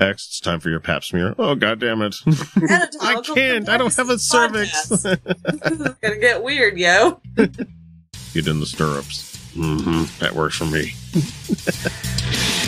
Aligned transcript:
X, 0.00 0.26
it's 0.26 0.40
time 0.40 0.58
for 0.58 0.70
your 0.70 0.80
pap 0.80 1.04
smear. 1.04 1.34
Oh, 1.38 1.54
god 1.54 1.78
damn 1.78 2.02
it. 2.02 2.16
I 2.26 3.20
can't. 3.22 3.68
I 3.68 3.76
don't 3.78 3.94
have 3.94 4.10
a 4.10 4.18
cervix. 4.18 4.86
podcast. 4.88 5.20
this 5.60 5.70
is 5.80 5.94
gonna 6.02 6.16
get 6.18 6.42
weird, 6.42 6.76
yo. 6.78 7.20
Get 7.36 8.48
in 8.48 8.58
the 8.58 8.66
stirrups. 8.66 9.36
hmm 9.54 10.04
That 10.18 10.34
works 10.34 10.56
for 10.56 10.64
me. 10.66 10.94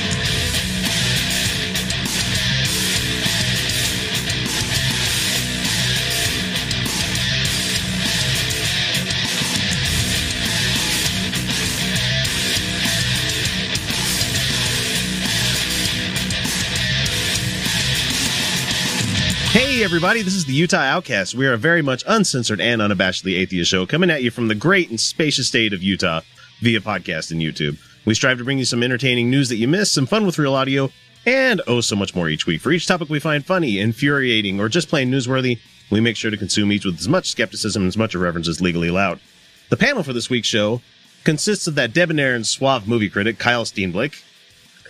everybody, 19.87 20.21
this 20.21 20.35
is 20.35 20.47
the 20.47 20.53
Utah 20.53 20.79
Outcast. 20.79 21.37
We 21.37 21.47
are 21.47 21.53
a 21.53 21.57
very 21.57 21.81
much 21.81 22.03
uncensored 22.09 22.61
and 22.61 22.81
unabashedly 22.81 23.39
atheist 23.39 23.71
show 23.71 23.87
coming 23.87 24.11
at 24.11 24.21
you 24.21 24.33
from 24.33 24.49
the 24.49 24.55
great 24.57 24.91
and 24.91 24.99
spacious 24.99 25.47
state 25.47 25.73
of 25.73 25.81
Utah 25.81 26.23
via 26.61 26.81
podcast 26.81 27.31
and 27.31 27.41
YouTube. 27.41 27.79
We 28.05 28.15
strive 28.15 28.39
to 28.39 28.45
bring 28.45 28.59
you 28.59 28.65
some 28.65 28.83
entertaining 28.83 29.31
news 29.31 29.49
that 29.49 29.59
you 29.59 29.69
missed, 29.69 29.95
some 29.95 30.07
fun 30.07 30.27
with 30.27 30.41
real 30.41 30.57
audio, 30.57 30.91
and 31.25 31.63
oh, 31.69 31.81
so 31.81 31.95
much 31.95 32.17
more 32.17 32.29
each 32.29 32.49
week. 32.49 32.63
For 32.63 32.73
each 32.73 32.89
topic 32.89 33.09
we 33.09 33.21
find 33.21 33.47
funny, 33.47 33.79
infuriating, 33.79 34.59
or 34.59 34.69
just 34.69 34.89
plain 34.89 35.09
newsworthy, 35.09 35.61
we 35.89 36.01
make 36.01 36.17
sure 36.17 36.33
to 36.33 36.37
consume 36.37 36.73
each 36.73 36.85
with 36.85 36.99
as 36.99 37.07
much 37.07 37.31
skepticism 37.31 37.83
and 37.83 37.89
as 37.89 37.97
much 37.97 38.17
irreverence 38.17 38.49
as 38.49 38.61
legally 38.61 38.89
allowed. 38.89 39.21
The 39.69 39.77
panel 39.77 40.03
for 40.03 40.13
this 40.13 40.29
week's 40.29 40.49
show 40.49 40.83
consists 41.23 41.69
of 41.69 41.77
that 41.77 41.93
debonair 41.93 42.35
and 42.35 42.45
suave 42.45 42.89
movie 42.89 43.09
critic, 43.09 43.39
Kyle 43.39 43.65
Steenblick, 43.65 44.21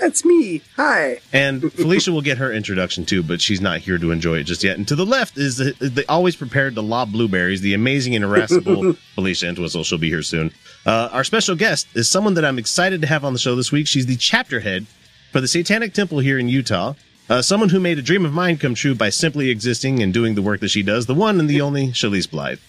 That's 0.00 0.24
me. 0.24 0.62
Hi. 0.76 1.20
and 1.32 1.72
Felicia 1.72 2.12
will 2.12 2.22
get 2.22 2.38
her 2.38 2.52
introduction 2.52 3.04
too, 3.04 3.22
but 3.22 3.40
she's 3.40 3.60
not 3.60 3.80
here 3.80 3.98
to 3.98 4.10
enjoy 4.10 4.38
it 4.38 4.44
just 4.44 4.62
yet. 4.64 4.76
And 4.76 4.86
to 4.88 4.94
the 4.94 5.06
left 5.06 5.36
is 5.38 5.56
the, 5.56 5.72
the 5.80 6.04
always 6.08 6.36
prepared 6.36 6.74
to 6.74 6.82
lob 6.82 7.12
blueberries, 7.12 7.60
the 7.60 7.74
amazing 7.74 8.14
and 8.14 8.24
irascible 8.24 8.92
Felicia 9.14 9.48
Entwistle. 9.48 9.84
She'll 9.84 9.98
be 9.98 10.10
here 10.10 10.22
soon. 10.22 10.52
Uh, 10.84 11.08
our 11.12 11.24
special 11.24 11.56
guest 11.56 11.88
is 11.94 12.08
someone 12.08 12.34
that 12.34 12.44
I'm 12.44 12.58
excited 12.58 13.00
to 13.00 13.06
have 13.06 13.24
on 13.24 13.32
the 13.32 13.38
show 13.38 13.56
this 13.56 13.72
week. 13.72 13.86
She's 13.86 14.06
the 14.06 14.16
chapter 14.16 14.60
head 14.60 14.86
for 15.32 15.40
the 15.40 15.48
Satanic 15.48 15.92
Temple 15.94 16.18
here 16.20 16.38
in 16.38 16.48
Utah. 16.48 16.94
Uh, 17.28 17.42
someone 17.42 17.70
who 17.70 17.80
made 17.80 17.98
a 17.98 18.02
dream 18.02 18.24
of 18.24 18.32
mine 18.32 18.56
come 18.56 18.74
true 18.74 18.94
by 18.94 19.10
simply 19.10 19.50
existing 19.50 20.00
and 20.02 20.14
doing 20.14 20.36
the 20.36 20.42
work 20.42 20.60
that 20.60 20.68
she 20.68 20.82
does. 20.82 21.06
The 21.06 21.14
one 21.14 21.40
and 21.40 21.48
the 21.50 21.60
only 21.60 21.90
Chalice 21.90 22.26
Blythe. 22.28 22.60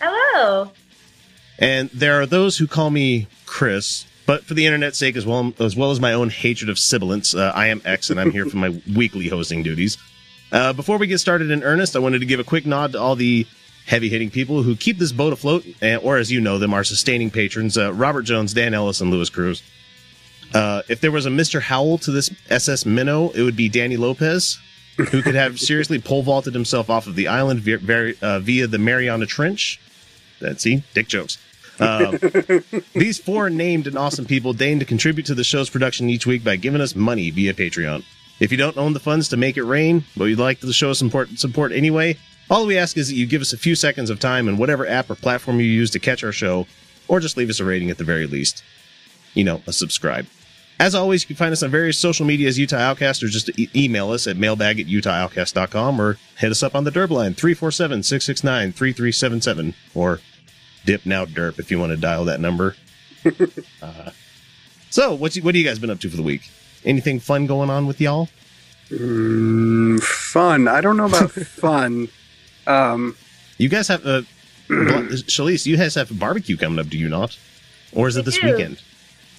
Hello. 0.00 0.70
And 1.58 1.90
there 1.90 2.20
are 2.20 2.26
those 2.26 2.58
who 2.58 2.68
call 2.68 2.90
me 2.90 3.26
Chris, 3.44 4.06
but 4.28 4.44
for 4.44 4.52
the 4.52 4.66
internet's 4.66 4.98
sake, 4.98 5.16
as 5.16 5.24
well 5.24 5.54
as 5.58 5.74
well 5.74 5.90
as 5.90 6.00
my 6.00 6.12
own 6.12 6.28
hatred 6.28 6.68
of 6.68 6.78
sibilants, 6.78 7.34
uh, 7.34 7.50
I 7.54 7.68
am 7.68 7.80
X, 7.86 8.10
and 8.10 8.20
I'm 8.20 8.30
here 8.30 8.44
for 8.44 8.58
my 8.58 8.78
weekly 8.94 9.26
hosting 9.26 9.62
duties. 9.62 9.96
Uh, 10.52 10.74
before 10.74 10.98
we 10.98 11.06
get 11.06 11.16
started 11.16 11.50
in 11.50 11.62
earnest, 11.62 11.96
I 11.96 12.00
wanted 12.00 12.18
to 12.18 12.26
give 12.26 12.38
a 12.38 12.44
quick 12.44 12.66
nod 12.66 12.92
to 12.92 13.00
all 13.00 13.16
the 13.16 13.46
heavy-hitting 13.86 14.28
people 14.28 14.62
who 14.62 14.76
keep 14.76 14.98
this 14.98 15.12
boat 15.12 15.32
afloat, 15.32 15.64
and, 15.80 16.02
or 16.02 16.18
as 16.18 16.30
you 16.30 16.42
know 16.42 16.58
them, 16.58 16.74
our 16.74 16.84
sustaining 16.84 17.30
patrons: 17.30 17.78
uh, 17.78 17.90
Robert 17.94 18.24
Jones, 18.24 18.52
Dan 18.52 18.74
Ellis, 18.74 19.00
and 19.00 19.10
Lewis 19.10 19.30
Cruz. 19.30 19.62
Uh, 20.52 20.82
if 20.90 21.00
there 21.00 21.10
was 21.10 21.24
a 21.24 21.30
Mr. 21.30 21.62
Howell 21.62 21.96
to 21.96 22.10
this 22.10 22.30
SS 22.50 22.84
Minnow, 22.84 23.30
it 23.30 23.40
would 23.40 23.56
be 23.56 23.70
Danny 23.70 23.96
Lopez, 23.96 24.58
who 25.10 25.22
could 25.22 25.36
have 25.36 25.58
seriously 25.58 25.98
pole 25.98 26.22
vaulted 26.22 26.52
himself 26.52 26.90
off 26.90 27.06
of 27.06 27.14
the 27.14 27.28
island 27.28 27.60
via, 27.60 27.78
via, 27.78 28.12
uh, 28.20 28.40
via 28.40 28.66
the 28.66 28.78
Mariana 28.78 29.24
Trench. 29.24 29.80
That's 30.38 30.62
see, 30.62 30.82
dick 30.92 31.08
jokes. 31.08 31.38
Uh, 31.80 32.12
these 32.94 33.18
four 33.18 33.50
named 33.50 33.86
and 33.86 33.96
awesome 33.96 34.24
people 34.24 34.52
deign 34.52 34.78
to 34.78 34.84
contribute 34.84 35.26
to 35.26 35.34
the 35.34 35.44
show's 35.44 35.70
production 35.70 36.08
each 36.08 36.26
week 36.26 36.44
by 36.44 36.56
giving 36.56 36.80
us 36.80 36.94
money 36.94 37.30
via 37.30 37.54
Patreon. 37.54 38.04
If 38.40 38.52
you 38.52 38.58
don't 38.58 38.76
own 38.76 38.92
the 38.92 39.00
funds 39.00 39.28
to 39.28 39.36
make 39.36 39.56
it 39.56 39.64
rain, 39.64 40.04
but 40.16 40.26
you'd 40.26 40.38
like 40.38 40.60
the 40.60 40.72
show 40.72 40.92
support, 40.92 41.30
support 41.38 41.72
anyway, 41.72 42.16
all 42.50 42.66
we 42.66 42.78
ask 42.78 42.96
is 42.96 43.08
that 43.08 43.14
you 43.14 43.26
give 43.26 43.42
us 43.42 43.52
a 43.52 43.58
few 43.58 43.74
seconds 43.74 44.10
of 44.10 44.20
time 44.20 44.48
in 44.48 44.56
whatever 44.56 44.86
app 44.86 45.10
or 45.10 45.14
platform 45.14 45.60
you 45.60 45.66
use 45.66 45.90
to 45.90 45.98
catch 45.98 46.24
our 46.24 46.32
show, 46.32 46.66
or 47.08 47.20
just 47.20 47.36
leave 47.36 47.50
us 47.50 47.60
a 47.60 47.64
rating 47.64 47.90
at 47.90 47.98
the 47.98 48.04
very 48.04 48.26
least. 48.26 48.62
You 49.34 49.44
know, 49.44 49.62
a 49.66 49.72
subscribe. 49.72 50.26
As 50.80 50.94
always, 50.94 51.22
you 51.22 51.26
can 51.26 51.36
find 51.36 51.52
us 51.52 51.62
on 51.64 51.70
various 51.70 51.98
social 51.98 52.24
media 52.24 52.48
as 52.48 52.58
Utah 52.58 52.76
Outcast, 52.76 53.22
or 53.22 53.28
just 53.28 53.50
e- 53.58 53.68
email 53.74 54.12
us 54.12 54.26
at 54.28 54.36
mailbag 54.36 54.78
at 54.78 54.86
utahoutcast.com, 54.86 56.00
or 56.00 56.18
hit 56.38 56.52
us 56.52 56.62
up 56.62 56.76
on 56.76 56.84
the 56.84 56.92
Derp 56.92 57.10
line, 57.10 57.34
347-669-3377, 57.34 59.74
or 59.94 60.20
dip 60.84 61.04
now 61.06 61.24
derp 61.24 61.58
if 61.58 61.70
you 61.70 61.78
want 61.78 61.90
to 61.90 61.96
dial 61.96 62.24
that 62.26 62.40
number. 62.40 62.76
uh, 63.82 64.10
so, 64.90 65.14
what's 65.14 65.36
what 65.40 65.54
have 65.54 65.56
you 65.60 65.64
guys 65.66 65.78
been 65.78 65.90
up 65.90 66.00
to 66.00 66.08
for 66.10 66.16
the 66.16 66.22
week? 66.22 66.50
Anything 66.84 67.20
fun 67.20 67.46
going 67.46 67.70
on 67.70 67.86
with 67.86 68.00
y'all? 68.00 68.28
Mm, 68.90 70.00
fun. 70.02 70.68
I 70.68 70.80
don't 70.80 70.96
know 70.96 71.06
about 71.06 71.30
fun. 71.32 72.08
Um, 72.66 73.16
You 73.58 73.68
guys 73.68 73.88
have 73.88 74.06
uh, 74.06 74.22
Chalice, 75.26 75.66
you 75.66 75.76
guys 75.76 75.94
have 75.94 76.10
a 76.10 76.14
barbecue 76.14 76.56
coming 76.56 76.78
up, 76.78 76.88
do 76.88 76.98
you 76.98 77.08
not? 77.08 77.36
Or 77.92 78.08
is 78.08 78.16
it 78.16 78.24
this 78.24 78.38
do. 78.38 78.46
weekend? 78.52 78.82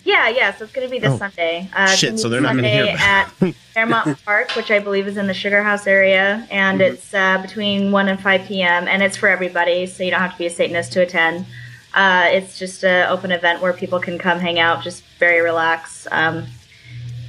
Yeah, 0.04 0.30
yeah. 0.30 0.54
So 0.56 0.64
it's 0.64 0.74
going 0.74 0.88
to 0.88 0.92
be 0.92 1.00
this 1.00 1.12
Oh. 1.14 1.18
Sunday. 1.18 1.70
Uh, 1.74 1.88
Shit, 1.88 2.18
so 2.20 2.28
be 2.28 2.32
they're 2.34 2.42
not 2.42 2.56
gonna 2.56 2.68
Sunday 2.70 2.88
hear 2.88 2.98
at 3.00 3.26
Fairmont 3.74 4.24
Park, 4.26 4.52
which 4.56 4.72
I 4.72 4.80
believe 4.80 5.08
is 5.08 5.18
in 5.18 5.28
the 5.28 5.34
Sugar 5.34 5.62
House 5.64 5.86
area, 5.88 6.48
and 6.50 6.80
Mm-hmm. 6.80 6.94
it's 6.94 7.14
uh, 7.14 7.38
between 7.42 7.92
one 7.92 8.08
and 8.08 8.20
five 8.20 8.46
p.m. 8.46 8.88
and 8.88 9.04
it's 9.04 9.18
for 9.18 9.28
everybody, 9.30 9.86
so 9.86 10.04
you 10.04 10.12
don't 10.12 10.22
have 10.22 10.32
to 10.34 10.38
be 10.38 10.46
a 10.46 10.50
Satanist 10.50 10.94
to 10.94 11.02
attend. 11.02 11.46
Uh, 11.94 12.28
it's 12.32 12.58
just 12.60 12.84
an 12.84 13.10
open 13.10 13.32
event 13.32 13.62
where 13.62 13.74
people 13.74 14.00
can 14.00 14.18
come 14.20 14.40
hang 14.40 14.60
out, 14.60 14.84
just 14.84 15.04
very 15.20 15.42
relaxed. 15.42 16.08
Um, 16.12 16.46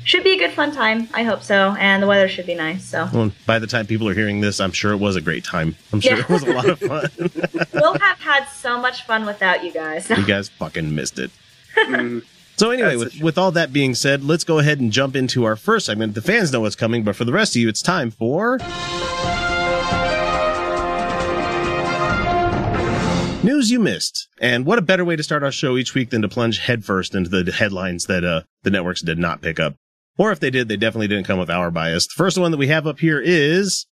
should 0.04 0.22
be 0.24 0.32
a 0.34 0.38
good 0.38 0.52
fun 0.52 0.72
time. 0.72 1.08
I 1.14 1.22
hope 1.24 1.42
so, 1.42 1.74
and 1.78 2.02
the 2.02 2.06
weather 2.06 2.28
should 2.28 2.46
be 2.46 2.54
nice. 2.54 2.84
So 2.84 3.08
Well, 3.12 3.32
by 3.46 3.58
the 3.58 3.66
time 3.66 3.86
people 3.86 4.08
are 4.08 4.14
hearing 4.14 4.40
this, 4.40 4.60
I'm 4.60 4.72
sure 4.72 4.92
it 4.92 4.96
was 4.98 5.16
a 5.16 5.20
great 5.20 5.44
time. 5.44 5.76
I'm 5.92 6.00
sure 6.00 6.16
Yeah. 6.16 6.20
it 6.24 6.28
was 6.28 6.42
a 6.42 6.52
lot 6.52 6.68
of 6.68 6.78
fun. 6.78 7.08
we'll 7.74 7.98
have 7.98 8.18
had 8.18 8.44
so 8.46 8.78
much 8.80 9.04
fun 9.06 9.26
without 9.26 9.64
you 9.64 9.72
guys. 9.72 10.08
you 10.10 10.24
guys 10.26 10.48
fucking 10.48 10.94
missed 10.94 11.18
it. 11.18 11.30
mm, 11.76 12.24
So 12.60 12.72
anyway, 12.72 12.98
That's 12.98 13.14
with, 13.14 13.22
with 13.22 13.38
all 13.38 13.52
that 13.52 13.72
being 13.72 13.94
said, 13.94 14.22
let's 14.22 14.44
go 14.44 14.58
ahead 14.58 14.80
and 14.80 14.92
jump 14.92 15.16
into 15.16 15.44
our 15.44 15.56
first 15.56 15.86
segment. 15.86 16.14
The 16.14 16.20
fans 16.20 16.52
know 16.52 16.60
what's 16.60 16.76
coming, 16.76 17.04
but 17.04 17.16
for 17.16 17.24
the 17.24 17.32
rest 17.32 17.56
of 17.56 17.62
you, 17.62 17.70
it's 17.70 17.80
time 17.80 18.10
for 18.10 18.58
news 23.42 23.70
you 23.70 23.80
missed. 23.80 24.28
And 24.42 24.66
what 24.66 24.78
a 24.78 24.82
better 24.82 25.06
way 25.06 25.16
to 25.16 25.22
start 25.22 25.42
our 25.42 25.50
show 25.50 25.78
each 25.78 25.94
week 25.94 26.10
than 26.10 26.20
to 26.20 26.28
plunge 26.28 26.58
headfirst 26.58 27.14
into 27.14 27.30
the 27.30 27.50
headlines 27.50 28.04
that 28.04 28.24
uh, 28.24 28.42
the 28.62 28.68
networks 28.68 29.00
did 29.00 29.18
not 29.18 29.40
pick 29.40 29.58
up, 29.58 29.76
or 30.18 30.30
if 30.30 30.38
they 30.38 30.50
did, 30.50 30.68
they 30.68 30.76
definitely 30.76 31.08
didn't 31.08 31.26
come 31.26 31.38
with 31.38 31.48
our 31.48 31.70
bias. 31.70 32.08
The 32.08 32.14
first 32.18 32.36
one 32.36 32.50
that 32.50 32.58
we 32.58 32.66
have 32.66 32.86
up 32.86 33.00
here 33.00 33.22
is, 33.24 33.86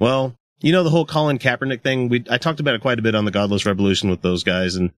well, 0.00 0.34
you 0.58 0.72
know 0.72 0.82
the 0.82 0.90
whole 0.90 1.06
Colin 1.06 1.38
Kaepernick 1.38 1.82
thing. 1.82 2.08
We 2.08 2.24
I 2.28 2.38
talked 2.38 2.58
about 2.58 2.74
it 2.74 2.80
quite 2.80 2.98
a 2.98 3.02
bit 3.02 3.14
on 3.14 3.26
the 3.26 3.30
Godless 3.30 3.64
Revolution 3.64 4.10
with 4.10 4.22
those 4.22 4.42
guys, 4.42 4.74
and 4.74 4.90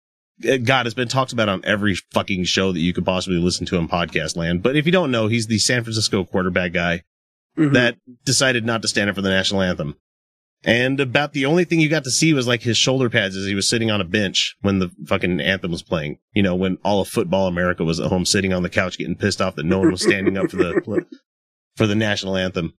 God, 0.41 0.87
it's 0.87 0.95
been 0.95 1.09
talked 1.09 1.33
about 1.33 1.49
on 1.49 1.65
every 1.65 1.95
fucking 2.13 2.45
show 2.45 2.73
that 2.73 2.81
you 2.81 2.93
could 2.93 3.07
possibly 3.07 3.39
listen 3.39 3.65
to 3.67 3.77
in 3.77 3.89
podcast 3.89 4.37
land. 4.37 4.63
But 4.63 4.77
if 4.77 4.85
you 4.85 4.93
don't 4.93 5.11
know, 5.11 5.29
he's 5.29 5.47
the 5.47 5.59
San 5.59 5.83
Francisco 5.83 6.25
quarterback 6.25 6.73
guy 6.73 7.03
mhm. 7.57 7.73
that 7.73 7.97
decided 8.25 8.65
not 8.65 8.83
to 8.83 8.89
stand 8.89 9.09
up 9.09 9.16
for 9.16 9.22
the 9.22 9.31
national 9.31 9.63
anthem. 9.63 9.97
And 10.63 11.01
about 11.01 11.33
the 11.33 11.47
only 11.47 11.65
thing 11.65 11.81
you 11.81 11.89
got 11.89 12.05
to 12.05 12.10
see 12.10 12.34
was 12.34 12.47
like 12.47 12.63
his 12.63 12.77
shoulder 12.77 13.09
pads 13.09 13.37
as 13.37 13.47
he 13.47 13.55
was 13.55 13.69
sitting 13.69 13.91
on 13.91 14.01
a 14.01 14.05
bench 14.05 14.57
when 14.63 14.78
the 14.78 14.91
fucking 15.07 15.41
anthem 15.41 15.71
was 15.71 15.83
playing. 15.83 16.19
You 16.33 16.43
know, 16.43 16.55
when 16.55 16.78
all 16.84 17.01
of 17.01 17.09
football 17.09 17.47
America 17.47 17.84
was 17.84 18.01
at 18.01 18.09
home 18.09 18.27
sitting 18.27 18.53
on 18.53 18.63
the 18.63 18.71
couch 18.71 18.99
getting 18.99 19.15
pissed 19.15 19.41
off 19.41 19.55
that 19.57 19.66
no 19.66 19.78
one 19.78 19.91
was 19.91 20.03
standing 20.03 20.37
up 20.37 20.51
for 20.51 20.57
the 20.57 21.07
for 21.77 21.87
the 21.87 21.95
national 21.95 22.37
anthem. 22.37 22.75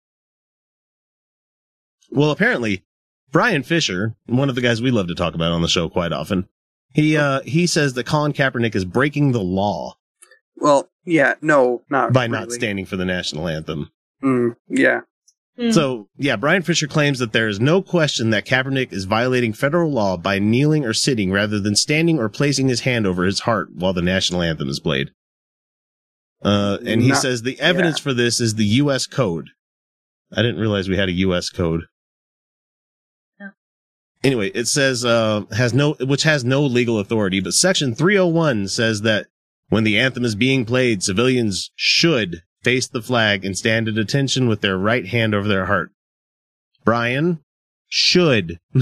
Well, 2.11 2.31
apparently, 2.31 2.85
Bryan 3.31 3.63
Fischer, 3.63 4.17
one 4.27 4.49
of 4.49 4.55
the 4.55 4.61
guys 4.61 4.83
we 4.83 4.91
love 4.91 5.09
to 5.09 5.15
talk 5.15 5.35
about 5.35 5.53
on 5.53 5.63
the 5.63 5.69
show 5.69 5.89
quite 5.89 6.13
often, 6.13 6.49
he 6.97 7.17
uh 7.17 7.41
he 7.43 7.67
says 7.67 7.93
that 7.95 8.07
Colin 8.07 8.33
Kaepernick 8.33 8.75
is 8.75 8.85
breaking 8.87 9.33
the 9.33 9.43
law 9.43 9.95
Well, 10.57 10.89
yeah, 11.05 11.35
no, 11.43 11.83
not 11.91 12.13
by 12.13 12.27
not 12.27 12.51
standing 12.51 12.87
for 12.87 12.97
the 12.97 13.05
national 13.05 13.47
anthem. 13.47 13.91
Mm, 14.25 14.57
yeah. 14.69 15.01
Hmm. 15.59 15.71
So, 15.71 16.09
yeah, 16.17 16.37
Bryan 16.37 16.63
Fischer 16.63 16.87
claims 16.87 17.19
that 17.19 17.33
there 17.33 17.49
is 17.49 17.61
no 17.61 17.81
question 17.81 18.31
that 18.31 18.45
Kaepernick 18.47 18.93
is 18.93 19.05
violating 19.05 19.53
federal 19.53 19.91
law 19.91 20.17
by 20.17 20.39
kneeling 20.39 20.85
or 20.85 20.93
sitting 20.93 21.31
rather 21.31 21.61
than 21.61 21.77
standing 21.77 22.19
or 22.19 22.29
placing 22.29 22.69
his 22.69 22.81
hand 22.81 23.07
over 23.07 23.25
his 23.25 23.41
heart 23.41 23.69
while 23.75 23.93
the 23.93 24.03
national 24.03 24.43
anthem 24.43 24.69
is 24.69 24.81
played. 24.81 25.11
Uh, 26.43 26.79
and 26.85 27.03
he 27.03 27.09
Not- 27.09 27.23
says 27.23 27.43
the 27.43 27.59
evidence 27.61 27.99
yeah. 27.99 28.03
for 28.05 28.15
this 28.15 28.41
is 28.41 28.55
the 28.55 28.65
U.S. 28.83 29.07
code. 29.07 29.51
I 30.33 30.43
didn't 30.43 30.61
realize 30.61 30.89
we 30.89 30.97
had 30.97 31.09
a 31.09 31.13
U.S. 31.29 31.51
code. 31.51 31.83
No. 34.27 34.39
Anyway, 34.41 34.51
it 34.55 34.67
says, 34.69 35.05
uh, 35.05 35.43
has 35.57 35.73
no, 35.75 35.93
which 36.01 36.23
has 36.25 36.45
no 36.45 36.63
legal 36.63 36.99
authority, 36.99 37.41
but 37.41 37.55
section 37.55 37.95
301 37.95 38.69
says 38.69 39.03
that 39.03 39.27
when 39.69 39.85
the 39.85 39.99
anthem 39.99 40.25
is 40.25 40.35
being 40.35 40.65
played, 40.65 41.03
civilians 41.03 41.71
should 41.75 42.43
face 42.63 42.87
the 42.89 43.03
flag 43.03 43.45
and 43.45 43.57
stand 43.57 43.89
at 43.89 43.99
attention 43.99 44.49
with 44.49 44.61
their 44.61 44.77
right 44.79 45.07
hand 45.07 45.35
over 45.35 45.47
their 45.49 45.67
heart. 45.67 45.91
Bryan, 46.85 47.41
should. 47.89 48.59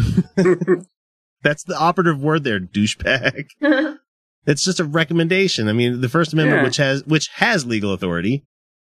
That's 1.43 1.65
the 1.65 1.77
operative 1.79 2.23
word 2.23 2.45
there, 2.45 2.61
douchebag. 2.61 3.47
It's 4.47 4.63
just 4.63 4.79
a 4.79 4.85
recommendation. 4.85 5.69
I 5.69 5.73
mean, 5.73 6.03
the 6.03 6.09
First 6.11 6.35
Amendment, 6.35 6.59
Yeah. 6.61 6.65
which 6.65 6.77
has 6.77 7.03
which 7.07 7.29
has 7.37 7.65
legal 7.65 7.95
authority, 7.95 8.45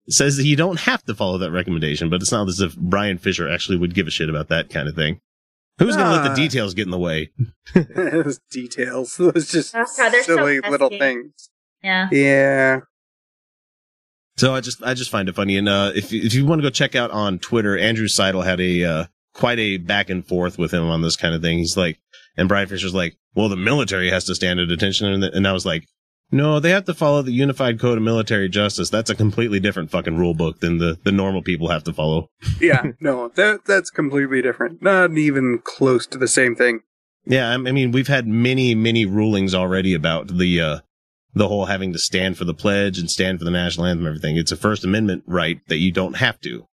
says 0.10 0.36
that 0.36 0.44
you 0.44 0.58
don't 0.58 0.82
have 0.82 1.04
to 1.06 1.16
follow 1.16 1.38
that 1.38 1.52
recommendation. 1.52 2.10
But 2.10 2.22
it's 2.22 2.34
not 2.34 2.50
as 2.50 2.60
if 2.60 2.76
Bryan 2.76 3.18
Fischer 3.18 3.48
actually 3.50 3.78
would 3.78 3.94
give 3.96 4.08
a 4.08 4.12
shit 4.12 4.30
about 4.30 4.50
that 4.50 4.70
kind 4.70 4.90
of 4.90 4.96
thing. 4.96 5.22
Who's 5.80 5.96
going 5.96 6.08
to 6.08 6.14
let 6.14 6.24
the 6.24 6.32
Ah. 6.32 6.36
details 6.36 6.74
get 6.74 6.86
in 6.86 6.92
the 6.92 6.98
way? 7.00 7.32
Those 7.76 8.40
details. 8.52 9.16
Those 9.18 9.52
just 9.52 9.76
Oh, 9.76 9.86
God, 9.98 10.10
they're 10.12 10.24
so 10.24 10.36
silly 10.38 10.60
little 10.62 10.90
things. 10.90 11.50
yeah. 11.84 12.08
Yeah. 12.12 12.80
So 14.38 14.54
I 14.54 14.62
just 14.62 14.84
I 14.84 14.94
just 14.94 15.10
find 15.10 15.30
it 15.30 15.36
funny. 15.36 15.58
And 15.58 15.68
uh, 15.68 15.92
if 15.96 16.14
if 16.14 16.34
you 16.34 16.46
want 16.46 16.60
to 16.62 16.64
go 16.64 16.70
check 16.70 16.96
out 16.96 17.10
on 17.12 17.40
Twitter, 17.40 17.78
Andrew 17.78 18.08
Seidel 18.08 18.42
had 18.44 18.60
a 18.60 18.84
uh, 18.84 19.06
quite 19.34 19.58
a 19.60 19.78
back 19.78 20.10
and 20.10 20.26
forth 20.26 20.58
with 20.60 20.72
him 20.72 20.84
on 20.84 21.02
this 21.02 21.16
kind 21.16 21.34
of 21.34 21.42
thing. 21.42 21.58
He's 21.58 21.76
like, 21.78 22.00
and 22.36 22.48
Bryan 22.48 22.68
Fischer's 22.68 22.94
like, 22.94 23.18
well, 23.34 23.50
the 23.50 23.56
military 23.56 24.10
has 24.12 24.26
to 24.26 24.36
stand 24.36 24.60
at 24.60 24.70
attention, 24.70 25.08
and, 25.08 25.24
and 25.24 25.48
I 25.48 25.54
was 25.54 25.66
like. 25.66 25.88
No, 26.30 26.60
they 26.60 26.72
have 26.72 26.84
to 26.86 26.94
follow 26.94 27.22
the 27.22 27.32
Unified 27.32 27.80
Code 27.80 27.98
of 27.98 28.04
Military 28.04 28.50
Justice. 28.50 28.90
That's 28.90 29.10
a 29.10 29.16
completely 29.16 29.62
different 29.62 29.92
fucking 29.92 30.18
rule 30.18 30.34
book 30.34 30.60
than 30.60 30.78
the, 30.78 30.98
the 31.04 31.12
normal 31.12 31.42
people 31.42 31.70
have 31.70 31.84
to 31.86 31.94
follow. 31.94 32.30
Yeah. 32.60 32.84
no, 33.00 33.30
that 33.36 33.66
that's 33.66 33.90
completely 33.90 34.42
different. 34.42 34.82
Not 34.82 35.18
even 35.18 35.60
close 35.64 36.06
to 36.08 36.18
the 36.18 36.28
same 36.28 36.56
thing. 36.56 36.82
Yeah, 37.26 37.50
I 37.50 37.54
I 37.54 37.58
mean, 37.58 37.92
we've 37.92 38.08
had 38.08 38.28
many, 38.28 38.74
many 38.76 39.06
rulings 39.06 39.54
already 39.56 39.94
about 39.94 40.38
the 40.38 40.60
uh, 40.62 40.80
the 41.34 41.48
whole 41.48 41.66
having 41.66 41.94
to 41.94 42.00
stand 42.00 42.38
for 42.38 42.46
the 42.46 42.54
pledge 42.54 42.98
and 43.00 43.10
stand 43.12 43.40
for 43.40 43.46
the 43.46 43.52
national 43.52 43.86
anthem, 43.86 44.06
and 44.06 44.16
everything. 44.16 44.38
It's 44.38 44.52
a 44.52 44.58
First 44.58 44.84
Amendment 44.84 45.24
right 45.28 45.60
that 45.68 45.78
you 45.78 45.92
don't 45.92 46.18
have 46.18 46.40
to, 46.42 46.66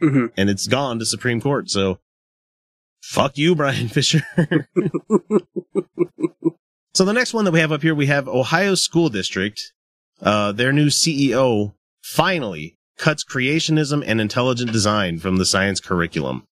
hmm 0.00 0.26
and 0.36 0.48
it's 0.48 0.66
gone 0.66 0.98
to 0.98 1.06
Supreme 1.06 1.40
Court. 1.40 1.70
So, 1.70 1.98
fuck 3.02 3.36
you, 3.36 3.54
Bryan 3.54 3.88
Fischer. 3.90 4.22
so 6.94 7.04
the 7.04 7.12
next 7.12 7.32
one 7.34 7.44
that 7.44 7.52
we 7.52 7.60
have 7.60 7.72
up 7.72 7.82
here, 7.82 7.94
we 7.94 8.06
have 8.06 8.28
Ohio 8.28 8.74
School 8.74 9.08
District. 9.08 9.60
Uh, 10.20 10.52
their 10.52 10.72
new 10.72 10.86
CEO 10.86 11.74
finally 12.02 12.76
cuts 12.98 13.24
creationism 13.24 14.04
and 14.06 14.20
intelligent 14.20 14.70
design 14.72 15.18
from 15.18 15.36
the 15.36 15.44
science 15.46 15.80
curriculum. 15.80 16.44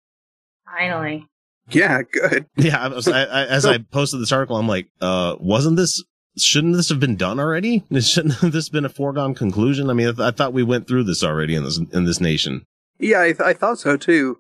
Finally. 0.64 1.26
Yeah, 1.70 2.00
good. 2.02 2.46
Yeah, 2.56 2.79
I 2.82 2.88
was, 2.88 3.08
I, 3.08 3.23
I, 3.25 3.44
as 3.46 3.67
I 3.67 3.79
posted 3.93 4.20
this 4.20 4.32
article, 4.32 4.56
I'm 4.56 4.69
like, 4.69 4.88
uh, 5.00 5.37
wasn't 5.38 5.76
this? 5.76 6.02
Shouldn't 6.38 6.76
this 6.76 6.88
have 6.88 7.00
been 7.00 7.17
done 7.17 7.41
already? 7.41 7.84
Shouldn't 8.00 8.34
have 8.37 8.52
this 8.52 8.69
been 8.69 8.84
a 8.84 8.88
foregone 8.88 9.34
conclusion? 9.34 9.91
I 9.91 9.93
mean, 9.93 10.08
I, 10.08 10.12
th- 10.12 10.20
I 10.20 10.31
thought 10.31 10.52
we 10.52 10.62
went 10.62 10.87
through 10.87 11.05
this 11.05 11.23
already 11.25 11.55
in 11.56 11.64
this 11.64 11.79
in 11.79 12.05
this 12.05 12.20
nation. 12.20 12.64
Yeah, 12.99 13.20
I, 13.20 13.26
th- 13.32 13.41
I 13.41 13.52
thought 13.55 13.79
so 13.81 13.96
too. 13.96 14.38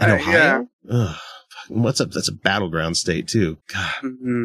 In 0.00 0.10
Uh, 0.10 0.14
Ohio, 0.14 0.68
Ugh, 0.90 1.16
what's 1.68 2.00
up? 2.00 2.10
That's 2.12 2.28
a 2.28 2.32
battleground 2.32 2.96
state 2.96 3.28
too. 3.28 3.58
God. 3.72 3.94
hmm 4.00 4.44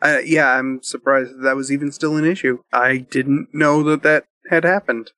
Uh, 0.00 0.18
yeah, 0.24 0.52
I'm 0.52 0.82
surprised 0.82 1.30
that, 1.30 1.42
that 1.42 1.56
was 1.56 1.72
even 1.72 1.90
still 1.92 2.16
an 2.16 2.24
issue. 2.24 2.58
I 2.72 2.98
didn't 2.98 3.48
know 3.52 3.82
that 3.84 4.02
that 4.02 4.24
had 4.50 4.64
happened. 4.64 5.12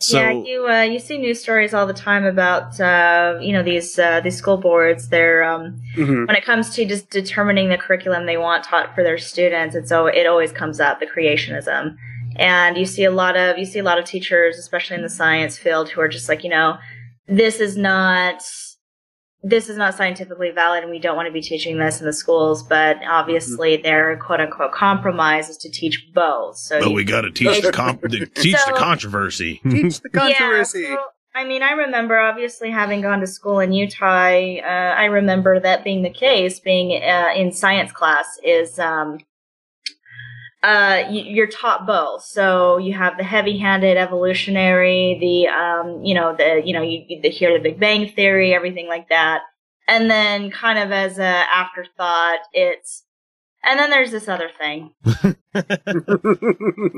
So 0.00 0.18
yeah, 0.20 0.30
you 0.30 0.68
uh, 0.68 0.82
you 0.82 1.00
see 1.00 1.18
news 1.18 1.40
stories 1.40 1.74
all 1.74 1.86
the 1.86 1.92
time 1.92 2.24
about 2.24 2.80
uh, 2.80 3.38
you 3.40 3.52
know 3.52 3.64
these 3.64 3.98
uh, 3.98 4.20
these 4.20 4.36
school 4.36 4.56
boards. 4.56 5.08
They're 5.08 5.42
um, 5.42 5.80
hmm 5.94 6.24
when 6.26 6.36
it 6.36 6.44
comes 6.44 6.70
to 6.74 6.84
just 6.84 7.10
determining 7.10 7.68
the 7.68 7.78
curriculum 7.78 8.26
they 8.26 8.36
want 8.36 8.62
taught 8.62 8.94
for 8.94 9.02
their 9.02 9.18
students, 9.18 9.74
and 9.74 9.88
so 9.88 10.06
it 10.06 10.26
always 10.26 10.52
comes 10.52 10.78
up 10.78 11.00
the 11.00 11.06
creationism. 11.06 11.96
And 12.36 12.76
you 12.76 12.84
see 12.84 13.04
a 13.04 13.10
lot 13.10 13.36
of 13.36 13.58
you 13.58 13.64
see 13.64 13.80
a 13.80 13.82
lot 13.82 13.98
of 13.98 14.04
teachers, 14.04 14.56
especially 14.56 14.96
in 14.96 15.02
the 15.02 15.08
science 15.08 15.58
field, 15.58 15.88
who 15.88 16.00
are 16.00 16.08
just 16.08 16.28
like, 16.28 16.44
you 16.44 16.50
know, 16.50 16.76
this 17.26 17.58
is 17.58 17.76
not 17.76 18.42
this 19.42 19.68
is 19.68 19.76
not 19.76 19.94
scientifically 19.94 20.50
valid, 20.50 20.82
and 20.82 20.90
we 20.90 20.98
don't 20.98 21.16
want 21.16 21.26
to 21.26 21.32
be 21.32 21.40
teaching 21.40 21.78
this 21.78 22.00
in 22.00 22.06
the 22.06 22.12
schools. 22.12 22.62
But 22.62 22.98
obviously, 23.08 23.76
their 23.76 24.16
quote 24.18 24.40
unquote 24.40 24.72
compromise 24.72 25.48
is 25.48 25.56
to 25.58 25.70
teach 25.70 26.08
both. 26.14 26.56
So 26.56 26.80
but 26.80 26.88
you- 26.88 26.94
we 26.94 27.04
got 27.04 27.22
to 27.22 27.30
teach 27.30 27.62
the 27.62 27.72
com- 27.72 27.98
to 28.10 28.26
teach 28.26 28.56
the 28.66 28.74
controversy. 28.76 29.60
Teach 29.70 30.00
the 30.00 30.10
controversy. 30.10 30.80
Yeah, 30.80 30.96
so, 30.96 31.04
I 31.34 31.44
mean, 31.44 31.62
I 31.62 31.70
remember 31.72 32.18
obviously 32.18 32.70
having 32.70 33.00
gone 33.00 33.20
to 33.20 33.26
school 33.28 33.60
in 33.60 33.72
Utah. 33.72 34.06
I, 34.06 34.60
uh, 34.64 34.94
I 35.00 35.04
remember 35.04 35.60
that 35.60 35.84
being 35.84 36.02
the 36.02 36.10
case. 36.10 36.58
Being 36.58 37.00
uh, 37.00 37.28
in 37.36 37.52
science 37.52 37.92
class 37.92 38.26
is 38.42 38.78
um, 38.80 39.18
uh, 40.62 41.04
y- 41.08 41.24
you're 41.26 41.46
taught 41.46 41.86
both. 41.86 42.22
So 42.24 42.78
you 42.78 42.92
have 42.94 43.16
the 43.16 43.24
heavy-handed 43.24 43.96
evolutionary, 43.96 45.16
the 45.20 45.48
um, 45.48 46.04
you 46.04 46.14
know, 46.14 46.34
the 46.36 46.62
you 46.64 46.72
know, 46.72 46.82
you, 46.82 47.04
you 47.08 47.30
hear 47.30 47.52
the 47.56 47.62
Big 47.62 47.78
Bang 47.80 48.08
theory, 48.08 48.54
everything 48.54 48.88
like 48.88 49.08
that, 49.10 49.42
and 49.86 50.10
then 50.10 50.50
kind 50.50 50.78
of 50.78 50.90
as 50.92 51.18
a 51.18 51.22
afterthought, 51.54 52.40
it's 52.52 53.04
and 53.64 53.78
then 53.78 53.90
there's 53.90 54.10
this 54.12 54.28
other 54.28 54.48
thing. 54.56 54.92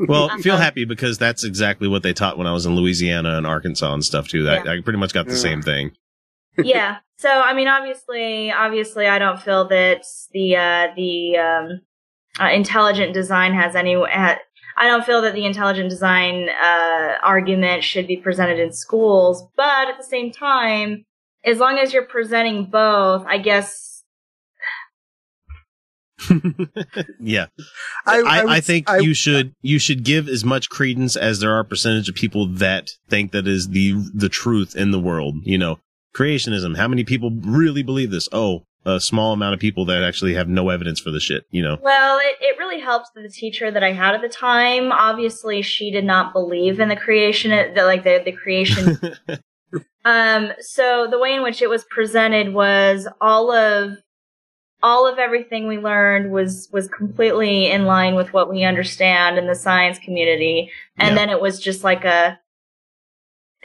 well, 0.09 0.29
feel 0.39 0.55
Uh-huh. 0.55 0.63
happy 0.63 0.85
because 0.85 1.19
that's 1.19 1.45
exactly 1.45 1.89
what 1.89 2.03
they 2.03 2.13
taught 2.13 2.39
when 2.39 2.47
I 2.47 2.53
was 2.53 2.67
in 2.67 2.75
Louisiana 2.77 3.37
and 3.37 3.47
Arkansas 3.47 3.93
and 3.93 4.05
stuff 4.05 4.29
too. 4.29 4.43
That 4.45 4.67
I 4.69 4.81
pretty 4.81 4.99
much 4.99 5.13
got 5.13 5.27
the 5.27 5.33
Yeah. 5.33 5.39
same 5.39 5.63
thing. 5.63 5.93
yeah. 6.63 6.99
So 7.19 7.29
I 7.29 7.53
mean, 7.55 7.69
obviously, 7.69 8.51
obviously, 8.53 9.07
I 9.07 9.19
don't 9.19 9.41
feel 9.41 9.69
that 9.69 10.03
the 10.33 10.57
uh, 10.57 10.89
the 10.97 11.37
um, 11.39 11.81
uh, 12.39 12.51
intelligent 12.53 13.15
design 13.15 13.55
has 13.55 13.75
any. 13.75 13.95
Ha- 13.95 14.39
I 14.77 14.87
don't 14.87 15.05
feel 15.05 15.21
that 15.23 15.35
the 15.35 15.45
intelligent 15.45 15.91
design 15.91 16.49
uh, 16.49 17.15
argument 17.23 17.83
should 17.85 18.07
be 18.07 18.17
presented 18.17 18.59
in 18.59 18.73
schools, 18.73 19.47
but 19.57 19.89
at 19.89 19.97
the 19.99 20.05
same 20.05 20.31
time, 20.33 21.05
as 21.45 21.59
long 21.59 21.79
as 21.79 21.93
you're 21.93 22.05
presenting 22.07 22.67
both, 22.67 23.25
I 23.27 23.39
guess. 23.39 24.03
yeah. 27.21 27.47
I, 28.07 28.19
would 28.19 28.27
I, 28.27 28.59
s- 28.59 28.67
think 28.67 28.89
I- 28.91 28.99
you 28.99 29.15
should 29.15 29.55
you 29.63 29.79
should 29.79 30.05
give 30.05 30.29
as 30.29 30.45
much 30.45 30.69
credence 30.69 31.17
as 31.17 31.41
there 31.41 31.53
are 31.53 31.65
percentage 31.65 32.09
of 32.09 32.15
people 32.15 32.47
that 32.47 32.91
think 33.09 33.33
that 33.33 33.47
is 33.47 33.69
the 33.69 33.95
the 34.15 34.29
truth 34.29 34.77
in 34.77 34.91
the 34.91 35.01
world. 35.01 35.37
You 35.45 35.59
know, 35.59 35.79
creationism. 36.17 36.77
How 36.77 36.89
many 36.89 37.05
people 37.05 37.31
really 37.43 37.83
believe 37.83 38.11
this? 38.11 38.29
Oh, 38.33 38.65
a 38.85 39.01
small 39.01 39.33
amount 39.33 39.55
of 39.55 39.61
people 39.61 39.85
that 39.87 40.03
actually 40.03 40.35
have 40.35 40.49
no 40.49 40.69
evidence 40.71 41.01
for 41.01 41.11
the 41.11 41.21
shit. 41.21 41.45
You 41.51 41.63
know. 41.63 41.79
Well, 41.83 42.19
it, 42.19 42.37
it 42.41 42.59
really 42.59 42.81
helps 42.81 43.11
that 43.15 43.23
the 43.23 43.29
teacher 43.29 43.71
that 43.71 43.83
I 43.83 43.93
had 43.93 44.15
at 44.15 44.23
the 44.23 44.29
time, 44.29 44.91
obviously, 44.93 45.63
she 45.63 45.91
did 45.91 46.05
not 46.05 46.33
believe 46.33 46.81
in 46.81 46.89
the 46.89 46.97
creation, 46.97 47.51
the, 47.75 47.85
like 47.85 48.05
the 48.05 48.23
the 48.25 48.33
creation 48.33 48.99
Um, 50.05 50.53
so 50.61 51.07
the 51.11 51.19
way 51.19 51.35
in 51.35 51.43
which 51.43 51.61
it 51.61 51.69
was 51.69 51.85
presented 51.91 52.55
was 52.55 53.07
all 53.21 53.53
of 53.53 53.99
all 54.83 55.07
of 55.07 55.19
everything 55.19 55.69
we 55.69 55.77
learned 55.77 56.33
was 56.33 56.69
was 56.73 56.89
completely 56.89 57.71
in 57.71 57.85
line 57.85 58.15
with 58.15 58.33
what 58.33 58.49
we 58.51 58.65
understand 58.65 59.37
in 59.37 59.47
the 59.47 59.55
science 59.55 59.99
community, 59.99 60.71
and 60.97 61.11
Yeah. 61.11 61.15
then 61.17 61.31
it 61.31 61.41
was 61.41 61.61
just 61.61 61.85
like 61.85 62.05
a. 62.07 62.39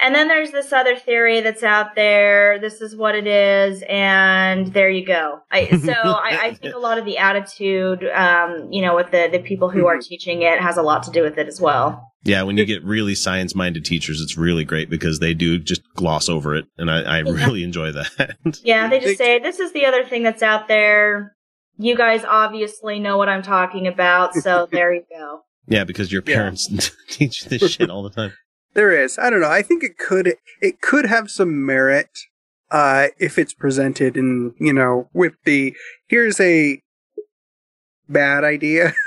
And 0.02 0.14
then 0.14 0.28
there's 0.28 0.52
this 0.52 0.74
other 0.74 0.98
theory 0.98 1.40
that's 1.40 1.64
out 1.64 1.96
there. 1.96 2.60
This 2.60 2.82
is 2.82 2.96
what 2.98 3.16
it 3.16 3.28
is, 3.28 3.82
and 3.88 4.68
there 4.74 4.90
you 4.90 5.06
go. 5.06 5.40
I, 5.50 5.70
so 5.86 5.94
I, 5.94 6.48
I 6.48 6.54
think 6.54 6.76
a 6.76 6.80
lot 6.80 6.98
of 6.98 7.06
the 7.06 7.18
attitude, 7.18 8.04
um, 8.14 8.68
you 8.72 8.82
know, 8.82 8.94
with 8.96 9.12
the 9.12 9.30
the 9.32 9.40
people 9.40 9.70
who 9.70 9.88
are 9.88 9.98
teaching 10.00 10.42
it, 10.42 10.60
has 10.60 10.76
a 10.78 10.82
lot 10.82 11.04
to 11.04 11.12
do 11.12 11.22
with 11.22 11.38
it 11.38 11.48
as 11.48 11.62
well. 11.62 12.12
Yeah, 12.24 12.42
when 12.44 12.58
you 12.58 12.66
get 12.66 12.84
really 12.84 13.16
science 13.16 13.56
minded 13.56 13.86
teachers, 13.86 14.20
it's 14.20 14.36
really 14.38 14.66
great 14.66 14.90
because 14.90 15.20
they 15.20 15.34
do 15.34 15.60
just 15.60 15.82
gloss 15.96 16.28
over 16.28 16.56
it, 16.56 16.66
and 16.78 16.92
I, 16.92 17.02
I 17.04 17.20
really 17.20 17.64
enjoy 17.64 17.92
that. 17.94 18.36
Yeah, 18.64 18.90
they 18.90 19.00
just 19.00 19.18
say 19.18 19.40
this 19.40 19.60
is 19.60 19.72
the 19.74 19.86
other 19.86 20.04
thing 20.04 20.24
that's 20.24 20.44
out 20.44 20.68
there. 20.68 21.36
You 21.78 21.96
guys 21.96 22.24
obviously 22.26 23.00
know 23.00 23.18
what 23.18 23.30
I'm 23.30 23.44
talking 23.44 23.88
about, 23.88 24.34
so 24.34 24.68
there 24.72 24.94
you 24.94 25.04
go. 25.10 25.42
yeah, 25.68 25.84
because 25.86 26.12
your 26.12 26.24
Yeah. 26.26 26.36
parents 26.36 26.92
teach 27.10 27.46
this 27.46 27.72
shit 27.72 27.90
all 27.90 28.04
the 28.04 28.10
time. 28.10 28.34
There 28.76 28.92
is. 28.92 29.18
I 29.18 29.30
don't 29.32 29.42
know. 29.42 29.50
I 29.50 29.62
think 29.64 29.84
it 29.84 29.98
could 29.98 30.36
it 30.62 30.82
could 30.82 31.06
have 31.08 31.32
some 31.32 31.66
merit 31.66 32.10
uh 32.72 33.08
if 33.20 33.40
it's 33.40 33.54
presented 33.54 34.16
in, 34.18 34.54
you 34.60 34.74
know, 34.74 35.10
with 35.14 35.34
the 35.46 35.76
here's 36.08 36.40
a 36.40 36.82
bad 38.08 38.44
idea. 38.44 38.94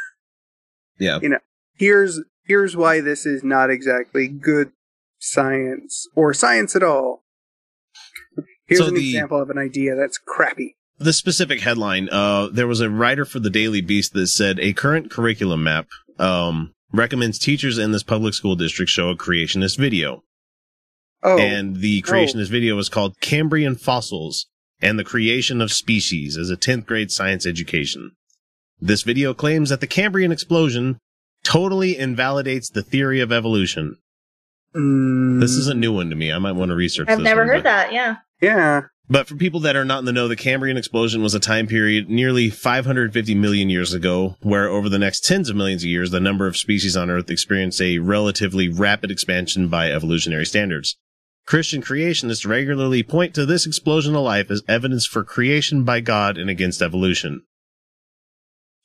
Yeah. 1.00 1.20
You 1.22 1.28
know, 1.28 1.38
here's 1.76 2.18
here's 2.44 2.76
why 2.76 3.00
this 3.00 3.24
is 3.24 3.44
not 3.44 3.70
exactly 3.70 4.26
good 4.26 4.72
science 5.20 6.08
or 6.16 6.34
science 6.34 6.74
at 6.74 6.82
all. 6.82 7.22
Here's 8.66 8.80
So 8.80 8.88
an 8.88 8.94
the- 8.94 9.06
example 9.08 9.40
of 9.40 9.48
an 9.48 9.58
idea 9.58 9.94
that's 9.94 10.18
crappy. 10.18 10.74
the 10.98 11.12
specific 11.12 11.60
headline 11.60 12.08
uh 12.10 12.48
there 12.48 12.66
was 12.66 12.80
a 12.80 12.90
writer 12.90 13.24
for 13.24 13.38
the 13.38 13.48
daily 13.48 13.80
beast 13.80 14.12
that 14.14 14.26
said 14.26 14.58
a 14.58 14.72
current 14.72 15.08
curriculum 15.08 15.62
map 15.62 15.86
um 16.18 16.74
recommends 16.92 17.38
teachers 17.38 17.78
in 17.78 17.92
this 17.92 18.02
public 18.02 18.34
school 18.34 18.56
district 18.56 18.90
show 18.90 19.10
a 19.10 19.16
creationist 19.16 19.78
video. 19.78 20.22
Oh, 21.22 21.38
And 21.38 21.76
the 21.76 22.02
creationist 22.02 22.48
video 22.48 22.76
was 22.76 22.88
called 22.88 23.20
Cambrian 23.20 23.74
Fossils 23.74 24.46
and 24.80 24.98
the 24.98 25.04
Creation 25.04 25.60
of 25.60 25.72
Species 25.72 26.36
as 26.36 26.48
a 26.50 26.56
10th 26.56 26.86
grade 26.86 27.10
science 27.10 27.44
education. 27.44 28.12
This 28.80 29.02
video 29.02 29.34
claims 29.34 29.70
that 29.70 29.80
the 29.80 29.88
Cambrian 29.88 30.30
explosion 30.30 30.98
totally 31.42 31.98
invalidates 31.98 32.70
the 32.70 32.82
theory 32.84 33.20
of 33.20 33.32
evolution. 33.32 33.96
mm, 34.74 35.40
This 35.40 35.52
is 35.52 35.66
a 35.66 35.74
new 35.74 35.92
one 35.92 36.10
to 36.10 36.16
me. 36.16 36.32
I 36.32 36.38
might 36.38 36.52
want 36.52 36.68
to 36.70 36.76
research 36.76 37.08
this. 37.08 37.16
I've 37.16 37.22
never 37.24 37.40
one, 37.40 37.48
heard 37.48 37.56
but- 37.58 37.64
that. 37.64 37.92
Yeah. 37.92 38.16
yeah. 38.40 38.82
But 39.10 39.26
for 39.26 39.36
people 39.36 39.60
that 39.60 39.74
are 39.74 39.86
not 39.86 40.00
in 40.00 40.04
the 40.04 40.12
know, 40.12 40.28
the 40.28 40.36
Cambrian 40.36 40.76
explosion 40.76 41.22
was 41.22 41.34
a 41.34 41.40
time 41.40 41.66
period 41.66 42.10
nearly 42.10 42.50
550 42.50 43.34
million 43.34 43.70
years 43.70 43.94
ago, 43.94 44.36
where 44.42 44.68
over 44.68 44.90
the 44.90 44.98
next 44.98 45.24
tens 45.24 45.48
of 45.48 45.56
millions 45.56 45.82
of 45.82 45.88
years, 45.88 46.10
the 46.10 46.20
number 46.20 46.46
of 46.46 46.58
species 46.58 46.94
on 46.94 47.08
Earth 47.08 47.30
experienced 47.30 47.80
a 47.80 47.98
relatively 47.98 48.68
rapid 48.68 49.10
expansion 49.10 49.68
by 49.68 49.90
evolutionary 49.90 50.44
standards. 50.44 50.98
Christian 51.46 51.80
creationists 51.80 52.46
regularly 52.46 53.02
point 53.02 53.34
to 53.34 53.46
this 53.46 53.64
explosion 53.64 54.14
of 54.14 54.20
life 54.20 54.50
as 54.50 54.62
evidence 54.68 55.06
for 55.06 55.24
creation 55.24 55.84
by 55.84 56.00
God 56.00 56.36
and 56.36 56.50
against 56.50 56.82
evolution. 56.82 57.44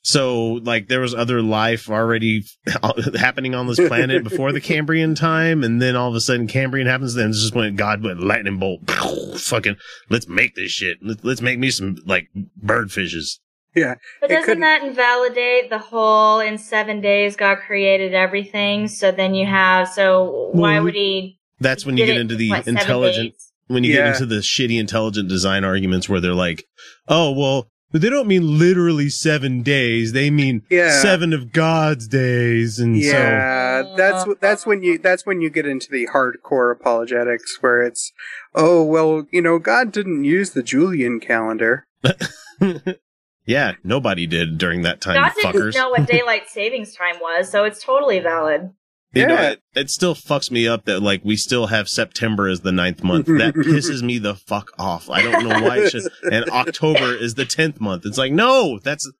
So, 0.06 0.60
like, 0.62 0.88
there 0.88 1.00
was 1.00 1.14
other 1.14 1.40
life 1.40 1.88
already 1.88 2.44
happening 3.18 3.54
on 3.54 3.66
this 3.66 3.80
planet 3.80 4.22
before 4.22 4.52
the 4.52 4.60
Cambrian 4.60 5.14
time, 5.14 5.64
and 5.64 5.80
then 5.80 5.96
all 5.96 6.10
of 6.10 6.14
a 6.14 6.20
sudden 6.20 6.46
Cambrian 6.46 6.86
happens, 6.86 7.14
then 7.14 7.30
it's 7.30 7.40
just 7.40 7.54
when 7.54 7.74
God 7.74 8.02
went 8.02 8.20
lightning 8.22 8.58
bolt, 8.58 8.82
fucking, 9.40 9.76
let's 10.10 10.28
make 10.28 10.54
this 10.56 10.70
shit. 10.70 10.98
Let- 11.02 11.24
Let's 11.24 11.40
make 11.40 11.58
me 11.58 11.70
some, 11.70 11.96
like, 12.04 12.28
bird 12.54 12.92
fishes. 12.92 13.40
Yeah. 13.74 13.94
But 14.20 14.28
doesn't 14.28 14.44
couldn't- 14.44 14.60
that 14.60 14.82
invalidate 14.84 15.70
the 15.70 15.78
whole 15.78 16.38
in 16.38 16.58
seven 16.58 17.00
days 17.00 17.34
God 17.34 17.56
created 17.66 18.12
everything? 18.12 18.88
So 18.88 19.10
then 19.10 19.34
you 19.34 19.46
have 19.46 19.88
so 19.88 20.50
why 20.52 20.74
Well, 20.74 20.84
would 20.84 20.94
he 20.94 21.38
That's 21.60 21.86
when 21.86 21.96
you 21.96 22.04
get 22.04 22.16
it 22.16 22.20
into 22.20 22.36
the 22.36 22.50
what, 22.50 22.68
intelligent, 22.68 23.34
when 23.68 23.84
you 23.84 23.94
get 23.94 24.08
into 24.08 24.26
the 24.26 24.42
shitty 24.42 24.78
intelligent 24.78 25.28
design 25.30 25.64
arguments 25.64 26.08
where 26.10 26.20
they're 26.20 26.34
like, 26.34 26.62
oh, 27.08 27.32
well, 27.32 27.68
but 27.94 28.02
they 28.02 28.10
don't 28.10 28.26
mean 28.26 28.58
literally 28.58 29.08
seven 29.08 29.62
days. 29.62 30.10
They 30.12 30.28
mean 30.28 30.62
Yeah. 30.68 31.00
seven 31.00 31.32
of 31.32 31.52
God's 31.52 32.08
days. 32.08 32.80
And 32.80 33.00
so, 33.00 33.08
Yeah, 33.08 33.94
that's 33.96 34.22
uh-huh. 34.24 34.34
that's 34.40 34.66
when 34.66 34.82
you 34.82 34.98
that's 34.98 35.24
when 35.24 35.40
you 35.40 35.48
get 35.48 35.64
into 35.64 35.88
the 35.92 36.08
hardcore 36.12 36.72
apologetics 36.72 37.58
where 37.60 37.82
it's 37.82 38.12
oh 38.52 38.82
well 38.82 39.28
you 39.30 39.40
know 39.40 39.60
God 39.60 39.92
didn't 39.92 40.24
use 40.24 40.50
the 40.50 40.62
Julian 40.64 41.20
calendar 41.20 41.86
yeah, 43.46 43.74
nobody 43.84 44.26
did 44.26 44.58
during 44.58 44.82
that 44.82 45.00
time, 45.00 45.14
God 45.14 45.32
you 45.36 45.42
didn't 45.52 45.60
fuckers. 45.62 45.74
know 45.74 45.90
what 45.90 46.06
daylight 46.10 46.48
savings 46.48 46.94
time 46.94 47.16
was, 47.20 47.48
so 47.48 47.62
it's 47.64 47.82
totally 47.82 48.18
valid. 48.18 48.70
You 49.14 49.26
know, 49.26 49.34
Yeah. 49.34 49.50
it, 49.50 49.62
it 49.74 49.90
still 49.90 50.14
fucks 50.14 50.50
me 50.50 50.66
up 50.66 50.84
that 50.86 51.00
like 51.00 51.22
we 51.24 51.36
still 51.36 51.66
have 51.68 51.88
September 51.88 52.48
as 52.48 52.60
the 52.62 52.72
ninth 52.72 53.02
month. 53.04 53.26
That 53.26 53.54
pisses 53.56 54.02
me 54.02 54.18
the 54.18 54.34
fuck 54.34 54.70
off. 54.78 55.08
I 55.10 55.22
don't 55.22 55.46
know 55.48 55.60
why. 55.62 55.78
It's 55.78 55.92
just, 55.92 56.08
and 56.30 56.48
October 56.50 57.14
is 57.14 57.34
the 57.34 57.44
tenth 57.44 57.80
month. 57.80 58.04
It's 58.06 58.18
like 58.18 58.32
no, 58.32 58.78
that's 58.82 59.10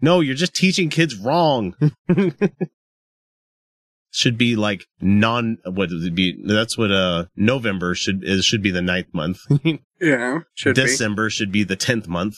no. 0.00 0.20
You're 0.20 0.34
just 0.34 0.54
teaching 0.54 0.88
kids 0.90 1.16
wrong. 1.16 1.74
should 4.10 4.38
be 4.38 4.54
like 4.56 4.84
non. 5.00 5.58
What 5.64 5.90
would 5.90 6.04
it 6.04 6.14
be? 6.14 6.40
That's 6.44 6.78
what 6.78 6.90
uh 6.92 7.26
November 7.36 7.94
should 7.94 8.22
is 8.24 8.44
should 8.44 8.62
be 8.62 8.70
the 8.70 8.82
ninth 8.82 9.12
month. 9.12 9.40
yeah 10.00 10.40
should 10.54 10.74
December 10.74 11.30
should 11.30 11.50
be 11.52 11.64
the 11.64 11.76
tenth 11.76 12.06
month. 12.08 12.36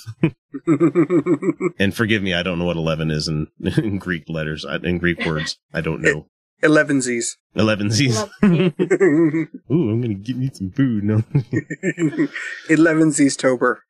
And 1.78 1.94
forgive 1.94 2.22
me, 2.22 2.32
I 2.34 2.42
don't 2.42 2.58
know 2.58 2.64
what 2.64 2.76
eleven 2.76 3.10
is 3.10 3.28
in, 3.28 3.48
in 3.60 3.98
Greek 3.98 4.24
letters 4.28 4.64
in 4.82 4.98
Greek 4.98 5.24
words. 5.26 5.58
I 5.74 5.80
don't 5.80 6.00
know. 6.02 6.28
Elevensies 6.62 7.36
Eleven 7.54 7.90
Z's. 7.90 8.16
Love 8.16 8.30
me. 8.42 8.72
Ooh, 9.70 9.90
I'm 9.90 10.00
gonna 10.02 10.14
get 10.14 10.36
me 10.36 10.50
some 10.52 10.70
food. 10.70 11.04
No. 11.04 11.16
elevensies 12.68 13.36
tober 13.36 13.82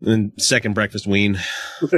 and 0.00 0.32
second 0.38 0.74
breakfast 0.74 1.06
ween. 1.06 1.38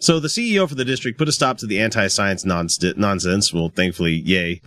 So 0.00 0.18
the 0.18 0.28
CEO 0.28 0.68
for 0.68 0.74
the 0.74 0.84
district 0.84 1.18
put 1.18 1.28
a 1.28 1.32
stop 1.32 1.58
to 1.58 1.66
the 1.66 1.78
anti-science 1.78 2.44
nonst- 2.44 2.96
nonsense. 2.96 3.52
Well, 3.52 3.68
thankfully, 3.68 4.14
yay. 4.14 4.60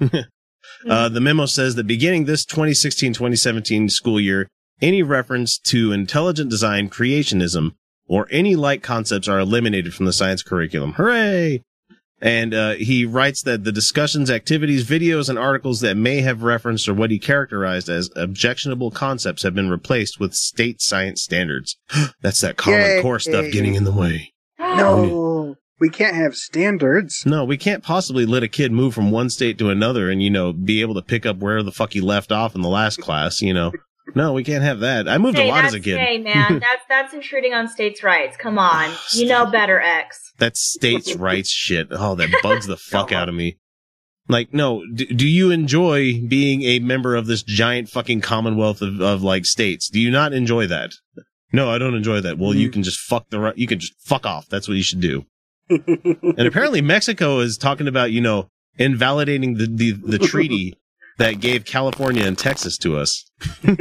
uh, 0.90 1.10
the 1.10 1.20
memo 1.20 1.46
says 1.46 1.76
that 1.76 1.88
beginning 1.88 2.26
this 2.26 2.46
2016-2017 2.46 3.92
school 3.92 4.20
year, 4.20 4.48
any 4.82 5.04
reference 5.04 5.58
to 5.60 5.92
intelligent 5.92 6.50
design 6.50 6.90
creationism 6.90 7.72
or 8.08 8.28
any 8.30 8.56
like 8.56 8.84
concepts 8.84 9.28
are 9.28 9.40
eliminated 9.40 9.94
from 9.94 10.06
the 10.06 10.14
science 10.14 10.44
curriculum. 10.44 10.94
Hooray! 10.94 11.64
And 12.22 12.54
uh, 12.54 12.74
he 12.74 13.06
writes 13.06 13.44
that 13.44 13.66
the 13.66 13.72
discussions, 13.72 14.32
activities, 14.32 14.86
videos, 14.86 15.30
and 15.30 15.38
articles 15.38 15.82
that 15.82 15.98
may 15.98 16.22
have 16.22 16.44
referenced 16.44 16.88
or 16.88 16.94
what 16.94 17.12
he 17.12 17.20
characterized 17.20 17.90
as 17.90 18.10
objectionable 18.16 18.90
concepts 18.90 19.44
have 19.44 19.54
been 19.54 19.70
replaced 19.70 20.20
with 20.20 20.34
state 20.34 20.82
science 20.82 21.22
standards. 21.22 21.78
That's 22.22 22.42
that 22.42 22.58
common 22.58 22.80
Yay. 22.80 23.02
core 23.02 23.20
stuff 23.20 23.52
getting 23.52 23.76
in 23.76 23.84
the 23.84 23.92
way. 23.92 24.34
no 24.60 25.58
we 25.80 25.90
can't 25.90 26.16
have 26.16 26.36
standards 26.36 27.26
No, 27.26 27.44
we 27.44 27.58
can't 27.58 27.84
possibly 27.84 28.26
let 28.26 28.44
a 28.44 28.48
kid 28.48 28.72
move 28.72 28.94
from 28.94 29.12
one 29.12 29.30
state 29.30 29.58
to 29.60 29.70
another 29.70 30.10
and, 30.10 30.24
you 30.24 30.30
know, 30.30 30.54
be 30.54 30.82
able 30.82 30.96
to 30.96 31.02
pick 31.02 31.26
up 31.26 31.38
where 31.38 31.62
the 31.64 31.72
fuck 31.72 31.94
he 31.94 32.02
left 32.02 32.32
off 32.32 32.56
in 32.56 32.62
the 32.62 32.70
last 32.70 33.02
class, 33.02 33.42
you 33.42 33.54
know. 33.54 33.72
No, 34.14 34.34
we 34.34 34.44
can't 34.44 34.64
have 34.64 34.82
that. 34.82 35.08
I 35.08 35.18
moved 35.18 35.38
Hey, 35.38 35.48
a 35.48 35.52
lot 35.52 35.64
that's, 35.64 35.74
as 35.74 35.74
a 35.74 35.80
kid. 35.80 36.00
hey 36.00 36.20
man, 36.20 36.60
that's 36.60 36.84
that's 36.88 37.14
intruding 37.14 37.54
on 37.54 37.68
states' 37.68 38.04
rights. 38.04 38.38
Come 38.38 38.60
on, 38.60 38.92
you 39.14 39.26
know 39.26 39.46
better, 39.46 39.82
X. 39.82 40.34
That's 40.38 40.60
states' 40.60 41.16
rights 41.18 41.50
shit. 41.50 41.88
Oh, 41.92 42.16
that 42.16 42.30
bugs 42.44 42.68
the 42.68 42.78
fuck 42.78 43.12
out 43.12 43.30
of 43.30 43.36
me. 43.36 43.58
Like, 44.28 44.54
no, 44.54 44.84
do, 44.94 45.06
do 45.06 45.28
you 45.28 45.52
enjoy 45.52 46.20
being 46.28 46.64
a 46.64 46.80
member 46.80 47.16
of 47.16 47.28
this 47.28 47.44
giant 47.44 47.90
fucking 47.90 48.22
commonwealth 48.22 48.82
of, 48.82 49.00
of 49.00 49.22
like 49.22 49.46
states? 49.46 49.90
Do 49.90 50.00
you 50.00 50.10
not 50.10 50.34
enjoy 50.34 50.68
that? 50.68 50.94
No, 51.54 51.70
I 51.70 51.78
don't 51.78 51.94
enjoy 51.94 52.22
that. 52.22 52.38
Well, 52.38 52.54
you 52.54 52.70
mm. 52.70 52.74
can 52.74 52.84
just 52.84 53.00
fuck 53.00 53.30
the, 53.30 53.40
ri- 53.40 53.54
you 53.56 53.68
can 53.68 53.80
just 53.80 53.94
fuck 54.00 54.26
off. 54.26 54.48
That's 54.50 54.68
what 54.68 54.78
you 54.78 54.84
should 54.84 55.02
do. 55.02 55.26
And 55.70 56.48
apparently 56.48 56.82
Mexico 56.82 57.40
is 57.40 57.58
talking 57.58 57.88
about, 57.88 58.12
you 58.12 58.22
know, 58.22 58.50
invalidating 58.78 59.56
the, 59.56 59.68
the, 59.68 59.92
the 59.92 60.20
treaty 60.20 60.76
that 61.18 61.40
gave 61.40 61.66
California 61.66 62.26
and 62.26 62.38
Texas 62.38 62.78
to 62.80 62.98
us. 62.98 63.30
I 63.68 63.78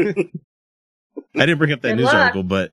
didn't 1.34 1.58
bring 1.58 1.72
up 1.72 1.82
that 1.82 1.90
Good 1.90 1.96
news 1.96 2.04
luck. 2.06 2.14
article, 2.14 2.42
but 2.44 2.70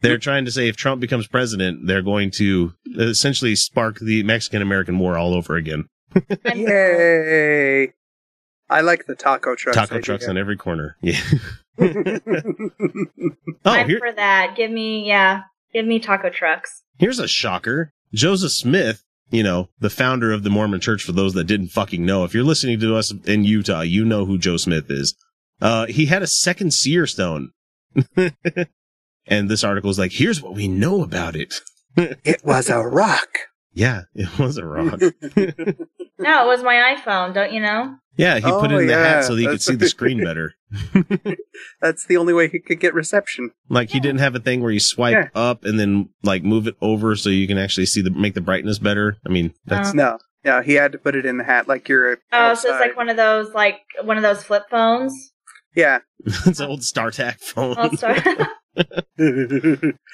they're 0.00 0.18
trying 0.18 0.44
to 0.44 0.50
say 0.50 0.68
if 0.68 0.76
Trump 0.76 1.00
becomes 1.00 1.26
president, 1.26 1.86
they're 1.86 2.02
going 2.02 2.30
to 2.36 2.72
essentially 2.98 3.56
spark 3.56 3.98
the 3.98 4.22
Mexican 4.22 4.62
American 4.62 4.98
War 4.98 5.16
all 5.18 5.34
over 5.34 5.56
again. 5.56 5.86
Yay 6.54 7.92
I 8.70 8.80
like 8.80 9.06
the 9.06 9.14
taco 9.14 9.54
trucks 9.54 9.76
Taco 9.76 9.96
idea. 9.96 10.02
trucks 10.02 10.28
on 10.28 10.38
every 10.38 10.56
corner. 10.56 10.96
Yeah. 11.02 11.20
oh, 11.80 11.90
I'm 13.64 13.88
here, 13.88 13.98
for 13.98 14.12
that. 14.12 14.54
Give 14.56 14.70
me, 14.70 15.08
yeah, 15.08 15.40
give 15.72 15.84
me 15.84 15.98
taco 15.98 16.30
trucks. 16.30 16.84
here's 16.98 17.18
a 17.18 17.26
shocker. 17.26 17.92
Joseph 18.12 18.52
Smith, 18.52 19.02
you 19.34 19.42
know, 19.42 19.68
the 19.78 19.90
founder 19.90 20.32
of 20.32 20.42
the 20.42 20.50
Mormon 20.50 20.80
church, 20.80 21.02
for 21.02 21.12
those 21.12 21.34
that 21.34 21.44
didn't 21.44 21.68
fucking 21.68 22.04
know, 22.04 22.24
if 22.24 22.34
you're 22.34 22.44
listening 22.44 22.80
to 22.80 22.96
us 22.96 23.12
in 23.26 23.44
Utah, 23.44 23.80
you 23.80 24.04
know 24.04 24.24
who 24.24 24.38
Joe 24.38 24.56
Smith 24.56 24.90
is. 24.90 25.14
Uh, 25.60 25.86
he 25.86 26.06
had 26.06 26.22
a 26.22 26.26
second 26.26 26.72
seer 26.72 27.06
stone. 27.06 27.50
and 29.26 29.48
this 29.48 29.64
article 29.64 29.90
is 29.90 29.98
like, 29.98 30.12
here's 30.12 30.42
what 30.42 30.54
we 30.54 30.68
know 30.68 31.02
about 31.02 31.36
it. 31.36 31.54
it 31.96 32.44
was 32.44 32.68
a 32.68 32.80
rock 32.80 33.38
Yeah, 33.72 34.02
it 34.14 34.38
was 34.38 34.56
a 34.56 34.64
rock. 34.64 35.00
No, 36.18 36.44
it 36.44 36.46
was 36.48 36.62
my 36.62 36.96
iPhone. 36.96 37.34
Don't 37.34 37.52
you 37.52 37.60
know? 37.60 37.96
Yeah, 38.16 38.36
he 38.36 38.42
put 38.42 38.70
it 38.70 38.74
Oh, 38.74 38.78
in 38.78 38.86
the 38.86 38.92
yeah, 38.92 39.02
hat 39.16 39.24
so 39.24 39.34
that 39.34 39.40
he 39.40 39.46
could 39.48 39.60
see 39.62 39.74
the 39.74 39.88
screen 39.88 40.22
better. 40.22 40.54
that's 41.80 42.06
the 42.06 42.16
only 42.16 42.32
way 42.32 42.48
he 42.48 42.58
could 42.60 42.80
get 42.80 42.94
reception 42.94 43.50
Like 43.68 43.90
he 43.90 44.00
didn't 44.00 44.20
have 44.20 44.34
a 44.34 44.40
thing 44.40 44.60
where 44.60 44.70
you 44.70 44.80
swipe 44.80 45.12
Yeah. 45.14 45.28
up 45.34 45.64
and 45.64 45.78
then 45.78 46.10
like 46.22 46.42
move 46.44 46.66
it 46.68 46.76
over 46.80 47.16
so 47.16 47.28
you 47.30 47.46
can 47.48 47.58
actually 47.58 47.86
see 47.86 48.02
the 48.02 48.10
make 48.10 48.34
the 48.34 48.40
brightness 48.40 48.78
better. 48.78 49.16
I 49.26 49.30
mean, 49.30 49.52
that's 49.66 49.90
Oh. 49.90 49.92
no 49.94 50.18
no 50.44 50.62
he 50.62 50.74
had 50.74 50.92
to 50.92 50.98
put 50.98 51.14
it 51.16 51.26
in 51.26 51.38
the 51.38 51.44
hat 51.44 51.66
like 51.68 51.88
you're 51.88 52.18
Oh, 52.32 52.54
so 52.54 52.70
it's 52.70 52.80
like 52.80 52.96
one 52.96 53.08
of 53.08 53.16
those, 53.16 53.52
like 53.54 53.80
one 54.02 54.16
of 54.16 54.22
those 54.22 54.42
flip 54.44 54.64
phones. 54.70 55.32
yeah 55.74 55.98
it's 56.24 56.60
an 56.60 56.68
old 56.68 56.80
StarTAC 56.80 57.40
phone. 57.40 57.74
Oh, 57.78 57.94
sorry. 57.96 58.20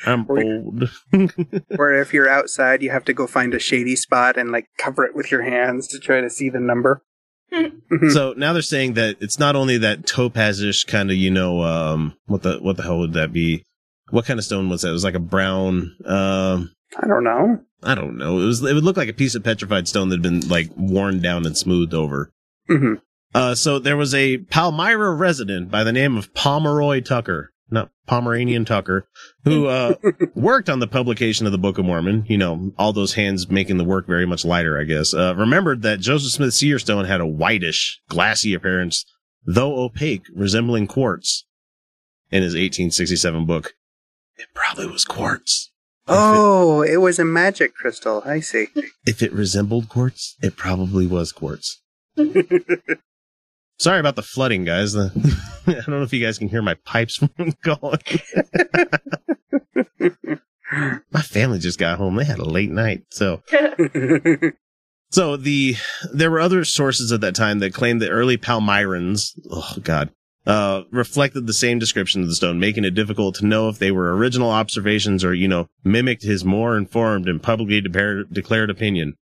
I'm 0.06 0.26
Or- 0.28 0.42
old. 0.42 0.90
Or 1.78 1.92
if 1.94 2.12
you're 2.12 2.28
outside, 2.28 2.82
you 2.82 2.90
have 2.90 3.04
to 3.04 3.12
go 3.12 3.26
find 3.26 3.54
a 3.54 3.58
shady 3.58 3.96
spot 3.96 4.36
and 4.36 4.50
like 4.50 4.66
cover 4.78 5.04
it 5.04 5.14
with 5.14 5.30
your 5.30 5.42
hands 5.42 5.86
to 5.88 5.98
try 5.98 6.20
to 6.20 6.30
see 6.30 6.48
the 6.50 6.60
number. 6.60 7.02
so 8.10 8.32
now 8.36 8.52
they're 8.52 8.62
saying 8.62 8.94
that 8.94 9.16
it's 9.20 9.38
not 9.38 9.56
only 9.56 9.76
that 9.78 10.02
topazish 10.02 10.86
kind 10.86 11.10
of, 11.10 11.16
you 11.16 11.30
know, 11.30 11.62
um, 11.62 12.14
what 12.26 12.42
the 12.42 12.58
what 12.58 12.76
the 12.76 12.82
hell 12.84 12.98
would 13.00 13.12
that 13.14 13.32
be? 13.32 13.64
What 14.10 14.24
kind 14.26 14.38
of 14.38 14.44
stone 14.44 14.68
was 14.68 14.82
that? 14.82 14.88
It 14.90 14.92
was 14.92 15.04
like 15.04 15.14
a 15.14 15.20
brown. 15.20 15.96
Um, 16.04 16.70
I 17.00 17.06
don't 17.06 17.24
know. 17.24 17.60
I 17.82 17.94
don't 17.94 18.16
know. 18.18 18.38
It 18.40 18.44
was. 18.44 18.62
It 18.62 18.74
would 18.74 18.84
look 18.84 18.96
like 18.96 19.08
a 19.08 19.12
piece 19.14 19.34
of 19.34 19.42
petrified 19.42 19.88
stone 19.88 20.08
that 20.10 20.16
had 20.16 20.22
been 20.22 20.48
like 20.48 20.70
worn 20.76 21.20
down 21.20 21.46
and 21.46 21.56
smoothed 21.56 21.94
over. 21.94 22.30
hmm 22.68 22.94
Uh, 23.34 23.54
so 23.54 23.78
there 23.78 23.96
was 23.96 24.14
a 24.14 24.38
Palmyra 24.38 25.12
resident 25.14 25.70
by 25.70 25.82
the 25.84 25.92
name 25.92 26.16
of 26.16 26.32
Pomeroy 26.34 27.00
Tucker. 27.00 27.50
Not 27.70 27.90
Pomeranian 28.06 28.64
Tucker, 28.64 29.08
who 29.44 29.66
uh, 29.66 29.94
worked 30.34 30.68
on 30.68 30.80
the 30.80 30.86
publication 30.86 31.46
of 31.46 31.52
the 31.52 31.58
Book 31.58 31.78
of 31.78 31.84
Mormon. 31.84 32.24
You 32.28 32.38
know, 32.38 32.72
all 32.78 32.92
those 32.92 33.14
hands 33.14 33.48
making 33.50 33.76
the 33.78 33.84
work 33.84 34.06
very 34.06 34.26
much 34.26 34.44
lighter, 34.44 34.78
I 34.78 34.84
guess. 34.84 35.14
Uh, 35.14 35.34
remembered 35.36 35.82
that 35.82 36.00
Joseph 36.00 36.32
Smith 36.32 36.54
Seer 36.54 36.78
Stone 36.78 37.04
had 37.04 37.20
a 37.20 37.26
whitish, 37.26 38.00
glassy 38.08 38.54
appearance, 38.54 39.04
though 39.44 39.78
opaque, 39.78 40.24
resembling 40.34 40.86
quartz. 40.86 41.46
In 42.30 42.42
his 42.44 42.52
1867 42.52 43.44
book, 43.44 43.74
it 44.36 44.46
probably 44.54 44.86
was 44.86 45.04
quartz. 45.04 45.72
Oh, 46.06 46.82
it 46.82 46.98
was 46.98 47.18
a 47.18 47.24
magic 47.24 47.74
crystal. 47.74 48.22
I 48.24 48.40
see. 48.40 48.68
If 49.04 49.22
it 49.22 49.32
resembled 49.32 49.88
quartz, 49.88 50.36
it 50.40 50.56
probably 50.56 51.06
was 51.06 51.32
quartz. 51.32 51.80
Sorry 53.80 53.98
about 53.98 54.14
the 54.14 54.22
flooding, 54.22 54.66
guys. 54.66 54.92
The, 54.92 55.10
I 55.66 55.72
don't 55.72 55.88
know 55.88 56.02
if 56.02 56.12
you 56.12 56.22
guys 56.22 56.36
can 56.36 56.48
hear 56.48 56.60
my 56.60 56.74
pipes 56.84 57.18
going. 57.62 57.98
my 61.10 61.22
family 61.22 61.58
just 61.58 61.78
got 61.78 61.96
home. 61.96 62.16
They 62.16 62.26
had 62.26 62.38
a 62.38 62.44
late 62.44 62.70
night, 62.70 63.04
so 63.08 63.42
so 65.10 65.38
the 65.38 65.76
there 66.12 66.30
were 66.30 66.40
other 66.40 66.62
sources 66.66 67.10
at 67.10 67.22
that 67.22 67.34
time 67.34 67.60
that 67.60 67.72
claimed 67.72 68.02
that 68.02 68.10
early 68.10 68.36
Palmyrans, 68.36 69.30
oh 69.50 69.74
god, 69.82 70.10
uh, 70.46 70.82
reflected 70.90 71.46
the 71.46 71.54
same 71.54 71.78
description 71.78 72.20
of 72.20 72.28
the 72.28 72.34
stone, 72.34 72.60
making 72.60 72.84
it 72.84 72.90
difficult 72.90 73.36
to 73.36 73.46
know 73.46 73.70
if 73.70 73.78
they 73.78 73.90
were 73.90 74.14
original 74.14 74.50
observations 74.50 75.24
or 75.24 75.32
you 75.32 75.48
know 75.48 75.70
mimicked 75.84 76.22
his 76.22 76.44
more 76.44 76.76
informed 76.76 77.30
and 77.30 77.42
publicly 77.42 77.80
de- 77.80 78.24
declared 78.24 78.68
opinion. 78.68 79.14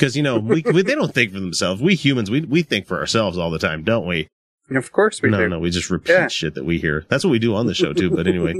Because 0.00 0.16
you 0.16 0.22
know 0.22 0.38
we, 0.38 0.62
we, 0.72 0.80
they 0.82 0.94
don't 0.94 1.12
think 1.14 1.32
for 1.32 1.40
themselves. 1.40 1.82
We 1.82 1.94
humans 1.94 2.30
we 2.30 2.40
we 2.40 2.62
think 2.62 2.86
for 2.86 2.98
ourselves 2.98 3.36
all 3.36 3.50
the 3.50 3.58
time, 3.58 3.84
don't 3.84 4.06
we? 4.06 4.28
of 4.74 4.92
course 4.92 5.20
we 5.20 5.28
no, 5.28 5.36
do. 5.38 5.42
no, 5.48 5.56
no, 5.56 5.58
we 5.58 5.68
just 5.68 5.90
repeat 5.90 6.12
Yeah. 6.12 6.28
shit 6.28 6.54
that 6.54 6.64
we 6.64 6.78
hear. 6.78 7.04
That's 7.08 7.22
what 7.24 7.30
we 7.30 7.38
do 7.38 7.54
on 7.54 7.66
the 7.66 7.74
show 7.74 7.92
too. 7.92 8.10
But 8.10 8.26
anyway, 8.26 8.54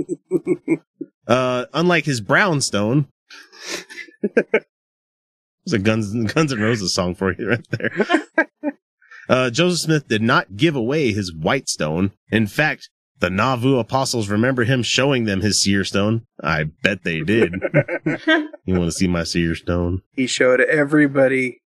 uh, 1.26 1.66
unlike 1.72 2.04
his 2.04 2.20
brown 2.20 2.60
stone, 2.60 3.06
there's 4.20 5.72
a 5.72 5.78
Guns 5.78 6.12
Guns 6.34 6.52
N' 6.52 6.60
Roses 6.60 6.92
song 6.92 7.14
for 7.14 7.32
you 7.32 7.48
right 7.48 7.66
there. 7.70 8.06
Uh, 9.28 9.48
Joseph 9.48 9.80
Smith 9.80 10.08
did 10.08 10.20
not 10.22 10.56
give 10.56 10.74
away 10.76 11.12
his 11.12 11.32
white 11.32 11.68
stone. 11.68 12.10
In 12.30 12.48
fact, 12.48 12.90
the 13.20 13.30
Nauvoo 13.30 13.78
apostles 13.78 14.28
remember 14.28 14.64
him 14.64 14.82
showing 14.82 15.24
them 15.24 15.40
his 15.42 15.62
seer 15.62 15.84
stone. 15.84 16.26
I 16.42 16.64
bet 16.64 17.04
they 17.04 17.20
did. 17.20 17.54
you 18.64 18.74
want 18.74 18.86
to 18.86 18.92
see 18.92 19.06
my 19.08 19.24
seer 19.24 19.54
stone? 19.54 20.02
He 20.12 20.26
showed 20.26 20.60
everybody 20.60 21.60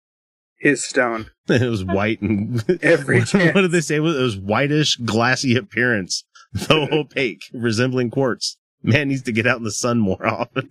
his 0.59 0.83
stone. 0.83 1.31
it 1.47 1.69
was 1.69 1.83
white 1.83 2.21
and 2.21 2.63
Every 2.83 3.19
what, 3.19 3.27
chance. 3.29 3.55
what 3.55 3.61
did 3.61 3.71
they 3.71 3.81
say? 3.81 3.95
It 3.95 3.99
was 4.01 4.37
whitish, 4.37 4.97
glassy 4.97 5.55
appearance, 5.55 6.23
though 6.53 6.87
opaque, 6.91 7.43
resembling 7.53 8.11
quartz. 8.11 8.57
Man 8.83 9.07
needs 9.07 9.23
to 9.23 9.31
get 9.31 9.47
out 9.47 9.57
in 9.57 9.63
the 9.63 9.71
sun 9.71 9.99
more 9.99 10.25
often. 10.27 10.69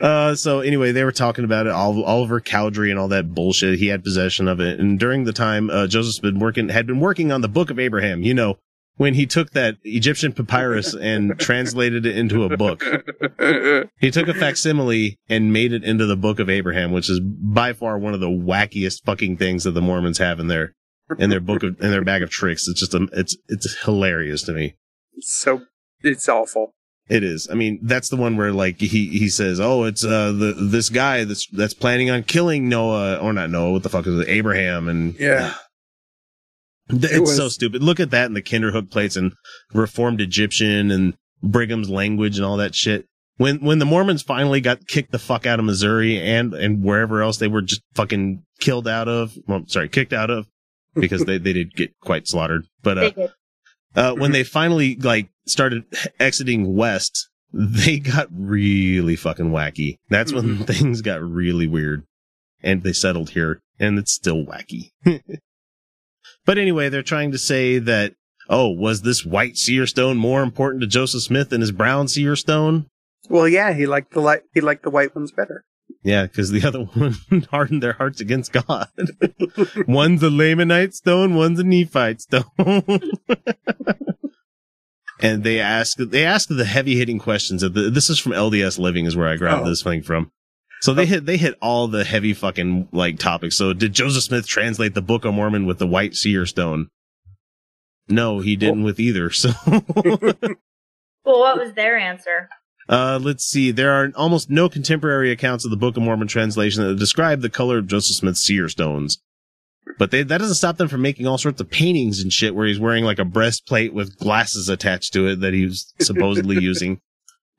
uh, 0.00 0.34
so 0.34 0.60
anyway, 0.60 0.90
they 0.90 1.04
were 1.04 1.12
talking 1.12 1.44
about 1.44 1.66
it. 1.66 1.72
Oliver 1.72 2.40
Cowdery 2.40 2.90
and 2.90 2.98
all 2.98 3.08
that 3.08 3.34
bullshit. 3.34 3.78
He 3.78 3.86
had 3.86 4.02
possession 4.02 4.48
of 4.48 4.60
it, 4.60 4.80
and 4.80 4.98
during 4.98 5.24
the 5.24 5.32
time, 5.32 5.70
uh, 5.70 5.86
Joseph's 5.86 6.18
been 6.18 6.40
working, 6.40 6.70
had 6.70 6.86
been 6.86 6.98
working 6.98 7.30
on 7.30 7.40
the 7.40 7.48
Book 7.48 7.70
of 7.70 7.78
Abraham. 7.78 8.22
You 8.22 8.34
know, 8.34 8.58
when 8.96 9.14
he 9.14 9.26
took 9.26 9.50
that 9.50 9.76
Egyptian 9.82 10.32
papyrus 10.32 10.94
and 10.94 11.38
translated 11.38 12.06
it 12.06 12.16
into 12.16 12.44
a 12.44 12.56
book. 12.56 12.84
He 14.00 14.10
took 14.10 14.28
a 14.28 14.34
facsimile 14.34 15.18
and 15.28 15.52
made 15.52 15.72
it 15.72 15.82
into 15.84 16.04
the 16.06 16.16
Book 16.16 16.38
of 16.38 16.50
Abraham, 16.50 16.92
which 16.92 17.08
is 17.08 17.20
by 17.20 17.72
far 17.72 17.98
one 17.98 18.12
of 18.14 18.20
the 18.20 18.28
wackiest 18.28 19.04
fucking 19.04 19.38
things 19.38 19.64
that 19.64 19.70
the 19.72 19.80
Mormons 19.80 20.18
have 20.18 20.38
in 20.40 20.48
their 20.48 20.74
in 21.18 21.30
their 21.30 21.40
book 21.40 21.62
of 21.62 21.80
in 21.80 21.90
their 21.90 22.04
bag 22.04 22.22
of 22.22 22.30
tricks. 22.30 22.68
It's 22.68 22.80
just 22.80 22.94
a, 22.94 23.08
it's 23.12 23.36
it's 23.48 23.82
hilarious 23.84 24.42
to 24.44 24.52
me. 24.52 24.74
so 25.20 25.62
it's 26.02 26.28
awful. 26.28 26.72
It 27.08 27.22
is. 27.22 27.48
I 27.50 27.54
mean, 27.54 27.80
that's 27.82 28.08
the 28.08 28.16
one 28.16 28.36
where 28.36 28.52
like 28.52 28.78
he 28.80 29.08
he 29.08 29.28
says, 29.28 29.58
"Oh, 29.60 29.84
it's 29.84 30.04
uh 30.04 30.32
the 30.32 30.54
this 30.58 30.88
guy 30.90 31.24
that's 31.24 31.46
that's 31.48 31.74
planning 31.74 32.10
on 32.10 32.22
killing 32.24 32.68
Noah 32.68 33.16
or 33.16 33.32
not 33.32 33.50
Noah. 33.50 33.72
What 33.72 33.82
the 33.82 33.90
fuck 33.90 34.06
is 34.06 34.18
it? 34.20 34.28
Abraham?" 34.28 34.88
And 34.88 35.18
Yeah. 35.18 35.54
It's 36.88 37.20
was- 37.20 37.36
so 37.36 37.48
stupid. 37.48 37.82
Look 37.82 38.00
at 38.00 38.10
that 38.10 38.26
in 38.26 38.34
the 38.34 38.42
Kinderhook 38.42 38.90
plates 38.90 39.16
and 39.16 39.32
Reformed 39.72 40.20
Egyptian 40.20 40.90
and 40.90 41.14
Brigham's 41.42 41.90
language 41.90 42.36
and 42.36 42.44
all 42.44 42.56
that 42.58 42.74
shit. 42.74 43.06
When 43.36 43.58
when 43.58 43.80
the 43.80 43.84
Mormons 43.84 44.22
finally 44.22 44.60
got 44.60 44.86
kicked 44.86 45.10
the 45.10 45.18
fuck 45.18 45.44
out 45.44 45.58
of 45.58 45.64
Missouri 45.64 46.20
and 46.20 46.54
and 46.54 46.84
wherever 46.84 47.20
else 47.20 47.38
they 47.38 47.48
were 47.48 47.62
just 47.62 47.82
fucking 47.94 48.44
killed 48.60 48.86
out 48.86 49.08
of, 49.08 49.36
well, 49.48 49.64
sorry, 49.66 49.88
kicked 49.88 50.12
out 50.12 50.30
of 50.30 50.46
because 50.94 51.24
they 51.24 51.38
they 51.38 51.52
did 51.52 51.74
get 51.74 51.98
quite 52.00 52.28
slaughtered. 52.28 52.66
But 52.82 52.98
uh, 52.98 53.28
uh, 53.96 54.14
when 54.14 54.30
they 54.30 54.44
finally 54.44 54.94
like 54.94 55.30
started 55.46 55.84
exiting 56.20 56.76
west, 56.76 57.28
they 57.52 57.98
got 57.98 58.28
really 58.30 59.16
fucking 59.16 59.50
wacky. 59.50 59.96
That's 60.10 60.32
when 60.32 60.58
things 60.64 61.02
got 61.02 61.20
really 61.20 61.66
weird, 61.66 62.04
and 62.62 62.84
they 62.84 62.92
settled 62.92 63.30
here, 63.30 63.60
and 63.80 63.98
it's 63.98 64.12
still 64.12 64.44
wacky. 64.44 64.90
but 66.44 66.58
anyway, 66.58 66.88
they're 66.88 67.02
trying 67.02 67.32
to 67.32 67.38
say 67.38 67.78
that 67.78 68.14
oh, 68.48 68.68
was 68.70 69.02
this 69.02 69.24
white 69.24 69.56
seer 69.56 69.86
stone 69.86 70.16
more 70.18 70.42
important 70.42 70.82
to 70.82 70.86
Joseph 70.86 71.22
Smith 71.22 71.48
than 71.50 71.60
his 71.62 71.72
brown 71.72 72.08
seer 72.08 72.36
stone? 72.36 72.86
Well, 73.30 73.48
yeah, 73.48 73.72
he 73.72 73.86
liked 73.86 74.12
the 74.12 74.20
light. 74.20 74.42
He 74.52 74.60
liked 74.60 74.82
the 74.82 74.90
white 74.90 75.14
ones 75.16 75.32
better. 75.32 75.64
Yeah, 76.02 76.24
because 76.24 76.50
the 76.50 76.62
other 76.66 76.80
one 76.84 77.16
hardened 77.50 77.82
their 77.82 77.94
hearts 77.94 78.20
against 78.20 78.52
God. 78.52 78.88
one's 79.88 80.22
a 80.22 80.28
Lamanite 80.28 80.92
stone, 80.92 81.34
one's 81.34 81.58
a 81.58 81.64
Nephite 81.64 82.20
stone. 82.20 82.44
and 85.20 85.42
they 85.44 85.60
ask, 85.60 85.96
they 85.98 86.24
ask 86.24 86.48
the 86.48 86.64
heavy 86.66 86.96
hitting 86.96 87.18
questions. 87.18 87.62
Of 87.62 87.74
the, 87.74 87.88
this 87.90 88.10
is 88.10 88.18
from 88.18 88.32
LDS 88.32 88.78
Living, 88.78 89.06
is 89.06 89.16
where 89.16 89.28
I 89.28 89.36
grabbed 89.36 89.62
Oh. 89.62 89.68
this 89.68 89.82
thing 89.82 90.02
from. 90.02 90.30
So 90.84 90.92
they 90.92 91.06
hit, 91.06 91.24
they 91.24 91.38
hit 91.38 91.56
all 91.62 91.88
the 91.88 92.04
heavy 92.04 92.34
fucking 92.34 92.90
like 92.92 93.18
topics. 93.18 93.56
So 93.56 93.72
did 93.72 93.94
Joseph 93.94 94.24
Smith 94.24 94.46
translate 94.46 94.92
the 94.92 95.00
Book 95.00 95.24
of 95.24 95.32
Mormon 95.32 95.64
with 95.64 95.78
the 95.78 95.86
white 95.86 96.14
seer 96.14 96.44
stone? 96.44 96.88
No, 98.06 98.40
he 98.40 98.54
didn't 98.54 98.82
with 98.82 99.00
either. 99.00 99.30
So 99.30 99.48
Well, 99.66 101.40
what 101.40 101.56
was 101.56 101.72
their 101.72 101.96
answer? 101.96 102.50
Uh, 102.86 103.18
let's 103.18 103.46
see. 103.46 103.70
There 103.70 103.92
are 103.92 104.12
almost 104.14 104.50
no 104.50 104.68
contemporary 104.68 105.30
accounts 105.30 105.64
of 105.64 105.70
the 105.70 105.78
Book 105.78 105.96
of 105.96 106.02
Mormon 106.02 106.28
translation 106.28 106.86
that 106.86 106.98
describe 106.98 107.40
the 107.40 107.48
color 107.48 107.78
of 107.78 107.86
Joseph 107.86 108.16
Smith's 108.16 108.42
seer 108.42 108.68
stones. 108.68 109.22
But 109.98 110.10
they, 110.10 110.22
that 110.22 110.36
doesn't 110.36 110.56
stop 110.56 110.76
them 110.76 110.88
from 110.88 111.00
making 111.00 111.26
all 111.26 111.38
sorts 111.38 111.62
of 111.62 111.70
paintings 111.70 112.20
and 112.20 112.30
shit 112.30 112.54
where 112.54 112.66
he's 112.66 112.78
wearing 112.78 113.04
like 113.04 113.18
a 113.18 113.24
breastplate 113.24 113.94
with 113.94 114.18
glasses 114.18 114.68
attached 114.68 115.14
to 115.14 115.28
it 115.28 115.40
that 115.40 115.54
he 115.54 115.64
was 115.64 115.94
supposedly 115.98 116.58
using. 116.62 117.00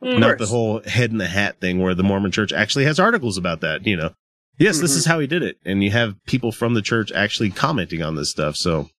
Not 0.05 0.37
the 0.37 0.45
whole 0.45 0.81
head 0.81 1.11
in 1.11 1.17
the 1.17 1.27
hat 1.27 1.59
thing 1.59 1.79
where 1.79 1.95
the 1.95 2.03
Mormon 2.03 2.31
church 2.31 2.53
actually 2.53 2.85
has 2.85 2.99
articles 2.99 3.37
about 3.37 3.61
that, 3.61 3.85
you 3.87 3.97
know. 3.97 4.11
Yes, 4.59 4.79
this 4.79 4.93
Mhm. 4.93 4.97
is 4.97 5.05
how 5.05 5.19
he 5.19 5.27
did 5.27 5.43
it. 5.43 5.57
And 5.65 5.83
you 5.83 5.91
have 5.91 6.15
people 6.27 6.51
from 6.51 6.75
the 6.75 6.81
church 6.81 7.11
actually 7.11 7.49
commenting 7.49 8.01
on 8.01 8.15
this 8.15 8.29
stuff. 8.29 8.55
So, 8.55 8.89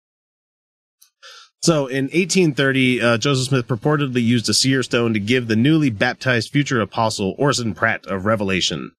so 1.62 1.86
in 1.86 2.04
1830, 2.12 3.00
uh, 3.00 3.18
Joseph 3.18 3.48
Smith 3.48 3.66
purportedly 3.66 4.22
used 4.22 4.48
a 4.48 4.54
seer 4.54 4.82
stone 4.82 5.14
to 5.14 5.20
give 5.20 5.48
the 5.48 5.56
newly 5.56 5.90
baptized 5.90 6.50
future 6.50 6.80
apostle 6.80 7.34
Orson 7.38 7.74
Pratt 7.74 8.04
of 8.06 8.24
Revelation. 8.26 8.92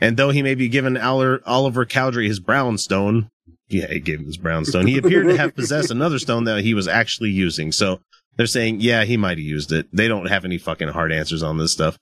And 0.00 0.16
though 0.16 0.30
he 0.30 0.42
may 0.42 0.54
be 0.54 0.68
given 0.68 0.96
Aller- 0.96 1.40
Oliver 1.46 1.86
Cowdery 1.86 2.28
his 2.28 2.40
brown 2.40 2.76
stone, 2.78 3.30
yeah, 3.68 3.86
he 3.92 4.00
gave 4.00 4.18
him 4.20 4.26
his 4.26 4.36
brown 4.36 4.64
stone. 4.64 4.86
He 4.86 4.98
appeared 4.98 5.28
to 5.28 5.36
have 5.38 5.54
possessed 5.56 5.90
another 5.90 6.18
stone 6.18 6.44
that 6.44 6.62
he 6.64 6.74
was 6.74 6.86
actually 6.88 7.30
using. 7.30 7.72
So 7.72 8.00
they're 8.36 8.46
saying, 8.46 8.80
yeah, 8.80 9.04
he 9.04 9.16
might 9.16 9.38
have 9.38 9.46
used 9.46 9.72
it. 9.72 9.86
They 9.92 10.08
don't 10.08 10.26
have 10.28 10.44
any 10.44 10.58
fucking 10.58 10.88
hard 10.88 11.12
answers 11.12 11.42
on 11.42 11.58
this 11.58 11.72
stuff. 11.72 11.98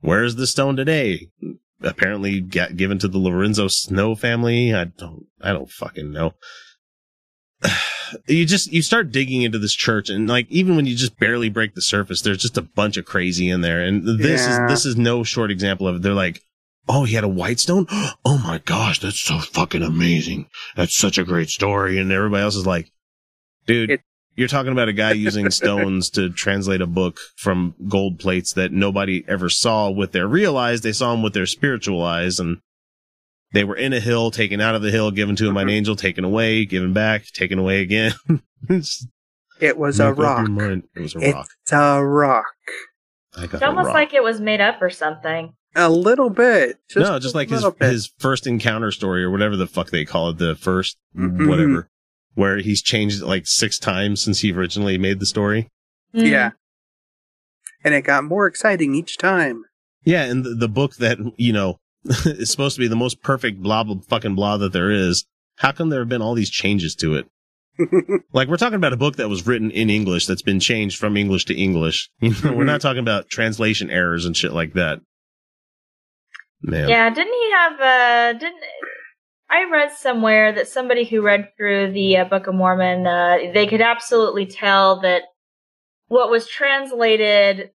Where's 0.00 0.36
the 0.36 0.46
stone 0.46 0.76
today? 0.76 1.28
Apparently 1.82 2.40
got 2.40 2.76
given 2.76 2.98
to 2.98 3.08
the 3.08 3.18
Lorenzo 3.18 3.68
Snow 3.68 4.14
family. 4.14 4.74
I 4.74 4.84
don't, 4.84 5.26
I 5.40 5.52
don't 5.52 5.70
fucking 5.70 6.10
know. 6.12 6.34
You 8.26 8.46
just, 8.46 8.72
you 8.72 8.80
start 8.80 9.12
digging 9.12 9.42
into 9.42 9.58
this 9.58 9.74
church 9.74 10.08
and 10.08 10.26
like, 10.26 10.46
even 10.50 10.76
when 10.76 10.86
you 10.86 10.96
just 10.96 11.18
barely 11.18 11.50
break 11.50 11.74
the 11.74 11.82
surface, 11.82 12.22
there's 12.22 12.38
just 12.38 12.56
a 12.56 12.62
bunch 12.62 12.96
of 12.96 13.04
crazy 13.04 13.50
in 13.50 13.60
there. 13.60 13.82
And 13.82 14.18
this 14.18 14.40
Yeah. 14.46 14.64
is, 14.64 14.70
this 14.70 14.86
is 14.86 14.96
no 14.96 15.24
short 15.24 15.50
example 15.50 15.86
of 15.86 15.96
it. 15.96 16.02
They're 16.02 16.14
like, 16.14 16.40
Oh, 16.88 17.04
he 17.04 17.14
had 17.14 17.24
a 17.24 17.28
white 17.28 17.60
stone? 17.60 17.86
Oh 18.24 18.38
my 18.42 18.62
gosh, 18.64 18.98
that's 19.00 19.20
so 19.20 19.38
fucking 19.40 19.82
amazing. 19.82 20.48
That's 20.74 20.96
such 20.96 21.18
a 21.18 21.22
great 21.24 21.50
story. 21.50 21.98
And 21.98 22.10
everybody 22.10 22.42
else 22.42 22.56
is 22.56 22.64
like, 22.66 22.90
dude, 23.66 23.90
It- 23.90 24.00
you're 24.38 24.48
talking 24.48 24.72
about 24.72 24.88
a 24.88 24.92
guy 24.92 25.12
using 25.12 25.50
stones 25.50 26.10
to 26.10 26.30
translate 26.30 26.80
a 26.80 26.86
book 26.86 27.18
from 27.36 27.74
gold 27.88 28.18
plates 28.20 28.52
that 28.54 28.72
nobody 28.72 29.24
ever 29.26 29.48
saw 29.48 29.90
with 29.90 30.12
their 30.12 30.28
real 30.28 30.56
eyes. 30.56 30.80
They 30.82 30.92
saw 30.92 31.10
them 31.12 31.22
with 31.22 31.34
their 31.34 31.46
spiritual 31.46 32.02
eyes 32.02 32.38
and 32.38 32.58
they 33.52 33.64
were 33.64 33.76
in 33.76 33.92
a 33.92 34.00
hill, 34.00 34.30
taken 34.30 34.60
out 34.60 34.74
of 34.74 34.82
the 34.82 34.90
hill, 34.90 35.10
given 35.10 35.34
to 35.36 35.48
him 35.48 35.54
by 35.54 35.62
an 35.62 35.68
Mhm. 35.68 35.72
angel, 35.72 35.96
taken 35.96 36.22
away, 36.24 36.64
given 36.66 36.92
back, 36.92 37.24
taken 37.32 37.58
away 37.58 37.80
again. 37.80 38.12
It's- 38.70 39.06
It 39.60 39.76
was 39.76 39.98
a 39.98 40.04
make 40.04 40.12
up 40.12 40.18
your 40.18 40.26
rock. 40.26 40.82
It 40.94 41.00
was 41.00 41.14
a 41.16 41.18
It's 41.18 41.34
rock. 41.34 41.48
It's 41.62 41.72
a 41.72 42.04
rock. 42.04 42.44
It's 43.38 43.62
almost 43.62 43.86
rock. 43.86 43.94
like 43.94 44.14
it 44.14 44.22
was 44.22 44.40
made 44.40 44.60
up 44.60 44.80
or 44.80 44.90
something. 44.90 45.52
A 45.74 45.90
little 45.90 46.30
bit. 46.30 46.78
Just 46.88 47.10
no, 47.10 47.18
just 47.18 47.34
like 47.34 47.50
his 47.50 47.64
bit. 47.64 47.90
his 47.90 48.12
first 48.18 48.46
encounter 48.46 48.90
story 48.92 49.22
or 49.24 49.30
whatever 49.30 49.56
the 49.56 49.66
fuck 49.66 49.90
they 49.90 50.04
call 50.04 50.30
it, 50.30 50.38
the 50.38 50.54
1st 50.54 50.96
Mhm. 51.16 51.48
whatever, 51.48 51.88
where 52.38 52.58
he's 52.58 52.80
changed 52.80 53.20
it 53.20 53.26
like 53.26 53.48
six 53.48 53.80
times 53.80 54.22
since 54.22 54.40
he 54.40 54.52
originally 54.52 54.96
made 54.96 55.18
the 55.18 55.26
story. 55.26 55.68
Mm. 56.14 56.30
Yeah. 56.30 56.50
And 57.82 57.94
it 57.94 58.02
got 58.02 58.22
more 58.22 58.46
exciting 58.46 58.94
each 58.94 59.18
time. 59.18 59.64
Yeah, 60.04 60.22
and 60.22 60.44
the, 60.44 60.50
the 60.50 60.68
book 60.68 60.94
that, 60.96 61.18
you 61.36 61.52
know, 61.52 61.80
is 62.04 62.48
supposed 62.48 62.76
to 62.76 62.80
be 62.80 62.86
the 62.86 62.94
most 62.94 63.22
perfect 63.22 63.60
blah 63.60 63.82
blah 63.82 63.96
fucking 64.08 64.36
blah 64.36 64.56
that 64.58 64.72
there 64.72 64.88
is. 64.88 65.26
How 65.56 65.72
come 65.72 65.88
there 65.88 65.98
have 65.98 66.08
been 66.08 66.22
all 66.22 66.34
these 66.34 66.48
changes 66.50 66.94
to 66.96 67.16
it? 67.16 67.26
Like 68.32 68.46
we're 68.46 68.56
talking 68.56 68.76
about 68.76 68.92
a 68.92 68.96
book 68.96 69.16
that 69.16 69.28
was 69.28 69.46
written 69.46 69.70
in 69.72 69.90
English 69.90 70.26
that's 70.26 70.42
been 70.42 70.60
changed 70.60 70.96
from 70.98 71.16
English 71.16 71.44
to 71.46 71.56
English. 71.56 72.08
You 72.20 72.34
know, 72.44 72.52
we're 72.52 72.64
not 72.64 72.80
talking 72.80 73.00
about 73.00 73.30
translation 73.30 73.90
errors 73.90 74.24
and 74.24 74.36
shit 74.36 74.52
like 74.52 74.74
that. 74.74 75.00
Man. 76.62 76.88
Yeah, 76.88 77.10
didn't 77.10 77.32
he 77.32 77.50
have 77.50 77.80
uh 77.80 78.32
didn't 78.38 78.62
I 79.50 79.64
read 79.70 79.92
somewhere 79.92 80.52
that 80.52 80.68
somebody 80.68 81.04
who 81.04 81.22
read 81.22 81.48
through 81.56 81.92
the 81.92 82.18
uh, 82.18 82.24
Book 82.24 82.46
of 82.46 82.54
Mormon 82.54 83.06
uh 83.06 83.38
they 83.52 83.66
could 83.66 83.80
absolutely 83.80 84.46
tell 84.46 85.00
that 85.00 85.22
what 86.08 86.30
was 86.30 86.48
translated 86.48 87.70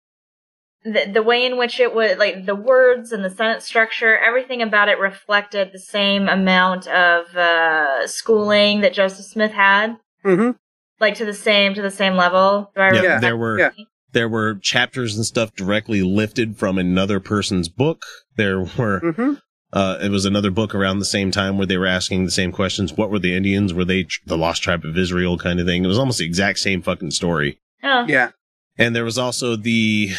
the, 0.83 1.11
the 1.13 1.23
way 1.23 1.45
in 1.45 1.59
which 1.59 1.79
it 1.79 1.95
was 1.95 2.17
like 2.17 2.47
the 2.47 2.55
words 2.55 3.13
and 3.13 3.25
the 3.25 3.31
sentence 3.31 3.67
structure 3.67 4.17
everything 4.19 4.63
about 4.63 4.89
it 4.89 4.99
reflected 4.99 5.71
the 5.73 5.79
same 5.79 6.29
amount 6.29 6.87
of 6.89 7.37
uh 7.37 8.07
schooling 8.07 8.81
that 8.81 8.95
Joseph 8.95 9.27
Smith 9.27 9.53
had 9.53 9.97
hmm 10.25 10.51
like 10.99 11.15
to 11.17 11.25
the 11.25 11.35
same 11.35 11.75
to 11.75 11.83
the 11.83 11.91
same 11.91 12.17
level 12.17 12.71
do 12.75 12.81
I 12.81 12.87
Yeah, 12.87 13.03
remember? 13.03 13.21
There 13.21 13.37
were 13.37 13.59
yeah. 13.59 13.71
there 14.13 14.29
were 14.29 14.55
chapters 14.57 15.17
and 15.17 15.25
stuff 15.25 15.55
directly 15.55 16.03
lifted 16.03 16.57
from 16.57 16.79
another 16.79 17.21
person's 17.21 17.69
book. 17.69 18.03
There 18.37 18.61
were 18.61 19.15
hmm 19.17 19.35
uh 19.73 19.99
it 20.03 20.11
was 20.11 20.25
another 20.25 20.51
book 20.51 20.75
around 20.75 20.99
the 20.99 21.05
same 21.05 21.31
time 21.31 21.57
where 21.59 21.67
they 21.67 21.77
were 21.77 21.87
asking 21.87 22.25
the 22.25 22.31
same 22.31 22.53
questions. 22.53 22.93
What 22.93 23.11
were 23.11 23.19
the 23.19 23.35
Indians? 23.35 23.73
Were 23.73 23.85
they 23.85 24.05
tr- 24.05 24.21
the 24.27 24.39
lost 24.39 24.63
tribe 24.63 24.85
of 24.85 24.97
Israel 24.99 25.39
kind 25.39 25.61
of 25.61 25.67
thing? 25.67 25.85
It 25.85 25.89
was 25.89 25.99
almost 25.99 26.19
the 26.19 26.27
exact 26.27 26.59
same 26.59 26.83
fucking 26.83 27.13
story. 27.13 27.59
Oh. 27.83 28.05
Yeah. 28.09 28.31
And 28.79 28.97
there 28.97 29.05
was 29.05 29.19
also 29.19 29.57
the 29.57 30.11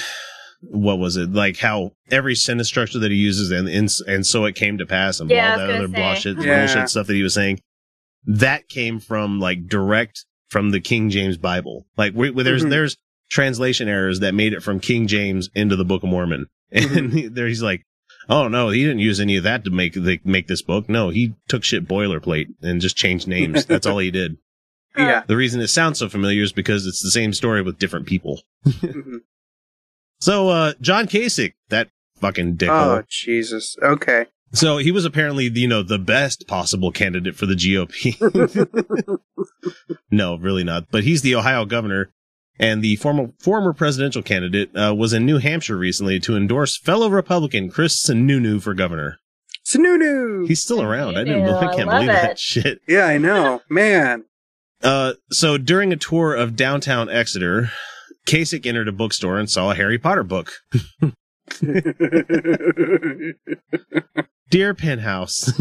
what 0.62 1.00
was 1.00 1.18
it? 1.18 1.32
Like 1.34 1.58
how 1.58 1.94
every 2.12 2.36
sentence 2.36 2.68
structure 2.68 3.00
that 3.00 3.12
he 3.12 3.18
uses 3.18 3.52
and 3.52 3.68
and, 3.68 3.90
and 4.08 4.26
so 4.26 4.46
it 4.46 4.56
came 4.56 4.78
to 4.78 4.86
pass 4.86 5.20
and 5.20 5.30
Yeah, 5.30 5.54
all 5.54 5.58
that 5.58 5.70
other 5.72 5.88
bullshit 5.88 6.38
Yeah. 6.40 6.66
bullshit 6.66 6.90
stuff 6.90 7.08
that 7.08 7.16
he 7.16 7.24
was 7.24 7.34
saying. 7.34 7.60
That 8.26 8.70
came 8.70 9.00
from 9.00 9.40
like 9.40 9.68
direct 9.68 10.26
from 10.50 10.70
the 10.72 10.80
King 10.80 11.10
James 11.10 11.38
Bible. 11.38 11.88
Like 11.98 12.14
we, 12.14 12.30
we- 12.30 12.44
there's 12.44 12.64
Mhm. 12.64 12.70
there's 12.70 12.96
translation 13.30 13.88
errors 13.88 14.20
that 14.20 14.34
made 14.36 14.54
it 14.54 14.62
from 14.62 14.80
King 14.80 15.08
James 15.08 15.50
into 15.56 15.76
the 15.76 15.86
Book 15.86 16.04
of 16.04 16.10
Mormon. 16.10 16.46
And 16.72 17.12
he- 17.14 17.28
there 17.28 17.48
he's 17.48 17.64
like, 17.64 17.84
"Oh 18.30 18.48
no, 18.48 18.70
he 18.70 18.82
didn't 18.84 19.00
use 19.00 19.20
any 19.20 19.38
of 19.38 19.44
that 19.44 19.64
to 19.66 19.72
make 19.72 19.94
the, 19.94 20.20
make 20.24 20.48
this 20.48 20.62
book. 20.62 20.90
No, 20.90 21.10
he 21.10 21.36
took 21.48 21.64
shit 21.64 21.88
boilerplate 21.88 22.48
and 22.62 22.82
just 22.82 22.96
changed 22.98 23.28
names. 23.28 23.66
That's 23.66 23.86
all 23.88 23.98
he 24.00 24.12
did." 24.12 24.38
Yeah. 24.98 25.24
The 25.26 25.38
reason 25.38 25.62
it 25.62 25.70
sounds 25.70 26.00
so 26.00 26.10
familiar 26.10 26.44
is 26.44 26.52
because 26.52 26.86
it's 26.86 27.02
the 27.02 27.12
same 27.12 27.32
story 27.32 27.62
with 27.62 27.80
different 27.80 28.08
people. 28.08 28.42
Mhm. 28.68 29.22
So, 30.20 30.50
uh, 30.50 30.74
John 30.82 31.08
Kasich, 31.08 31.54
that 31.70 31.88
fucking 32.20 32.58
dickhole. 32.58 33.00
Oh, 33.00 33.04
Jesus. 33.08 33.78
Okay. 33.82 34.26
So 34.52 34.80
he 34.80 34.92
was 34.92 35.06
apparently, 35.06 35.46
you 35.48 35.68
know, 35.70 35.82
the 35.82 35.98
best 35.98 36.46
possible 36.46 36.92
candidate 36.92 37.36
for 37.38 37.46
the 37.46 37.56
GOP. 37.56 38.20
no, 40.12 40.36
really 40.36 40.66
not. 40.66 40.92
But 40.92 41.06
he's 41.06 41.22
the 41.22 41.36
Ohio 41.36 41.64
governor 41.64 42.12
and 42.62 42.84
the 42.84 42.96
former, 42.98 43.32
former 43.40 43.74
presidential 43.74 44.22
candidate, 44.22 44.70
uh, 44.78 44.94
was 44.96 45.12
in 45.12 45.26
New 45.26 45.40
Hampshire 45.40 45.76
recently 45.76 46.20
to 46.22 46.38
endorse 46.38 46.78
fellow 46.78 47.10
Republican 47.10 47.70
Chris 47.70 48.02
Sununu 48.02 48.62
for 48.62 48.76
governor. 48.76 49.18
Sununu. 49.66 50.48
He's 50.48 50.62
still 50.62 50.82
around. 50.82 51.18
I 51.18 51.24
didn't, 51.24 51.50
I 51.50 51.58
I 51.58 51.76
can't 51.76 51.88
love 51.88 52.02
believe 52.02 52.08
that 52.08 52.40
shit. 52.40 52.80
Yeah, 52.88 53.06
I 53.06 53.18
know. 53.18 53.62
Man. 53.68 54.26
Uh, 54.84 55.14
so 55.32 55.58
during 55.58 55.92
a 55.92 55.98
tour 55.98 56.36
of 56.36 56.56
downtown 56.56 57.10
Exeter, 57.10 57.72
Kasich 58.26 58.66
entered 58.66 58.88
a 58.88 58.92
bookstore 58.92 59.40
and 59.40 59.50
saw 59.50 59.72
a 59.72 59.76
Harry 59.76 59.98
Potter 59.98 60.24
book. 60.24 60.52
Dear 64.52 64.74
Penthouse. 64.74 65.52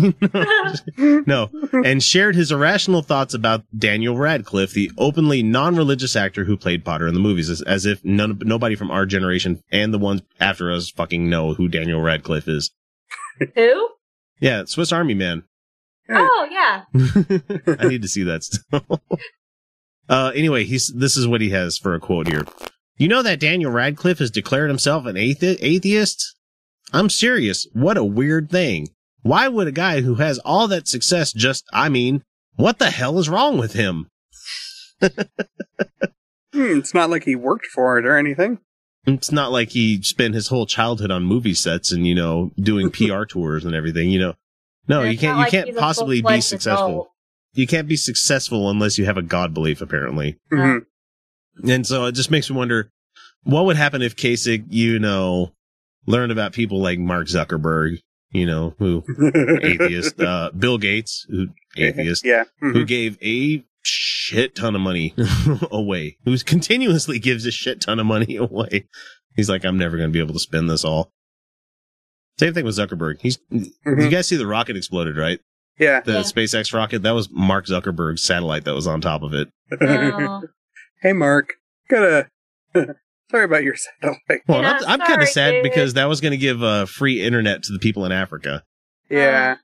no, 0.98 1.48
and 1.72 2.02
shared 2.02 2.34
his 2.34 2.50
irrational 2.50 3.02
thoughts 3.02 3.34
about 3.34 3.62
Daniel 3.76 4.16
Radcliffe, 4.16 4.72
the 4.72 4.90
openly 4.98 5.44
non-religious 5.44 6.16
actor 6.16 6.44
who 6.44 6.56
played 6.56 6.84
Potter 6.84 7.06
in 7.06 7.14
the 7.14 7.20
movies, 7.20 7.48
as, 7.48 7.62
as 7.62 7.86
if 7.86 8.04
none, 8.04 8.38
nobody 8.42 8.74
from 8.74 8.90
our 8.90 9.06
generation 9.06 9.62
and 9.70 9.94
the 9.94 9.98
ones 9.98 10.22
after 10.40 10.72
us 10.72 10.90
fucking 10.90 11.30
know 11.30 11.54
who 11.54 11.68
Daniel 11.68 12.00
Radcliffe 12.00 12.48
is. 12.48 12.72
Who? 13.54 13.90
Yeah, 14.40 14.64
Swiss 14.64 14.90
Army 14.90 15.14
Man. 15.14 15.44
Oh 16.10 16.48
yeah. 16.50 16.84
I 17.78 17.86
need 17.86 18.02
to 18.02 18.08
see 18.08 18.24
that 18.24 18.42
still. 18.42 19.00
uh, 20.08 20.32
anyway, 20.34 20.64
he's 20.64 20.88
this 20.88 21.16
is 21.16 21.28
what 21.28 21.40
he 21.40 21.50
has 21.50 21.78
for 21.78 21.94
a 21.94 22.00
quote 22.00 22.26
here. 22.26 22.44
You 22.96 23.06
know 23.06 23.22
that 23.22 23.38
Daniel 23.38 23.70
Radcliffe 23.70 24.18
has 24.18 24.32
declared 24.32 24.68
himself 24.68 25.06
an 25.06 25.14
athe- 25.14 25.58
atheist? 25.60 26.34
I'm 26.92 27.10
serious. 27.10 27.66
What 27.72 27.96
a 27.96 28.04
weird 28.04 28.50
thing. 28.50 28.88
Why 29.22 29.48
would 29.48 29.66
a 29.68 29.72
guy 29.72 30.00
who 30.00 30.16
has 30.16 30.38
all 30.40 30.66
that 30.68 30.88
success 30.88 31.32
just, 31.32 31.64
I 31.72 31.88
mean, 31.88 32.22
what 32.56 32.78
the 32.78 32.90
hell 32.90 33.18
is 33.18 33.28
wrong 33.28 33.58
with 33.58 33.74
him? 33.74 34.08
Hmm, 35.00 36.78
it's 36.78 36.94
not 36.94 37.10
like 37.10 37.24
he 37.24 37.36
worked 37.36 37.66
for 37.66 37.98
it 37.98 38.04
or 38.06 38.16
anything. 38.16 38.58
It's 39.06 39.30
not 39.32 39.52
like 39.52 39.70
he 39.70 40.02
spent 40.02 40.34
his 40.34 40.48
whole 40.48 40.66
childhood 40.66 41.10
on 41.10 41.22
movie 41.24 41.54
sets 41.54 41.92
and, 41.92 42.06
you 42.06 42.14
know, 42.14 42.50
doing 42.58 42.90
PR 42.90 43.24
tours 43.24 43.64
and 43.64 43.74
everything, 43.74 44.10
you 44.10 44.18
know. 44.18 44.34
No, 44.88 45.02
you 45.02 45.16
can't, 45.16 45.36
you 45.36 45.42
like 45.44 45.50
can't 45.50 45.76
possibly 45.76 46.20
be 46.22 46.40
successful. 46.40 46.86
adult. 46.86 47.10
You 47.54 47.66
can't 47.66 47.88
be 47.88 47.96
successful 47.96 48.68
unless 48.68 48.98
you 48.98 49.04
have 49.04 49.16
a 49.16 49.22
God 49.22 49.54
belief, 49.54 49.80
apparently. 49.80 50.38
Mhm. 50.52 50.86
And 51.68 51.86
so 51.86 52.06
it 52.06 52.12
just 52.12 52.30
makes 52.30 52.50
me 52.50 52.56
wonder 52.56 52.90
what 53.44 53.64
would 53.66 53.76
happen 53.76 54.02
if 54.02 54.16
Kasich, 54.16 54.64
you 54.68 54.98
know, 54.98 55.52
learned 56.06 56.32
about 56.32 56.52
people 56.52 56.80
like 56.80 56.98
Mark 56.98 57.26
Zuckerberg, 57.28 57.98
you 58.30 58.46
know, 58.46 58.74
who 58.78 59.04
atheist, 59.62 60.20
uh, 60.20 60.50
Bill 60.56 60.78
Gates, 60.78 61.26
who 61.28 61.48
atheist, 61.76 62.24
Yeah. 62.24 62.44
who 62.60 62.84
Mhm. 62.84 62.86
gave 62.86 63.18
a 63.22 63.64
shit 63.82 64.54
ton 64.54 64.74
of 64.74 64.80
money 64.80 65.14
away, 65.70 66.16
who 66.24 66.36
continuously 66.38 67.18
gives 67.18 67.46
a 67.46 67.50
shit 67.50 67.80
ton 67.80 67.98
of 68.00 68.06
money 68.06 68.36
away. 68.40 68.86
He's 69.36 69.48
like, 69.48 69.64
I'm 69.64 69.78
never 69.78 69.96
going 69.96 70.08
to 70.10 70.12
be 70.12 70.18
able 70.20 70.34
to 70.34 70.40
spend 70.40 70.68
this 70.68 70.84
all. 70.84 71.12
Same 72.38 72.54
thing 72.54 72.64
with 72.64 72.76
Zuckerberg. 72.76 73.20
He's, 73.20 73.38
Mhm. 73.52 74.02
you 74.02 74.08
guys 74.08 74.26
see 74.26 74.36
the 74.36 74.46
rocket 74.46 74.76
exploded, 74.76 75.16
right? 75.16 75.40
Yeah. 75.78 76.00
The 76.00 76.12
Yeah. 76.12 76.20
SpaceX 76.20 76.72
rocket, 76.74 77.02
that 77.02 77.12
was 77.12 77.28
Mark 77.30 77.66
Zuckerberg's 77.66 78.22
satellite 78.22 78.64
that 78.64 78.74
was 78.74 78.86
on 78.86 79.00
top 79.00 79.22
of 79.22 79.32
it. 79.34 79.48
Oh. 79.80 80.42
hey, 81.02 81.12
Mark. 81.12 81.54
Gotta. 81.88 82.28
Sorry 83.30 83.44
about 83.44 83.62
your 83.62 83.76
satellite. 83.76 84.42
Well, 84.48 84.62
Yeah, 84.62 84.78
I'm, 84.86 85.00
I'm 85.00 85.06
kind 85.06 85.22
of 85.22 85.28
sad 85.28 85.50
dude. 85.52 85.62
because 85.62 85.94
that 85.94 86.06
was 86.06 86.20
going 86.20 86.32
to 86.32 86.38
give 86.38 86.62
uh, 86.62 86.86
free 86.86 87.22
internet 87.22 87.62
to 87.64 87.72
the 87.72 87.78
people 87.78 88.04
in 88.04 88.12
Africa. 88.12 88.64
Yeah. 89.08 89.56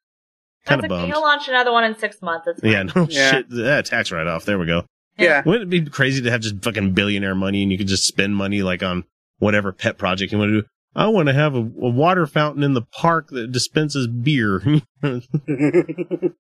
Kind 0.64 0.80
of 0.80 0.84
okay. 0.84 0.88
bummed. 0.88 1.12
He'll 1.12 1.22
launch 1.22 1.48
another 1.48 1.72
one 1.72 1.84
in 1.84 1.96
six 1.98 2.20
months. 2.22 2.48
Yeah, 2.62 2.84
no 2.84 3.06
Yeah. 3.08 3.30
shit. 3.30 3.46
Yeah, 3.50 3.82
tax 3.82 4.10
write 4.12 4.26
off. 4.26 4.44
There 4.44 4.58
we 4.58 4.66
go. 4.66 4.84
Yeah. 5.18 5.42
Wouldn't 5.46 5.72
it 5.72 5.84
be 5.84 5.88
crazy 5.90 6.22
to 6.22 6.30
have 6.30 6.40
just 6.42 6.62
fucking 6.62 6.92
billionaire 6.92 7.34
money 7.34 7.62
and 7.62 7.72
you 7.72 7.78
could 7.78 7.86
just 7.88 8.04
spend 8.04 8.36
money 8.36 8.62
like 8.62 8.82
on 8.82 9.04
whatever 9.38 9.72
pet 9.72 9.96
project 9.98 10.32
you 10.32 10.38
want 10.38 10.50
to 10.50 10.60
do? 10.62 10.66
I 10.94 11.08
want 11.08 11.28
to 11.28 11.34
have 11.34 11.54
a, 11.54 11.58
a 11.58 11.62
water 11.90 12.26
fountain 12.26 12.62
in 12.62 12.72
the 12.74 12.82
park 12.82 13.28
that 13.30 13.52
dispenses 13.52 14.06
beer. 14.06 14.62
well, 15.02 15.20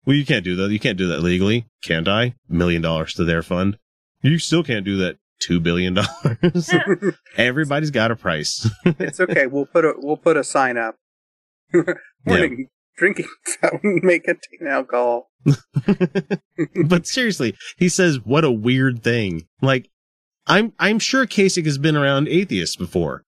you 0.07 0.25
can't 0.25 0.45
do 0.45 0.57
that. 0.57 0.71
You 0.71 0.79
can't 0.79 0.99
do 0.99 1.09
that 1.09 1.21
legally, 1.21 1.67
can't 1.83 2.09
I? 2.09 2.35
Million 2.49 2.83
dollars 2.83 3.15
to 3.15 3.25
their 3.25 3.43
fund. 3.43 3.79
You 4.23 4.39
still 4.39 4.63
can't 4.63 4.85
do 4.85 4.97
that. 4.99 5.19
Two 5.47 5.61
billion 5.61 5.95
dollars. 5.95 6.71
Everybody's 7.37 7.91
got 7.91 8.11
a 8.11 8.17
price. 8.17 8.69
it's 8.85 9.21
okay. 9.21 9.47
We'll 9.47 9.67
put 9.67 9.85
a 9.85 9.95
we'll 9.99 10.17
put 10.17 10.37
a 10.37 10.45
sign 10.45 10.77
up. 10.77 10.97
Warning: 12.25 12.69
Drinking 12.97 13.27
fountain 13.61 14.01
may 14.03 14.21
contain 14.21 14.67
alcohol. 14.69 15.31
but 16.87 17.07
seriously, 17.07 17.55
he 17.77 17.89
says, 17.89 18.21
"What 18.25 18.45
a 18.45 18.51
weird 18.51 19.03
thing." 19.03 19.43
Like, 19.61 19.91
I'm 20.47 20.73
I'm 20.79 20.99
sure 20.99 21.27
Kasich 21.27 21.65
has 21.67 21.79
been 21.79 21.97
around 21.97 22.29
atheists 22.29 22.77
before, 22.77 23.25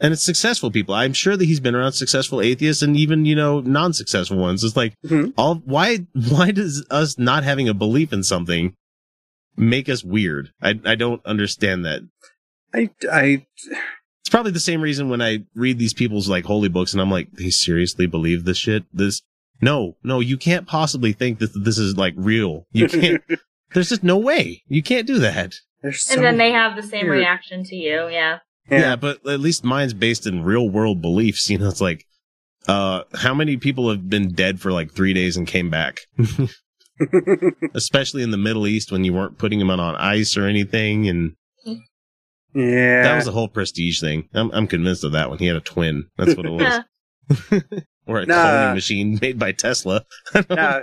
and 0.00 0.12
it's 0.12 0.22
successful 0.24 0.70
people. 0.70 0.94
I'm 0.94 1.12
sure 1.12 1.36
that 1.36 1.44
he's 1.44 1.60
been 1.60 1.74
around 1.74 1.92
successful 1.92 2.40
atheists 2.40 2.82
and 2.82 2.96
even 2.96 3.24
you 3.24 3.34
know 3.34 3.60
non-successful 3.60 4.36
ones. 4.38 4.62
It's 4.64 4.76
like 4.76 4.94
Mhm. 5.04 5.34
all 5.36 5.56
why 5.64 6.06
why 6.14 6.52
does 6.52 6.86
us 6.90 7.18
not 7.18 7.44
having 7.44 7.68
a 7.68 7.74
belief 7.74 8.12
in 8.12 8.22
something 8.22 8.74
make 9.56 9.88
us 9.88 10.04
weird? 10.04 10.50
I 10.60 10.78
I 10.84 10.94
don't 10.94 11.24
understand 11.26 11.84
that. 11.84 12.02
I 12.74 12.90
I 13.10 13.46
It's 14.20 14.30
probably 14.30 14.52
the 14.52 14.60
same 14.60 14.80
reason 14.80 15.08
when 15.08 15.20
I 15.20 15.44
read 15.54 15.78
these 15.78 15.94
people's 15.94 16.28
like 16.28 16.44
holy 16.44 16.68
books 16.68 16.92
and 16.92 17.02
I'm 17.02 17.10
like, 17.10 17.32
they 17.32 17.50
seriously 17.50 18.06
believe 18.06 18.44
this 18.44 18.58
shit? 18.58 18.84
This, 18.92 19.22
no, 19.60 19.96
no, 20.02 20.20
you 20.20 20.36
can't 20.36 20.66
possibly 20.66 21.12
think 21.12 21.38
that 21.40 21.50
this 21.54 21.78
is 21.78 21.96
like 21.96 22.14
real. 22.16 22.66
You 22.72 22.88
can't, 22.88 23.22
there's 23.74 23.88
just 23.90 24.02
no 24.02 24.18
way. 24.18 24.62
You 24.68 24.82
can't 24.82 25.06
do 25.06 25.18
that. 25.18 25.54
so 25.92 26.14
And 26.14 26.24
then 26.24 26.38
they 26.38 26.52
have 26.52 26.76
the 26.76 26.82
same 26.82 27.06
weird. 27.06 27.18
reaction 27.18 27.64
to 27.64 27.76
you. 27.76 28.08
Yeah. 28.08 28.38
Yeah. 28.70 28.78
yeah. 28.80 28.96
but 28.96 29.26
at 29.28 29.40
least 29.40 29.64
mine's 29.64 29.94
based 29.94 30.26
in 30.26 30.44
real 30.44 30.68
world 30.68 31.02
beliefs. 31.02 31.50
You 31.50 31.58
know, 31.58 31.68
it's 31.68 31.80
like, 31.80 32.04
uh, 32.68 33.02
how 33.14 33.34
many 33.34 33.56
people 33.56 33.90
have 33.90 34.08
been 34.08 34.32
dead 34.32 34.60
for 34.60 34.70
like 34.72 34.92
three 34.92 35.12
days 35.12 35.36
and 35.36 35.46
came 35.46 35.68
back? 35.68 35.98
Especially 37.74 38.22
in 38.22 38.30
the 38.30 38.36
Middle 38.36 38.66
East 38.66 38.92
when 38.92 39.04
you 39.04 39.12
weren't 39.12 39.38
putting 39.38 39.58
them 39.58 39.70
on, 39.70 39.80
on 39.80 39.94
ice 39.96 40.36
or 40.36 40.46
anything. 40.46 41.08
And 41.08 41.34
Yeah. 42.54 43.02
That 43.02 43.16
was 43.16 43.24
the 43.24 43.32
whole 43.32 43.48
prestige 43.48 44.00
thing. 44.00 44.28
I'm, 44.34 44.50
I'm 44.52 44.66
convinced 44.66 45.04
of 45.04 45.12
that 45.12 45.28
one. 45.30 45.38
He 45.38 45.46
had 45.46 45.56
a 45.56 45.60
twin. 45.60 46.06
That's 46.16 46.36
what 46.36 46.46
it 46.46 46.50
was. 46.50 46.80
or 48.06 48.20
a 48.20 48.26
Nah. 48.26 48.34
cloning 48.34 48.74
machine 48.74 49.18
made 49.22 49.38
by 49.38 49.52
Tesla. 49.52 50.04
no, 50.50 50.82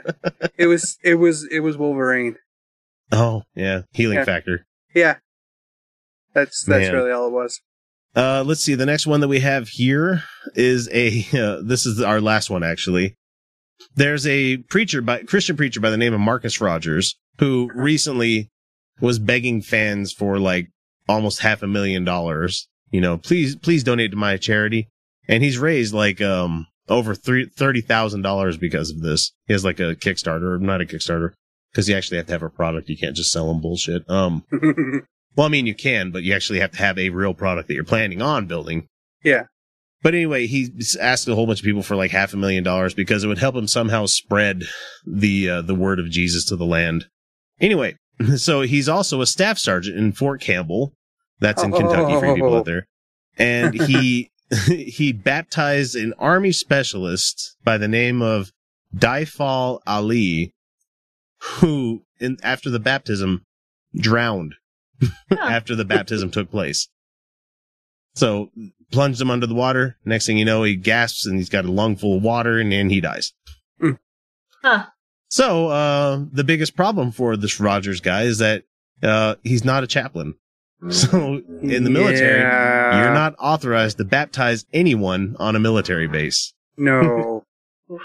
it 0.58 0.68
was 0.68 0.98
it 1.04 1.16
was 1.16 1.46
it 1.52 1.60
was 1.60 1.78
Wolverine. 1.78 2.36
Oh, 3.12 3.44
yeah. 3.56 3.82
Healing 3.94 4.18
Yeah. 4.20 4.26
factor. 4.26 4.66
Yeah. 4.96 5.18
That's 6.34 6.64
that's 6.64 6.86
Man. 6.88 6.94
really 6.94 7.12
all 7.12 7.28
it 7.28 7.32
was. 7.34 7.60
Uh, 8.16 8.44
let's 8.46 8.62
see. 8.62 8.74
The 8.76 8.86
next 8.88 9.06
one 9.06 9.20
that 9.22 9.28
we 9.28 9.40
have 9.40 9.70
here 9.70 10.24
is 10.56 10.90
a, 10.92 11.26
uh, 11.34 11.62
this 11.64 11.86
is 11.86 12.02
our 12.02 12.20
last 12.20 12.50
one 12.50 12.64
actually. 12.64 13.16
There's 13.96 14.28
a 14.28 14.58
preacher 14.58 15.02
by, 15.02 15.24
Christian 15.24 15.58
preacher 15.58 15.80
by 15.80 15.90
the 15.90 15.98
name 15.98 16.14
of 16.14 16.20
Marcus 16.20 16.62
Rogers 16.62 17.18
who 17.40 17.70
recently 17.74 18.50
was 19.00 19.20
begging 19.20 19.62
fans 19.62 20.12
for 20.12 20.40
like 20.40 20.68
almost 21.08 21.42
half 21.42 21.64
a 21.64 21.68
million 21.68 22.04
dollars. 22.04 22.68
You 22.92 23.02
know, 23.02 23.18
please, 23.18 23.56
please 23.56 23.84
donate 23.84 24.12
to 24.12 24.18
my 24.18 24.38
charity. 24.38 24.90
And 25.28 25.44
he's 25.44 25.58
raised 25.58 25.94
like, 25.94 26.22
um, 26.22 26.68
over 26.90 27.14
three, 27.14 27.48
$30,000 27.48 28.60
because 28.60 28.90
of 28.90 29.02
this. 29.02 29.32
He 29.46 29.54
has 29.54 29.64
like 29.64 29.80
a 29.80 29.96
Kickstarter, 29.96 30.60
not 30.60 30.82
a 30.82 30.86
Kickstarter, 30.86 31.34
because 31.72 31.88
you 31.88 31.96
actually 31.96 32.18
have 32.18 32.26
to 32.28 32.32
have 32.34 32.44
a 32.44 32.50
product. 32.50 32.90
You 32.90 32.98
can't 32.98 33.16
just 33.16 33.32
sell 33.32 33.48
them 33.48 33.62
bullshit. 33.62 34.10
Um, 34.10 34.44
well, 35.36 35.46
I 35.46 35.50
mean, 35.50 35.68
you 35.68 35.76
can, 35.76 36.12
but 36.12 36.24
you 36.24 36.34
actually 36.34 36.60
have 36.60 36.72
to 36.72 36.78
have 36.80 36.98
a 36.98 37.12
real 37.12 37.34
product 37.34 37.68
that 37.68 37.76
you're 37.76 37.84
planning 37.84 38.22
on 38.22 38.48
building. 38.48 38.88
Yeah. 39.24 39.44
But 40.02 40.16
anyway, 40.16 40.48
he 40.48 40.72
asked 41.00 41.28
a 41.28 41.36
whole 41.36 41.46
bunch 41.46 41.60
of 41.60 41.66
people 41.66 41.84
for 41.84 41.96
like 41.96 42.12
half 42.12 42.34
a 42.34 42.38
million 42.38 42.64
dollars 42.64 42.94
because 42.94 43.24
it 43.24 43.28
would 43.28 43.38
help 43.38 43.56
him 43.56 43.68
somehow 43.68 44.06
spread 44.06 44.64
the 45.06 45.50
uh, 45.50 45.62
the 45.62 45.76
word 45.76 46.00
of 46.00 46.10
Jesus 46.10 46.46
to 46.46 46.56
the 46.56 46.66
land. 46.66 47.08
Anyway, 47.60 47.98
so 48.38 48.62
he's 48.62 48.88
also 48.88 49.22
a 49.22 49.28
staff 49.28 49.58
sergeant 49.58 49.98
in 49.98 50.14
Fort 50.14 50.42
Campbell. 50.42 50.94
That's 51.40 51.64
in 51.64 51.72
Kentucky 51.72 52.20
for 52.20 52.28
you 52.28 52.36
people 52.36 52.56
out 52.56 52.66
there. 52.66 52.86
And 53.38 53.74
he 53.74 54.30
he 54.68 55.14
baptized 55.14 55.96
an 55.96 56.14
army 56.18 56.52
specialist 56.52 57.56
by 57.64 57.78
the 57.78 57.88
name 57.88 58.22
of 58.22 58.52
Daifal 58.96 59.80
Ali, 59.86 60.54
who 61.60 62.04
in 62.20 62.38
after 62.42 62.70
the 62.70 62.80
baptism 62.80 63.44
drowned 63.96 64.56
after 65.40 65.76
the 65.76 65.86
baptism 65.86 66.32
took 66.32 66.50
place. 66.50 66.88
So 68.16 68.52
plunged 68.92 69.22
him 69.22 69.30
under 69.32 69.46
the 69.48 69.54
water. 69.56 69.98
Next 70.06 70.26
thing 70.26 70.38
you 70.38 70.46
know, 70.46 70.64
he 70.64 70.76
gasps 70.76 71.26
and 71.26 71.38
he's 71.38 71.50
got 71.50 71.66
a 71.66 71.72
lung 71.72 71.96
full 71.96 72.18
of 72.18 72.24
water 72.24 72.58
and 72.60 72.72
then 72.72 72.90
he 72.90 73.02
dies. 73.02 73.34
Huh. 74.64 74.86
So, 75.30 75.68
uh, 75.70 76.24
the 76.32 76.44
biggest 76.44 76.76
problem 76.76 77.12
for 77.12 77.38
this 77.38 77.60
Rogers 77.60 78.02
guy 78.02 78.24
is 78.24 78.40
that, 78.40 78.64
uh, 79.04 79.36
he's 79.44 79.64
not 79.64 79.84
a 79.84 79.88
chaplain. 79.88 80.34
So 80.90 81.42
in 81.62 81.84
the 81.84 81.90
military, 81.90 82.40
Yeah. 82.40 83.04
you're 83.04 83.14
not 83.14 83.36
authorized 83.38 83.98
to 83.98 84.06
baptize 84.06 84.66
anyone 84.74 85.36
on 85.40 85.56
a 85.56 85.60
military 85.60 86.08
base. 86.08 86.54
No. 86.78 87.44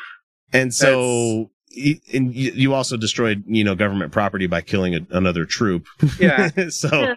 And 0.53 0.73
so, 0.73 1.51
he- 1.66 2.01
and 2.12 2.33
you 2.33 2.53
you 2.53 2.75
also 2.75 2.97
destroyed, 2.97 3.42
you 3.49 3.64
know, 3.64 3.75
government 3.75 4.12
property 4.12 4.47
by 4.47 4.61
killing 4.61 4.94
a, 4.94 5.01
another 5.11 5.44
troop. 5.44 5.85
Yeah. 6.20 6.51
so 6.68 6.88
Yeah. 6.92 7.14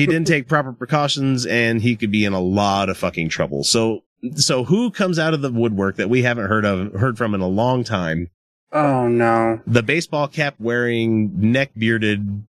He 0.00 0.06
didn't 0.06 0.26
take 0.26 0.48
proper 0.48 0.72
precautions 0.72 1.44
and 1.46 1.82
he 1.82 1.96
could 1.96 2.10
be 2.10 2.24
in 2.24 2.32
a 2.32 2.40
lot 2.40 2.88
of 2.88 2.96
fucking 2.98 3.28
trouble. 3.28 3.64
So, 3.64 4.00
so 4.36 4.64
who 4.64 4.90
comes 4.90 5.18
out 5.18 5.34
of 5.34 5.42
the 5.42 5.50
woodwork 5.52 5.96
that 5.96 6.08
we 6.10 6.22
haven't 6.22 6.48
heard 6.48 6.64
of, 6.64 6.92
heard 6.94 7.16
from 7.18 7.34
in 7.34 7.40
a 7.40 7.48
long 7.48 7.84
time? 7.84 8.30
Oh 8.72 9.08
no. 9.08 9.60
The 9.66 9.82
baseball 9.82 10.28
cap 10.28 10.54
wearing, 10.58 11.32
neck 11.52 11.70
bearded 11.76 12.44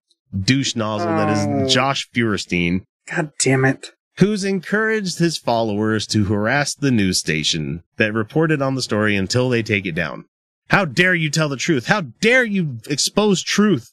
douche 0.44 0.74
nozzle 0.76 1.08
that 1.08 1.28
Oh. 1.48 1.64
is 1.64 1.72
Josh 1.72 2.08
Feuerstein, 2.12 2.84
God 3.10 3.32
damn 3.40 3.64
it. 3.64 3.92
who's 4.18 4.44
encouraged 4.44 5.18
his 5.18 5.38
followers 5.38 6.06
to 6.08 6.24
harass 6.24 6.74
the 6.74 6.90
news 6.90 7.18
station 7.18 7.82
that 7.96 8.12
reported 8.12 8.60
on 8.60 8.74
the 8.74 8.82
story 8.82 9.14
until 9.16 9.48
they 9.48 9.62
take 9.62 9.86
it 9.86 9.94
down. 9.94 10.24
How 10.70 10.84
dare 10.84 11.14
you 11.14 11.30
tell 11.30 11.48
the 11.48 11.56
truth? 11.56 11.86
How 11.86 12.02
dare 12.02 12.44
you 12.44 12.78
expose 12.90 13.42
truth? 13.42 13.92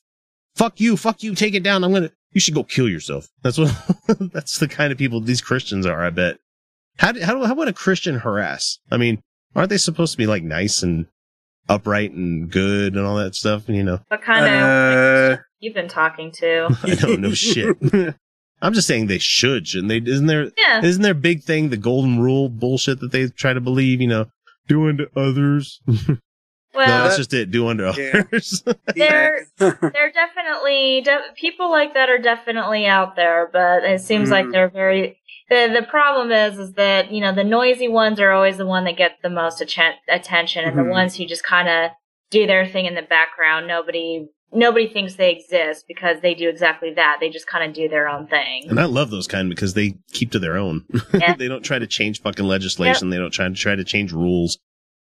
Fuck 0.56 0.82
you, 0.82 0.98
fuck 0.98 1.22
you, 1.24 1.36
take 1.36 1.54
it 1.54 1.64
down. 1.64 1.84
I'm 1.84 1.94
gonna, 1.94 2.12
you 2.36 2.42
should 2.42 2.54
go 2.54 2.64
kill 2.64 2.88
yourself. 2.88 3.28
That's 3.42 3.58
what, 3.58 3.74
that's 4.34 4.60
the 4.60 4.68
kind 4.68 4.92
of 4.92 5.00
people 5.00 5.22
these 5.22 5.42
Christians 5.42 5.88
are, 5.88 6.06
I 6.06 6.12
bet. 6.12 6.38
How, 7.00 7.12
do, 7.14 7.22
how, 7.22 7.34
do, 7.34 7.46
how 7.46 7.56
would 7.56 7.68
a 7.68 7.74
Christian 7.74 8.20
harass? 8.20 8.78
I 8.92 8.98
mean, 8.98 9.22
aren't 9.56 9.70
they 9.70 9.78
supposed 9.78 10.12
to 10.12 10.18
be 10.18 10.28
like 10.28 10.44
nice 10.44 10.84
and 10.84 11.08
upright 11.68 12.12
and 12.12 12.52
good 12.52 12.96
and 12.96 13.06
all 13.06 13.16
that 13.16 13.34
stuff? 13.36 13.68
You 13.68 13.84
know, 13.84 14.00
What 14.10 14.22
kind 14.22 14.46
Uh, 14.46 15.34
of 15.34 15.40
you've 15.60 15.74
been 15.74 15.88
talking 15.88 16.32
to? 16.34 16.68
I 16.84 16.96
don't 16.96 17.22
know 17.22 17.34
shit. 17.34 17.76
I'm 18.62 18.74
just 18.74 18.88
saying 18.88 19.08
they 19.08 19.18
should, 19.18 19.68
shouldn't 19.68 19.90
they? 19.90 19.98
Isn't 20.12 20.28
there, 20.28 20.52
Yeah. 20.58 20.84
isn't 20.84 21.02
their 21.02 21.14
big 21.14 21.44
thing 21.44 21.70
the 21.70 21.78
golden 21.78 22.20
rule 22.20 22.50
bullshit 22.50 23.00
that 23.02 23.12
they 23.12 23.28
try 23.28 23.54
to 23.54 23.62
believe, 23.62 24.00
you 24.02 24.08
know, 24.08 24.26
do 24.68 24.88
unto 24.88 25.08
others? 25.16 25.82
No, 26.76 26.80
Well, 26.86 27.04
that's 27.04 27.18
just 27.18 27.34
it. 27.34 27.52
Do 27.52 27.68
unto 27.68 27.86
Yeah. 27.98 28.24
others. 28.30 28.64
They're- 28.96 29.48
they're 29.60 30.12
definitely 30.14 31.02
de- 31.02 31.34
people 31.36 31.70
like 31.72 31.94
that 31.94 32.10
are 32.10 32.18
definitely 32.20 32.86
out 32.86 33.16
there, 33.16 33.50
but 33.52 33.84
it 33.84 34.02
seems 34.02 34.30
like 34.32 34.46
Mhm. 34.46 34.52
they're 34.52 34.70
very. 34.70 35.18
The 35.50 35.72
the 35.80 35.86
problem 35.88 36.32
is 36.32 36.58
is 36.58 36.74
that 36.74 37.12
you 37.12 37.22
know 37.22 37.34
the 37.34 37.44
noisy 37.44 37.88
ones 37.88 38.20
are 38.20 38.32
always 38.32 38.58
the 38.58 38.66
one 38.66 38.84
that 38.86 38.98
get 38.98 39.18
the 39.22 39.30
most 39.30 39.62
atten- 39.62 39.94
attention, 40.10 40.66
and 40.66 40.74
Mhm. 40.76 40.84
the 40.86 40.90
ones 40.90 41.16
who 41.18 41.26
just 41.26 41.44
kind 41.44 41.68
of 41.70 41.92
do 42.32 42.48
their 42.48 42.66
thing 42.66 42.86
in 42.86 42.96
the 42.96 43.04
background. 43.04 43.68
Nobody 43.68 44.28
nobody 44.52 44.88
thinks 44.88 45.16
they 45.16 45.32
exist 45.32 45.86
because 45.88 46.22
they 46.22 46.34
do 46.34 46.48
exactly 46.50 46.94
that. 46.96 47.18
They 47.20 47.30
just 47.30 47.46
kind 47.48 47.68
of 47.70 47.76
do 47.76 47.88
their 47.90 48.08
own 48.08 48.26
thing. 48.28 48.66
and 48.70 48.80
I 48.80 48.86
love 48.86 49.10
those 49.12 49.28
kind 49.28 49.50
because 49.50 49.74
they 49.74 49.96
keep 50.14 50.32
to 50.32 50.40
their 50.40 50.58
own. 50.58 50.86
Yeah. 51.14 51.36
they 51.38 51.48
don't 51.48 51.64
try 51.64 51.78
to 51.78 51.88
change 51.88 52.22
fucking 52.22 52.46
legislation. 52.46 53.10
They 53.10 53.18
don't 53.18 53.32
try 53.32 53.48
to 53.48 53.54
try 53.54 53.76
to 53.76 53.84
change 53.84 54.14
rules. 54.14 54.58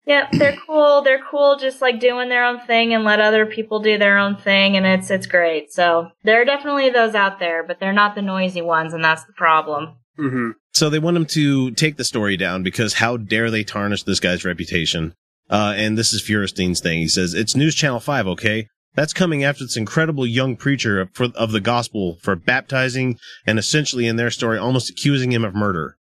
Yep, 0.06 0.32
they're 0.34 0.58
cool. 0.66 1.02
They're 1.04 1.24
cool, 1.30 1.58
just 1.58 1.82
like 1.82 2.00
doing 2.00 2.30
their 2.30 2.44
own 2.44 2.60
thing 2.62 2.94
and 2.94 3.04
let 3.04 3.20
other 3.20 3.46
people 3.46 3.80
do 3.82 3.98
their 3.98 4.18
own 4.18 4.36
thing, 4.36 4.76
and 4.76 4.86
it's 4.86 5.12
it's 5.12 5.28
great. 5.28 5.72
So 5.72 6.10
there 6.24 6.42
are 6.42 6.46
definitely 6.46 6.90
those 6.90 7.14
out 7.14 7.40
there, 7.40 7.64
but 7.64 7.80
they're 7.80 7.94
not 7.94 8.16
the 8.16 8.22
noisy 8.22 8.62
ones, 8.62 8.94
and 8.94 9.04
that's 9.04 9.24
the 9.26 9.34
problem. 9.34 9.96
hmm 10.18 10.52
So 10.74 10.90
they 10.90 11.00
want 11.00 11.18
him 11.18 11.26
to 11.28 11.72
take 11.72 11.98
the 11.98 12.04
story 12.04 12.36
down 12.36 12.64
because 12.64 12.96
how 12.96 13.18
dare 13.18 13.52
they 13.52 13.64
tarnish 13.64 14.04
this 14.04 14.20
guy's 14.20 14.44
reputation? 14.44 15.14
Uh, 15.50 15.74
and 15.76 15.98
this 15.98 16.14
is 16.14 16.22
Feuerstein's 16.22 16.80
thing. 16.80 17.00
He 17.00 17.08
says, 17.10 17.34
it's 17.34 17.58
News 17.58 17.76
Channel 17.76 18.00
5, 18.00 18.26
okay? 18.28 18.68
That's 18.96 19.14
coming 19.14 19.44
after 19.44 19.66
this 19.66 19.76
incredible 19.78 20.26
young 20.26 20.56
preacher 20.56 21.10
for, 21.14 21.28
of 21.36 21.52
the 21.52 21.62
gospel 21.62 22.18
for 22.22 22.36
baptizing 22.36 23.18
and 23.46 23.60
essentially 23.60 24.08
in 24.08 24.16
their 24.16 24.32
story 24.32 24.58
almost 24.58 24.90
accusing 24.90 25.32
him 25.32 25.44
of 25.46 25.54
murder. 25.54 25.98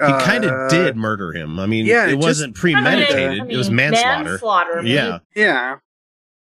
He 0.00 0.06
kind 0.24 0.44
Uh, 0.46 0.48
of 0.54 0.70
did 0.70 0.96
murder 0.96 1.32
him. 1.32 1.58
I 1.60 1.66
mean, 1.66 1.84
yeah, 1.86 2.06
it 2.06 2.12
just- 2.14 2.26
wasn't 2.26 2.54
premeditated. 2.56 3.40
I 3.40 3.44
mean, 3.44 3.50
it 3.50 3.56
was 3.56 3.70
manslaughter. 3.70 4.30
Manslaughter. 4.30 4.82
Yeah. 4.84 5.18
Yeah. 5.36 5.76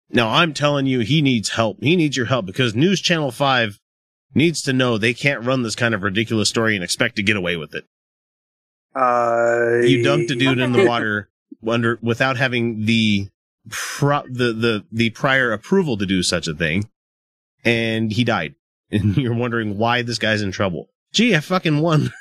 Now 0.10 0.29
I'm 0.29 0.53
telling 0.53 0.86
you, 0.86 0.99
he 0.99 1.21
needs 1.21 1.49
help. 1.49 1.77
He 1.81 1.95
needs 1.95 2.15
your 2.17 2.25
help 2.27 2.45
because 2.45 2.75
News 2.75 2.99
Channel 3.01 3.31
5 3.31 3.79
needs 4.33 4.62
to 4.63 4.73
know 4.73 4.97
they 4.97 5.13
can't 5.13 5.43
run 5.45 5.63
this 5.63 5.75
kind 5.75 5.93
of 5.95 6.03
ridiculous 6.03 6.49
story 6.49 6.75
and 6.75 6.83
expect 6.83 7.15
to 7.17 7.23
get 7.23 7.36
away 7.38 7.55
with 7.57 7.73
it. 7.73 7.86
Uh, 8.95 9.79
you 9.83 10.03
dumped 10.03 10.31
a 10.31 10.36
dude 10.36 10.60
in 10.60 10.71
the 10.71 10.86
water 10.86 11.29
under 11.67 11.99
without 12.01 12.38
having 12.38 12.86
the 12.86 13.27
pro- 13.69 14.23
the 14.27 14.53
the 14.53 14.86
the 14.91 15.10
prior 15.12 15.51
approval 15.51 15.97
to 15.97 16.05
do 16.05 16.23
such 16.23 16.47
a 16.47 16.53
thing, 16.53 16.89
and 17.63 18.12
he 18.12 18.23
died. 18.23 18.55
And 18.89 19.17
you're 19.17 19.36
wondering 19.36 19.77
why 19.77 20.01
this 20.03 20.17
guy's 20.17 20.41
in 20.41 20.51
trouble. 20.53 20.88
Gee, 21.12 21.36
I 21.36 21.41
fucking 21.41 21.81
won. 21.81 22.13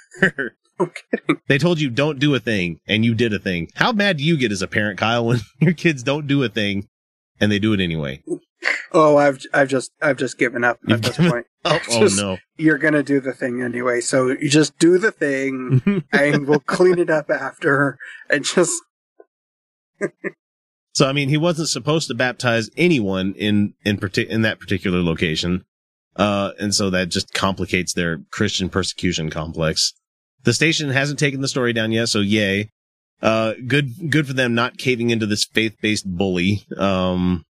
No 0.80 0.86
kidding. 1.10 1.40
they 1.48 1.58
told 1.58 1.80
you 1.80 1.88
don't 1.88 2.18
do 2.18 2.34
a 2.34 2.40
thing, 2.40 2.80
and 2.86 3.04
you 3.04 3.14
did 3.14 3.32
a 3.32 3.38
thing. 3.38 3.70
How 3.76 3.92
mad 3.92 4.18
do 4.18 4.24
you 4.24 4.36
get 4.36 4.52
as 4.52 4.60
a 4.62 4.68
parent, 4.68 4.98
Kyle, 4.98 5.24
when 5.24 5.40
your 5.60 5.72
kids 5.72 6.02
don't 6.02 6.26
do 6.26 6.42
a 6.42 6.48
thing 6.50 6.88
and 7.40 7.50
they 7.50 7.58
do 7.58 7.72
it 7.72 7.80
anyway? 7.80 8.22
Oh, 8.92 9.16
I've 9.16 9.38
I've 9.54 9.68
just 9.68 9.92
I've 10.02 10.16
just 10.16 10.38
given 10.38 10.64
up 10.64 10.78
You've 10.86 10.98
at 10.98 11.02
this 11.16 11.16
point. 11.30 11.46
Oh, 11.64 11.78
oh 11.90 12.00
Just- 12.00 12.18
no. 12.18 12.38
You're 12.56 12.78
gonna 12.78 13.02
do 13.02 13.20
the 13.20 13.32
thing 13.32 13.62
anyway, 13.62 14.00
so 14.00 14.28
you 14.28 14.48
just 14.48 14.78
do 14.78 14.98
the 14.98 15.12
thing, 15.12 16.04
and 16.12 16.46
we'll 16.46 16.60
clean 16.60 16.98
it 16.98 17.10
up 17.10 17.30
after, 17.30 17.98
and 18.30 18.44
just 18.44 18.72
So 20.94 21.06
I 21.06 21.12
mean, 21.12 21.28
he 21.28 21.36
wasn't 21.36 21.68
supposed 21.68 22.08
to 22.08 22.14
baptize 22.14 22.70
anyone 22.76 23.34
in 23.36 23.74
in 23.84 23.98
in 23.98 24.42
that 24.42 24.58
particular 24.60 25.02
location, 25.02 25.64
uh, 26.16 26.52
and 26.58 26.74
so 26.74 26.88
that 26.90 27.08
just 27.10 27.34
complicates 27.34 27.92
their 27.92 28.18
Christian 28.30 28.68
persecution 28.70 29.28
complex. 29.30 29.92
The 30.46 30.52
station 30.52 30.90
hasn't 30.90 31.18
taken 31.18 31.40
the 31.40 31.48
story 31.48 31.72
down 31.72 31.90
yet, 31.90 32.08
so 32.08 32.20
yay. 32.20 32.70
Uh, 33.20 33.54
good 33.66 34.10
good 34.10 34.28
for 34.28 34.32
them 34.32 34.54
not 34.54 34.78
caving 34.78 35.10
into 35.10 35.26
this 35.26 35.44
faith 35.44 35.76
based 35.82 36.06
bully. 36.06 36.64
Um, 36.78 37.42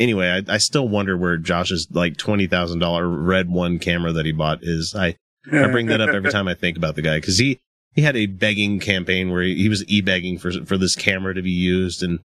anyway, 0.00 0.30
I, 0.30 0.54
I 0.54 0.56
still 0.56 0.88
wonder 0.88 1.14
where 1.14 1.36
Josh's 1.36 1.88
like 1.90 2.16
twenty 2.16 2.46
thousand 2.46 2.78
dollar 2.78 3.06
Red 3.06 3.50
One 3.50 3.78
camera 3.78 4.12
that 4.12 4.24
he 4.24 4.32
bought 4.32 4.60
is. 4.62 4.94
I 4.96 5.16
I 5.52 5.68
bring 5.68 5.88
that 5.88 6.00
up 6.00 6.08
every 6.08 6.30
time 6.32 6.48
I 6.48 6.54
think 6.54 6.78
about 6.78 6.96
the 6.96 7.02
guy 7.02 7.18
because 7.18 7.36
he 7.36 7.60
he 7.94 8.00
had 8.00 8.16
a 8.16 8.24
begging 8.24 8.80
campaign 8.80 9.30
where 9.30 9.42
he, 9.42 9.54
he 9.56 9.68
was 9.68 9.86
e 9.86 10.00
begging 10.00 10.38
for 10.38 10.50
for 10.64 10.78
this 10.78 10.96
camera 10.96 11.34
to 11.34 11.42
be 11.42 11.50
used, 11.50 12.02
and 12.02 12.20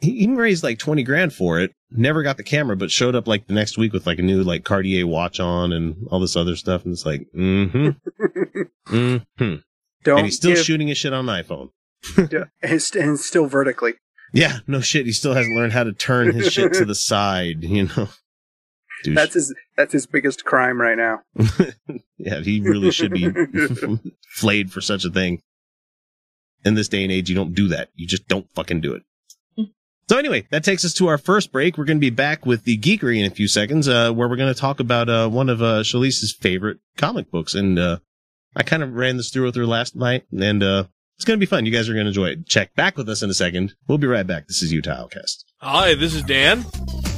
he 0.00 0.10
even 0.10 0.36
raised 0.36 0.62
like 0.62 0.78
20 0.78 1.02
grand 1.02 1.32
for 1.32 1.58
it. 1.60 1.72
Never 1.90 2.22
got 2.22 2.36
the 2.36 2.44
camera, 2.44 2.76
but 2.76 2.90
showed 2.90 3.14
up 3.14 3.26
like 3.26 3.46
the 3.46 3.54
next 3.54 3.78
week 3.78 3.92
with 3.92 4.06
like 4.06 4.18
a 4.18 4.22
new 4.22 4.42
like 4.42 4.64
Cartier 4.64 5.06
watch 5.06 5.40
on 5.40 5.72
and 5.72 6.06
all 6.10 6.20
this 6.20 6.36
other 6.36 6.54
stuff. 6.56 6.84
And 6.84 6.92
it's 6.92 7.06
like, 7.06 7.26
mm-hmm. 7.34 7.88
mm-hmm. 8.94 9.54
Don't 10.04 10.18
And 10.18 10.26
he's 10.26 10.36
still 10.36 10.54
give- 10.54 10.64
shooting 10.64 10.88
his 10.88 10.98
shit 10.98 11.12
on 11.12 11.28
an 11.28 11.44
iPhone. 11.44 11.70
and, 12.62 12.80
st- 12.82 13.04
and 13.04 13.18
still 13.18 13.46
vertically. 13.46 13.94
Yeah, 14.32 14.58
no 14.66 14.80
shit. 14.80 15.06
He 15.06 15.12
still 15.12 15.34
hasn't 15.34 15.56
learned 15.56 15.72
how 15.72 15.84
to 15.84 15.92
turn 15.92 16.32
his 16.32 16.52
shit 16.52 16.74
to 16.74 16.84
the 16.84 16.94
side, 16.94 17.64
you 17.64 17.84
know? 17.84 18.08
Douche. 19.04 19.14
That's 19.14 19.34
his 19.34 19.54
that's 19.76 19.92
his 19.92 20.06
biggest 20.06 20.44
crime 20.44 20.80
right 20.80 20.98
now. 20.98 21.20
yeah, 22.18 22.40
he 22.40 22.60
really 22.60 22.90
should 22.90 23.12
be 23.12 23.30
flayed 24.34 24.72
for 24.72 24.80
such 24.80 25.04
a 25.04 25.10
thing. 25.10 25.40
In 26.64 26.74
this 26.74 26.88
day 26.88 27.04
and 27.04 27.12
age, 27.12 27.30
you 27.30 27.36
don't 27.36 27.54
do 27.54 27.68
that. 27.68 27.90
You 27.94 28.06
just 28.08 28.26
don't 28.26 28.50
fucking 28.54 28.80
do 28.80 28.92
it. 28.94 29.02
So 30.08 30.16
anyway, 30.16 30.46
that 30.50 30.64
takes 30.64 30.86
us 30.86 30.94
to 30.94 31.08
our 31.08 31.18
first 31.18 31.52
break. 31.52 31.76
We're 31.76 31.84
going 31.84 31.98
to 31.98 32.00
be 32.00 32.10
back 32.10 32.46
with 32.46 32.64
the 32.64 32.78
geekery 32.78 33.18
in 33.18 33.26
a 33.26 33.34
few 33.34 33.46
seconds, 33.46 33.88
uh, 33.88 34.10
where 34.10 34.26
we're 34.26 34.36
going 34.36 34.52
to 34.52 34.58
talk 34.58 34.80
about, 34.80 35.10
uh, 35.10 35.28
one 35.28 35.50
of, 35.50 35.60
uh, 35.60 35.82
favorite 36.40 36.78
comic 36.96 37.30
books. 37.30 37.54
And, 37.54 37.78
uh, 37.78 37.98
I 38.56 38.62
kind 38.62 38.82
of 38.82 38.94
ran 38.94 39.18
this 39.18 39.30
through 39.30 39.44
with 39.44 39.56
her 39.56 39.66
last 39.66 39.94
night 39.94 40.24
and, 40.32 40.62
uh, 40.62 40.84
it's 41.16 41.24
going 41.24 41.36
to 41.38 41.44
be 41.44 41.50
fun. 41.50 41.66
You 41.66 41.72
guys 41.72 41.88
are 41.88 41.94
going 41.94 42.04
to 42.04 42.10
enjoy 42.10 42.28
it. 42.28 42.46
Check 42.46 42.74
back 42.74 42.96
with 42.96 43.08
us 43.08 43.22
in 43.22 43.28
a 43.28 43.34
second. 43.34 43.74
We'll 43.88 43.98
be 43.98 44.06
right 44.06 44.26
back. 44.26 44.46
This 44.46 44.62
is 44.62 44.72
Utah 44.72 45.02
Outcast. 45.02 45.44
Hi, 45.58 45.94
this 45.94 46.14
is 46.14 46.22
Dan. 46.22 46.64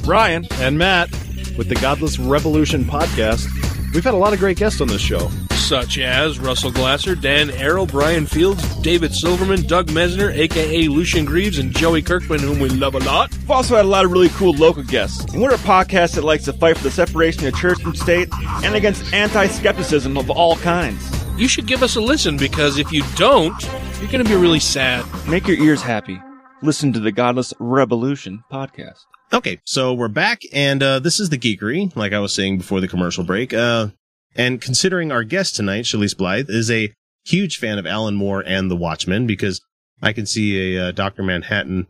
Ryan 0.05 0.47
and 0.53 0.77
Matt 0.77 1.11
with 1.55 1.69
the 1.69 1.75
Godless 1.75 2.17
Revolution 2.17 2.83
podcast. 2.83 3.47
We've 3.93 4.03
had 4.03 4.15
a 4.15 4.17
lot 4.17 4.33
of 4.33 4.39
great 4.39 4.57
guests 4.57 4.81
on 4.81 4.87
this 4.87 5.01
show. 5.01 5.29
Such 5.61 5.99
as 5.99 6.37
Russell 6.37 6.71
Glasser, 6.71 7.15
Dan 7.15 7.47
Arel, 7.49 7.89
Brian 7.89 8.25
Fields, 8.25 8.75
David 8.81 9.13
Silverman, 9.13 9.61
Doug 9.67 9.87
Mesner, 9.87 10.35
aka 10.35 10.87
Lucien 10.89 11.23
Greaves, 11.23 11.59
and 11.59 11.73
Joey 11.73 12.01
Kirkman, 12.01 12.39
whom 12.39 12.59
we 12.59 12.67
love 12.67 12.95
a 12.95 12.99
lot. 12.99 13.31
We've 13.31 13.51
also 13.51 13.77
had 13.77 13.85
a 13.85 13.87
lot 13.87 14.03
of 14.03 14.11
really 14.11 14.27
cool 14.29 14.53
local 14.53 14.83
guests. 14.83 15.23
And 15.31 15.41
we're 15.41 15.53
a 15.53 15.59
podcast 15.59 16.15
that 16.15 16.25
likes 16.25 16.43
to 16.45 16.53
fight 16.53 16.77
for 16.77 16.83
the 16.83 16.91
separation 16.91 17.47
of 17.47 17.55
church 17.55 17.81
and 17.85 17.97
state 17.97 18.27
and 18.65 18.75
against 18.75 19.13
anti 19.13 19.47
skepticism 19.47 20.17
of 20.17 20.29
all 20.29 20.57
kinds. 20.57 21.09
You 21.37 21.47
should 21.47 21.67
give 21.67 21.83
us 21.83 21.95
a 21.95 22.01
listen 22.01 22.35
because 22.35 22.77
if 22.77 22.91
you 22.91 23.03
don't, 23.15 23.55
you're 24.01 24.11
going 24.11 24.23
to 24.25 24.29
be 24.29 24.35
really 24.35 24.59
sad. 24.59 25.05
Make 25.29 25.47
your 25.47 25.57
ears 25.57 25.81
happy. 25.81 26.21
Listen 26.61 26.91
to 26.93 26.99
the 26.99 27.13
Godless 27.13 27.53
Revolution 27.59 28.43
podcast. 28.51 29.05
Okay, 29.33 29.59
so 29.63 29.93
we're 29.93 30.09
back, 30.09 30.41
and 30.51 30.83
uh, 30.83 30.99
this 30.99 31.19
is 31.19 31.29
the 31.29 31.37
geekery, 31.37 31.95
like 31.95 32.11
I 32.11 32.19
was 32.19 32.33
saying 32.33 32.57
before 32.57 32.81
the 32.81 32.87
commercial 32.89 33.23
break. 33.23 33.53
Uh, 33.53 33.87
and 34.35 34.61
considering 34.61 35.11
our 35.11 35.23
guest 35.23 35.55
tonight, 35.55 35.83
Chalice 35.83 36.13
Blythe, 36.13 36.49
is 36.49 36.69
a 36.71 36.93
huge 37.25 37.57
fan 37.57 37.77
of 37.77 37.85
Alan 37.85 38.15
Moore 38.15 38.43
and 38.45 38.69
The 38.71 38.75
Watchmen, 38.75 39.27
because 39.27 39.61
I 40.01 40.13
can 40.13 40.25
see 40.25 40.75
a 40.75 40.87
uh, 40.87 40.91
Doctor 40.91 41.23
Manhattan 41.23 41.87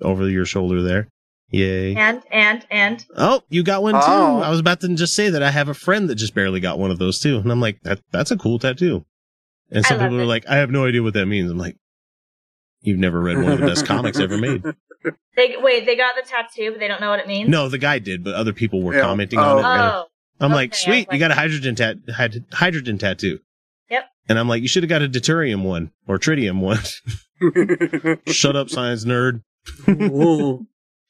over 0.00 0.28
your 0.28 0.44
shoulder 0.44 0.82
there. 0.82 1.08
Yay! 1.50 1.94
And 1.94 2.22
and 2.30 2.66
and 2.70 3.04
Oh, 3.16 3.42
you 3.50 3.62
got 3.62 3.82
one 3.82 3.92
too. 3.94 4.00
Oh. 4.02 4.40
I 4.40 4.48
was 4.48 4.58
about 4.58 4.80
to 4.80 4.88
just 4.94 5.14
say 5.14 5.28
that 5.28 5.42
I 5.42 5.50
have 5.50 5.68
a 5.68 5.74
friend 5.74 6.08
that 6.08 6.14
just 6.14 6.34
barely 6.34 6.60
got 6.60 6.78
one 6.78 6.90
of 6.90 6.98
those 6.98 7.20
too, 7.20 7.36
and 7.38 7.52
I'm 7.52 7.60
like, 7.60 7.78
that 7.82 8.00
that's 8.10 8.30
a 8.30 8.38
cool 8.38 8.58
tattoo. 8.58 9.04
And 9.70 9.84
some 9.84 9.98
love 9.98 10.06
people 10.08 10.20
are 10.20 10.24
it. 10.24 10.26
like, 10.26 10.46
I 10.48 10.56
have 10.56 10.70
no 10.70 10.86
idea 10.86 11.02
what 11.02 11.14
that 11.14 11.26
means. 11.26 11.50
I'm 11.50 11.58
like, 11.58 11.76
you've 12.80 12.98
never 12.98 13.20
read 13.20 13.36
one 13.36 13.52
of 13.52 13.60
the 13.60 13.66
best 13.66 13.86
comics 13.86 14.18
ever 14.18 14.38
made. 14.38 14.62
they 15.36 15.56
wait. 15.58 15.84
They 15.86 15.94
got 15.96 16.14
the 16.16 16.26
tattoo, 16.28 16.70
but 16.72 16.80
they 16.80 16.88
don't 16.88 17.00
know 17.02 17.10
what 17.10 17.20
it 17.20 17.26
means. 17.28 17.48
No, 17.50 17.68
the 17.68 17.78
guy 17.78 17.98
did, 17.98 18.24
but 18.24 18.34
other 18.34 18.52
people 18.54 18.82
were 18.82 18.94
Yeah. 18.94 19.02
commenting 19.02 19.38
on 19.38 19.58
it. 19.58 19.62
Oh. 19.62 20.06
And 20.42 20.52
I'm 20.52 20.54
like, 20.56 20.70
okay, 20.72 20.76
I 20.76 20.84
sweet, 20.84 21.08
was 21.08 21.14
you 21.14 21.20
got 21.20 21.30
a 21.30 21.34
hydrogen 21.34 21.74
tat, 21.74 21.96
hyd- 22.08 22.52
hydrogen 22.52 22.98
tattoo. 22.98 23.38
Yep. 23.90 24.04
And 24.28 24.38
I'm 24.38 24.48
like, 24.48 24.62
you 24.62 24.68
should 24.68 24.82
have 24.82 24.90
got 24.90 25.02
a 25.02 25.08
deuterium 25.08 25.62
one 25.62 25.90
or 26.06 26.18
tritium 26.18 26.60
one. 26.60 26.78
Shut 28.32 28.54
up, 28.56 28.70
science 28.70 29.04
nerd. 29.04 29.42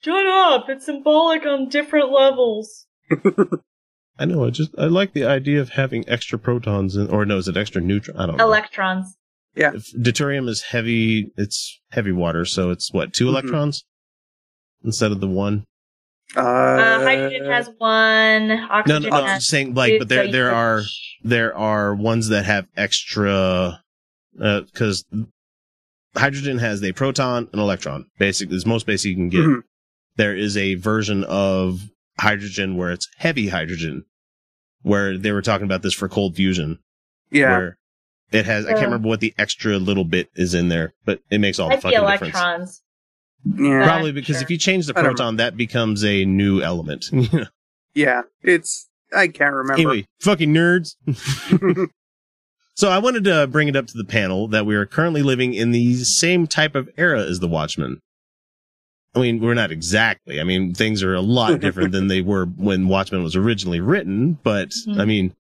shut 0.02 0.26
up! 0.26 0.68
It's 0.68 0.86
symbolic 0.86 1.44
on 1.46 1.68
different 1.68 2.10
levels. 2.10 2.86
I 4.18 4.24
know. 4.24 4.44
I 4.44 4.50
just 4.50 4.70
I 4.78 4.86
like 4.86 5.12
the 5.14 5.24
idea 5.24 5.60
of 5.60 5.70
having 5.70 6.08
extra 6.08 6.38
protons 6.38 6.96
in, 6.96 7.08
or 7.08 7.24
no, 7.24 7.38
is 7.38 7.48
it 7.48 7.56
extra 7.56 7.80
neutron? 7.80 8.16
I 8.18 8.26
don't 8.26 8.36
know. 8.36 8.44
Electrons. 8.44 9.16
Yeah. 9.54 9.72
If 9.74 9.92
deuterium 9.94 10.48
is 10.48 10.62
heavy. 10.62 11.30
It's 11.36 11.80
heavy 11.90 12.12
water, 12.12 12.44
so 12.44 12.70
it's 12.70 12.92
what 12.92 13.12
2 13.12 13.26
Mhm. 13.26 13.28
electrons 13.28 13.84
instead 14.84 15.12
of 15.12 15.20
the 15.20 15.28
one. 15.28 15.64
Uh, 16.36 16.40
Uh, 16.40 17.00
hydrogen 17.02 17.44
has 17.50 17.68
one. 17.78 18.48
No, 18.48 18.66
Oxygen 18.70 19.02
no, 19.02 19.08
no. 19.08 19.16
I'm 19.16 19.24
has 19.28 19.38
just 19.38 19.50
saying, 19.50 19.74
like, 19.74 19.92
two, 19.92 19.98
but 20.00 20.08
there 20.08 20.30
there 20.30 20.48
you- 20.50 20.54
are 20.56 20.82
there 21.24 21.56
are 21.56 21.94
ones 21.94 22.28
that 22.28 22.44
have 22.44 22.66
extra 22.76 23.80
because 24.36 25.04
hydrogen 26.16 26.58
has 26.58 26.82
a 26.82 26.92
proton 26.92 27.48
and 27.52 27.60
electron. 27.60 28.06
Basically, 28.18 28.56
is 28.56 28.66
most 28.66 28.86
basic 28.86 29.10
you 29.10 29.16
can 29.16 29.28
get. 29.28 29.40
Mhm. 29.40 29.60
There 30.16 30.36
is 30.36 30.56
a 30.56 30.74
version 30.74 31.24
of 31.24 31.88
hydrogen 32.20 32.76
where 32.76 32.90
it's 32.92 33.08
heavy 33.18 33.48
hydrogen, 33.48 34.04
where 34.82 35.16
they 35.16 35.32
were 35.32 35.42
talking 35.42 35.64
about 35.64 35.82
this 35.82 35.94
for 35.94 36.08
cold 36.08 36.36
fusion, 36.36 36.78
yeah. 37.30 37.56
where 37.56 37.78
it 38.30 38.44
has. 38.46 38.66
I 38.66 38.70
can't 38.72 38.84
remember 38.86 39.08
what 39.08 39.20
the 39.20 39.34
extra 39.38 39.78
little 39.78 40.04
bit 40.04 40.28
is 40.34 40.52
in 40.54 40.68
there, 40.68 40.92
but 41.04 41.20
it 41.30 41.38
makes 41.38 41.58
all 41.58 41.68
the 41.68 41.76
Might 41.76 41.82
be 41.82 41.90
fucking 41.96 42.26
difference. 42.28 42.82
Electrons. 43.44 43.68
Yeah. 43.68 43.84
Probably 43.86 44.12
because 44.12 44.36
Sure. 44.36 44.42
if 44.44 44.50
you 44.50 44.58
change 44.58 44.86
the 44.86 44.92
I 44.98 45.02
don't 45.02 45.14
proton, 45.16 45.36
that 45.36 45.56
becomes 45.56 46.04
a 46.04 46.24
new 46.24 46.60
element. 46.62 47.06
Yeah. 47.94 48.22
It's 48.42 48.88
I 49.14 49.28
can't 49.28 49.54
remember. 49.54 49.74
anyway, 49.74 50.06
fucking 50.20 50.52
nerds. 50.54 50.94
So 52.74 52.88
I 52.88 52.98
wanted 52.98 53.24
to 53.24 53.46
bring 53.48 53.68
it 53.68 53.76
up 53.76 53.86
to 53.88 53.96
the 53.98 54.04
panel 54.04 54.48
that 54.48 54.64
we 54.64 54.74
are 54.76 54.86
currently 54.86 55.22
living 55.22 55.52
in 55.52 55.72
the 55.72 55.94
same 56.04 56.46
type 56.46 56.74
of 56.74 56.88
era 56.96 57.20
as 57.22 57.38
the 57.40 57.46
Watchmen. 57.46 58.00
I 59.14 59.20
mean, 59.20 59.40
we're 59.42 59.52
not 59.52 59.70
exactly. 59.70 60.40
I 60.40 60.44
mean, 60.44 60.72
things 60.72 61.02
are 61.02 61.14
a 61.14 61.20
lot 61.20 61.60
different 61.60 61.92
than 61.92 62.06
they 62.06 62.22
were 62.22 62.46
when 62.46 62.88
Watchmen 62.88 63.22
was 63.22 63.36
originally 63.36 63.80
written, 63.80 64.38
but 64.42 64.70
Mhm. 64.88 64.98
I 64.98 65.04
mean, 65.04 65.34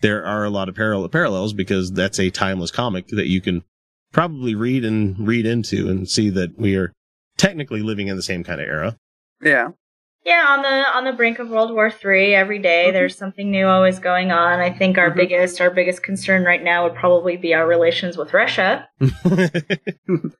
there 0.00 0.24
are 0.24 0.44
a 0.46 0.50
lot 0.50 0.70
of 0.70 0.74
parallel 0.76 1.10
parallels 1.10 1.52
because 1.52 1.92
that's 1.92 2.18
a 2.18 2.30
timeless 2.30 2.70
comic 2.70 3.08
that 3.08 3.28
you 3.28 3.42
can 3.42 3.64
probably 4.10 4.54
read 4.54 4.82
and 4.82 5.28
read 5.28 5.44
into 5.44 5.90
and 5.90 6.08
see 6.08 6.30
that 6.30 6.58
we 6.58 6.74
are 6.74 6.90
technically 7.38 7.80
living 7.82 8.08
in 8.08 8.16
the 8.16 8.22
same 8.22 8.44
kind 8.44 8.60
of 8.60 8.66
era. 8.68 8.98
yeah. 9.42 9.68
Yeah, 10.26 10.44
on 10.48 10.60
the 10.62 10.68
on 10.96 11.04
the 11.04 11.12
brink 11.12 11.38
of 11.38 11.48
World 11.48 11.72
War 11.72 11.90
Three, 11.90 12.34
every 12.34 12.58
day 12.58 12.86
Mhm. 12.88 12.92
there's 12.92 13.16
something 13.16 13.50
new 13.50 13.66
always 13.66 13.98
going 13.98 14.30
on. 14.30 14.58
I 14.60 14.68
think 14.70 14.98
our 14.98 15.10
Mhm. 15.10 15.16
biggest 15.16 15.60
our 15.60 15.70
biggest 15.70 16.02
concern 16.02 16.42
right 16.44 16.62
now 16.62 16.84
would 16.84 16.96
probably 16.96 17.36
be 17.38 17.54
our 17.54 17.66
relations 17.66 18.18
with 18.18 18.34
Russia. 18.34 18.86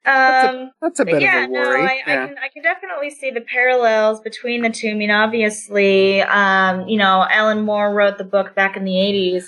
Um, 0.05 0.71
That's 0.83 0.99
a 1.01 1.05
but 1.05 1.13
bit 1.13 1.23
yeah, 1.23 1.45
of 1.45 1.51
a 1.51 1.53
worry. 1.53 1.83
no, 1.83 1.87
I, 1.89 2.01
I 2.07 2.27
can 2.27 2.35
I 2.43 2.49
can 2.49 2.63
definitely 2.63 3.11
see 3.11 3.31
the 3.31 3.41
parallels 3.43 4.21
between 4.21 4.63
the 4.63 4.71
two. 4.71 4.91
I 4.91 4.95
mean, 4.95 5.11
obviously, 5.11 6.23
um, 6.23 6.87
you 6.89 6.97
know, 6.99 7.27
Alan 7.31 7.63
Moore 7.63 7.95
wrote 7.95 8.19
the 8.19 8.25
book 8.25 8.55
back 8.55 8.77
in 8.77 8.85
the 8.85 8.93
'80s. 8.97 9.45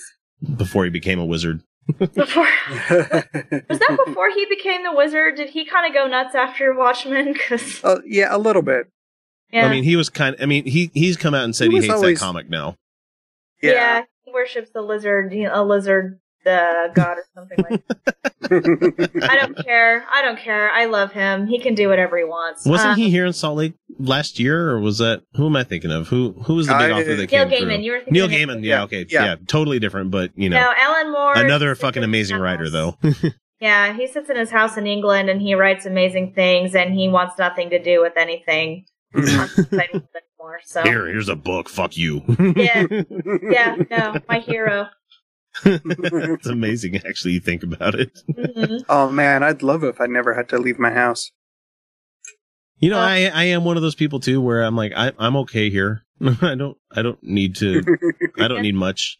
Before 0.56 0.84
he 0.84 0.90
became 0.90 1.18
a 1.18 1.24
wizard. 1.26 1.60
Before 1.98 2.44
was 2.90 3.78
that 3.78 3.98
before 4.06 4.30
he 4.30 4.46
became 4.46 4.82
the 4.84 4.92
wizard? 4.94 5.36
Did 5.36 5.50
he 5.50 5.64
kind 5.64 5.86
of 5.86 5.92
go 5.94 6.06
nuts 6.06 6.34
after 6.34 6.74
Watchmen? 6.74 7.32
Because 7.32 7.80
Oh, 7.84 8.00
yeah, 8.06 8.28
a 8.34 8.38
little 8.38 8.62
bit. 8.62 8.88
yeah, 9.52 9.66
I 9.66 9.70
mean, 9.70 9.84
he 9.84 9.96
was 9.96 10.08
kind 10.10 10.36
I 10.40 10.46
mean, 10.46 10.64
he, 10.66 10.90
he's 10.94 11.16
come 11.16 11.34
out 11.34 11.44
and 11.44 11.54
said 11.54 11.68
He 11.70 11.76
he, 11.76 11.82
hates 11.82 11.94
always- 11.94 12.18
that 12.18 12.24
comic 12.24 12.48
now. 12.50 12.76
Yeah. 13.62 13.72
yeah, 13.72 14.02
he 14.24 14.32
worships 14.32 14.70
the 14.72 14.80
lizard, 14.80 15.32
you 15.34 15.44
know, 15.44 15.62
a 15.62 15.64
lizard 15.64 16.18
uh, 16.46 16.88
god 16.94 17.18
or 17.18 17.24
something 17.34 17.58
like. 17.70 17.86
that. 17.88 19.26
I 19.30 19.36
don't 19.38 19.56
care. 19.64 20.04
I 20.12 20.22
don't 20.22 20.38
care. 20.38 20.70
I 20.70 20.86
love 20.86 21.12
him. 21.12 21.46
He 21.46 21.58
can 21.60 21.74
do 21.74 21.88
whatever 21.88 22.18
he 22.18 22.24
wants. 22.24 22.66
Wasn't 22.66 22.90
Uh, 22.92 22.94
he 22.94 23.10
here 23.10 23.26
in 23.26 23.32
Salt 23.32 23.56
Lake 23.56 23.74
last 23.98 24.38
year, 24.40 24.70
or 24.70 24.80
was 24.80 24.98
that 24.98 25.22
who 25.34 25.46
am 25.46 25.56
I 25.56 25.64
thinking 25.64 25.90
of? 25.90 26.08
Who 26.08 26.32
who 26.44 26.54
was 26.54 26.66
the 26.66 26.74
big 26.74 26.90
I- 26.90 27.00
author 27.00 27.16
that 27.16 27.30
Neil 27.30 27.48
came 27.48 27.48
Gaiman? 27.48 27.74
through? 27.76 27.84
You 27.84 27.92
were 27.92 27.98
thinking 27.98 28.12
Neil 28.14 28.24
of 28.26 28.30
Gaiman, 28.30 28.64
yeah, 28.64 28.76
Yeah, 28.78 28.82
okay, 28.84 29.06
yeah. 29.08 29.24
yeah. 29.24 29.36
totally 29.46 29.78
different, 29.78 30.10
but 30.10 30.30
you 30.36 30.48
know, 30.50 30.60
No, 30.60 30.72
Alan 30.76 31.12
Moore. 31.12 31.34
another 31.36 31.74
fucking 31.74 32.02
in 32.02 32.08
his 32.12 32.30
amazing 32.30 32.36
house. 32.36 32.42
writer 32.42 32.70
though. 32.70 32.96
Yeah, 33.62 33.92
he 33.92 34.06
sits 34.06 34.30
in 34.30 34.36
his 34.38 34.50
house 34.50 34.78
in 34.78 34.86
England 34.86 35.28
and 35.28 35.38
he 35.42 35.54
writes 35.54 35.84
amazing 35.84 36.32
things, 36.32 36.74
and 36.74 36.94
he 36.94 37.10
wants 37.10 37.36
nothing 37.38 37.68
to 37.68 37.78
do 37.78 38.00
with 38.00 38.14
anything. 38.16 38.86
anymore. 39.14 40.60
So 40.64 40.82
Here, 40.82 41.06
here's 41.06 41.28
a 41.28 41.36
book. 41.36 41.68
Fuck 41.68 41.96
you. 41.96 42.22
Yeah. 42.56 42.86
yeah, 43.42 43.76
no, 43.90 44.14
my 44.28 44.38
hero. 44.38 44.86
it's 45.64 46.46
amazing, 46.46 46.96
actually. 46.96 47.32
You 47.34 47.40
think 47.40 47.62
about 47.62 47.94
it. 47.94 48.18
Mhm. 48.30 48.84
oh 48.88 49.10
man, 49.10 49.42
I'd 49.42 49.62
love 49.62 49.82
it 49.84 49.88
if 49.88 50.00
I 50.00 50.06
never 50.06 50.34
had 50.34 50.48
to 50.50 50.58
leave 50.58 50.78
my 50.78 50.90
house. 50.92 51.30
You 52.78 52.90
know, 52.90 52.98
Uh, 52.98 53.02
I 53.02 53.30
I 53.34 53.44
am 53.44 53.64
one 53.64 53.76
of 53.76 53.82
those 53.82 53.94
people 53.94 54.20
too, 54.20 54.40
where 54.40 54.62
I'm 54.62 54.76
like, 54.76 54.92
I, 54.96 55.12
I'm 55.18 55.36
okay 55.36 55.68
here. 55.70 56.04
I 56.42 56.54
don't 56.54 56.76
I 56.94 57.02
don't 57.02 57.22
need 57.22 57.56
to. 57.56 57.82
I 58.38 58.48
don't 58.48 58.62
need 58.68 58.74
much. 58.74 59.18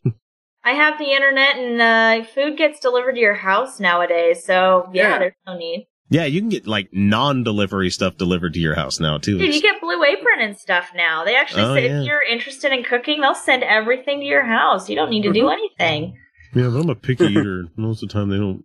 I 0.65 0.73
have 0.73 0.99
the 0.99 1.11
internet, 1.13 1.57
and 1.57 1.81
uh, 1.81 2.25
food 2.27 2.57
gets 2.57 2.81
delivered 2.81 3.15
to 3.15 3.21
your 3.21 3.35
house 3.35 3.81
nowadays. 3.81 4.45
So 4.45 4.89
yeah, 4.93 5.09
Yeah. 5.11 5.19
there's 5.19 5.35
no 5.47 5.57
need. 5.59 5.87
Yeah, 6.13 6.25
you 6.25 6.41
can 6.41 6.49
get 6.49 6.67
like 6.67 6.89
non-delivery 6.93 7.89
stuff 7.91 8.17
delivered 8.17 8.55
to 8.55 8.61
your 8.61 8.75
house 8.75 8.99
now 8.99 9.19
too. 9.19 9.39
Dude, 9.39 9.55
you 9.55 9.63
get 9.63 9.81
Blue 9.81 10.03
Apron 10.03 10.41
and 10.41 10.59
stuff 10.59 10.91
now. 10.95 11.25
They 11.25 11.37
actually 11.37 11.63
Oh, 11.63 11.75
say 11.75 11.87
yeah. 11.87 12.01
if 12.01 12.07
you're 12.07 12.23
interested 12.23 12.73
in 12.73 12.83
cooking, 12.83 13.21
they'll 13.21 13.35
send 13.37 13.63
everything 13.63 14.19
to 14.21 14.27
your 14.27 14.45
house. 14.45 14.89
You 14.91 14.97
don't 14.97 15.11
need 15.11 15.23
to 15.23 15.33
do 15.33 15.49
anything. 15.51 16.17
yeah, 16.53 16.69
but 16.69 16.81
I'm 16.81 16.91
a 16.91 16.95
picky 16.97 17.25
eater. 17.31 17.67
Most 17.77 18.03
of 18.03 18.09
the 18.09 18.13
time, 18.13 18.29
they 18.29 18.39
don't. 18.39 18.65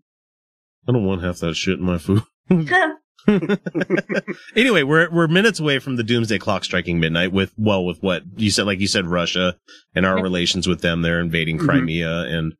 I 0.87 0.91
don't 0.91 1.05
want 1.05 1.23
half 1.23 1.37
that 1.39 1.53
shit 1.55 1.77
in 1.79 1.85
my 1.85 1.97
food. 1.99 2.23
anyway, 4.55 4.83
we're 4.83 5.09
we're 5.11 5.27
minutes 5.27 5.59
away 5.59 5.79
from 5.79 5.95
the 5.95 6.03
doomsday 6.03 6.37
clock 6.37 6.63
striking 6.63 6.99
midnight 6.99 7.31
with 7.31 7.53
well 7.57 7.83
with 7.85 7.97
what 8.01 8.23
you 8.37 8.51
said 8.51 8.65
like 8.65 8.79
you 8.79 8.87
said 8.87 9.07
Russia 9.07 9.55
and 9.95 10.05
our 10.05 10.21
relations 10.21 10.67
with 10.67 10.81
them 10.81 11.01
they're 11.01 11.19
invading 11.19 11.57
Mhm. 11.57 11.65
Crimea 11.65 12.19
and 12.25 12.53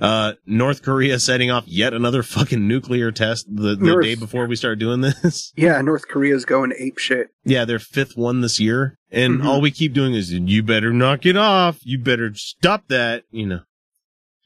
uh 0.00 0.32
North 0.46 0.82
Korea 0.82 1.18
setting 1.18 1.50
off 1.50 1.64
yet 1.66 1.92
another 1.94 2.22
fucking 2.22 2.66
nuclear 2.66 3.10
test 3.12 3.46
the, 3.48 3.74
the 3.76 3.86
North- 3.86 4.04
day 4.04 4.14
before 4.14 4.46
we 4.46 4.56
start 4.56 4.78
doing 4.78 5.00
this. 5.00 5.52
Yeah, 5.56 5.80
North 5.82 6.08
Korea's 6.08 6.44
going 6.44 6.72
ape 6.78 6.98
shit. 6.98 7.28
Yeah, 7.44 7.64
their 7.64 7.78
fifth 7.78 8.16
one 8.16 8.40
this 8.40 8.58
year 8.60 8.98
and 9.10 9.40
Mhm. 9.40 9.44
all 9.44 9.60
we 9.60 9.70
keep 9.70 9.92
doing 9.92 10.14
is 10.14 10.32
you 10.32 10.62
better 10.62 10.92
knock 10.92 11.26
it 11.26 11.36
off. 11.36 11.78
You 11.82 11.98
better 11.98 12.32
stop 12.34 12.88
that, 12.88 13.24
you 13.30 13.46
know. 13.46 13.60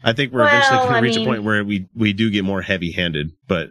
I 0.04 0.12
think 0.12 0.32
we're 0.32 0.46
eventually 0.46 0.78
going 0.78 0.94
to 0.94 1.00
reach 1.00 1.16
mean- 1.16 1.26
a 1.26 1.30
point 1.30 1.42
where 1.44 1.64
we 1.64 1.88
we 1.94 2.12
do 2.12 2.30
get 2.30 2.44
more 2.44 2.62
heavy-handed, 2.62 3.30
but 3.48 3.70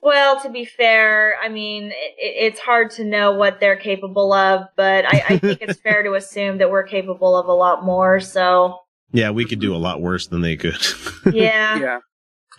Well, 0.00 0.40
to 0.42 0.50
be 0.50 0.64
fair, 0.64 1.36
I 1.40 1.48
mean, 1.48 1.84
it, 1.92 1.94
it's 2.18 2.58
hard 2.60 2.90
to 2.92 3.04
know 3.04 3.32
what 3.32 3.60
they're 3.60 3.76
capable 3.76 4.32
of, 4.32 4.66
but 4.76 5.04
I, 5.06 5.24
I 5.28 5.38
think 5.38 5.60
it's 5.62 5.80
fair 5.86 6.02
to 6.02 6.14
assume 6.14 6.58
that 6.58 6.70
we're 6.70 6.82
capable 6.82 7.36
of 7.36 7.46
a 7.46 7.52
lot 7.52 7.84
more. 7.84 8.18
So, 8.18 8.78
yeah, 9.12 9.30
we 9.30 9.44
could 9.44 9.60
do 9.60 9.74
a 9.74 9.78
lot 9.78 10.00
worse 10.00 10.26
than 10.26 10.40
they 10.40 10.56
could. 10.56 10.76
yeah. 11.32 11.78
Yeah. 11.78 11.98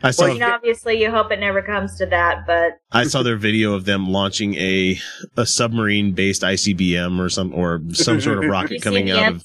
I 0.01 0.11
saw 0.11 0.25
I 0.25 0.33
mean, 0.33 0.43
obviously, 0.43 1.01
you 1.01 1.11
hope 1.11 1.31
it 1.31 1.39
never 1.39 1.61
comes 1.61 1.95
to 1.97 2.05
that, 2.07 2.45
but 2.45 2.73
I 2.91 3.05
saw 3.05 3.23
their 3.23 3.37
video 3.37 3.73
of 3.73 3.85
them 3.85 4.09
launching 4.09 4.55
a 4.55 4.99
a 5.37 5.45
submarine 5.45 6.13
based 6.13 6.41
ICBM 6.41 7.19
or 7.19 7.29
some 7.29 7.53
or 7.53 7.81
some 7.93 8.19
sort 8.19 8.43
of 8.43 8.49
rocket 8.49 8.81
coming 8.81 9.11
out 9.11 9.33
of 9.35 9.43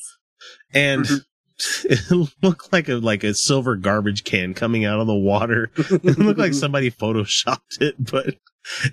and 0.75 1.05
Mhm. 1.05 1.21
it 1.85 2.29
looked 2.43 2.73
like 2.73 2.89
a 2.89 2.95
like 2.95 3.25
a 3.25 3.35
silver 3.35 3.77
garbage 3.77 4.25
can 4.25 4.55
coming 4.55 4.85
out 4.85 5.01
of 5.01 5.07
the 5.07 5.15
water. 5.15 5.71
It 5.77 6.19
looked 6.19 6.39
like 6.39 6.55
somebody 6.55 6.91
photoshopped 6.91 7.81
it, 7.81 7.95
but 7.99 8.37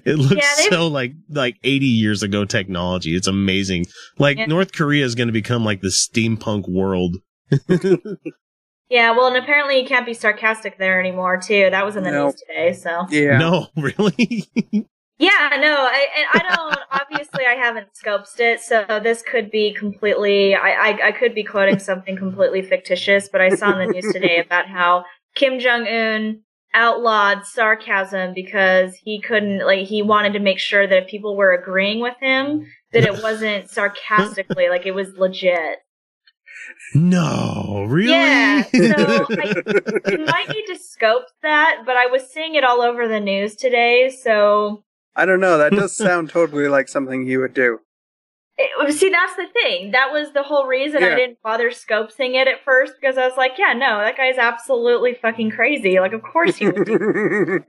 it 0.03 0.15
looks 0.17 0.35
Yeah, 0.35 0.69
so 0.69 0.87
like 0.87 1.13
like 1.29 1.57
80 1.63 1.85
years 1.85 2.21
ago 2.23 2.43
technology. 2.45 3.15
It's 3.15 3.27
amazing. 3.27 3.85
Like 4.17 4.37
Yeah. 4.37 4.47
North 4.47 4.71
Korea 4.73 5.05
is 5.05 5.15
going 5.15 5.27
to 5.27 5.33
become 5.33 5.63
like 5.63 5.81
the 5.81 5.87
steampunk 5.89 6.67
world. 6.67 7.17
Yeah, 8.89 9.11
well, 9.11 9.27
and 9.27 9.37
apparently 9.37 9.79
you 9.81 9.87
can't 9.87 10.05
be 10.05 10.13
sarcastic 10.13 10.77
there 10.77 10.99
anymore, 10.99 11.37
too. 11.41 11.69
That 11.71 11.85
was 11.85 11.95
in 11.95 12.03
the 12.03 12.11
No. 12.11 12.25
news 12.25 12.35
today, 12.47 12.73
so. 12.73 13.07
Yeah. 13.09 13.37
No, 13.39 13.67
really? 13.75 14.47
Yeah, 15.17 15.49
no, 15.59 15.75
I, 15.89 16.05
and 16.17 16.27
I 16.33 16.55
don't. 16.55 16.77
obviously, 16.91 17.45
I 17.45 17.53
haven't 17.55 17.87
scoped 17.93 18.39
it, 18.39 18.59
so 18.59 18.85
this 19.01 19.23
could 19.23 19.49
be 19.49 19.73
completely. 19.73 20.53
I, 20.53 20.89
I, 20.89 21.07
I 21.07 21.11
could 21.13 21.33
be 21.33 21.43
quoting 21.43 21.79
something 21.79 22.15
completely 22.15 22.61
fictitious, 22.61 23.27
but 23.31 23.41
I 23.41 23.49
saw 23.55 23.71
in 23.79 23.87
the 23.87 23.93
news 23.93 24.11
today 24.13 24.37
about 24.45 24.67
how 24.67 25.05
Kim 25.33 25.57
Jong 25.59 25.87
Un 25.87 26.41
outlawed 26.75 27.45
sarcasm 27.45 28.33
because 28.35 28.93
he 29.01 29.19
couldn't, 29.21 29.65
like, 29.65 29.87
he 29.87 30.01
wanted 30.03 30.33
to 30.33 30.39
make 30.39 30.59
sure 30.59 30.85
that 30.85 31.03
if 31.03 31.07
people 31.07 31.35
were 31.37 31.53
agreeing 31.53 32.01
with 32.01 32.17
him, 32.19 32.67
that 32.91 33.03
it 33.05 33.23
wasn't 33.23 33.69
sarcastically, 33.69 34.67
like 34.69 34.85
it 34.85 34.91
was 34.93 35.13
legit. 35.17 35.79
No, 36.93 37.85
really? 37.87 38.11
Yeah, 38.11 38.63
so 38.63 38.73
I, 39.31 39.53
I 40.05 40.17
might 40.17 40.49
need 40.49 40.65
to 40.67 40.77
scope 40.79 41.25
that, 41.41 41.83
but 41.85 41.95
I 41.97 42.07
was 42.07 42.29
seeing 42.31 42.55
it 42.55 42.63
all 42.63 42.81
over 42.81 43.07
the 43.07 43.19
news 43.19 43.55
today, 43.55 44.09
so 44.23 44.83
I 45.15 45.25
don't 45.25 45.39
know. 45.39 45.57
That 45.57 45.71
does 45.73 45.95
sound 45.95 46.29
totally 46.29 46.67
like 46.67 46.87
something 46.87 47.25
he 47.25 47.37
would 47.37 47.53
do. 47.53 47.79
It, 48.57 48.93
see, 48.93 49.09
that's 49.09 49.35
the 49.35 49.47
thing. 49.51 49.91
That 49.91 50.13
was 50.13 50.31
the 50.31 50.41
whole 50.43 50.65
reason 50.65 51.01
Yeah. 51.01 51.09
I 51.09 51.15
didn't 51.15 51.39
bother 51.43 51.71
scoping 51.71 52.35
it 52.41 52.47
at 52.47 52.63
first 52.63 52.93
because 52.99 53.17
I 53.17 53.27
was 53.27 53.35
like, 53.35 53.53
yeah, 53.57 53.73
no, 53.73 53.97
that 53.99 54.15
guy's 54.15 54.37
absolutely 54.37 55.13
fucking 55.21 55.51
crazy. 55.51 55.99
Like, 55.99 56.13
of 56.13 56.21
course 56.23 56.55
he 56.55 56.67
would. 56.67 56.85
do 56.85 57.59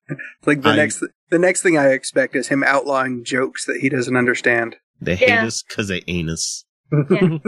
like 0.46 0.62
the 0.62 0.70
I- 0.70 0.76
next 0.76 1.04
the 1.30 1.38
next 1.38 1.60
thing 1.62 1.76
I 1.76 1.88
expect 1.88 2.34
is 2.36 2.48
him 2.48 2.64
outlawing 2.64 3.22
jokes 3.22 3.66
that 3.66 3.80
he 3.82 3.90
doesn't 3.90 4.16
understand. 4.16 4.76
They 4.98 5.16
hate 5.16 5.28
Yeah. 5.28 5.44
us 5.44 5.62
because 5.62 5.88
they 5.88 6.02
ain't 6.06 6.30
us. 6.30 6.64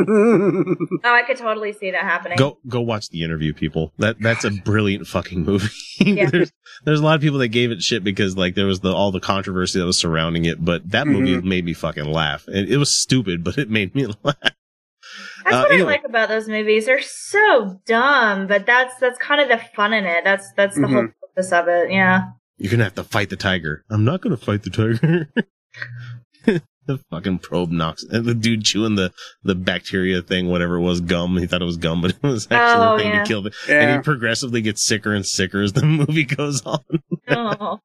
Oh, 1.04 1.14
I 1.14 1.22
could 1.26 1.36
totally 1.36 1.72
see 1.72 1.90
that 1.90 2.02
happening. 2.02 2.36
Go 2.38 2.58
go 2.68 2.80
watch 2.80 3.08
the 3.08 3.22
interview, 3.24 3.52
people. 3.52 3.92
That 3.98 4.16
that's 4.20 4.44
a 4.44 4.50
brilliant 4.50 5.06
fucking 5.06 5.44
movie. 5.44 5.68
Yeah. 5.98 6.26
there's 6.30 6.52
there's 6.84 7.00
a 7.00 7.04
lot 7.04 7.16
of 7.16 7.20
people 7.20 7.38
that 7.38 7.48
gave 7.48 7.70
it 7.70 7.82
shit 7.82 8.04
because 8.04 8.36
like 8.36 8.54
there 8.54 8.66
was 8.66 8.80
the 8.80 8.92
all 8.92 9.10
the 9.10 9.20
controversy 9.20 9.78
that 9.80 9.84
was 9.86 9.98
surrounding 9.98 10.44
it, 10.44 10.64
but 10.64 10.88
that 10.90 11.06
movie 11.06 11.34
Mhm. 11.36 11.44
made 11.44 11.64
me 11.64 11.72
fucking 11.74 12.04
laugh. 12.04 12.46
And 12.46 12.68
it 12.68 12.76
was 12.76 12.94
stupid, 12.94 13.42
but 13.42 13.58
it 13.58 13.68
made 13.70 13.94
me 13.94 14.06
laugh. 14.22 14.36
That's 15.44 15.56
uh, 15.56 15.60
what 15.62 15.72
anyway. 15.72 15.88
I 15.88 15.96
like 15.96 16.04
about 16.04 16.28
those 16.28 16.48
movies. 16.48 16.86
They're 16.86 17.02
so 17.02 17.80
dumb, 17.86 18.46
but 18.46 18.64
that's 18.66 18.94
that's 19.00 19.18
kind 19.18 19.40
of 19.40 19.48
the 19.48 19.58
fun 19.74 19.92
in 19.92 20.04
it. 20.04 20.22
That's 20.24 20.52
that's 20.56 20.76
the 20.76 20.86
whole 20.86 21.08
purpose 21.34 21.50
of 21.52 21.66
it. 21.68 21.90
Yeah. 21.90 22.26
You're 22.58 22.70
gonna 22.70 22.84
have 22.84 22.94
to 22.94 23.04
fight 23.04 23.28
the 23.30 23.36
tiger. 23.36 23.84
I'm 23.90 24.04
not 24.04 24.20
gonna 24.20 24.36
fight 24.36 24.62
the 24.62 24.70
tiger. 24.70 26.60
The 26.86 26.98
fucking 27.10 27.38
probe 27.38 27.70
knocks 27.70 28.02
and 28.04 28.24
the 28.26 28.34
dude 28.34 28.64
chewing 28.64 28.94
the 28.96 29.12
the 29.42 29.54
bacteria 29.54 30.20
thing, 30.22 30.48
whatever 30.48 30.76
it 30.76 30.80
was, 30.82 31.00
gum. 31.00 31.36
He 31.36 31.46
thought 31.46 31.62
it 31.62 31.66
was 31.66 31.76
gum, 31.76 32.00
but 32.02 32.10
it 32.12 32.22
was 32.22 32.46
actually 32.50 32.86
Oh, 32.86 32.96
the 32.96 33.02
thing 33.02 33.12
yeah. 33.12 33.22
to 33.22 33.28
kill 33.28 33.42
the. 33.42 33.52
Yeah. 33.68 33.80
And 33.80 33.96
he 33.96 34.02
progressively 34.02 34.60
gets 34.62 34.84
sicker 34.84 35.14
and 35.14 35.24
sicker 35.26 35.60
as 35.62 35.72
the 35.74 35.82
movie 35.86 36.24
goes 36.24 36.62
on. 36.66 36.80
Oh. 37.28 37.80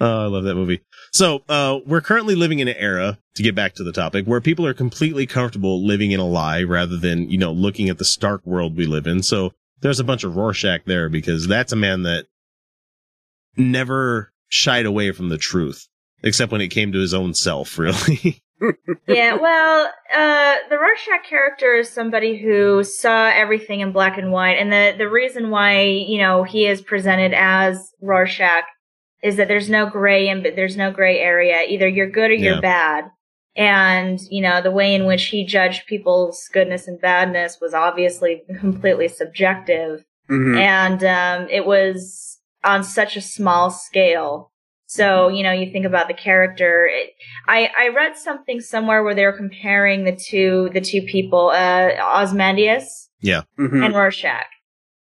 Oh, 0.00 0.24
I 0.24 0.26
love 0.26 0.44
that 0.44 0.54
movie. 0.54 0.80
So, 1.12 1.42
uh, 1.48 1.78
we're 1.86 2.00
currently 2.00 2.34
living 2.34 2.58
in 2.58 2.66
an 2.66 2.74
era, 2.78 3.18
to 3.34 3.42
get 3.42 3.54
back 3.54 3.74
to 3.74 3.84
the 3.84 3.92
topic, 3.92 4.24
where 4.24 4.40
people 4.40 4.66
are 4.66 4.74
completely 4.74 5.26
comfortable 5.26 5.86
living 5.86 6.10
in 6.10 6.18
a 6.18 6.26
lie 6.26 6.62
rather 6.62 6.96
than, 6.96 7.30
you 7.30 7.36
know, 7.38 7.52
looking 7.52 7.88
at 7.90 7.98
the 7.98 8.04
stark 8.04 8.44
world 8.44 8.76
we 8.76 8.86
live 8.86 9.06
in. 9.06 9.22
So, 9.22 9.52
there's 9.80 10.00
a 10.00 10.04
bunch 10.04 10.24
of 10.24 10.34
Rorschach 10.34 10.84
there 10.86 11.08
because 11.08 11.46
that's 11.46 11.72
a 11.72 11.76
man 11.76 12.02
that 12.04 12.24
never 13.56 14.32
shied 14.48 14.86
away 14.86 15.12
from 15.12 15.28
the 15.28 15.38
truth, 15.38 15.86
except 16.22 16.52
when 16.52 16.60
it 16.60 16.68
came 16.68 16.92
to 16.92 16.98
his 17.00 17.14
own 17.14 17.34
self, 17.34 17.78
really. 17.78 18.42
yeah, 19.08 19.34
well, 19.34 19.90
uh, 20.14 20.54
the 20.70 20.78
Rorschach 20.78 21.24
character 21.28 21.74
is 21.74 21.88
somebody 21.90 22.36
who 22.38 22.84
saw 22.84 23.26
everything 23.28 23.80
in 23.80 23.90
black 23.92 24.18
and 24.18 24.30
white, 24.30 24.58
and 24.58 24.72
the 24.72 24.94
the 24.96 25.08
reason 25.08 25.50
why 25.50 25.80
you 25.82 26.18
know 26.18 26.44
he 26.44 26.66
is 26.66 26.80
presented 26.80 27.34
as 27.34 27.92
Rorschach 28.00 28.64
is 29.22 29.36
that 29.36 29.48
there's 29.48 29.68
no 29.70 29.86
gray 29.88 30.28
and 30.28 30.44
there's 30.44 30.76
no 30.76 30.90
gray 30.92 31.18
area. 31.18 31.60
Either 31.68 31.88
you're 31.88 32.10
good 32.10 32.30
or 32.30 32.34
you're 32.34 32.54
Yeah. 32.54 32.60
bad, 32.60 33.04
and 33.56 34.20
you 34.30 34.40
know 34.42 34.62
the 34.62 34.70
way 34.70 34.94
in 34.94 35.06
which 35.06 35.24
he 35.24 35.44
judged 35.44 35.86
people's 35.86 36.48
goodness 36.52 36.86
and 36.86 37.00
badness 37.00 37.58
was 37.60 37.74
obviously 37.74 38.42
completely 38.60 39.08
subjective 39.08 40.04
Mhm. 40.30 40.56
and 40.56 41.02
um, 41.04 41.48
it 41.50 41.66
was 41.66 42.38
on 42.62 42.84
such 42.84 43.16
a 43.16 43.20
small 43.20 43.70
scale. 43.70 44.51
So 44.92 45.28
you 45.28 45.42
know, 45.42 45.52
you 45.52 45.72
think 45.72 45.86
about 45.86 46.08
the 46.08 46.14
character. 46.14 46.86
It, 46.86 47.14
I 47.48 47.70
I 47.78 47.88
read 47.88 48.16
something 48.16 48.60
somewhere 48.60 49.02
where 49.02 49.14
they 49.14 49.24
were 49.24 49.32
comparing 49.32 50.04
the 50.04 50.14
two 50.14 50.68
the 50.74 50.82
two 50.82 51.00
people, 51.02 51.48
uh, 51.48 51.92
Ozymandias 52.20 53.08
yeah. 53.20 53.42
Mhm. 53.58 53.86
and 53.86 53.94
Rorschach, 53.94 54.50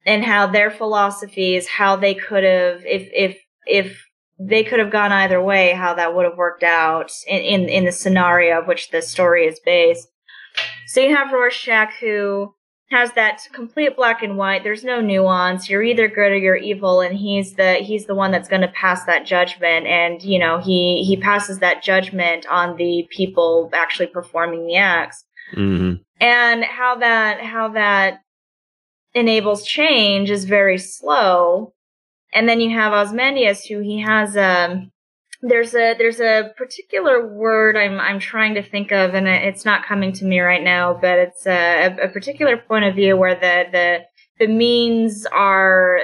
and 0.05 0.23
how 0.23 0.47
their 0.47 0.71
philosophies, 0.71 1.67
how 1.67 1.97
they 1.97 2.13
could 2.13 2.45
have, 2.45 2.81
if 2.86 3.09
if 3.13 3.38
if 3.65 4.05
they 4.39 4.63
could 4.63 4.79
have 4.79 4.91
gone 4.91 5.11
either 5.11 5.41
way, 5.43 5.73
how 5.73 5.93
that 5.95 6.15
would 6.15 6.23
have 6.25 6.38
worked 6.38 6.63
out 6.63 7.11
in, 7.27 7.41
in 7.41 7.69
in 7.69 7.84
the 7.84 7.91
scenario 7.91 8.61
of 8.61 8.67
which 8.67 8.89
the 8.91 9.01
story 9.01 9.45
is 9.45 9.59
based. 9.65 10.07
So 10.88 11.01
you 11.01 11.13
have 11.13 11.34
Rorschach 11.34 11.89
who 11.99 12.53
has 12.94 13.12
that 13.14 13.41
complete 13.52 13.96
black 13.96 14.22
and 14.22 14.38
white. 14.38 14.64
There's 14.64 14.84
no 14.84 15.02
nuance. 15.02 15.70
You're 15.70 15.84
either 15.84 16.08
good 16.08 16.32
or 16.32 16.38
you're 16.38 16.56
evil, 16.56 17.02
and 17.02 17.18
he's 17.18 17.56
the 17.56 17.74
he's 17.76 18.06
the 18.06 18.16
one 18.16 18.32
that's 18.32 18.48
going 18.48 18.62
to 18.62 18.68
pass 18.70 19.04
that 19.06 19.26
judgment. 19.26 19.88
And 19.88 20.22
you 20.22 20.39
know 20.39 20.60
he 20.60 21.04
he 21.04 21.18
passes 21.18 21.60
that 21.60 21.84
judgment 21.84 22.46
on 22.48 22.78
the 22.78 23.08
people 23.10 23.70
actually 23.74 24.08
performing 24.08 24.68
the 24.68 24.78
acts 24.78 25.26
hmm 25.54 25.94
and 26.20 26.64
how 26.64 26.96
that 26.96 27.41
how 27.41 27.70
that 27.70 28.22
enables 29.14 29.66
change 29.66 30.32
is 30.32 30.46
very 30.46 30.78
slow 30.78 31.74
and 32.34 32.48
then 32.48 32.60
you 32.60 32.70
have 32.72 32.94
Ozymandias 32.94 33.66
who 33.66 33.80
he 33.82 34.00
has 34.00 34.38
um 34.38 34.91
there's 35.46 35.76
a 35.76 35.94
there's 35.98 36.20
a 36.22 36.52
particular 36.58 37.28
word 37.28 37.76
i'm 37.76 38.00
i'm 38.00 38.20
trying 38.20 38.54
to 38.56 38.64
think 38.64 38.91
of 38.94 39.14
and 39.14 39.28
it's 39.28 39.66
not 39.66 39.86
coming 39.86 40.12
to 40.14 40.24
me 40.26 40.39
right 40.39 40.64
now 40.64 40.94
but 40.94 41.20
it's 41.20 41.46
a, 41.46 41.88
a 42.02 42.08
particular 42.08 42.56
point 42.58 42.86
of 42.86 42.96
view 42.96 43.18
where 43.18 43.36
the 43.36 43.66
the 43.72 44.00
the 44.39 44.48
means 44.48 45.26
are 45.34 46.00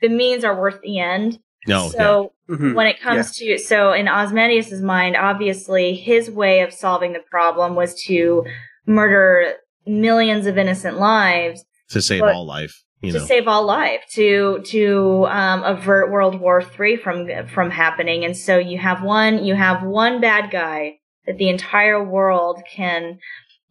the 0.00 0.08
means 0.08 0.44
are 0.44 0.58
worth 0.58 0.80
the 0.82 0.98
end 1.00 1.38
No, 1.66 1.88
so 1.90 2.32
Mhm. 2.48 2.74
when 2.74 2.86
it 2.86 3.00
comes 3.00 3.36
to 3.38 3.56
so 3.58 3.92
in 3.92 4.08
Ozymandias's 4.08 4.82
mind, 4.82 5.16
obviously 5.16 5.94
his 5.94 6.28
way 6.30 6.60
of 6.60 6.72
solving 6.72 7.12
the 7.14 7.24
problem 7.30 7.74
was 7.76 7.94
to 8.04 8.44
murder 8.86 9.54
millions 9.86 10.46
of 10.46 10.58
innocent 10.58 10.98
lives. 10.98 11.64
To 11.90 12.02
save 12.02 12.20
but- 12.20 12.34
all 12.34 12.46
life, 12.46 12.82
you 13.02 13.12
to 13.12 13.18
know. 13.18 13.24
save 13.24 13.48
all 13.48 13.64
life, 13.64 14.02
to 14.12 14.62
to 14.66 15.26
um, 15.28 15.62
avert 15.64 16.10
World 16.10 16.40
War 16.40 16.62
Three 16.62 16.96
from 16.96 17.28
from 17.48 17.70
happening. 17.70 18.24
And 18.24 18.36
so 18.36 18.58
you 18.58 18.78
have 18.78 19.02
one 19.02 19.44
you 19.44 19.54
have 19.54 19.82
one 19.82 20.20
bad 20.20 20.50
guy 20.50 20.98
that 21.26 21.38
the 21.38 21.48
entire 21.48 22.02
world 22.02 22.62
can 22.70 23.18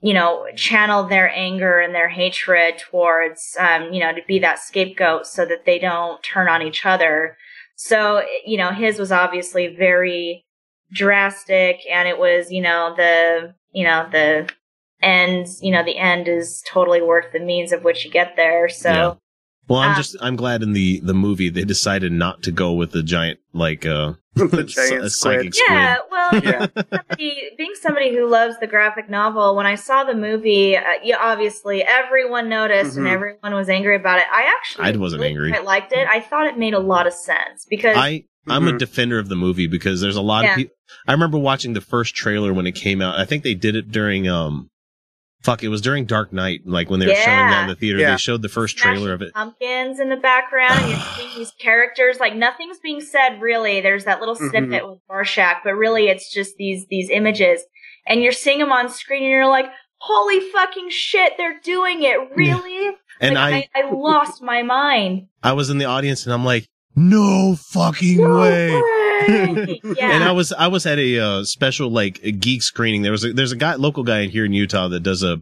you 0.01 0.13
know 0.13 0.47
channel 0.55 1.03
their 1.03 1.29
anger 1.35 1.79
and 1.79 1.93
their 1.95 2.09
hatred 2.09 2.77
towards 2.77 3.55
um, 3.59 3.91
you 3.93 3.99
know 3.99 4.13
to 4.13 4.21
be 4.27 4.39
that 4.39 4.59
scapegoat 4.59 5.27
so 5.27 5.45
that 5.45 5.65
they 5.65 5.79
don't 5.79 6.21
turn 6.23 6.47
on 6.47 6.61
each 6.61 6.85
other. 6.85 7.37
So, 7.83 8.23
you 8.45 8.57
know, 8.59 8.69
his 8.69 8.99
was 8.99 9.11
obviously 9.11 9.75
very 9.75 10.45
drastic 10.93 11.79
and 11.91 12.07
it 12.07 12.19
was, 12.19 12.51
you 12.51 12.61
know, 12.61 12.93
the, 12.95 13.55
you 13.71 13.83
know, 13.83 14.07
the 14.11 14.47
end, 15.01 15.47
you 15.61 15.71
know, 15.71 15.83
the 15.83 15.97
end 15.97 16.27
is 16.27 16.63
totally 16.69 17.01
worth 17.01 17.33
the 17.33 17.39
means 17.39 17.71
of 17.71 17.83
which 17.83 18.05
you 18.05 18.11
get 18.11 18.35
there. 18.35 18.69
So, 18.69 18.91
Yeah. 18.91 19.13
Well, 19.71 19.79
I'm 19.79 19.91
Uh, 19.93 19.95
just 19.95 20.15
I'm 20.21 20.35
glad 20.35 20.61
in 20.63 20.73
the 20.73 20.99
the 21.01 21.13
movie 21.13 21.49
they 21.49 21.63
decided 21.63 22.11
not 22.11 22.43
to 22.43 22.51
go 22.51 22.73
with 22.73 22.91
the 22.91 23.01
giant 23.03 23.39
like 23.53 23.85
uh 23.85 24.13
the 24.35 24.63
giant 24.63 25.03
a 25.05 25.09
squid. 25.09 25.11
psychic 25.11 25.53
squid. 25.55 25.69
yeah, 25.71 25.95
well, 26.09 26.29
Yeah. 26.43 26.67
somebody, 26.89 27.41
being 27.57 27.73
somebody 27.81 28.15
who 28.15 28.27
loves 28.29 28.55
the 28.59 28.67
graphic 28.67 29.09
novel, 29.09 29.55
when 29.55 29.65
I 29.65 29.75
saw 29.75 30.03
the 30.03 30.13
movie, 30.15 30.75
uh, 30.77 30.81
yeah, 31.03 31.17
obviously 31.19 31.83
everyone 31.83 32.47
noticed 32.49 32.97
and 32.97 33.07
Mhm. 33.07 33.11
everyone 33.11 33.53
was 33.53 33.69
angry 33.69 33.95
about 33.95 34.19
it. 34.19 34.25
I 34.31 34.43
actually 34.57 34.85
I 34.85 34.91
wasn't 34.97 35.21
really 35.21 35.31
angry. 35.33 35.53
I 35.53 35.59
liked 35.61 35.91
it. 35.93 36.07
I 36.07 36.19
thought 36.21 36.47
it 36.47 36.57
made 36.57 36.73
a 36.73 36.79
lot 36.79 37.07
of 37.07 37.13
sense 37.13 37.65
because 37.69 37.95
I 37.97 38.23
I'm 38.47 38.67
a 38.67 38.71
Mhm. 38.73 38.79
defender 38.79 39.19
of 39.19 39.29
the 39.29 39.35
movie 39.35 39.67
because 39.67 40.01
there's 40.01 40.15
a 40.15 40.21
lot 40.21 40.43
Yeah. 40.43 40.49
of 40.51 40.55
people. 40.57 40.75
I 41.07 41.11
remember 41.11 41.37
watching 41.37 41.73
the 41.73 41.81
first 41.81 42.15
trailer 42.15 42.53
when 42.53 42.65
it 42.67 42.73
came 42.75 43.01
out. 43.01 43.19
I 43.19 43.23
think 43.25 43.43
they 43.43 43.53
did 43.53 43.75
it 43.75 43.91
during 43.91 44.27
um, 44.27 44.69
fuck, 45.41 45.63
it 45.63 45.69
was 45.69 45.81
during 45.81 46.05
Dark 46.05 46.31
Knight, 46.33 46.61
like 46.65 46.89
when 46.89 46.99
they 46.99 47.07
were 47.07 47.15
showing 47.15 47.25
Yeah. 47.37 47.49
that 47.51 47.61
in 47.63 47.67
the 47.69 47.75
theater. 47.75 47.99
Yeah. 47.99 48.11
They 48.11 48.17
showed 48.17 48.41
the 48.41 48.49
first 48.49 48.77
trailer 48.77 49.13
of 49.13 49.21
it. 49.21 49.33
pumpkins 49.33 49.99
in 49.99 50.09
the 50.09 50.15
background, 50.17 50.79
and 50.79 50.89
you're 50.91 50.99
seeing 51.17 51.29
these 51.37 51.51
characters. 51.59 52.19
Like 52.19 52.35
nothing's 52.35 52.79
being 52.79 53.01
said 53.01 53.41
really. 53.41 53.81
There's 53.81 54.05
that 54.05 54.19
little 54.19 54.35
Mhm. 54.35 54.49
snippet 54.49 54.87
with 54.89 54.99
Rorschach, 55.09 55.57
but 55.63 55.73
really 55.73 56.07
it's 56.09 56.31
just 56.31 56.55
these 56.57 56.85
these 56.89 57.09
images, 57.09 57.61
and 58.07 58.21
you're 58.23 58.31
seeing 58.31 58.59
them 58.59 58.71
on 58.71 58.89
screen, 58.89 59.23
and 59.23 59.31
you're 59.31 59.47
like, 59.47 59.67
"Holy 59.97 60.39
fucking 60.51 60.89
shit! 60.89 61.33
They're 61.37 61.59
doing 61.63 62.03
it! 62.03 62.17
Really?" 62.35 62.95
And 63.19 63.35
like, 63.35 63.69
I, 63.75 63.81
I, 63.81 63.87
I 63.87 63.91
lost 63.91 64.41
my 64.41 64.63
mind. 64.63 65.27
I 65.43 65.53
was 65.53 65.69
in 65.69 65.77
the 65.77 65.85
audience 65.85 66.25
and 66.25 66.33
I'm 66.33 66.43
like, 66.45 66.67
no 66.95 67.55
fucking 67.57 68.17
No 68.17 68.39
way. 68.39 68.69
way! 68.71 69.79
yeah. 69.97 70.11
And 70.11 70.23
I 70.23 70.31
was 70.31 70.51
I 70.51 70.67
was 70.67 70.85
at 70.85 70.97
a 70.99 71.19
uh, 71.19 71.43
special 71.43 71.89
like 71.89 72.19
a 72.23 72.31
geek 72.31 72.63
screening. 72.63 73.01
There 73.03 73.11
was 73.11 73.23
a, 73.23 73.33
there's 73.33 73.51
a 73.51 73.55
guy 73.57 73.75
local 73.75 74.03
guy 74.03 74.19
in 74.21 74.29
here 74.31 74.45
in 74.45 74.53
Utah 74.53 74.87
that 74.89 75.01
does 75.01 75.23
a 75.23 75.41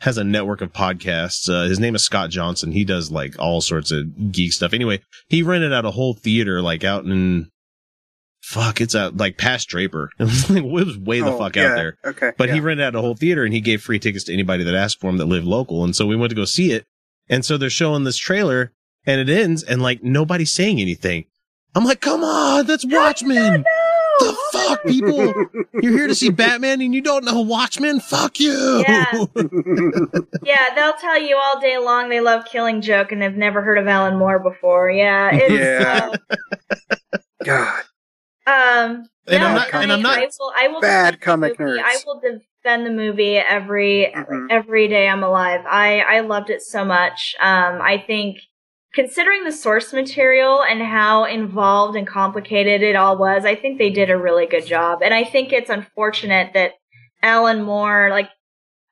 has 0.00 0.16
a 0.16 0.24
network 0.24 0.62
of 0.62 0.72
podcasts. 0.72 1.48
Uh, 1.48 1.68
his 1.68 1.78
name 1.78 1.94
is 1.94 2.02
Scott 2.02 2.30
Johnson. 2.30 2.72
He 2.72 2.84
does 2.84 3.10
like 3.10 3.38
all 3.38 3.60
sorts 3.60 3.90
of 3.90 4.32
geek 4.32 4.52
stuff. 4.52 4.72
Anyway, 4.72 5.00
he 5.28 5.42
rented 5.42 5.72
out 5.74 5.84
a 5.84 5.90
whole 5.90 6.14
theater 6.14 6.62
like 6.62 6.82
out 6.84 7.04
in 7.04 7.50
fuck, 8.42 8.80
it's 8.80 8.94
out 8.94 9.16
like 9.18 9.36
past 9.36 9.68
Draper. 9.68 10.10
It 10.18 10.24
was 10.24 10.48
like 10.50 10.64
it 10.64 10.70
was 10.70 10.96
way 10.98 11.20
the 11.20 11.26
Oh, 11.32 11.38
fuck 11.38 11.56
yeah. 11.56 11.66
out 11.66 11.74
there. 11.76 11.98
Okay. 12.06 12.32
But 12.38 12.48
yeah. 12.48 12.54
he 12.54 12.60
rented 12.60 12.86
out 12.86 12.94
a 12.96 13.00
whole 13.02 13.14
theater 13.14 13.44
and 13.44 13.52
he 13.52 13.60
gave 13.60 13.82
free 13.82 13.98
tickets 13.98 14.24
to 14.24 14.32
anybody 14.32 14.64
that 14.64 14.74
asked 14.74 14.98
for 15.00 15.10
him 15.10 15.18
that 15.18 15.26
lived 15.26 15.46
local. 15.46 15.84
And 15.84 15.94
so 15.94 16.06
we 16.06 16.16
went 16.16 16.30
to 16.30 16.36
go 16.36 16.46
see 16.46 16.72
it. 16.72 16.86
And 17.28 17.44
so 17.44 17.58
they're 17.58 17.68
showing 17.70 18.04
this 18.04 18.16
trailer 18.16 18.72
and 19.06 19.20
it 19.20 19.28
ends 19.32 19.62
and 19.62 19.82
like 19.82 20.02
nobody's 20.02 20.52
saying 20.52 20.80
anything. 20.80 21.24
I'm 21.74 21.84
like, 21.84 22.00
come 22.00 22.22
on, 22.24 22.66
that's 22.66 22.84
Watchmen. 22.86 23.64
The 24.20 24.36
fuck, 24.52 24.82
people? 24.84 25.32
You're 25.82 25.92
here 25.96 26.06
to 26.06 26.14
see 26.14 26.28
Batman 26.28 26.82
and 26.82 26.94
you 26.94 27.00
don't 27.00 27.24
know 27.24 27.40
Watchmen? 27.40 28.00
Fuck 28.00 28.38
you. 28.38 28.84
Yeah. 28.86 29.06
yeah, 30.44 30.74
they'll 30.74 30.92
tell 31.00 31.18
you 31.18 31.38
all 31.42 31.58
day 31.58 31.78
long 31.78 32.10
they 32.10 32.20
love 32.20 32.44
Killing 32.44 32.82
Joke 32.82 33.12
and 33.12 33.22
they've 33.22 33.34
never 33.34 33.62
heard 33.62 33.78
of 33.78 33.86
Alan 33.86 34.18
Moore 34.18 34.38
before. 34.38 34.90
Yeah, 34.90 35.30
it's 35.32 35.50
Yeah. 35.54 36.10
uh, 37.14 37.18
God. 37.44 37.82
Um, 38.46 39.06
And 39.26 39.40
no, 39.40 39.46
I'm 39.46 39.54
not- 39.54 39.74
I, 39.74 39.82
and 39.84 39.92
I'm 39.92 40.02
not- 40.02 40.18
I 40.18 40.26
will. 40.38 40.52
I 40.54 40.68
will 40.68 40.80
Bad 40.82 41.18
defend 41.18 41.42
the 41.42 41.48
comic 41.54 41.58
movie. 41.60 41.78
nerds. 41.80 41.84
I 41.84 41.96
will 42.04 42.20
defend 42.20 42.86
the 42.86 42.90
movie 42.90 43.36
every 43.38 44.12
Mhm. 44.14 44.48
every 44.50 44.88
day 44.88 45.08
I'm 45.08 45.22
alive. 45.22 45.62
I 45.66 46.00
I 46.00 46.20
loved 46.20 46.50
it 46.50 46.60
so 46.60 46.84
much. 46.84 47.34
Um, 47.40 47.80
I 47.80 48.02
think 48.06 48.36
considering 48.94 49.44
the 49.44 49.52
source 49.52 49.92
material 49.92 50.62
and 50.62 50.82
how 50.82 51.24
involved 51.24 51.96
and 51.96 52.06
complicated 52.06 52.82
it 52.82 52.96
all 52.96 53.16
was, 53.16 53.44
I 53.44 53.54
think 53.54 53.78
they 53.78 53.90
did 53.90 54.10
a 54.10 54.16
really 54.16 54.46
good 54.46 54.66
job. 54.66 55.00
And 55.02 55.14
I 55.14 55.24
think 55.24 55.52
it's 55.52 55.70
unfortunate 55.70 56.52
that 56.54 56.72
Alan 57.22 57.62
Moore, 57.62 58.08
like, 58.10 58.28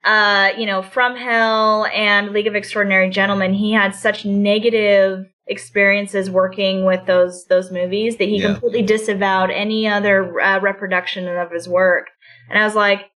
uh, 0.04 0.50
you 0.56 0.66
know, 0.66 0.82
From 0.82 1.16
Hell 1.16 1.86
and 1.86 2.32
League 2.32 2.46
of 2.46 2.54
Extraordinary 2.54 3.10
Gentlemen, 3.10 3.52
he 3.52 3.72
had 3.72 3.94
such 3.94 4.24
negative 4.24 5.26
experiences 5.48 6.30
working 6.30 6.84
with 6.84 7.06
those 7.06 7.46
those 7.46 7.72
movies 7.72 8.18
that 8.18 8.28
he 8.28 8.36
Yeah. 8.36 8.52
completely 8.52 8.82
disavowed 8.82 9.50
any 9.50 9.88
other 9.88 10.38
uh, 10.40 10.60
reproduction 10.60 11.26
of 11.26 11.50
his 11.50 11.68
work. 11.68 12.08
And 12.50 12.58
I 12.58 12.64
was 12.64 12.74
like, 12.74 13.10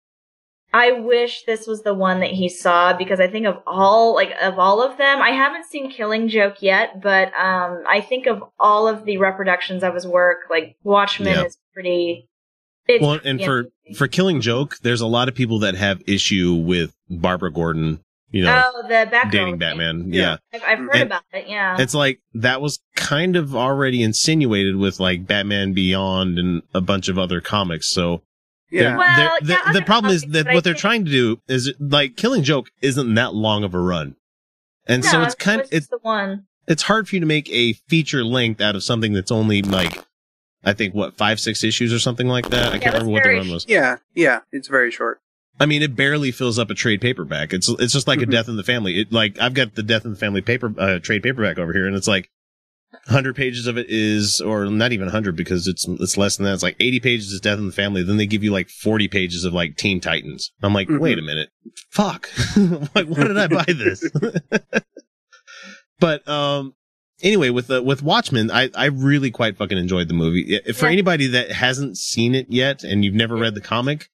I 0.74 0.92
wish 0.94 1.44
this 1.44 1.68
was 1.68 1.82
the 1.84 1.94
one 1.94 2.22
that 2.22 2.32
he 2.32 2.48
saw 2.48 2.94
because 2.94 3.20
I 3.20 3.28
think 3.28 3.46
of 3.46 3.58
all 3.68 4.16
like 4.16 4.32
of 4.42 4.58
all 4.58 4.82
of 4.82 4.98
them, 4.98 5.22
I 5.22 5.32
haven't 5.32 5.66
seen 5.66 5.92
Killing 5.92 6.30
Joke 6.30 6.62
yet, 6.62 7.02
but 7.02 7.28
um, 7.38 7.84
I 7.88 8.00
think 8.02 8.26
of 8.28 8.44
all 8.60 8.88
of 8.88 9.04
the 9.06 9.18
reproductions 9.18 9.84
of 9.84 9.94
his 9.94 10.08
work, 10.08 10.40
like 10.50 10.78
Watchmen 10.84 11.34
Yeah. 11.36 11.44
is 11.46 11.58
pretty. 11.74 12.28
It's 12.88 13.02
Well, 13.02 13.20
and 13.24 13.42
for 13.44 13.66
for 13.96 14.08
Killing 14.08 14.40
Joke, 14.42 14.78
there's 14.82 15.02
a 15.02 15.08
lot 15.08 15.28
of 15.28 15.36
people 15.36 15.60
that 15.60 15.76
have 15.76 16.02
issue 16.08 16.56
with 16.56 16.94
Barbara 17.10 17.52
Gordon, 17.52 18.00
you 18.32 18.44
know, 18.46 18.64
oh 18.74 18.82
the 18.88 19.10
Batgirl 19.12 19.32
dating. 19.32 19.58
Batman. 19.58 20.06
Yeah. 20.14 20.38
yeah. 20.54 20.60
I've, 20.60 20.64
I've 20.64 20.80
heard 20.80 20.96
And- 20.96 21.04
about 21.04 21.24
it. 21.34 21.46
Yeah. 21.50 21.76
It's 21.80 21.94
like 21.94 22.22
that 22.34 22.62
was 22.62 22.80
kind 22.96 23.36
of 23.36 23.56
already 23.56 24.02
insinuated 24.02 24.78
with 24.78 25.00
like 25.02 25.28
Batman 25.28 25.74
Beyond 25.74 26.40
and 26.40 26.64
a 26.74 26.80
bunch 26.82 27.08
of 27.10 27.20
other 27.20 27.42
comics. 27.42 27.90
So 27.90 28.24
Yeah. 28.72 28.98
Well, 28.98 29.16
they're- 29.42 29.50
yeah, 29.66 29.74
the, 29.74 29.82
problem 29.82 30.14
is 30.14 30.24
that 30.24 30.46
what 30.54 30.64
they're 30.64 30.74
think- 30.74 30.78
trying 30.82 31.06
to 31.06 31.12
do 31.12 31.42
is 31.48 31.74
like 31.80 32.16
Killing 32.16 32.44
Joke 32.44 32.72
isn't 32.82 33.14
that 33.16 33.34
long 33.34 33.64
of 33.64 33.74
a 33.74 33.80
run, 33.80 34.16
and 34.88 35.04
so 35.06 35.22
it's 35.24 35.36
kind 35.36 35.62
of 35.62 35.66
it's 35.68 35.74
it's 35.76 35.88
the 35.88 36.00
one. 36.02 36.46
it's 36.68 36.84
hard 36.84 37.08
for 37.10 37.16
you 37.16 37.20
to 37.20 37.26
make 37.26 37.50
a 37.50 37.74
feature 37.74 38.24
length 38.24 38.62
out 38.62 38.76
of 38.76 38.84
something 38.84 39.14
that's 39.14 39.32
only 39.32 39.62
like 39.62 40.04
I 40.64 40.74
think 40.74 40.94
what 40.96 41.18
five 41.18 41.40
six 41.40 41.64
issues 41.64 41.92
or 41.92 42.00
something 42.00 42.28
like 42.28 42.50
that. 42.50 42.72
I 42.72 42.76
Yeah, 42.76 42.80
can't 42.80 42.94
remember 42.94 43.12
what 43.12 43.24
the 43.24 43.30
very 43.30 43.38
run 43.40 43.50
was. 43.50 43.66
yeah. 43.68 43.98
Yeah. 44.16 44.42
It's 44.52 44.68
very 44.68 44.92
short. 44.92 45.20
I 45.60 45.66
mean, 45.66 45.82
it 45.84 45.96
barely 45.96 46.32
fills 46.32 46.58
up 46.58 46.70
a 46.70 46.74
trade 46.74 47.02
paperback. 47.02 47.52
It's 47.54 47.68
it's 47.68 47.92
just 47.94 48.08
like 48.08 48.20
Mhm. 48.20 48.24
a 48.24 48.26
Death 48.28 48.48
in 48.48 48.56
the 48.58 48.64
Family. 48.64 49.00
It 49.02 49.12
like 49.12 49.38
I've 49.40 49.54
got 49.54 49.76
the 49.76 49.84
Death 49.84 50.06
in 50.06 50.12
the 50.12 50.18
Family 50.18 50.42
paper 50.42 50.74
uh, 50.78 51.00
trade 51.00 51.24
paperback 51.24 51.60
over 51.60 51.74
here, 51.74 51.88
and 51.88 51.96
it's 51.96 52.08
like 52.08 52.30
hundred 53.08 53.36
pages 53.36 53.68
of 53.68 53.78
it 53.78 53.88
is, 53.90 54.42
or 54.42 54.66
not 54.66 54.92
even 54.92 55.08
hundred 55.08 55.36
because 55.36 55.68
it's 55.68 55.88
it's 55.88 56.18
less 56.18 56.38
than 56.38 56.46
that. 56.46 56.54
It's 56.54 56.64
like 56.64 56.76
eighty 56.80 57.00
pages 57.00 57.32
is 57.32 57.40
Death 57.42 57.58
in 57.58 57.68
the 57.68 57.72
Family. 57.74 58.04
Then 58.04 58.18
they 58.18 58.26
give 58.28 58.44
you 58.44 58.52
like 58.52 58.70
forty 58.70 59.08
pages 59.08 59.44
of 59.46 59.54
like 59.54 59.78
Teen 59.78 60.00
Titans. 60.02 60.52
I'm 60.62 60.74
like, 60.74 60.88
Mhm. 60.88 61.00
wait 61.00 61.18
a 61.20 61.22
minute, 61.22 61.50
fuck, 61.90 62.30
like 62.96 63.08
why 63.08 63.24
did 63.28 63.38
I 63.38 63.48
buy 63.48 63.66
this? 63.68 64.10
but 66.00 66.28
um. 66.28 66.74
Anyway, 67.24 67.52
with 67.52 67.70
uh, 67.70 67.84
with 67.84 68.02
Watchmen, 68.02 68.50
I, 68.50 68.72
I 68.74 68.86
really 68.86 69.30
quite 69.30 69.56
fucking 69.56 69.78
enjoyed 69.78 70.08
the 70.08 70.16
movie. 70.16 70.60
For 70.74 70.88
Yeah. 70.88 70.92
anybody 70.92 71.28
that 71.28 71.52
hasn't 71.52 71.98
seen 72.00 72.34
it 72.34 72.48
yet 72.50 72.84
and 72.84 73.06
you've 73.06 73.14
never 73.14 73.36
read 73.36 73.54
the 73.54 73.62
comic, 73.62 74.10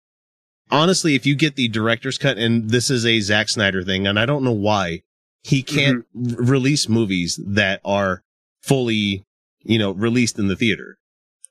honestly, 0.72 1.14
if 1.14 1.26
you 1.26 1.36
get 1.36 1.58
the 1.58 1.68
director's 1.68 2.18
cut, 2.18 2.38
and 2.38 2.70
this 2.70 2.90
is 2.90 3.06
a 3.06 3.20
Zack 3.20 3.50
Snyder 3.50 3.84
thing, 3.84 4.08
and 4.08 4.18
I 4.18 4.26
don't 4.26 4.42
know 4.46 4.54
why 4.54 5.02
he 5.42 5.64
can't 5.64 6.06
r- 6.16 6.22
release 6.46 6.88
movies 6.88 7.38
that 7.46 7.82
are 7.84 8.24
fully, 8.64 9.24
you 9.64 9.78
know, 9.78 9.92
released 9.92 10.40
in 10.40 10.48
the 10.48 10.56
theater. 10.56 10.98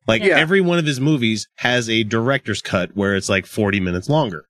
Like 0.07 0.23
Yeah. 0.23 0.39
every 0.39 0.61
one 0.61 0.79
of 0.79 0.87
his 0.87 1.01
movies 1.01 1.47
has 1.57 1.89
a 1.89 2.03
director's 2.03 2.61
cut 2.61 2.91
where 2.97 3.15
it's 3.15 3.29
like 3.29 3.47
40 3.47 3.79
minutes 3.81 4.09
longer. 4.09 4.47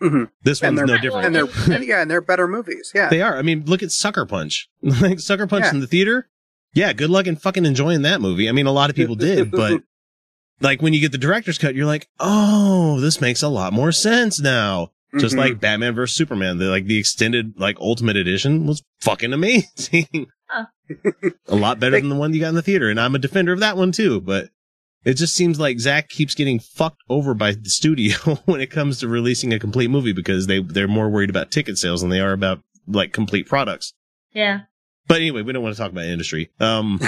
Mhm. 0.00 0.30
This 0.42 0.62
And 0.62 0.76
one's 0.76 0.88
no 0.90 0.98
different. 0.98 1.26
And 1.26 1.34
they're 1.34 1.46
and, 1.76 1.84
yeah, 1.84 2.02
and 2.02 2.10
they're 2.10 2.20
better 2.20 2.46
movies. 2.48 2.92
Yeah. 2.94 3.08
They 3.08 3.20
are. 3.22 3.36
I 3.36 3.42
mean, 3.42 3.64
look 3.66 3.82
at 3.82 3.90
Sucker 3.92 4.26
Punch. 4.26 4.68
like 4.82 5.20
Sucker 5.20 5.46
Punch 5.46 5.64
Yeah. 5.64 5.70
in 5.72 5.80
the 5.80 5.86
theater. 5.86 6.28
Yeah, 6.74 6.92
good 6.92 7.10
luck 7.10 7.26
in 7.26 7.36
fucking 7.36 7.66
enjoying 7.66 8.02
that 8.02 8.20
movie. 8.20 8.48
I 8.48 8.52
mean, 8.52 8.66
a 8.66 8.72
lot 8.72 8.90
of 8.90 8.96
people 8.96 9.14
did, 9.14 9.50
but 9.52 9.82
like 10.60 10.80
when 10.82 10.92
you 10.94 11.00
get 11.00 11.12
the 11.12 11.18
director's 11.18 11.58
cut, 11.58 11.74
you're 11.74 11.86
like, 11.86 12.08
oh, 12.20 13.00
this 13.00 13.20
makes 13.20 13.42
a 13.42 13.48
lot 13.48 13.72
more 13.72 13.92
sense 13.92 14.40
now. 14.40 14.90
Just 15.18 15.34
Mhm. 15.34 15.38
like 15.38 15.60
Batman 15.60 15.94
vs 15.94 16.16
Superman, 16.16 16.56
the 16.58 16.66
like 16.66 16.86
the 16.86 16.98
extended 16.98 17.52
like 17.58 17.76
Ultimate 17.80 18.16
Edition 18.16 18.66
was 18.66 18.82
fucking 19.00 19.32
amazing. 19.34 20.28
Huh. 20.52 20.66
a 21.48 21.56
lot 21.56 21.80
better 21.80 21.98
than 21.98 22.10
the 22.10 22.14
one 22.16 22.34
you 22.34 22.40
got 22.40 22.50
in 22.50 22.54
the 22.54 22.62
theater, 22.62 22.90
and 22.90 23.00
I'm 23.00 23.14
a 23.14 23.18
defender 23.18 23.52
of 23.52 23.60
that 23.60 23.76
one 23.76 23.92
too. 23.92 24.20
But 24.20 24.50
it 25.04 25.14
just 25.14 25.34
seems 25.34 25.58
like 25.58 25.80
Zack 25.80 26.08
keeps 26.08 26.34
getting 26.34 26.58
fucked 26.58 27.02
over 27.08 27.34
by 27.34 27.52
the 27.52 27.70
studio 27.70 28.16
when 28.44 28.60
it 28.60 28.70
comes 28.70 29.00
to 29.00 29.08
releasing 29.08 29.52
a 29.52 29.58
complete 29.58 29.88
movie 29.88 30.12
because 30.12 30.46
they 30.46 30.60
they're 30.60 30.88
more 30.88 31.08
worried 31.08 31.30
about 31.30 31.50
ticket 31.50 31.78
sales 31.78 32.02
than 32.02 32.10
they 32.10 32.20
are 32.20 32.32
about 32.32 32.60
like 32.86 33.12
complete 33.12 33.48
products. 33.48 33.94
Yeah. 34.32 34.60
But 35.08 35.16
anyway, 35.16 35.42
we 35.42 35.52
don't 35.52 35.62
want 35.62 35.74
to 35.74 35.82
talk 35.82 35.90
about 35.90 36.04
industry. 36.04 36.50
Um, 36.60 37.00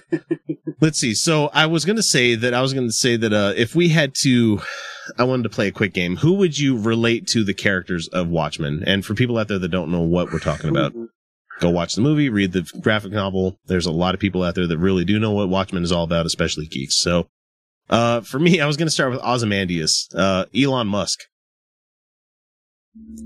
let's 0.80 0.98
see. 0.98 1.14
So 1.14 1.50
I 1.52 1.66
was 1.66 1.84
going 1.84 1.96
to 1.96 2.02
say 2.02 2.34
that 2.36 2.54
I 2.54 2.62
was 2.62 2.72
going 2.72 2.86
to 2.86 2.92
say 2.92 3.16
that, 3.16 3.32
uh, 3.32 3.52
if 3.56 3.74
we 3.74 3.88
had 3.88 4.14
to, 4.22 4.60
I 5.18 5.24
wanted 5.24 5.42
to 5.42 5.48
play 5.48 5.66
a 5.66 5.72
quick 5.72 5.92
game. 5.92 6.16
Who 6.16 6.34
would 6.34 6.58
you 6.58 6.78
relate 6.78 7.26
to 7.28 7.44
the 7.44 7.52
characters 7.52 8.08
of 8.08 8.28
Watchmen? 8.28 8.84
And 8.86 9.04
for 9.04 9.14
people 9.14 9.38
out 9.38 9.48
there 9.48 9.58
that 9.58 9.68
don't 9.68 9.90
know 9.90 10.02
what 10.02 10.32
we're 10.32 10.38
talking 10.38 10.70
about, 10.70 10.94
go 11.60 11.70
watch 11.70 11.94
the 11.94 12.00
movie, 12.02 12.28
read 12.28 12.52
the 12.52 12.62
graphic 12.80 13.12
novel. 13.12 13.58
There's 13.66 13.86
a 13.86 13.90
lot 13.92 14.14
of 14.14 14.20
people 14.20 14.42
out 14.42 14.54
there 14.54 14.66
that 14.66 14.78
really 14.78 15.04
do 15.04 15.18
know 15.18 15.32
what 15.32 15.48
Watchmen 15.48 15.82
is 15.82 15.92
all 15.92 16.04
about, 16.04 16.26
especially 16.26 16.66
geeks. 16.66 16.96
So, 16.96 17.28
uh, 17.90 18.20
for 18.22 18.38
me, 18.38 18.60
I 18.62 18.66
was 18.66 18.76
going 18.76 18.86
to 18.88 18.92
start 18.92 19.10
with 19.12 19.20
Ozymandias, 19.22 20.08
uh, 20.14 20.44
Elon 20.56 20.86
Musk. 20.88 21.20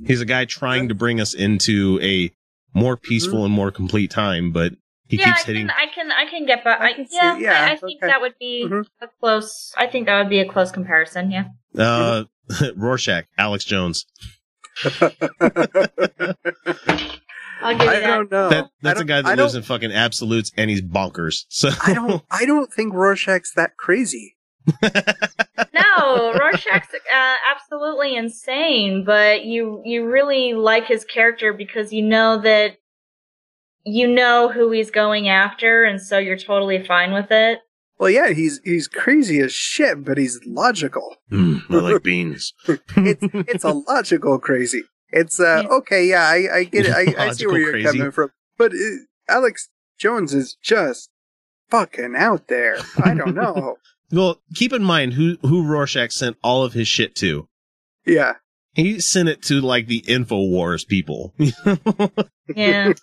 He's 0.07 0.21
a 0.21 0.25
guy 0.27 0.45
trying 0.47 0.89
to 0.89 0.95
bring 0.95 1.21
us 1.21 1.33
into 1.35 2.01
a 2.03 2.33
more 2.75 2.97
peaceful 2.97 3.45
and 3.45 3.55
more 3.55 3.71
complete 3.71 4.11
time, 4.11 4.51
but 4.53 4.73
He 5.09 5.17
yeah, 5.17 5.27
keeps 5.27 5.43
I 5.43 5.47
hitting. 5.47 5.67
can, 5.69 5.71
I 5.77 5.87
can, 5.95 6.11
I 6.13 6.25
can 6.29 6.47
get, 6.47 6.65
but 6.65 6.81
I 6.81 6.89
I, 6.89 6.93
can 6.95 7.07
see- 7.09 7.17
yeah, 7.17 7.37
yeah, 7.39 7.65
I, 7.67 7.73
I 7.73 7.77
think 7.77 8.03
okay. 8.03 8.07
that 8.13 8.21
would 8.21 8.35
be 8.41 8.67
Mhm. 8.69 8.85
a 9.01 9.07
close. 9.21 9.73
I 9.77 9.87
think 9.87 10.07
that 10.07 10.19
would 10.19 10.29
be 10.29 10.41
a 10.41 10.49
close 10.49 10.71
comparison. 10.73 11.31
Yeah. 11.31 11.45
Uh, 11.79 12.25
Rorschach, 12.77 13.27
Alex 13.39 13.65
Jones. 13.65 14.07
I'll 17.63 17.73
give 17.77 17.83
you 17.85 17.91
I 17.91 18.01
that. 18.01 18.07
don't 18.07 18.31
know. 18.31 18.49
That 18.51 18.71
that's 18.83 19.01
a 19.01 19.05
don't- 19.05 19.23
guy 19.25 19.29
that 19.31 19.39
lives 19.39 19.55
in 19.55 19.63
fucking 19.63 19.93
absolutes 19.93 20.53
and 20.57 20.71
he's 20.71 20.83
bonkers. 20.83 21.45
So 21.49 21.71
I 21.85 21.95
don't. 21.95 22.23
I 22.31 22.45
don't 22.47 22.73
think 22.73 22.93
Rorschach's 22.95 23.53
that 23.55 23.77
crazy. 23.77 24.37
No, 25.73 26.33
Rorschach's 26.35 26.95
uh, 26.95 27.35
absolutely 27.51 28.15
insane, 28.17 29.05
but 29.05 29.45
you 29.45 29.83
you 29.85 30.07
really 30.09 30.55
like 30.55 30.87
his 30.87 31.05
character 31.05 31.53
because 31.53 31.93
you 31.93 32.03
know 32.03 32.41
that 32.41 32.77
you 33.85 34.07
know 34.07 34.51
who 34.51 34.71
he's 34.71 34.91
going 34.91 35.29
after, 35.29 35.85
and 35.85 36.01
so 36.01 36.19
you're 36.19 36.37
totally 36.39 36.85
fine 36.85 37.13
with 37.13 37.31
it. 37.31 37.61
Well, 37.99 38.11
yeah, 38.11 38.31
he's 38.31 38.61
he's 38.65 38.89
crazy 38.89 39.41
as 39.41 39.53
shit, 39.53 40.05
but 40.05 40.19
he's 40.19 40.41
logical. 40.47 41.17
Mm, 41.31 41.63
I 41.71 41.75
like 41.75 42.03
beans. 42.03 42.53
It's 42.69 43.23
it's 43.33 43.65
a 43.65 43.73
logical 43.73 44.39
crazy. 44.39 44.83
It's 45.13 45.41
uh 45.41 45.63
Yeah. 45.65 45.77
okay, 45.77 46.07
yeah, 46.07 46.23
I, 46.25 46.57
I 46.59 46.65
get 46.65 46.87
it. 46.87 46.93
I, 47.19 47.27
I 47.29 47.33
see 47.33 47.47
where 47.47 47.59
you're 47.59 47.71
crazy. 47.73 47.99
coming 47.99 48.13
from, 48.13 48.31
but 48.59 48.73
uh, 48.73 48.77
Alex 49.29 49.69
Jones 49.99 50.33
is 50.35 50.57
just 50.63 51.11
fucking 51.71 52.15
out 52.17 52.49
there. 52.49 52.79
I 53.03 53.15
don't 53.15 53.35
know. 53.35 53.77
Well, 54.13 54.41
keep 54.55 54.73
in 54.73 54.83
mind 54.83 55.13
who 55.15 55.37
who 55.43 55.65
Rorschach 55.67 56.11
sent 56.13 56.37
all 56.43 56.65
of 56.65 56.73
his 56.73 56.89
shit 56.89 57.15
to. 57.17 57.49
yeah, 58.07 58.35
He 58.75 58.99
sent 59.01 59.29
it 59.29 59.43
to 59.45 59.61
like 59.61 59.87
the 59.87 60.03
Infowars 60.03 60.87
people. 60.87 61.35
Yeah. 62.57 62.95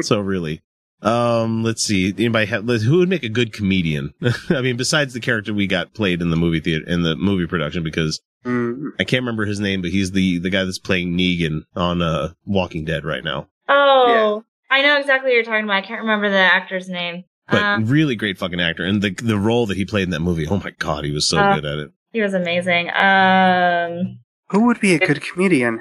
so 0.00 0.20
really, 0.20 0.62
um, 1.02 1.62
let's 1.62 1.82
see. 1.82 2.08
Anybody 2.08 2.46
have 2.46 2.64
who 2.66 2.98
would 2.98 3.08
make 3.10 3.22
a 3.22 3.28
good 3.28 3.52
comedian? 3.52 4.14
I 4.48 4.62
mean, 4.62 4.78
besides 4.78 5.12
the 5.12 5.20
character 5.20 5.52
we 5.52 5.66
got 5.66 5.92
played 5.92 6.22
in 6.22 6.30
the 6.30 6.36
movie 6.36 6.60
theater 6.60 6.86
in 6.86 7.02
the 7.02 7.14
movie 7.14 7.46
production, 7.46 7.82
because 7.82 8.22
Mm, 8.44 8.90
I 8.98 9.04
can't 9.04 9.22
remember 9.22 9.44
his 9.44 9.60
name, 9.60 9.82
but 9.82 9.90
he's 9.90 10.12
the 10.12 10.38
the 10.38 10.50
guy 10.50 10.64
that's 10.64 10.78
playing 10.78 11.16
Negan 11.18 11.62
on 11.74 12.00
uh 12.02 12.30
Walking 12.46 12.84
Dead 12.84 13.04
right 13.04 13.24
now. 13.24 13.48
Oh, 13.68 14.44
I 14.70 14.82
know 14.82 14.96
exactly 14.98 15.30
what 15.30 15.34
you're 15.34 15.44
talking 15.44 15.64
about. 15.64 15.76
I 15.76 15.86
can't 15.86 16.00
remember 16.02 16.30
the 16.30 16.36
actor's 16.38 16.88
name. 16.88 17.24
But 17.50 17.62
Uh, 17.62 17.78
really 17.82 18.14
great 18.14 18.38
fucking 18.38 18.60
actor, 18.60 18.84
and 18.84 19.02
the 19.02 19.10
the 19.10 19.38
role 19.38 19.66
that 19.66 19.76
he 19.76 19.84
played 19.84 20.04
in 20.04 20.10
that 20.10 20.20
movie. 20.20 20.46
Oh 20.46 20.58
my 20.62 20.70
god, 20.78 21.04
he 21.04 21.10
was 21.12 21.28
so 21.28 21.38
Uh, 21.38 21.54
good 21.56 21.64
at 21.64 21.78
it. 21.78 21.90
he 22.12 22.20
was 22.20 22.34
amazing. 22.34 22.90
Um, 22.90 24.20
who 24.50 24.66
would 24.66 24.80
be 24.80 24.94
a 24.94 24.98
good 24.98 25.20
comedian? 25.22 25.80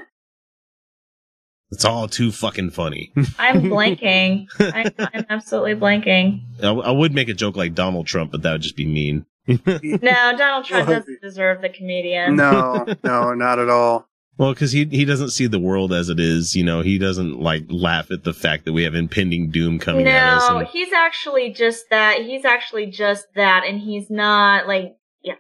It's 1.72 1.84
all 1.84 2.08
too 2.08 2.32
fucking 2.32 2.72
funny. 2.72 3.12
I'm 3.39 3.64
blanking. 3.74 4.47
I, 4.60 4.91
I'm 5.14 5.26
absolutely 5.30 5.76
blanking. 5.76 6.41
I, 6.64 6.70
I 6.70 6.91
would 6.91 7.14
make 7.14 7.28
a 7.30 7.34
joke 7.34 7.58
like 7.58 7.76
Donald 7.76 8.08
Trump, 8.08 8.32
but 8.32 8.41
that 8.43 8.53
would 8.53 8.62
just 8.62 8.78
be 8.78 8.86
mean. 8.86 9.26
No, 10.02 10.36
Donald 10.38 10.66
Trump 10.66 10.88
Well, 10.88 11.00
doesn't 11.00 11.22
deserve 11.22 11.62
the 11.62 11.70
comedian. 11.70 12.36
No, 12.36 12.86
no, 13.04 13.34
not 13.34 13.60
at 13.60 13.70
all. 13.70 14.08
Well, 14.38 14.54
because 14.54 14.72
he 14.72 14.86
he 14.86 15.04
doesn't 15.04 15.30
see 15.32 15.48
the 15.48 15.60
world 15.60 15.91
as 15.91 16.10
it 16.10 16.20
is. 16.20 16.56
You 16.56 16.64
know, 16.64 16.82
he 16.82 17.00
doesn't 17.00 17.39
like 17.39 17.64
laugh 17.70 18.12
at 18.12 18.24
the 18.24 18.34
fact 18.34 18.66
that 18.66 18.74
we 18.74 18.84
have 18.84 18.93
impending 18.93 19.50
doom 19.50 19.80
coming 19.80 20.08
at 20.08 20.34
us. 20.34 20.50
No, 20.50 20.58
and- 20.60 20.68
he's 20.68 20.93
actually 20.93 21.52
just 21.52 21.86
that. 21.89 22.22
He's 22.22 22.45
actually 22.45 22.88
just 22.88 23.26
that, 23.36 23.64
and 23.66 23.80
he's 23.80 24.10
not 24.12 24.68
like 24.68 24.95
yeah. 25.24 25.36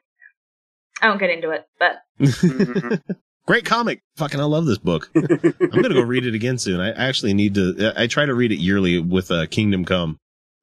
I 1.01 1.09
won't 1.09 1.19
get 1.19 1.29
into 1.29 1.51
it, 1.51 1.67
but. 1.77 2.01
Great 3.47 3.63
comic. 3.63 4.01
Fucking, 4.17 4.41
I 4.41 4.43
love 4.43 4.65
this 4.65 4.77
book. 4.77 5.09
I'm 5.15 5.23
gonna 5.69 5.93
go 5.93 6.01
read 6.01 6.25
it 6.25 6.35
again 6.35 6.57
soon. 6.57 6.81
I 6.81 6.91
actually 6.91 7.33
need 7.33 7.55
to. 7.55 7.93
I 7.95 8.07
try 8.07 8.25
to 8.25 8.33
read 8.33 8.51
it 8.51 8.57
yearly 8.59 8.99
with 8.99 9.31
uh, 9.31 9.45
Kingdom 9.45 9.85
Come. 9.85 10.19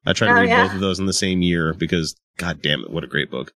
I 0.07 0.13
to 0.13 0.29
Oh, 0.29 0.33
read 0.35 0.49
yeah. 0.49 0.65
both 0.67 0.75
of 0.75 0.81
those 0.81 0.99
in 0.99 1.07
the 1.07 1.13
same 1.13 1.43
year 1.43 1.75
because, 1.75 2.15
god 2.39 2.61
damn 2.63 2.81
it, 2.83 2.91
what 2.91 3.05
a 3.05 3.09
great 3.09 3.31
book. 3.31 3.53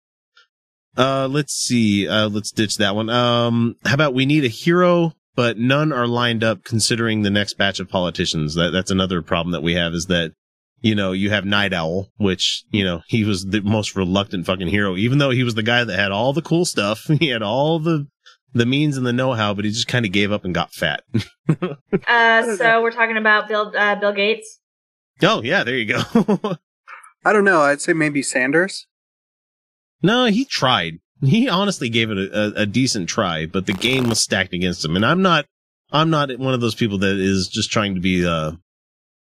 Uh, 0.97 1.29
let's 1.31 1.53
see. 1.55 2.09
Uh, 2.09 2.29
let's 2.29 2.51
ditch 2.51 2.77
that 2.79 2.95
one. 2.97 3.09
Um, 3.11 3.77
how 3.85 3.95
about 3.95 4.15
we 4.15 4.27
need 4.27 4.45
a 4.45 4.49
hero, 4.49 5.13
but 5.37 5.59
none 5.59 5.93
are 5.93 6.07
lined 6.09 6.43
up 6.43 6.65
considering 6.65 7.23
the 7.23 7.31
next 7.31 7.55
batch 7.55 7.79
of 7.79 7.89
politicians. 7.89 8.55
That 8.55 8.71
that's 8.73 8.91
another 8.91 9.23
problem 9.23 9.53
that 9.53 9.63
we 9.63 9.75
have 9.75 9.93
is 9.95 10.07
that. 10.07 10.33
You 10.81 10.95
know, 10.95 11.11
you 11.11 11.31
have 11.31 11.45
Nite 11.45 11.73
Owl, 11.73 12.07
which, 12.19 12.63
you 12.71 12.85
know, 12.85 13.03
he 13.09 13.25
was 13.25 13.45
the 13.47 13.63
most 13.63 13.97
reluctant 13.97 14.47
fucking 14.47 14.69
hero, 14.69 14.95
even 14.97 15.19
though 15.19 15.31
he 15.31 15.43
was 15.43 15.57
the 15.57 15.65
guy 15.65 15.83
that 15.83 15.99
had 15.99 16.13
all 16.13 16.33
the 16.33 16.41
cool 16.41 16.65
stuff. 16.65 17.03
He 17.19 17.31
had 17.31 17.43
all 17.43 17.81
the 17.81 18.07
the 18.55 18.65
means 18.65 18.97
and 18.97 19.05
the 19.05 19.13
know-how, 19.13 19.55
but 19.55 19.65
he 19.65 19.73
just 19.73 19.89
kind 19.89 20.07
of 20.07 20.13
gave 20.13 20.31
up 20.31 20.45
and 20.45 20.55
got 20.55 20.73
fat. 20.73 21.03
uh, 22.07 22.57
so 22.57 22.81
we're 22.81 22.93
talking 22.93 23.17
about 23.17 23.49
Bill 23.49 23.73
uh, 23.77 23.97
Bill 23.97 24.13
Gates. 24.13 24.61
Oh 25.23 25.43
yeah, 25.43 25.65
there 25.65 25.77
you 25.77 25.85
go. 25.87 26.01
I 27.25 27.33
don't 27.33 27.45
know. 27.45 27.61
I'd 27.61 27.81
say 27.81 27.93
maybe 27.93 28.23
Sanders. 28.23 28.87
no, 30.03 30.27
he 30.27 30.45
tried. 30.45 30.99
He 31.23 31.49
honestly 31.49 31.89
gave 31.89 32.11
it 32.11 32.19
a, 32.19 32.61
a, 32.61 32.63
a 32.63 32.67
decent 32.67 33.09
try, 33.09 33.45
but 33.47 33.67
the 33.67 33.73
game 33.73 34.09
was 34.09 34.21
stacked 34.21 34.53
against 34.55 34.85
him. 34.85 34.95
And 34.95 35.05
I'm 35.05 35.21
not, 35.21 35.47
I'm 35.91 36.11
not 36.11 36.31
one 36.39 36.55
of 36.55 36.61
those 36.61 36.77
people 36.77 36.99
that 36.99 37.17
is 37.17 37.49
just 37.49 37.73
trying 37.73 37.97
to 37.97 38.01
be 38.01 38.23
a, 38.25 38.57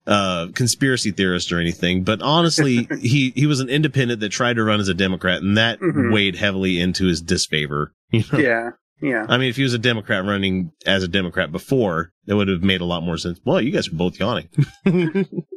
uh, 0.05 0.47
conspiracy 0.53 1.11
theorist 1.11 1.51
or 1.53 1.59
anything. 1.59 2.03
But 2.03 2.21
honestly, 2.21 2.87
he 3.01 3.31
he 3.33 3.45
was 3.47 3.59
an 3.61 3.69
independent 3.69 4.19
that 4.19 4.29
tried 4.29 4.57
to 4.57 4.63
run 4.63 4.79
as 4.81 4.89
a 4.89 4.93
Democrat, 4.93 5.41
and 5.41 5.57
that 5.57 5.79
Mhm. 5.79 6.11
weighed 6.13 6.35
heavily 6.35 6.79
into 6.81 7.05
his 7.05 7.21
disfavor. 7.21 7.93
You 8.11 8.23
know? 8.31 8.39
Yeah, 8.39 8.69
yeah. 9.01 9.25
I 9.27 9.37
mean, 9.37 9.49
if 9.49 9.55
he 9.55 9.63
was 9.63 9.73
a 9.73 9.79
Democrat 9.79 10.23
running 10.25 10.71
as 10.85 11.01
a 11.03 11.07
Democrat 11.07 11.51
before, 11.51 12.11
it 12.27 12.33
would 12.35 12.47
have 12.49 12.61
made 12.61 12.81
a 12.81 12.85
lot 12.85 13.01
more 13.03 13.17
sense. 13.17 13.39
Well, 13.45 13.59
you 13.61 13.71
guys 13.71 13.87
are 13.87 13.95
both 13.95 14.19
yawning. 14.19 14.49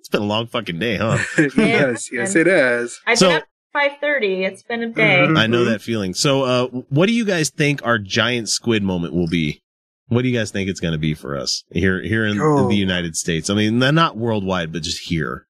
It's 0.08 0.12
been 0.12 0.22
a 0.22 0.26
long 0.26 0.46
fucking 0.46 0.78
day, 0.78 0.96
huh? 0.96 1.18
yes, 1.56 2.10
yes, 2.10 2.34
it 2.34 2.46
is. 2.48 2.98
I've 3.06 3.18
So- 3.18 3.28
been 3.28 3.36
up 3.36 3.44
five 3.74 3.92
thirty. 4.00 4.42
It's 4.44 4.62
been 4.62 4.82
a 4.82 4.88
day. 4.88 5.18
Mhm. 5.28 5.38
I 5.38 5.46
know 5.46 5.66
that 5.66 5.82
feeling. 5.82 6.14
So, 6.14 6.44
uh, 6.44 6.66
what 6.88 7.06
do 7.06 7.12
you 7.12 7.26
guys 7.26 7.50
think 7.50 7.84
our 7.84 7.98
giant 7.98 8.48
squid 8.48 8.82
moment 8.82 9.12
will 9.12 9.28
be? 9.28 9.62
What 10.06 10.22
do 10.22 10.28
you 10.28 10.36
guys 10.38 10.50
think 10.50 10.70
it's 10.70 10.80
going 10.80 10.92
to 10.92 10.98
be 10.98 11.12
for 11.12 11.36
us 11.36 11.64
here, 11.70 12.00
here 12.00 12.24
in, 12.24 12.36
in 12.36 12.42
Oh. 12.42 12.68
the 12.68 12.74
United 12.76 13.16
States? 13.16 13.50
I 13.50 13.54
mean, 13.54 13.78
not 13.78 14.16
worldwide, 14.16 14.72
but 14.72 14.82
just 14.82 15.10
here. 15.10 15.46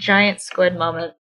Giant 0.00 0.40
squid 0.40 0.76
moment. 0.76 1.12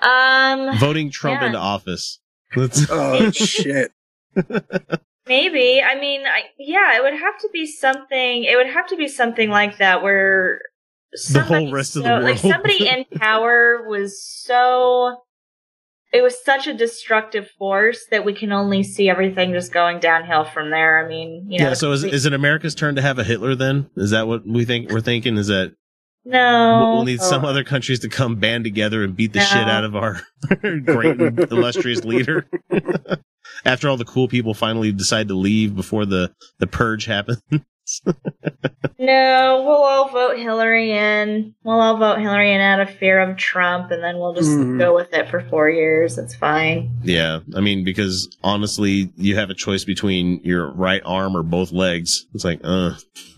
Um, 0.00 0.76
Voting 0.76 1.10
Trump 1.10 1.40
Yeah. 1.40 1.46
into 1.46 1.58
office. 1.58 2.20
Let's, 2.56 2.86
Oh 2.90 3.30
shit. 3.30 3.92
maybe. 5.26 5.80
I 5.82 5.98
mean, 5.98 6.26
I, 6.26 6.42
yeah, 6.58 6.98
it 6.98 7.02
would 7.02 7.14
have 7.18 7.38
to 7.40 7.48
be 7.50 7.66
something. 7.66 8.44
It 8.44 8.56
would 8.56 8.66
have 8.66 8.86
to 8.88 8.96
be 8.96 9.08
something 9.08 9.48
like 9.48 9.78
that 9.78 10.02
where 10.02 10.60
The 11.32 11.42
whole 11.42 11.70
rest 11.72 11.96
of 11.96 12.02
the 12.02 12.08
world. 12.10 12.24
like 12.24 12.38
somebody 12.38 12.88
in 12.88 13.04
power 13.18 13.86
was 13.88 14.22
so. 14.22 15.18
It 16.12 16.22
was 16.22 16.36
such 16.44 16.68
a 16.68 16.74
destructive 16.74 17.50
force 17.58 18.04
that 18.12 18.24
we 18.24 18.34
can 18.34 18.52
only 18.52 18.84
see 18.84 19.08
everything 19.08 19.52
just 19.52 19.72
going 19.72 19.98
downhill 19.98 20.44
from 20.44 20.70
there. 20.70 21.04
I 21.04 21.08
mean, 21.08 21.46
you 21.48 21.58
know. 21.58 21.68
yeah. 21.68 21.74
So 21.74 21.90
is, 21.90 22.04
is 22.04 22.24
it 22.24 22.32
America's 22.32 22.76
turn 22.76 22.94
to 22.94 23.02
have 23.02 23.18
a 23.18 23.24
Hitler 23.24 23.56
then? 23.56 23.90
Is 23.96 24.10
that 24.10 24.28
what 24.28 24.46
we 24.46 24.64
think 24.64 24.90
we're 24.90 25.00
thinking? 25.00 25.36
Is 25.36 25.48
that 25.48 25.74
no. 26.24 26.78
we'll 26.78 26.94
we'll 26.96 27.04
need 27.04 27.20
some 27.20 27.44
other 27.44 27.64
countries 27.64 27.98
to 28.00 28.08
come 28.08 28.36
band 28.36 28.62
together 28.62 29.02
and 29.02 29.16
beat 29.16 29.32
the 29.32 29.40
No. 29.40 29.44
shit 29.44 29.68
out 29.68 29.82
of 29.82 29.96
our 29.96 30.20
great 30.84 31.18
illustrious 31.20 32.04
leader? 32.04 32.46
After 33.64 33.88
all 33.88 33.96
the 33.96 34.04
cool 34.04 34.28
people 34.28 34.54
finally 34.54 34.92
decide 34.92 35.28
to 35.28 35.34
leave 35.34 35.74
before 35.74 36.06
the, 36.06 36.32
the 36.58 36.66
purge 36.66 37.06
happens. 37.06 37.42
No, 38.96 39.62
we'll 39.66 39.82
all 39.82 40.08
vote 40.08 40.38
Hillary 40.38 40.92
in. 40.92 41.54
We'll 41.64 41.80
all 41.80 41.98
vote 41.98 42.20
Hillary 42.20 42.52
in 42.54 42.60
out 42.60 42.80
of 42.80 42.88
fear 42.90 43.20
of 43.20 43.36
Trump, 43.36 43.90
and 43.90 44.02
then 44.02 44.18
we'll 44.18 44.32
just 44.34 44.50
Mhm. 44.50 44.78
go 44.78 44.94
with 44.94 45.12
it 45.12 45.28
for 45.28 45.40
four 45.50 45.68
years. 45.68 46.16
It's 46.16 46.34
fine. 46.34 46.90
Yeah, 47.02 47.40
I 47.54 47.60
mean, 47.60 47.84
because 47.84 48.34
honestly, 48.42 49.10
you 49.16 49.34
have 49.36 49.50
a 49.50 49.54
choice 49.54 49.84
between 49.84 50.40
your 50.44 50.70
right 50.72 51.02
arm 51.04 51.36
or 51.36 51.42
both 51.42 51.72
legs. 51.72 52.26
It's 52.34 52.44
like, 52.44 52.60
uh. 52.64 52.92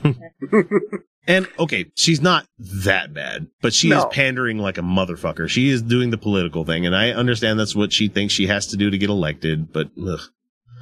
and 1.26 1.48
okay, 1.58 1.86
she's 1.96 2.20
not 2.20 2.46
that 2.84 3.12
bad, 3.12 3.48
but 3.62 3.72
she 3.74 3.90
is 3.90 4.04
pandering 4.12 4.58
like 4.58 4.78
a 4.78 4.82
motherfucker. 4.82 5.48
She 5.48 5.70
is 5.70 5.82
doing 5.82 6.10
the 6.10 6.18
political 6.18 6.64
thing, 6.64 6.86
and 6.86 6.94
I 6.94 7.10
understand 7.10 7.58
that's 7.58 7.74
what 7.74 7.92
she 7.92 8.08
thinks 8.08 8.34
she 8.34 8.46
has 8.46 8.68
to 8.68 8.76
do 8.76 8.90
to 8.90 8.98
get 8.98 9.10
elected. 9.10 9.72
But 9.72 9.90
ugh. 10.06 10.20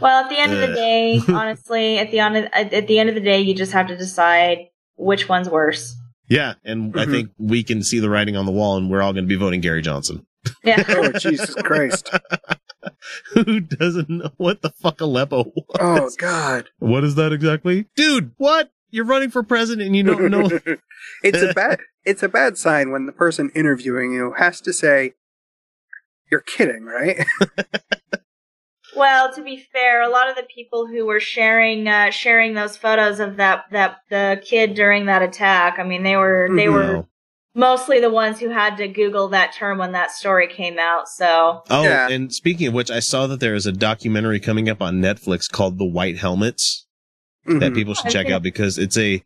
Well, 0.00 0.24
at 0.24 0.28
the 0.30 0.38
end 0.38 0.52
of 0.52 0.60
the 0.60 0.74
day, 0.74 1.20
honestly, 1.28 1.98
at 1.98 2.10
the 2.10 2.18
end 2.18 2.36
of, 2.36 2.44
at 2.52 2.72
at 2.72 2.86
the 2.86 2.98
end 2.98 3.08
of 3.08 3.14
the 3.14 3.20
day, 3.20 3.40
you 3.40 3.54
just 3.54 3.72
have 3.72 3.86
to 3.88 3.96
decide 3.96 4.66
which 4.96 5.28
one's 5.28 5.48
worse. 5.48 5.94
yeah, 6.28 6.54
and 6.64 6.98
I 6.98 7.04
Mhm. 7.06 7.10
think 7.10 7.30
we 7.38 7.62
can 7.62 7.82
see 7.82 7.98
the 8.00 8.08
writing 8.10 8.36
on 8.36 8.46
the 8.46 8.52
wall, 8.52 8.76
and 8.76 8.90
we're 8.90 9.02
all 9.02 9.12
going 9.12 9.24
to 9.24 9.28
be 9.28 9.36
voting 9.36 9.60
Gary 9.60 9.82
Johnson. 9.82 10.26
Yeah. 10.62 10.82
Oh 10.88 11.12
Jesus 11.12 11.54
Christ. 11.54 12.10
Who 13.32 13.60
doesn't 13.60 14.10
know 14.10 14.30
what 14.36 14.60
the 14.62 14.70
fuck 14.70 15.00
Aleppo 15.00 15.44
was? 15.54 15.76
Oh 15.80 16.10
God. 16.18 16.68
What 16.78 17.02
is 17.04 17.14
that 17.14 17.32
exactly, 17.32 17.86
dude? 17.96 18.32
What? 18.36 18.70
You're 18.90 19.04
running 19.06 19.30
for 19.30 19.42
president 19.42 19.86
and 19.86 19.96
you 19.96 20.02
don't 20.04 20.30
know 20.30 20.48
it's 21.24 21.42
a 21.42 21.52
bad 21.54 21.80
it's 22.04 22.22
a 22.22 22.28
bad 22.28 22.56
sign 22.58 22.92
when 22.92 23.06
the 23.06 23.12
person 23.12 23.50
interviewing 23.54 24.12
you 24.12 24.34
has 24.38 24.60
to 24.60 24.72
say 24.72 25.14
you're 26.30 26.40
kidding, 26.42 26.84
right? 26.84 27.24
Well, 28.96 29.32
to 29.34 29.42
be 29.42 29.66
fair, 29.72 30.02
a 30.02 30.08
lot 30.08 30.28
of 30.28 30.36
the 30.36 30.44
people 30.44 30.86
who 30.86 31.04
were 31.06 31.20
sharing 31.20 31.88
uh, 31.88 32.10
sharing 32.10 32.54
those 32.54 32.76
photos 32.76 33.20
of 33.20 33.36
that 33.36 33.64
that 33.70 33.98
the 34.10 34.40
kid 34.44 34.74
during 34.74 35.06
that 35.06 35.22
attack, 35.22 35.78
I 35.78 35.84
mean, 35.84 36.02
they 36.02 36.16
were 36.16 36.48
they 36.54 36.66
Mhm. 36.66 36.72
were 36.72 37.06
mostly 37.56 38.00
the 38.00 38.10
ones 38.10 38.40
who 38.40 38.48
had 38.50 38.76
to 38.78 38.88
Google 38.88 39.28
that 39.28 39.52
term 39.52 39.78
when 39.78 39.92
that 39.92 40.10
story 40.10 40.48
came 40.48 40.78
out. 40.78 41.08
So 41.08 41.62
Oh, 41.70 41.84
Yeah. 41.84 42.08
and 42.08 42.32
speaking 42.32 42.66
of 42.66 42.74
which, 42.74 42.90
I 42.90 42.98
saw 43.00 43.26
that 43.28 43.40
there 43.40 43.54
is 43.54 43.66
a 43.66 43.72
documentary 43.72 44.40
coming 44.40 44.68
up 44.68 44.82
on 44.82 45.00
Netflix 45.00 45.48
called 45.50 45.78
The 45.78 45.84
White 45.84 46.18
Helmets 46.18 46.86
that 47.46 47.72
Mhm. 47.72 47.74
people 47.74 47.94
should 47.94 48.10
check 48.10 48.28
out 48.30 48.42
because 48.42 48.78
it's 48.78 48.96
a 48.98 49.22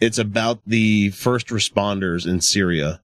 it's 0.00 0.18
about 0.18 0.58
the 0.66 1.10
first 1.10 1.48
responders 1.48 2.26
in 2.26 2.40
Syria 2.40 3.00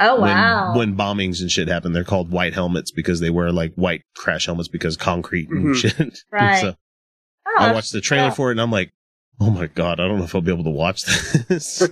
oh 0.00 0.20
when 0.20 0.30
wow, 0.30 0.76
when 0.76 0.96
bombings 0.96 1.40
and 1.40 1.50
shit 1.50 1.68
happen. 1.68 1.92
They're 1.92 2.04
called 2.04 2.30
white 2.30 2.54
helmets 2.54 2.90
because 2.90 3.20
they 3.20 3.30
wear 3.30 3.52
like 3.52 3.74
white 3.74 4.02
crash 4.16 4.46
helmets 4.46 4.68
because 4.68 4.96
concrete 4.96 5.48
and 5.50 5.74
Mhm. 5.74 5.76
shit. 5.76 6.18
Right. 6.32 6.60
so 6.60 6.74
Oh, 7.46 7.56
I 7.58 7.72
watched 7.72 7.92
the 7.92 8.00
trailer 8.00 8.28
yeah. 8.28 8.34
for 8.34 8.48
it 8.50 8.52
and 8.52 8.60
I'm 8.60 8.70
like, 8.70 8.92
oh 9.40 9.50
my 9.50 9.66
god, 9.66 10.00
I 10.00 10.06
don't 10.08 10.18
know 10.18 10.24
if 10.24 10.34
I'll 10.34 10.40
be 10.40 10.52
able 10.52 10.64
to 10.64 10.70
watch 10.70 11.02
this. 11.48 11.86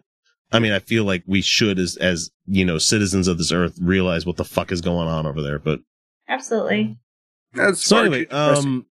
I 0.52 0.58
mean, 0.58 0.72
I 0.72 0.78
feel 0.78 1.04
like 1.04 1.22
we 1.26 1.40
should, 1.40 1.78
as 1.78 1.96
as 1.96 2.30
you 2.46 2.64
know, 2.64 2.78
citizens 2.78 3.26
of 3.28 3.38
this 3.38 3.50
earth, 3.52 3.78
realize 3.80 4.26
what 4.26 4.36
the 4.36 4.44
fuck 4.44 4.70
is 4.70 4.80
going 4.80 5.08
on 5.08 5.26
over 5.26 5.42
there. 5.42 5.58
But 5.58 5.80
absolutely. 6.28 6.98
That's 7.54 7.84
so 7.84 7.98
anyway, 7.98 8.26
um, 8.26 8.86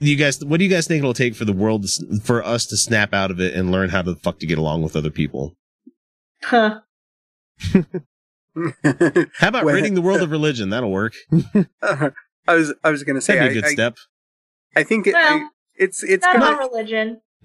you 0.00 0.16
guys, 0.16 0.44
what 0.44 0.58
do 0.58 0.64
you 0.64 0.70
guys 0.70 0.86
think 0.88 0.98
it'll 0.98 1.14
take 1.14 1.34
for 1.36 1.44
the 1.44 1.52
world 1.52 1.86
to, 1.86 2.20
for 2.24 2.44
us 2.44 2.66
to 2.66 2.76
snap 2.76 3.14
out 3.14 3.30
of 3.30 3.40
it 3.40 3.54
and 3.54 3.70
learn 3.70 3.90
how 3.90 4.02
to 4.02 4.16
fuck 4.16 4.38
to 4.40 4.46
get 4.46 4.58
along 4.58 4.82
with 4.82 4.96
other 4.96 5.10
people? 5.10 5.54
Huh. 6.42 6.80
How 9.34 9.48
about 9.48 9.64
Well- 9.64 9.74
ridding 9.74 9.94
the 9.94 10.02
world 10.02 10.20
uh, 10.20 10.24
of 10.24 10.30
religion? 10.30 10.70
That'll 10.70 10.90
work. 10.90 11.14
I 11.82 12.12
was 12.54 12.74
I 12.82 12.90
was 12.90 13.04
gonna 13.04 13.20
say 13.20 13.34
That'd 13.38 13.52
be 13.52 13.58
a 13.58 13.60
I, 13.60 13.62
good 13.62 13.68
I, 13.68 13.72
step. 13.72 13.96
I 14.76 14.82
think 14.82 15.06
it, 15.06 15.14
Well, 15.14 15.50
it's 15.76 16.02
it's 16.02 16.24
Not 16.24 16.38
gonna 16.38 16.58
religion. 16.58 17.20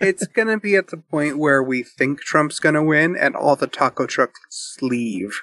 it's 0.00 0.26
gonna 0.26 0.58
be 0.58 0.74
at 0.74 0.88
the 0.88 0.96
point 0.96 1.38
where 1.38 1.62
we 1.62 1.82
think 1.82 2.20
Trump's 2.20 2.58
gonna 2.58 2.82
win 2.82 3.16
and 3.16 3.36
all 3.36 3.56
the 3.56 3.66
taco 3.66 4.06
trucks 4.06 4.76
leave. 4.80 5.40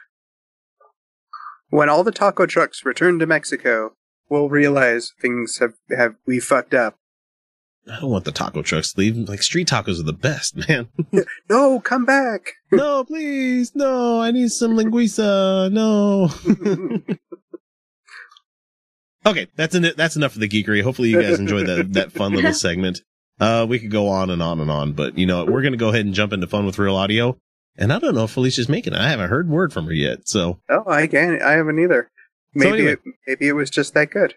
When 1.70 1.90
all 1.90 2.04
the 2.04 2.12
taco 2.12 2.46
trucks 2.46 2.84
return 2.86 3.20
to 3.20 3.26
Mexico, 3.26 3.94
we'll 4.30 4.50
realize 4.50 5.14
things 5.20 5.60
have 5.60 5.74
have 5.96 6.16
we 6.28 6.40
fucked 6.40 6.74
up. 6.74 6.98
I 7.92 8.00
don't 8.00 8.12
want 8.12 8.24
the 8.26 8.32
taco 8.32 8.62
trucks 8.62 8.94
to 8.94 9.00
leave. 9.00 9.18
Like 9.18 9.44
street 9.44 9.68
tacos 9.68 10.00
are 10.00 10.04
the 10.04 10.14
best, 10.14 10.56
man. 10.70 10.88
No, 11.50 11.80
come 11.80 12.06
back. 12.06 12.54
no, 12.72 13.04
please, 13.04 13.76
no. 13.76 14.22
I 14.22 14.32
need 14.32 14.52
some 14.52 14.78
linguiça. 14.78 15.72
No. 15.72 16.30
okay, 19.30 19.48
that's 19.56 19.76
en- 19.76 19.94
that's 19.98 20.16
enough 20.16 20.34
for 20.34 20.40
the 20.40 20.48
geekery. 20.48 20.82
Hopefully, 20.82 21.10
you 21.10 21.22
guys 21.22 21.40
enjoyed 21.40 21.68
that 21.68 21.94
that 21.94 22.12
fun 22.12 22.34
little 22.34 22.54
segment. 22.54 23.02
Uh, 23.40 23.66
we 23.68 23.80
could 23.80 23.92
go 23.92 24.08
on 24.08 24.30
and 24.30 24.42
on 24.42 24.60
and 24.60 24.72
on, 24.72 24.94
but 24.94 25.18
you 25.18 25.26
know, 25.26 25.44
we're 25.46 25.62
gonna 25.64 25.76
go 25.76 25.90
ahead 25.90 26.06
and 26.06 26.14
jump 26.14 26.32
into 26.34 26.48
fun 26.48 26.66
with 26.66 26.80
real 26.80 26.96
audio. 26.96 27.38
And 27.76 27.92
I 27.92 27.98
don't 28.00 28.14
know 28.14 28.26
if 28.26 28.32
Felicia's 28.32 28.70
making 28.70 28.94
it. 28.94 29.00
I 29.00 29.10
haven't 29.10 29.30
heard 29.30 29.50
word 29.50 29.74
from 29.74 29.86
her 29.88 29.94
yet. 29.94 30.28
So 30.28 30.60
oh, 30.70 30.84
I 30.88 31.08
can't. 31.08 31.42
I 31.42 31.54
haven't 31.54 31.80
either. 31.80 32.10
So 32.56 32.60
Maybe 32.60 32.78
anyway. 32.78 32.92
it, 32.94 33.00
maybe 33.28 33.48
it 33.48 33.54
was 33.54 33.72
just 33.72 33.96
that 33.96 34.12
good. 34.12 34.36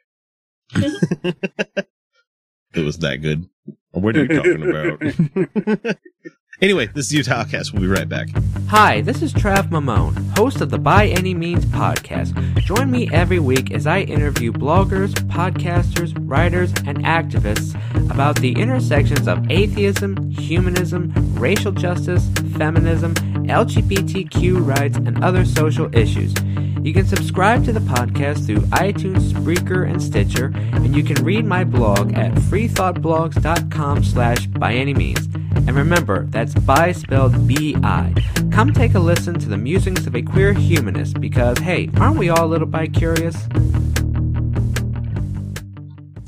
It 2.76 2.84
was 2.84 2.98
that 2.98 3.18
good. 3.18 3.48
What 3.92 4.16
are 4.16 4.24
you 4.24 4.28
talking 4.28 4.62
about? 4.68 5.96
anyway, 6.60 6.86
this 6.86 7.06
is 7.06 7.14
Utah 7.14 7.44
Cast. 7.44 7.72
We'll 7.72 7.82
be 7.82 7.88
right 7.88 8.08
back. 8.08 8.28
Hi, 8.68 9.00
this 9.00 9.22
is 9.22 9.32
Trav 9.32 9.70
Mamone, 9.70 10.36
host 10.36 10.60
of 10.60 10.70
the 10.70 10.78
By 10.78 11.06
Any 11.06 11.34
Means 11.34 11.64
podcast. 11.66 12.34
Join 12.62 12.90
me 12.90 13.08
every 13.12 13.38
week 13.38 13.70
as 13.70 13.86
I 13.86 14.00
interview 14.00 14.52
bloggers, 14.52 15.12
podcasters, 15.28 16.14
writers, 16.18 16.72
and 16.86 16.98
activists 17.04 17.74
about 18.10 18.36
the 18.36 18.52
intersections 18.52 19.28
of 19.28 19.50
atheism, 19.50 20.30
humanism, 20.30 21.12
racial 21.34 21.72
justice, 21.72 22.28
feminism, 22.56 23.14
LGBTQ 23.46 24.66
rights, 24.66 24.96
and 24.96 25.22
other 25.22 25.44
social 25.44 25.94
issues. 25.94 26.34
You 26.82 26.92
can 26.92 27.06
subscribe 27.06 27.64
to 27.64 27.72
the 27.72 27.80
podcast 27.80 28.46
through 28.46 28.60
iTunes, 28.66 29.32
Spreaker, 29.32 29.88
and 29.88 30.00
Stitcher, 30.00 30.52
and 30.54 30.94
you 30.94 31.02
can 31.02 31.22
read 31.24 31.44
my 31.44 31.64
blog 31.64 32.14
at 32.14 32.32
freethoughtblogs.com 32.32 34.04
slash 34.04 34.46
by 34.46 34.72
any 34.74 34.94
means. 34.94 35.26
And 35.66 35.74
remember, 35.74 36.26
that's 36.46 36.64
by 36.64 36.92
spelled 36.92 37.46
B-I. 37.46 38.14
Come 38.52 38.72
take 38.72 38.94
a 38.94 39.00
listen 39.00 39.38
to 39.38 39.48
the 39.48 39.56
musings 39.56 40.06
of 40.06 40.14
a 40.14 40.22
queer 40.22 40.52
humanist 40.52 41.20
because, 41.20 41.58
hey, 41.58 41.90
aren't 41.98 42.18
we 42.18 42.28
all 42.28 42.44
a 42.44 42.46
little 42.46 42.68
bi 42.68 42.86
curious? 42.86 43.36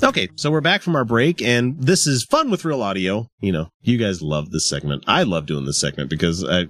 Okay, 0.03 0.29
so 0.35 0.49
we're 0.49 0.61
back 0.61 0.81
from 0.81 0.95
our 0.95 1.05
break, 1.05 1.41
and 1.41 1.81
this 1.81 2.07
is 2.07 2.23
fun 2.23 2.49
with 2.49 2.65
real 2.65 2.81
audio. 2.81 3.29
You 3.39 3.51
know, 3.51 3.69
you 3.81 3.97
guys 3.97 4.21
love 4.21 4.51
this 4.51 4.67
segment. 4.67 5.03
I 5.07 5.23
love 5.23 5.45
doing 5.45 5.65
this 5.65 5.77
segment 5.77 6.09
because 6.09 6.43
I, 6.43 6.67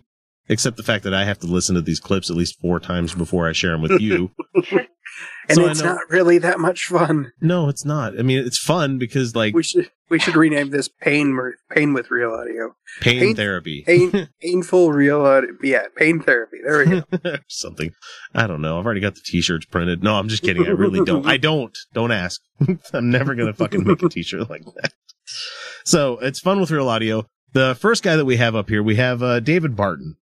except 0.47 0.77
the 0.77 0.83
fact 0.83 1.03
that 1.03 1.13
I 1.13 1.25
have 1.25 1.39
to 1.39 1.47
listen 1.47 1.75
to 1.75 1.81
these 1.81 1.99
clips 1.99 2.29
at 2.29 2.35
least 2.35 2.59
four 2.59 2.79
times 2.79 3.13
before 3.15 3.47
I 3.47 3.53
share 3.53 3.71
them 3.71 3.81
with 3.81 3.99
you. 4.01 4.31
And 5.47 5.55
So 5.55 5.67
it's 5.67 5.81
not 5.81 5.97
really 6.09 6.37
that 6.37 6.59
much 6.59 6.85
fun. 6.85 7.31
no, 7.41 7.69
it's 7.69 7.83
not. 7.83 8.17
I 8.19 8.21
mean, 8.21 8.37
it's 8.37 8.59
fun 8.59 8.97
because 8.99 9.35
like 9.35 9.55
We 9.55 9.63
should 9.63 9.89
we 10.09 10.19
should 10.19 10.35
rename 10.35 10.69
this 10.69 10.87
pain 10.87 11.37
pain 11.71 11.93
with 11.93 12.11
real 12.11 12.31
audio. 12.31 12.75
pain, 13.01 13.19
pain- 13.19 13.35
therapy. 13.35 13.83
Pain 13.85 14.29
painful 14.41 14.91
real 14.91 15.21
audio. 15.21 15.49
Yeah, 15.63 15.83
pain 15.95 16.19
therapy. 16.21 16.57
There 16.63 16.85
we 16.85 17.01
go. 17.01 17.35
Something. 17.47 17.91
I 18.35 18.45
don't 18.47 18.61
know. 18.61 18.77
I've 18.79 18.85
already 18.85 19.01
got 19.01 19.15
the 19.15 19.21
t-shirts 19.25 19.65
printed. 19.65 20.03
No, 20.03 20.15
I'm 20.15 20.27
just 20.29 20.43
kidding. 20.43 20.65
I 20.67 20.69
really 20.71 21.03
don't. 21.03 21.25
I 21.25 21.37
don't. 21.37 21.75
Don't 21.93 22.11
ask. 22.11 22.41
I'm 22.93 23.09
never 23.09 23.33
going 23.35 23.47
to 23.47 23.53
fucking 23.53 23.85
make 23.85 24.03
a 24.03 24.09
t-shirt 24.09 24.49
like 24.49 24.65
that. 24.81 24.93
So 25.83 26.17
it's 26.19 26.39
fun 26.39 26.59
with 26.59 26.71
real 26.71 26.89
audio. 26.89 27.25
The 27.53 27.75
first 27.79 28.03
guy 28.03 28.15
that 28.15 28.25
we 28.25 28.37
have 28.37 28.55
up 28.55 28.69
here, 28.69 28.83
we 28.83 28.95
have 28.97 29.23
uh, 29.23 29.39
David 29.39 29.75
Barton. 29.75 30.17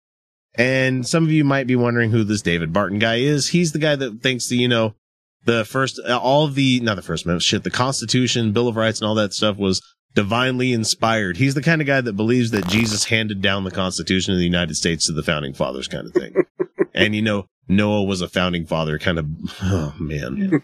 And 0.57 1.07
some 1.07 1.23
of 1.23 1.31
you 1.31 1.43
might 1.43 1.67
be 1.67 1.75
wondering 1.75 2.11
who 2.11 2.23
this 2.23 2.41
David 2.41 2.71
Barton 2.71 2.99
guy 2.99 3.15
is. 3.15 3.49
He's 3.49 3.71
the 3.71 3.79
guy 3.79 3.95
that 3.95 4.21
thinks 4.21 4.47
that, 4.49 4.55
you 4.55 4.67
know, 4.67 4.95
the 5.43 5.65
first, 5.65 5.99
uh, 6.07 6.17
all 6.17 6.45
of 6.45 6.55
the, 6.55 6.79
not 6.79 6.95
the 6.95 7.01
first 7.01 7.25
amendment, 7.25 7.43
shit, 7.43 7.63
the 7.63 7.69
Constitution, 7.69 8.51
Bill 8.51 8.67
of 8.67 8.75
Rights 8.75 8.99
and 8.99 9.07
all 9.07 9.15
that 9.15 9.33
stuff 9.33 9.57
was 9.57 9.81
divinely 10.13 10.71
inspired. 10.71 11.37
He's 11.37 11.53
the 11.53 11.61
kind 11.61 11.81
of 11.81 11.87
guy 11.87 12.01
that 12.01 12.13
believes 12.13 12.51
that 12.51 12.67
Jesus 12.67 13.05
handed 13.05 13.41
down 13.41 13.63
the 13.63 13.71
Constitution 13.71 14.33
of 14.33 14.39
the 14.39 14.45
United 14.45 14.75
States 14.75 15.05
to 15.05 15.11
the 15.11 15.23
founding 15.23 15.53
fathers 15.53 15.87
kind 15.87 16.07
of 16.07 16.13
thing. 16.13 16.35
and 16.93 17.13
you 17.13 17.21
know, 17.21 17.47
Noah 17.67 18.03
was 18.03 18.21
a 18.21 18.29
founding 18.29 18.65
father 18.65 18.97
kind 18.97 19.19
of, 19.19 19.27
oh 19.61 19.93
man. 19.99 20.61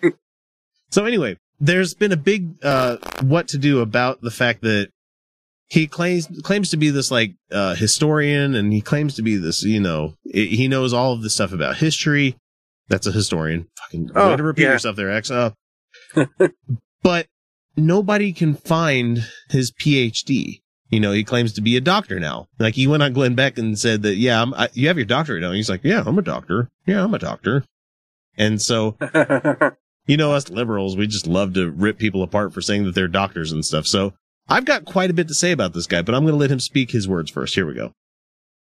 so 0.89 1.05
anyway, 1.05 1.37
there's 1.59 1.93
been 1.93 2.13
a 2.13 2.17
big, 2.17 2.63
uh, 2.63 2.97
what 3.21 3.49
to 3.49 3.57
do 3.57 3.81
about 3.81 4.21
the 4.21 4.31
fact 4.31 4.61
that 4.61 4.89
he 5.71 5.87
claims, 5.87 6.27
claims 6.43 6.69
to 6.71 6.75
be 6.77 6.89
this 6.89 7.11
like, 7.11 7.33
uh, 7.49 7.75
historian 7.75 8.55
and 8.55 8.73
he 8.73 8.81
claims 8.81 9.15
to 9.15 9.21
be 9.21 9.37
this, 9.37 9.63
you 9.63 9.79
know, 9.79 10.15
i- 10.27 10.37
he 10.37 10.67
knows 10.67 10.91
all 10.91 11.13
of 11.13 11.21
this 11.21 11.33
stuff 11.33 11.53
about 11.53 11.77
history. 11.77 12.35
That's 12.89 13.07
a 13.07 13.11
historian. 13.13 13.67
Fucking 13.85 14.11
Oh, 14.13 14.31
way 14.31 14.35
to 14.35 14.43
repeat 14.43 14.63
yeah. 14.63 14.73
yourself 14.73 14.97
there, 14.97 15.09
X. 15.09 15.31
Uh, 15.31 15.51
but 17.03 17.27
nobody 17.77 18.33
can 18.33 18.53
find 18.55 19.25
his 19.49 19.71
PhD. 19.71 20.59
You 20.89 20.99
know, 20.99 21.13
he 21.13 21.23
claims 21.23 21.53
to 21.53 21.61
be 21.61 21.77
a 21.77 21.81
doctor 21.81 22.19
now. 22.19 22.47
Like 22.59 22.75
he 22.75 22.85
went 22.85 23.01
on 23.01 23.13
Glenn 23.13 23.33
Beck 23.35 23.57
and 23.57 23.79
said 23.79 24.01
that, 24.01 24.15
yeah, 24.15 24.41
I'm, 24.41 24.53
I, 24.53 24.67
you 24.73 24.89
have 24.89 24.97
your 24.97 25.05
doctorate 25.05 25.41
now. 25.41 25.53
He's 25.53 25.69
like, 25.69 25.85
yeah, 25.85 26.03
I'm 26.05 26.19
a 26.19 26.21
doctor. 26.21 26.67
Yeah, 26.85 27.01
I'm 27.01 27.13
a 27.13 27.19
doctor. 27.19 27.63
And 28.37 28.61
so, 28.61 28.97
you 30.05 30.17
know, 30.17 30.33
us 30.33 30.49
liberals, 30.49 30.97
we 30.97 31.07
just 31.07 31.27
love 31.27 31.53
to 31.53 31.71
rip 31.71 31.97
people 31.97 32.23
apart 32.23 32.53
for 32.53 32.61
saying 32.61 32.83
that 32.83 32.93
they're 32.95 33.07
doctors 33.07 33.53
and 33.53 33.63
stuff. 33.63 33.87
So 33.87 34.13
I've 34.51 34.65
got 34.65 34.85
quite 34.85 35.09
a 35.09 35.13
bit 35.13 35.27
to 35.29 35.33
say 35.33 35.51
about 35.51 35.73
this 35.73 35.87
guy, 35.87 36.01
but 36.01 36.13
I'm 36.13 36.23
going 36.23 36.33
to 36.33 36.39
let 36.39 36.51
him 36.51 36.59
speak 36.59 36.91
his 36.91 37.07
words 37.07 37.31
first. 37.31 37.55
Here 37.55 37.65
we 37.65 37.73
go. 37.73 37.93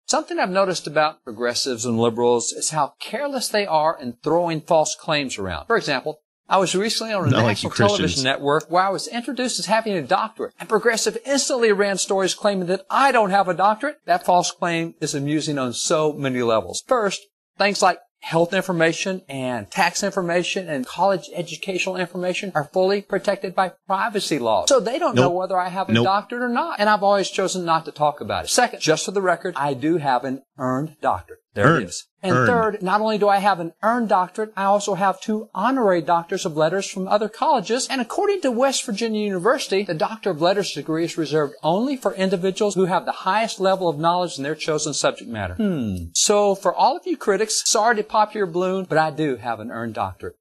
Something 0.08 0.40
I've 0.40 0.50
noticed 0.50 0.88
about 0.88 1.24
progressives 1.24 1.86
and 1.86 2.00
liberals 2.00 2.54
is 2.54 2.70
how 2.70 2.94
careless 3.00 3.50
they 3.50 3.66
are 3.66 3.98
in 4.00 4.14
throwing 4.24 4.62
false 4.62 4.96
claims 4.96 5.38
around. 5.38 5.68
For 5.68 5.76
example, 5.76 6.20
I 6.50 6.58
was 6.58 6.74
recently 6.74 7.14
on 7.14 7.28
a 7.28 7.30
Not 7.30 7.46
national 7.46 7.72
Christians. 7.72 7.98
television 7.98 8.24
network 8.24 8.72
where 8.72 8.84
I 8.84 8.90
was 8.90 9.08
introduced 9.10 9.60
as 9.60 9.66
having 9.66 9.94
a 9.94 10.02
doctorate, 10.02 10.54
and 10.60 10.70
progressive 10.70 11.18
instantly 11.26 11.74
ran 11.74 11.98
stories 11.98 12.34
claiming 12.34 12.68
that 12.68 12.86
I 12.90 13.12
don't 13.12 13.32
have 13.32 13.50
a 13.50 13.54
doctorate. 13.54 13.98
That 14.06 14.26
false 14.26 14.50
claim 14.52 14.96
is 15.02 15.14
amusing 15.14 15.60
on 15.60 15.74
so 15.74 16.14
many 16.14 16.42
levels. 16.42 16.84
First, 16.88 17.22
things 17.58 17.82
like 17.82 18.00
health 18.20 18.54
information 18.54 19.22
and 19.30 19.70
tax 19.72 20.04
information 20.04 20.68
and 20.68 20.86
college 20.86 21.30
educational 21.34 21.96
information 21.96 22.52
are 22.56 22.66
fully 22.66 23.02
protected 23.02 23.56
by 23.56 23.70
privacy 23.88 24.40
laws. 24.40 24.68
So 24.70 24.80
they 24.80 25.00
don't 25.00 25.16
know 25.16 25.30
whether 25.30 25.58
I 25.58 25.70
have 25.70 25.88
a 25.90 25.94
Nope. 25.94 26.04
doctorate 26.06 26.42
or 26.44 26.50
not. 26.50 26.80
And 26.80 26.90
I've 26.90 27.04
always 27.04 27.30
chosen 27.30 27.64
not 27.64 27.86
to 27.86 27.92
talk 27.92 28.20
about 28.20 28.46
it. 28.46 28.50
Second, 28.50 28.80
just 28.82 29.06
for 29.06 29.12
the 29.12 29.22
record, 29.22 29.54
I 29.58 29.74
do 29.74 29.98
have 29.98 30.26
an 30.26 30.42
earned 30.58 30.96
doctorate. 31.02 31.40
There 31.54 31.66
Earned. 31.66 31.84
it 31.84 31.90
is. 31.90 32.06
And 32.22 32.34
Earned. 32.36 32.48
third, 32.48 32.82
not 32.84 33.02
only 33.02 33.18
do 33.18 33.28
I 33.28 33.38
have 33.40 33.60
an 33.60 33.74
earned 33.82 34.10
doctorate, 34.10 34.54
I 34.56 34.66
also 34.66 34.94
have 34.94 35.20
two 35.20 35.50
honorary 35.56 36.02
doctors 36.02 36.46
of 36.46 36.56
letters 36.58 36.88
from 36.88 37.08
other 37.08 37.30
colleges. 37.30 37.88
And 37.90 38.00
according 38.02 38.42
to 38.42 38.52
West 38.52 38.86
Virginia 38.86 39.22
University, 39.26 39.84
the 39.84 39.94
Doctor 39.96 40.30
of 40.32 40.42
Letters 40.42 40.72
degree 40.74 41.06
is 41.06 41.18
reserved 41.18 41.56
only 41.64 41.96
for 41.98 42.14
individuals 42.14 42.76
who 42.76 42.86
have 42.86 43.06
the 43.06 43.12
highest 43.12 43.60
level 43.60 43.90
of 43.90 43.98
knowledge 43.98 44.38
in 44.38 44.44
their 44.44 44.56
chosen 44.56 44.94
subject 44.94 45.30
matter. 45.32 45.56
Hmm. 45.56 46.06
So 46.14 46.54
for 46.54 46.74
all 46.74 46.96
of 46.98 47.08
you 47.08 47.18
critics, 47.18 47.62
sorry 47.66 47.96
to 47.96 48.04
pop 48.04 48.36
your 48.36 48.46
balloon, 48.46 48.86
but 48.86 48.98
I 49.00 49.10
do 49.12 49.38
have 49.38 49.60
an 49.60 49.72
earned 49.72 49.96
doctorate. 49.96 50.36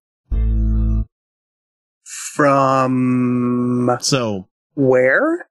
From 2.35 3.97
So 4.01 4.49
where? 4.75 5.49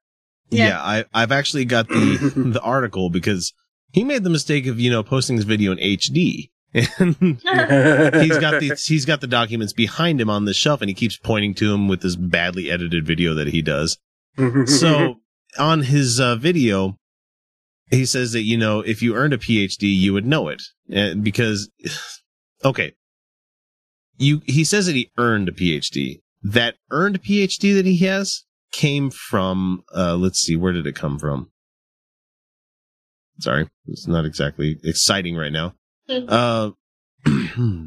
yeah, 0.52 0.68
Yeah. 0.68 0.82
I, 0.82 1.06
I've 1.14 1.32
actually 1.32 1.66
got 1.66 1.88
the, 1.88 2.32
the 2.54 2.62
article 2.62 3.10
because 3.10 3.54
he 3.92 4.04
made 4.04 4.24
the 4.24 4.30
mistake 4.30 4.68
of 4.68 4.80
you 4.80 4.92
know 4.92 5.04
posting 5.04 5.36
this 5.36 5.46
video 5.46 5.72
in 5.72 5.78
HD, 5.78 6.50
and 6.74 7.16
he's 7.20 8.38
got 8.38 8.60
the 8.60 8.82
he's 8.86 9.06
got 9.06 9.22
the 9.22 9.28
documents 9.28 9.74
behind 9.74 10.20
him 10.20 10.30
on 10.30 10.46
the 10.46 10.54
shelf, 10.54 10.82
and 10.82 10.90
he 10.90 10.94
keeps 10.94 11.18
pointing 11.18 11.54
to 11.56 11.74
him 11.74 11.88
with 11.88 12.02
this 12.02 12.16
badly 12.16 12.70
edited 12.70 13.06
video 13.06 13.34
that 13.34 13.48
he 13.48 13.62
does. 13.62 13.98
so 14.66 15.16
on 15.58 15.84
his 15.84 16.20
uh, 16.20 16.36
video, 16.36 16.98
he 17.90 18.06
says 18.06 18.34
that 18.34 18.44
you 18.44 18.58
know 18.58 18.82
if 18.82 19.02
you 19.02 19.16
earned 19.16 19.34
a 19.34 19.38
PhD, 19.38 19.84
you 19.84 20.14
would 20.14 20.26
know 20.26 20.50
it, 20.50 20.62
uh, 20.94 21.16
because 21.16 21.70
okay, 22.66 22.94
you 24.18 24.42
he 24.46 24.64
says 24.64 24.86
that 24.88 24.96
he 24.96 25.12
earned 25.18 25.50
a 25.50 25.54
PhD. 25.54 26.22
That 26.44 26.76
earned 26.92 27.24
PhD 27.24 27.74
that 27.74 27.86
he 27.86 27.98
has 28.06 28.44
came 28.72 29.10
from 29.10 29.84
uh 29.96 30.16
let's 30.16 30.40
see 30.40 30.56
where 30.56 30.74
did 30.74 30.86
it 30.86 30.96
come 30.96 31.18
from 31.18 31.50
sorry 33.40 33.68
it's 33.88 34.08
not 34.08 34.26
exactly 34.26 34.78
exciting 34.84 35.36
right 35.36 35.52
now 35.52 35.74
uh 36.10 36.72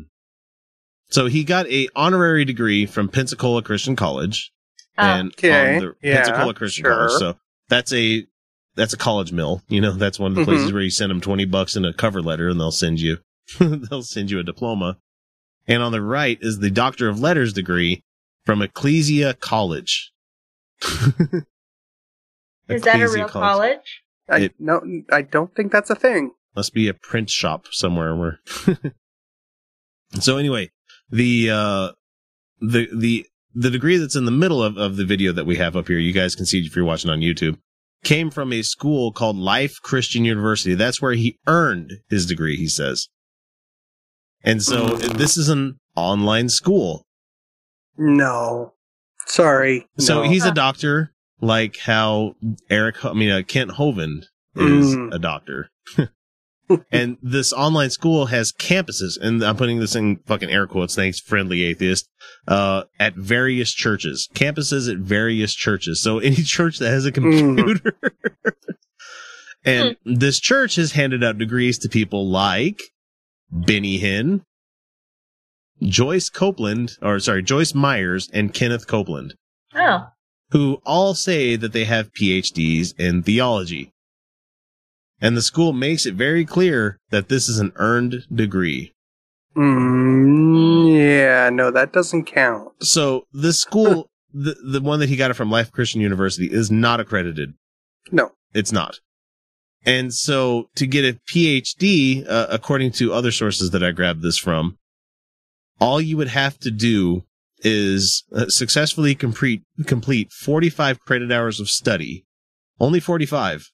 so 1.11 1.27
he 1.27 1.45
got 1.45 1.67
a 1.69 1.89
honorary 1.97 2.45
degree 2.45 2.87
from 2.87 3.09
pensacola 3.09 3.63
christian 3.63 3.97
college 3.97 4.53
Oh. 5.01 5.05
and 5.05 5.33
Okay, 5.33 5.77
on 5.77 5.81
the 5.83 5.95
yeah, 6.03 6.17
pensacola 6.17 6.55
christian 6.55 6.85
sure. 6.85 6.93
college 6.95 7.13
so 7.21 7.37
that's 7.69 7.93
a 7.93 8.27
that's 8.75 8.93
a 8.93 8.97
college 8.97 9.31
mill 9.33 9.63
you 9.69 9.81
know 9.81 9.93
that's 9.93 10.19
one 10.19 10.33
of 10.33 10.37
the 10.37 10.45
places 10.45 10.71
Mhm. 10.71 10.73
where 10.75 10.83
you 10.83 10.91
send 10.91 11.11
them 11.11 11.21
20 11.21 11.45
bucks 11.45 11.77
in 11.77 11.85
a 11.85 11.93
cover 11.93 12.21
letter 12.21 12.49
and 12.49 12.61
they'll 12.61 12.73
send 12.73 13.01
you 13.01 13.19
they'll 13.61 14.03
send 14.03 14.31
you 14.31 14.41
a 14.41 14.43
diploma 14.43 14.99
and 15.69 15.83
on 15.83 15.93
the 15.93 16.03
right 16.03 16.37
is 16.41 16.59
the 16.59 16.71
doctor 16.71 17.09
of 17.09 17.21
letters 17.21 17.53
degree 17.53 18.03
from 18.45 18.61
ecclesia 18.61 19.35
college 19.35 20.13
Is 22.69 22.83
that 22.83 22.97
a 23.01 23.05
Ecclesia 23.05 23.09
real 23.09 23.29
college? 23.29 24.03
I, 24.29 24.41
It- 24.41 24.55
no, 24.59 24.81
I 25.11 25.22
don't 25.22 25.55
think 25.55 25.72
that's 25.72 25.91
a 25.91 25.95
thing. 25.95 26.33
Must 26.57 26.74
be 26.74 26.89
a 26.89 26.95
print 26.95 27.31
shop 27.31 27.66
somewhere 27.70 28.16
where. 28.16 28.41
so 30.20 30.37
anyway, 30.39 30.70
the 31.11 31.51
uh, 31.51 31.93
the 32.61 32.89
the 32.93 33.26
the 33.55 33.70
degree 33.70 33.97
that's 33.97 34.16
in 34.16 34.24
the 34.24 34.31
middle 34.31 34.62
of, 34.62 34.76
of 34.76 34.97
the 34.97 35.05
video 35.05 35.33
that 35.33 35.47
we 35.47 35.57
have 35.57 35.76
up 35.76 35.89
here, 35.89 35.99
you 35.99 36.12
guys 36.12 36.35
can 36.35 36.47
see 36.47 36.61
if 36.61 36.74
you're 36.74 36.85
watching 36.85 37.11
on 37.11 37.20
YouTube, 37.20 37.59
came 38.05 38.31
from 38.31 38.53
a 38.53 38.62
school 38.62 39.12
called 39.12 39.37
Life 39.37 39.81
Christian 39.83 40.24
University. 40.24 40.74
That's 40.74 41.01
where 41.01 41.12
he 41.14 41.39
earned 41.47 41.93
his 42.09 42.26
degree. 42.26 42.57
He 42.57 42.68
says, 42.68 43.09
and 44.43 44.62
so 44.62 44.97
this 44.97 45.37
is 45.37 45.49
an 45.49 45.79
online 45.97 46.49
school. 46.49 47.05
No. 47.97 48.74
Sorry. 49.26 49.87
So 49.99 50.22
no. 50.22 50.29
he's 50.29 50.45
a 50.45 50.53
doctor, 50.53 51.12
like 51.41 51.78
how 51.78 52.34
Eric, 52.70 53.05
I 53.05 53.12
mean, 53.12 53.30
uh, 53.30 53.43
Kent 53.47 53.72
Hovind 53.72 54.24
is 54.57 54.95
Mm. 54.97 55.14
a 55.14 55.18
doctor. 55.18 55.70
and 56.93 57.16
this 57.22 57.53
online 57.53 57.91
school 57.91 58.26
has 58.26 58.53
campuses, 58.53 59.16
and 59.20 59.43
I'm 59.43 59.57
putting 59.57 59.78
this 59.80 59.95
in 59.95 60.16
fucking 60.26 60.51
air 60.51 60.66
quotes, 60.66 60.95
thanks, 60.95 61.20
friendly 61.20 61.62
atheist, 61.62 62.09
uh, 62.47 62.84
at 62.99 63.14
various 63.14 63.72
churches, 63.72 64.28
campuses 64.34 64.91
at 64.91 64.99
various 64.99 65.55
churches. 65.55 66.03
So 66.03 66.18
any 66.20 66.36
church 66.43 66.78
that 66.78 66.91
has 66.91 67.07
a 67.07 67.12
computer. 67.12 67.93
and 69.64 69.97
this 70.05 70.41
church 70.41 70.76
has 70.76 70.93
handed 70.93 71.22
out 71.24 71.39
degrees 71.39 71.78
to 71.78 71.89
people 71.89 72.28
like 72.28 72.80
Benny 73.51 73.99
Hinn, 74.01 74.43
Joyce 75.82 76.28
Copeland, 76.28 76.97
or 77.01 77.18
sorry, 77.20 77.43
Joyce 77.43 77.74
Myers 77.74 78.28
and 78.32 78.53
Kenneth 78.53 78.86
Copeland 78.86 79.34
Oh. 79.74 80.09
Who 80.51 80.81
all 80.85 81.15
say 81.15 81.57
that 81.57 81.73
they 81.73 81.85
have 81.85 82.13
PhDs 82.13 82.99
in 82.99 83.23
theology. 83.23 83.93
And 85.21 85.37
the 85.37 85.43
school 85.43 85.73
makes 85.73 86.07
it 86.07 86.15
very 86.15 86.45
clear 86.45 86.99
that 87.11 87.29
this 87.29 87.49
is 87.49 87.59
an 87.59 87.73
earned 87.77 88.25
degree. 88.33 88.93
Mm, 89.57 90.97
yeah, 90.97 91.51
no, 91.51 91.71
that 91.71 91.93
doesn't 91.93 92.27
count. 92.27 92.71
So 92.81 93.27
the 93.33 93.53
school, 93.53 94.09
the, 94.33 94.55
the 94.63 94.81
one 94.81 95.01
that 95.01 95.09
he 95.09 95.17
got 95.17 95.31
it 95.31 95.35
from 95.35 95.51
Life 95.51 95.73
Christian 95.73 96.01
University 96.01 96.47
is 96.47 96.71
not 96.71 97.01
accredited. 97.01 97.55
No. 98.13 98.31
It's 98.55 98.73
not. 98.73 99.01
And 99.85 100.15
so 100.15 100.71
to 100.77 100.87
get 100.87 101.05
a 101.05 101.19
PhD, 101.33 102.29
uh, 102.29 102.47
according 102.51 102.93
to 102.93 103.13
other 103.13 103.31
sources 103.31 103.71
that 103.71 103.83
I 103.83 103.91
grabbed 103.91 104.23
this 104.23 104.39
from, 104.39 104.79
all 105.81 106.01
you 106.01 106.17
would 106.17 106.29
have 106.29 106.59
to 106.61 106.71
do 106.71 107.25
is 107.61 108.25
uh, 108.35 108.47
successfully 108.49 109.15
complete, 109.15 109.63
complete 109.87 110.33
45 110.33 111.01
credit 111.01 111.33
hours 111.33 111.61
of 111.61 111.69
study. 111.69 112.25
Only 112.81 113.01
45 113.01 113.71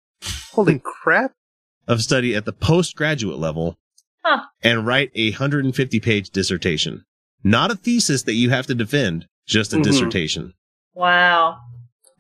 Holy 0.53 0.81
crap. 0.83 1.33
of 1.87 2.03
study 2.03 2.35
at 2.35 2.45
the 2.47 2.53
postgraduate 2.53 3.39
level 3.39 3.77
Huh. 4.25 4.45
and 4.63 4.87
write 4.87 5.11
a 5.15 5.33
150 5.33 6.01
page 6.01 6.31
dissertation. 6.31 7.05
Not 7.43 7.71
a 7.71 7.77
thesis 7.77 8.23
that 8.23 8.33
you 8.33 8.49
have 8.51 8.67
to 8.69 8.75
defend, 8.75 9.27
just 9.47 9.75
a 9.75 9.77
Mhm. 9.77 9.83
dissertation. 9.83 10.55
Wow. 10.95 11.59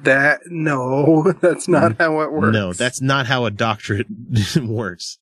That, 0.00 0.40
no, 0.46 1.32
that's 1.40 1.66
not 1.66 1.96
how 1.98 2.20
it 2.20 2.30
works. 2.32 2.52
No, 2.52 2.72
that's 2.74 3.00
not 3.00 3.24
how 3.26 3.46
a 3.46 3.50
doctorate 3.50 4.06
works. 4.62 5.18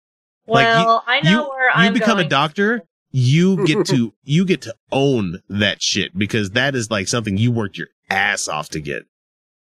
Well, 0.47 1.05
I 1.07 1.21
know 1.21 1.31
you, 1.31 1.49
where 1.51 1.67
you 1.67 1.71
I'm 1.75 1.93
become 1.95 2.17
going. 2.17 2.27
a 2.27 2.29
doctor, 2.29 2.83
you 3.13 3.65
get 3.67 3.87
to 3.87 4.15
you 4.25 4.45
get 4.45 4.63
to 4.63 4.75
own 4.91 5.41
that 5.49 5.81
shit 5.83 6.17
because 6.19 6.51
that 6.51 6.75
is 6.75 6.91
like 6.91 7.07
something 7.09 7.37
you 7.37 7.53
worked 7.53 7.79
your 7.79 7.89
ass 8.11 8.49
off 8.49 8.69
to 8.71 8.81
get. 8.81 9.05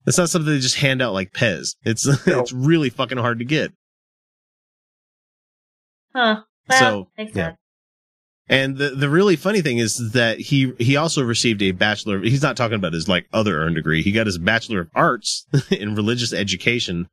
It's 0.05 0.17
not 0.17 0.29
something 0.29 0.51
they 0.53 0.59
just 0.59 0.77
hand 0.77 1.01
out 1.01 1.13
like 1.13 1.33
Pez. 1.33 1.75
It's 1.83 2.05
it's 2.27 2.53
really 2.53 2.89
fucking 2.89 3.17
hard 3.17 3.39
to 3.39 3.45
get. 3.45 3.71
Huh. 6.15 6.41
Well, 6.69 6.79
So, 6.79 7.07
makes 7.17 7.35
yeah. 7.35 7.49
sense. 7.49 7.57
And 8.49 8.77
the 8.77 8.89
the 8.89 9.09
really 9.09 9.35
funny 9.37 9.61
thing 9.61 9.77
is 9.77 10.11
that 10.11 10.37
he 10.39 10.73
he 10.77 10.97
also 10.97 11.23
received 11.23 11.61
a 11.61 11.71
bachelor. 11.71 12.19
He's 12.21 12.41
not 12.41 12.57
talking 12.57 12.75
about 12.75 12.93
his 12.93 13.07
like 13.07 13.25
other 13.31 13.57
earned 13.61 13.75
degree. 13.75 14.03
He 14.03 14.11
got 14.11 14.25
his 14.25 14.37
bachelor 14.37 14.81
of 14.81 14.89
arts 14.93 15.47
in 15.71 15.95
religious 15.95 16.33
education 16.33 17.07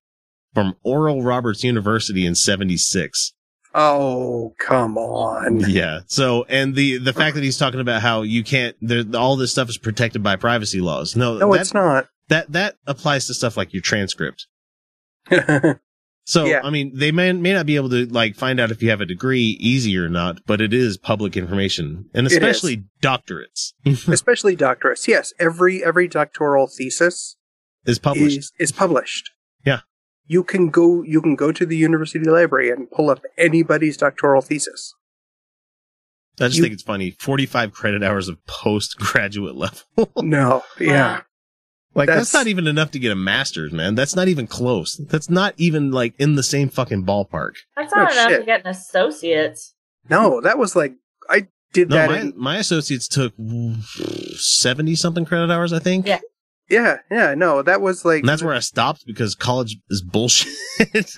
from 0.52 0.74
Oral 0.82 1.22
Roberts 1.22 1.62
University 1.62 2.26
in 2.26 2.34
'76. 2.34 3.32
Oh, 3.74 4.54
come 4.58 4.98
on. 4.98 5.60
Yeah. 5.60 6.00
So, 6.06 6.44
and 6.48 6.74
the 6.74 6.98
the 6.98 7.12
fact 7.12 7.34
that 7.36 7.44
he's 7.44 7.58
talking 7.58 7.80
about 7.80 8.02
how 8.02 8.22
you 8.22 8.42
can't, 8.42 8.76
there, 8.80 9.04
all 9.14 9.36
this 9.36 9.52
stuff 9.52 9.68
is 9.68 9.78
protected 9.78 10.22
by 10.22 10.36
privacy 10.36 10.80
laws. 10.80 11.14
No, 11.14 11.38
No, 11.38 11.52
that, 11.52 11.60
it's 11.60 11.74
not. 11.74 12.08
That 12.28 12.50
that 12.52 12.76
applies 12.86 13.26
to 13.28 13.34
stuff 13.34 13.56
like 13.56 13.72
your 13.72 13.82
transcript. 13.82 14.46
So, 16.30 16.44
Yeah. 16.44 16.60
I 16.62 16.70
mean, 16.70 16.92
they 16.94 17.10
may 17.10 17.32
may 17.32 17.52
not 17.52 17.66
be 17.66 17.74
able 17.74 17.90
to 17.90 18.06
like 18.06 18.36
find 18.36 18.60
out 18.60 18.70
if 18.70 18.82
you 18.84 18.90
have 18.90 19.00
a 19.00 19.06
degree 19.06 19.56
easy 19.58 19.96
or 19.98 20.08
not, 20.08 20.46
but 20.46 20.60
it 20.60 20.72
is 20.72 20.96
public 20.96 21.36
information, 21.36 22.08
and 22.14 22.24
especially 22.24 22.84
doctorates 23.02 23.72
Especially 24.08 24.56
doctorates. 24.56 25.08
Yes, 25.08 25.32
every 25.40 25.82
every 25.82 26.06
doctoral 26.06 26.68
thesis 26.68 27.36
is 27.84 27.98
published. 27.98 28.38
is, 28.38 28.52
is 28.60 28.70
published. 28.70 29.30
Yeah. 30.30 30.34
You 30.34 30.44
can 30.44 30.70
go 30.70 31.02
you 31.02 31.20
can 31.20 31.34
go 31.36 31.50
to 31.52 31.66
the 31.66 31.76
university 31.76 32.24
library 32.24 32.70
and 32.70 32.90
pull 32.90 33.10
up 33.10 33.22
anybody's 33.36 33.96
doctoral 33.96 34.40
thesis. 34.42 34.94
I 36.40 36.44
just 36.46 36.56
you- 36.56 36.62
think 36.62 36.74
it's 36.74 36.82
funny. 36.82 37.16
Forty 37.18 37.46
five 37.46 37.72
credit 37.72 38.02
hours 38.02 38.28
of 38.28 38.38
postgraduate 38.46 39.56
level. 39.96 40.10
No, 40.22 40.62
yeah. 40.78 41.22
Like 41.92 42.06
that's, 42.06 42.30
That's- 42.30 42.34
not 42.34 42.46
even 42.46 42.66
enough 42.68 42.92
to 42.92 43.00
get 43.00 43.10
a 43.10 43.16
master's, 43.16 43.72
man. 43.72 43.96
That's 43.96 44.14
not 44.14 44.28
even 44.28 44.46
close. 44.46 44.94
That's 44.96 45.28
not 45.28 45.54
even 45.56 45.90
like 45.90 46.14
in 46.20 46.36
the 46.36 46.42
same 46.44 46.68
fucking 46.68 47.04
ballpark. 47.04 47.54
That's 47.76 47.92
not 47.94 48.10
Oh, 48.10 48.12
enough 48.12 48.28
shit. 48.30 48.40
to 48.40 48.46
get 48.46 48.60
an 48.60 48.68
associate's. 48.68 49.74
No, 50.08 50.40
that 50.40 50.56
was 50.56 50.76
like 50.76 50.94
I 51.28 51.48
did 51.72 51.88
No, 51.90 51.96
that 51.96 52.10
my, 52.10 52.20
in, 52.20 52.32
my 52.36 52.56
associates 52.58 53.08
took 53.08 53.34
seventy 54.36 54.94
something 54.94 55.24
credit 55.24 55.50
hours, 55.50 55.72
I 55.72 55.80
think. 55.80 56.06
Yeah. 56.06 56.20
Yeah, 56.70 56.98
yeah, 57.10 57.34
no, 57.34 57.62
that 57.62 57.80
was 57.80 58.04
like 58.04 58.20
And 58.20 58.28
that's 58.28 58.42
where 58.42 58.54
I 58.54 58.60
stopped 58.60 59.04
because 59.06 59.34
college 59.34 59.76
is 59.90 60.02
bullshit. 60.02 60.52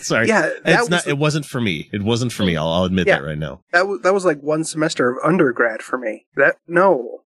Sorry. 0.00 0.28
Yeah, 0.28 0.50
it's 0.64 0.80
was 0.82 0.90
not. 0.90 1.06
It 1.08 1.18
wasn't 1.18 1.44
for 1.44 1.60
me. 1.60 1.88
It 1.92 2.02
wasn't 2.02 2.32
for 2.32 2.44
me. 2.44 2.56
I'll, 2.56 2.68
I'll 2.68 2.84
admit 2.84 3.08
Yeah. 3.08 3.18
that 3.18 3.24
right 3.26 3.38
now. 3.38 3.62
that 3.72 3.88
was 3.88 4.00
that 4.02 4.14
was 4.14 4.24
like 4.24 4.40
one 4.40 4.62
semester 4.64 5.10
of 5.10 5.18
undergrad 5.24 5.82
for 5.82 5.98
me. 5.98 6.26
That 6.36 6.56
no. 6.68 7.22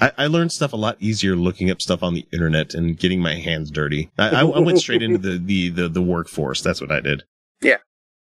I, 0.00 0.10
I 0.18 0.26
learned 0.26 0.50
stuff 0.50 0.72
a 0.72 0.76
lot 0.76 0.96
easier 0.98 1.36
looking 1.36 1.70
up 1.70 1.80
stuff 1.80 2.02
on 2.02 2.14
the 2.14 2.26
internet 2.32 2.74
and 2.74 2.98
getting 2.98 3.20
my 3.20 3.34
hands 3.36 3.70
dirty. 3.70 4.10
I, 4.18 4.30
I, 4.30 4.40
I 4.40 4.58
went 4.58 4.78
straight 4.80 5.02
into 5.02 5.18
the, 5.18 5.38
the, 5.44 5.68
the, 5.68 5.88
the 5.88 6.02
workforce. 6.02 6.62
That's 6.62 6.80
what 6.80 6.90
I 6.90 6.98
did. 6.98 7.22
Yeah. 7.60 7.76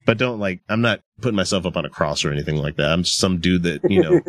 But 0.05 0.19
don't 0.19 0.39
like, 0.39 0.61
I'm 0.69 0.81
not 0.81 1.01
putting 1.21 1.36
myself 1.36 1.65
up 1.65 1.75
on 1.75 1.83
a 1.86 1.89
cross 1.89 2.23
or 2.23 2.31
anything 2.31 2.57
like 2.57 2.75
that. 2.75 2.91
I'm 2.91 3.01
just 3.01 3.17
some 3.17 3.39
dude 3.39 3.63
that, 3.63 3.81
you 3.89 4.03
know, 4.03 4.21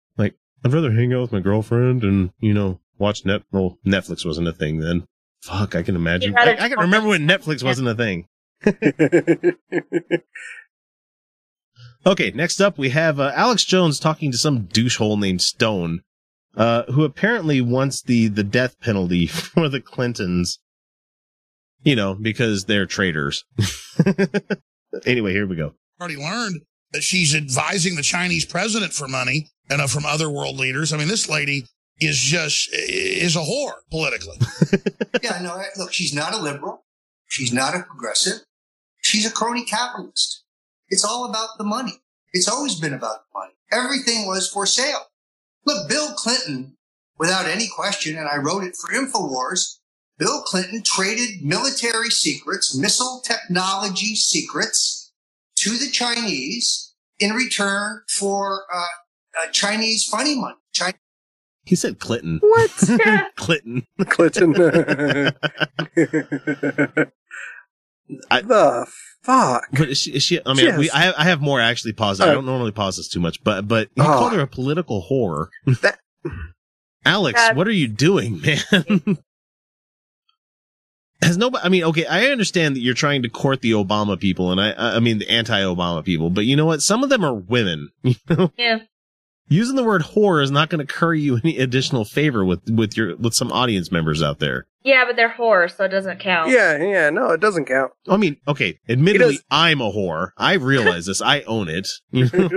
like, 0.16 0.36
I'd 0.64 0.72
rather 0.72 0.92
hang 0.92 1.12
out 1.12 1.20
with 1.20 1.32
my 1.32 1.40
girlfriend 1.40 2.02
and, 2.02 2.30
you 2.40 2.54
know, 2.54 2.80
watch 2.98 3.24
net, 3.24 3.42
well, 3.52 3.78
Netflix 3.86 4.24
wasn't 4.24 4.48
a 4.48 4.52
thing 4.52 4.78
then. 4.78 5.06
Fuck, 5.42 5.74
I 5.74 5.82
can 5.82 5.96
imagine. 5.96 6.36
I, 6.36 6.56
I 6.58 6.68
can 6.68 6.78
remember 6.78 7.10
when 7.10 7.28
Netflix 7.28 7.62
wasn't 7.62 7.88
a 7.88 7.94
thing. 7.94 8.26
Okay, 12.06 12.30
next 12.32 12.60
up 12.60 12.76
we 12.76 12.90
have 12.90 13.18
uh, 13.18 13.32
Alex 13.34 13.64
Jones 13.64 13.98
talking 13.98 14.30
to 14.30 14.36
some 14.36 14.66
douchehole 14.66 15.18
named 15.18 15.40
Stone, 15.40 16.02
uh, 16.54 16.82
who 16.84 17.02
apparently 17.04 17.60
wants 17.62 18.02
the 18.02 18.28
the 18.28 18.44
death 18.44 18.78
penalty 18.80 19.26
for 19.26 19.68
the 19.68 19.80
Clintons. 19.80 20.58
You 21.82 21.96
know, 21.96 22.14
because 22.14 22.64
they're 22.64 22.86
traitors. 22.86 23.44
anyway, 25.06 25.32
here 25.32 25.46
we 25.46 25.56
go. 25.56 25.74
already 26.00 26.16
learned 26.16 26.62
that 26.92 27.02
she's 27.02 27.34
advising 27.34 27.96
the 27.96 28.02
Chinese 28.02 28.46
president 28.46 28.92
for 28.94 29.06
money 29.06 29.50
and 29.68 29.82
uh, 29.82 29.86
from 29.86 30.06
other 30.06 30.30
world 30.30 30.56
leaders. 30.56 30.92
I 30.92 30.96
mean, 30.96 31.08
this 31.08 31.28
lady 31.28 31.66
is 32.00 32.18
just 32.18 32.68
is 32.72 33.36
a 33.36 33.40
whore 33.40 33.74
politically. 33.90 34.36
yeah, 35.22 35.40
no, 35.40 35.62
look, 35.76 35.92
she's 35.92 36.14
not 36.14 36.34
a 36.34 36.38
liberal. 36.38 36.84
She's 37.26 37.52
not 37.52 37.74
a 37.74 37.82
progressive. 37.82 38.44
She's 39.00 39.26
a 39.26 39.30
crony 39.30 39.64
capitalist. 39.64 40.44
It's 40.88 41.04
all 41.04 41.24
about 41.28 41.58
the 41.58 41.64
money. 41.64 42.00
It's 42.32 42.48
always 42.48 42.78
been 42.78 42.94
about 42.94 43.20
the 43.24 43.38
money. 43.38 43.52
Everything 43.72 44.26
was 44.26 44.48
for 44.48 44.66
sale. 44.66 45.06
Look, 45.66 45.88
Bill 45.88 46.12
Clinton, 46.12 46.76
without 47.18 47.46
any 47.46 47.68
question, 47.68 48.16
and 48.16 48.28
I 48.28 48.36
wrote 48.36 48.64
it 48.64 48.76
for 48.76 48.92
InfoWars, 48.92 49.78
Bill 50.18 50.42
Clinton 50.42 50.82
traded 50.84 51.42
military 51.42 52.10
secrets, 52.10 52.76
missile 52.76 53.22
technology 53.24 54.14
secrets 54.14 55.12
to 55.56 55.76
the 55.76 55.90
Chinese 55.90 56.94
in 57.18 57.32
return 57.32 58.02
for 58.08 58.64
uh, 58.72 58.84
uh, 59.40 59.50
Chinese 59.50 60.04
funny 60.04 60.38
money. 60.38 60.56
China- 60.72 60.98
He 61.64 61.76
said 61.76 61.98
Clinton. 61.98 62.40
What? 62.42 62.70
Clinton. 63.36 63.86
Clinton. 64.06 64.54
I, 68.30 68.42
the 68.42 68.86
fuck? 69.22 69.62
But 69.72 69.88
is 69.88 69.98
she, 69.98 70.12
is 70.12 70.22
she 70.22 70.40
I 70.44 70.52
mean, 70.52 70.66
Yes. 70.66 70.78
we, 70.78 70.90
I, 70.90 70.98
have, 71.04 71.14
I 71.16 71.24
have 71.24 71.40
more 71.40 71.60
actually 71.60 71.94
paused. 71.94 72.20
I 72.20 72.28
Uh, 72.28 72.34
don't 72.34 72.44
normally 72.46 72.70
pause 72.72 72.98
this 72.98 73.08
too 73.08 73.20
much, 73.20 73.42
but 73.42 73.66
but 73.66 73.88
he 73.94 74.02
Oh. 74.02 74.04
called 74.04 74.32
her 74.34 74.40
a 74.40 74.46
political 74.46 75.06
whore. 75.10 75.48
That- 75.80 75.98
Alex, 77.06 77.40
That- 77.40 77.56
what 77.56 77.66
are 77.66 77.72
you 77.72 77.88
doing, 77.88 78.40
man? 78.42 79.18
Has 81.22 81.38
nobody? 81.38 81.64
I 81.64 81.70
mean, 81.70 81.84
okay, 81.84 82.04
I 82.04 82.26
understand 82.26 82.76
that 82.76 82.80
you're 82.80 82.92
trying 82.92 83.22
to 83.22 83.30
court 83.30 83.62
the 83.62 83.70
Obama 83.70 84.20
people, 84.20 84.52
and 84.52 84.60
I, 84.60 84.74
I 84.96 85.00
mean 85.00 85.18
the 85.18 85.30
anti-Obama 85.30 86.04
people, 86.04 86.28
but 86.28 86.44
you 86.44 86.54
know 86.56 86.66
what? 86.66 86.82
Some 86.82 87.02
of 87.02 87.08
them 87.08 87.24
are 87.24 87.32
women. 87.34 87.88
You 88.02 88.16
know, 88.28 88.52
Yeah. 88.58 88.80
Using 89.48 89.76
the 89.76 89.84
word 89.84 90.02
whore 90.02 90.42
is 90.42 90.50
not 90.50 90.70
going 90.70 90.84
to 90.84 90.92
curry 90.92 91.20
you 91.20 91.36
any 91.36 91.58
additional 91.58 92.04
favor 92.04 92.44
with 92.44 92.60
with 92.70 92.96
your 92.96 93.16
with 93.16 93.34
some 93.34 93.50
audience 93.52 93.90
members 93.92 94.22
out 94.22 94.38
there. 94.38 94.66
Yeah, 94.82 95.04
but 95.06 95.16
they're 95.16 95.30
whores, 95.38 95.76
so 95.76 95.84
it 95.84 95.88
doesn't 95.88 96.20
count. 96.20 96.50
Yeah, 96.50 96.76
yeah, 96.82 97.08
no, 97.10 97.30
it 97.30 97.40
doesn't 97.40 97.64
count. 97.64 97.92
I 98.08 98.16
mean, 98.18 98.36
okay, 98.46 98.78
admittedly, 98.88 99.38
I'm 99.50 99.80
a 99.80 99.90
whore. 99.90 100.30
I 100.36 100.54
realize 100.54 101.06
this. 101.06 101.22
I 101.22 101.40
own 101.42 101.68
it. 101.68 101.88
You 102.10 102.28
know? 102.32 102.50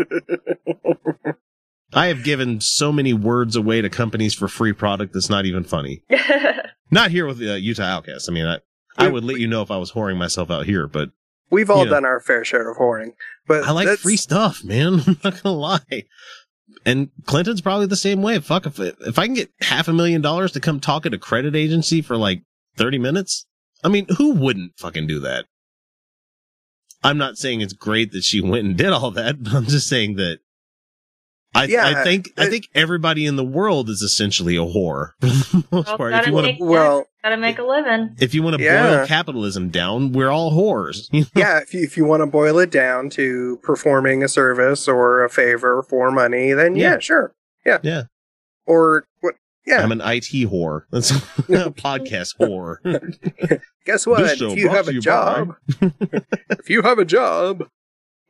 I 1.93 2.07
have 2.07 2.23
given 2.23 2.59
so 2.59 2.91
many 2.91 3.13
words 3.13 3.55
away 3.55 3.81
to 3.81 3.89
companies 3.89 4.33
for 4.33 4.47
free 4.49 4.73
product 4.73 5.13
that's 5.13 5.29
not 5.29 5.45
even 5.45 5.63
funny. 5.63 6.03
Not 6.91 7.11
here 7.11 7.25
with 7.25 7.41
uh, 7.41 7.55
Utah 7.55 7.83
Outcasts. 7.83 8.29
I 8.29 8.31
mean, 8.33 8.45
I, 8.45 8.59
I 8.97 9.09
would 9.09 9.23
let 9.25 9.39
you 9.39 9.47
know 9.47 9.61
if 9.61 9.71
I 9.71 9.77
was 9.77 9.91
whoring 9.91 10.17
myself 10.17 10.49
out 10.51 10.65
here, 10.65 10.87
but 10.87 11.09
We've 11.49 11.69
all 11.69 11.79
You 11.79 11.85
know. 11.85 11.91
done 11.91 12.05
our 12.05 12.19
fair 12.19 12.43
share 12.43 12.69
of 12.69 12.77
whoring, 12.77 13.13
but 13.47 13.63
I 13.63 13.71
like 13.71 13.85
that's- 13.85 14.01
free 14.01 14.17
stuff, 14.17 14.63
man. 14.65 15.01
I'm 15.07 15.17
not 15.23 15.41
gonna 15.43 15.55
lie. 15.55 16.03
And 16.85 17.09
Clinton's 17.25 17.61
probably 17.61 17.85
the 17.85 17.95
same 17.95 18.21
way. 18.21 18.39
Fuck 18.39 18.65
if 18.65 18.79
if 18.79 19.19
I 19.19 19.25
can 19.25 19.35
get 19.35 19.51
half 19.61 19.87
a 19.87 19.93
million 19.93 20.21
dollars 20.21 20.51
to 20.53 20.59
come 20.59 20.79
talk 20.79 21.05
at 21.05 21.13
a 21.13 21.17
credit 21.17 21.55
agency 21.55 22.01
for 22.01 22.17
like 22.17 22.43
30 22.75 22.97
minutes, 22.97 23.45
I 23.83 23.89
mean, 23.89 24.07
who 24.17 24.33
wouldn't 24.33 24.77
fucking 24.77 25.07
do 25.07 25.19
that? 25.21 25.45
I'm 27.03 27.17
not 27.17 27.37
saying 27.37 27.61
it's 27.61 27.73
great 27.73 28.11
that 28.11 28.23
she 28.23 28.41
went 28.41 28.65
and 28.65 28.77
did 28.77 28.89
all 28.89 29.11
that, 29.11 29.43
but 29.43 29.53
I'm 29.53 29.65
just 29.65 29.87
saying 29.87 30.15
that 30.15 30.39
I 31.57 31.63
Yeah, 31.65 31.85
I 31.87 32.03
think 32.03 32.31
I 32.37 32.47
think 32.47 32.67
everybody 32.75 33.25
in 33.25 33.35
the 33.35 33.43
world 33.43 33.89
is 33.89 34.01
essentially 34.01 34.55
a 34.55 34.59
whore 34.61 35.11
for 35.21 35.27
the 35.27 35.63
most 35.71 35.87
Well, 35.87 35.97
part. 35.97 36.13
If 36.13 36.27
you 36.27 36.33
want 36.33 36.47
to 36.57 36.63
Well, 36.63 37.07
gotta 37.23 37.37
make 37.37 37.57
a 37.59 37.63
living. 37.63 38.15
if 38.19 38.33
you 38.33 38.43
want 38.43 38.57
to 38.57 38.63
Yeah. 38.63 38.97
boil 38.97 39.07
capitalism 39.07 39.69
down, 39.69 40.11
we're 40.11 40.29
all 40.29 40.51
whores. 40.51 41.07
You 41.11 41.21
know? 41.21 41.27
yeah, 41.35 41.59
if 41.59 41.73
you, 41.73 41.81
if 41.83 41.97
you 41.97 42.05
want 42.05 42.21
to 42.21 42.27
boil 42.27 42.59
it 42.59 42.69
down 42.71 43.09
to 43.11 43.59
performing 43.63 44.23
a 44.23 44.27
service 44.27 44.87
or 44.87 45.23
a 45.23 45.29
favor 45.29 45.83
for 45.83 46.11
money, 46.11 46.53
then 46.53 46.75
yeah, 46.75 46.93
Yeah. 46.93 46.99
sure. 46.99 47.33
Yeah. 47.65 47.79
Yeah. 47.83 48.03
Or 48.65 49.05
what? 49.21 49.35
Yeah. 49.65 49.81
I'm 49.81 49.91
an 49.91 49.99
IT 50.01 50.47
whore. 50.49 50.83
That's 50.91 51.11
a 51.11 51.15
podcast 51.71 52.35
whore. 52.39 52.77
Guess 53.85 54.05
what? 54.07 54.21
If 54.23 54.39
you 54.57 54.65
brought 54.67 54.75
have 54.77 54.87
a 54.89 54.93
you 54.93 55.01
job, 55.01 55.55
if 56.51 56.69
you 56.69 56.81
have 56.83 56.99
a 56.99 57.05
job, 57.05 57.67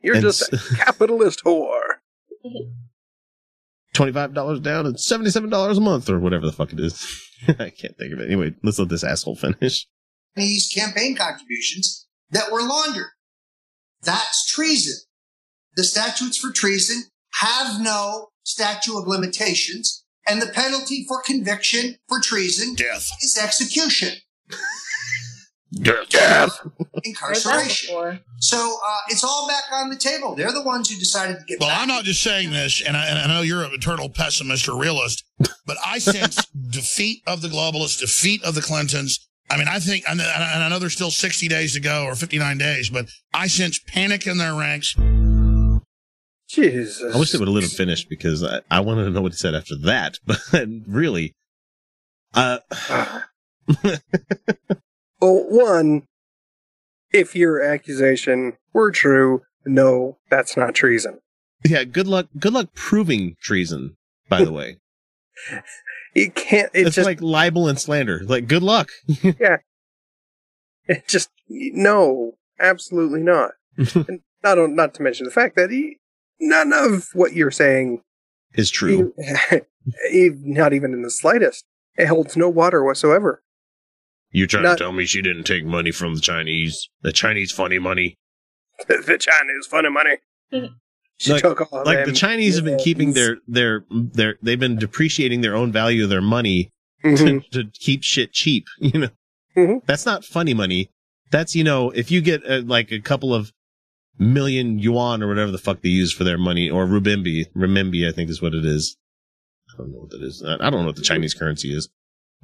you're 0.00 0.14
And 0.14 0.22
just 0.22 0.52
a 0.52 0.58
capitalist 0.76 1.42
whore. 1.44 1.98
Twenty-five 3.98 4.32
dollars 4.32 4.60
down 4.60 4.86
and 4.86 4.98
seventy-seven 4.98 5.50
dollars 5.50 5.76
a 5.76 5.80
month, 5.80 6.08
or 6.08 6.18
whatever 6.20 6.46
the 6.46 6.52
fuck 6.52 6.72
it 6.72 6.80
is. 6.80 7.04
I 7.48 7.70
can't 7.70 7.96
think 7.98 8.12
of 8.14 8.20
it. 8.20 8.26
Anyway, 8.26 8.54
let's 8.62 8.78
let 8.78 8.88
this 8.88 9.04
asshole 9.04 9.36
finish. 9.36 9.86
Chinese 10.36 10.72
campaign 10.72 11.16
contributions 11.16 12.06
that 12.30 12.52
were 12.52 12.62
laundered. 12.62 13.08
That's 14.02 14.46
treason. 14.46 14.96
The 15.74 15.82
statutes 15.84 16.38
for 16.38 16.52
treason 16.52 17.04
have 17.40 17.80
no 17.80 18.28
statute 18.44 18.96
of 18.96 19.06
limitations, 19.08 20.04
and 20.28 20.40
the 20.40 20.46
penalty 20.52 21.04
for 21.08 21.20
conviction 21.20 21.96
for 22.08 22.20
treason 22.20 22.74
Death. 22.74 23.08
is 23.20 23.36
execution, 23.42 24.14
Death. 25.72 26.08
Heard 26.10 26.70
that 26.80 27.00
incarceration. 27.04 28.20
So 28.38 28.56
uh, 28.56 28.96
it's 29.08 29.22
all 29.22 29.46
back 29.46 29.64
on 29.72 29.90
the 29.90 29.96
table. 29.96 30.34
They're 30.34 30.52
the 30.52 30.62
ones 30.62 30.90
who 30.90 30.98
decided 30.98 31.38
to 31.40 31.44
get 31.44 31.60
Well, 31.60 31.68
back. 31.68 31.80
I'm 31.80 31.88
not 31.88 32.04
just 32.04 32.22
saying 32.22 32.50
this, 32.50 32.82
and 32.86 32.96
I, 32.96 33.06
and 33.06 33.18
I 33.18 33.26
know 33.26 33.42
you're 33.42 33.62
an 33.62 33.72
eternal 33.72 34.08
pessimist 34.08 34.68
or 34.68 34.78
realist, 34.78 35.24
but 35.66 35.76
I 35.84 35.98
sense 35.98 36.46
defeat 36.70 37.22
of 37.26 37.42
the 37.42 37.48
globalists, 37.48 38.00
defeat 38.00 38.42
of 38.44 38.54
the 38.54 38.62
Clintons. 38.62 39.28
I 39.50 39.58
mean, 39.58 39.68
I 39.68 39.78
think, 39.78 40.04
and 40.08 40.20
I 40.22 40.52
and 40.54 40.62
I 40.62 40.68
know 40.68 40.78
there's 40.78 40.94
still 40.94 41.10
60 41.10 41.48
days 41.48 41.74
to 41.74 41.80
go 41.80 42.04
or 42.04 42.14
59 42.14 42.58
days, 42.58 42.90
but 42.90 43.06
I 43.34 43.46
sense 43.46 43.78
panic 43.78 44.26
in 44.26 44.38
their 44.38 44.54
ranks. 44.54 44.94
Jesus. 46.48 47.14
I 47.14 47.18
wish 47.18 47.32
they 47.32 47.38
would 47.38 47.48
have 47.48 47.54
let 47.54 47.64
him 47.64 47.70
finish 47.70 48.06
because 48.06 48.42
I, 48.42 48.62
I 48.70 48.80
wanted 48.80 49.04
to 49.04 49.10
know 49.10 49.20
what 49.20 49.32
he 49.32 49.38
said 49.38 49.54
after 49.54 49.76
that. 49.84 50.18
But 50.26 50.68
really, 50.86 51.34
uh, 52.34 52.58
Well, 55.20 55.44
one, 55.48 56.02
if 57.12 57.34
your 57.34 57.62
accusation 57.62 58.56
were 58.72 58.90
true, 58.90 59.42
no, 59.66 60.18
that's 60.30 60.56
not 60.56 60.74
treason. 60.74 61.18
yeah, 61.64 61.84
good 61.84 62.06
luck. 62.06 62.26
Good 62.38 62.52
luck 62.52 62.68
proving 62.74 63.36
treason. 63.40 63.96
By 64.28 64.44
the 64.44 64.52
way, 64.52 64.76
it 66.14 66.34
can't. 66.34 66.70
It 66.74 66.86
it's 66.88 66.96
just. 66.96 67.06
like 67.06 67.20
libel 67.22 67.66
and 67.68 67.78
slander. 67.80 68.20
Like, 68.24 68.46
good 68.46 68.62
luck. 68.62 68.90
Yeah. 69.22 69.58
It 70.86 71.06
just 71.06 71.30
no, 71.48 72.32
absolutely 72.60 73.20
not. 73.22 73.52
and 73.76 74.20
not 74.42 74.58
not 74.70 74.94
to 74.94 75.02
mention 75.02 75.24
the 75.26 75.30
fact 75.32 75.54
that 75.56 75.70
he, 75.70 75.98
none 76.40 76.72
of 76.72 77.08
what 77.12 77.34
you're 77.34 77.50
saying, 77.50 78.00
Is 78.54 78.70
true. 78.70 79.12
e- 79.52 79.58
e- 80.10 80.30
not 80.40 80.72
even 80.72 80.92
in 80.94 81.02
the 81.02 81.10
slightest, 81.10 81.64
it 81.96 82.06
holds 82.06 82.36
no 82.36 82.48
water 82.48 82.82
whatsoever. 82.84 83.42
You're 84.30 84.46
trying 84.46 84.64
not- 84.64 84.78
to 84.78 84.84
tell 84.84 84.92
me 84.92 85.04
she 85.06 85.22
didn't 85.22 85.44
take 85.44 85.64
money 85.64 85.90
from 85.90 86.14
the 86.14 86.20
Chinese? 86.20 86.88
The 87.02 87.12
Chinese 87.12 87.50
funny 87.52 87.78
money? 87.78 88.16
the 88.88 89.16
Chinese 89.18 89.66
funny 89.70 89.90
money. 89.90 90.18
She 91.20 91.32
Like- 91.32 91.42
took 91.42 91.72
all 91.72 91.82
like 91.84 92.04
the 92.04 92.12
Chinese 92.12 92.54
have 92.54 92.64
been 92.64 92.78
keeping 92.78 93.08
yuans. 93.10 93.14
their 93.14 93.38
their 93.48 93.84
their 93.90 94.38
they've 94.40 94.60
been 94.60 94.76
depreciating 94.76 95.40
their 95.40 95.56
own 95.56 95.72
value 95.72 96.04
of 96.04 96.10
their 96.10 96.20
money 96.22 96.70
Mhm. 97.04 97.42
to, 97.50 97.64
to 97.64 97.70
keep 97.72 98.04
shit 98.04 98.32
cheap. 98.32 98.66
You 98.78 99.00
know, 99.00 99.08
Mhm. 99.56 99.80
that's 99.84 100.06
not 100.06 100.24
funny 100.24 100.54
money. 100.54 100.90
That's 101.32 101.56
you 101.56 101.64
know, 101.64 101.90
if 101.90 102.12
you 102.12 102.20
get 102.20 102.48
uh, 102.48 102.62
like 102.64 102.92
a 102.92 103.00
couple 103.00 103.34
of 103.34 103.52
million 104.16 104.78
yuan 104.78 105.20
or 105.22 105.26
whatever 105.26 105.50
the 105.50 105.58
fuck 105.58 105.82
they 105.82 105.88
use 105.88 106.12
for 106.12 106.22
their 106.22 106.38
money, 106.38 106.70
or 106.70 106.86
renminbi, 106.86 107.46
renminbi, 107.56 108.08
I 108.08 108.12
think 108.12 108.30
is 108.30 108.40
what 108.40 108.54
it 108.54 108.64
is. 108.64 108.96
I 109.74 109.78
don't 109.78 109.90
know 109.92 109.98
what 110.02 110.10
that 110.10 110.22
is. 110.22 110.42
I 110.46 110.54
I 110.54 110.70
don't 110.70 110.82
know 110.82 110.86
what 110.86 110.96
the 110.96 111.02
Chinese 111.02 111.34
currency 111.34 111.74
is, 111.76 111.88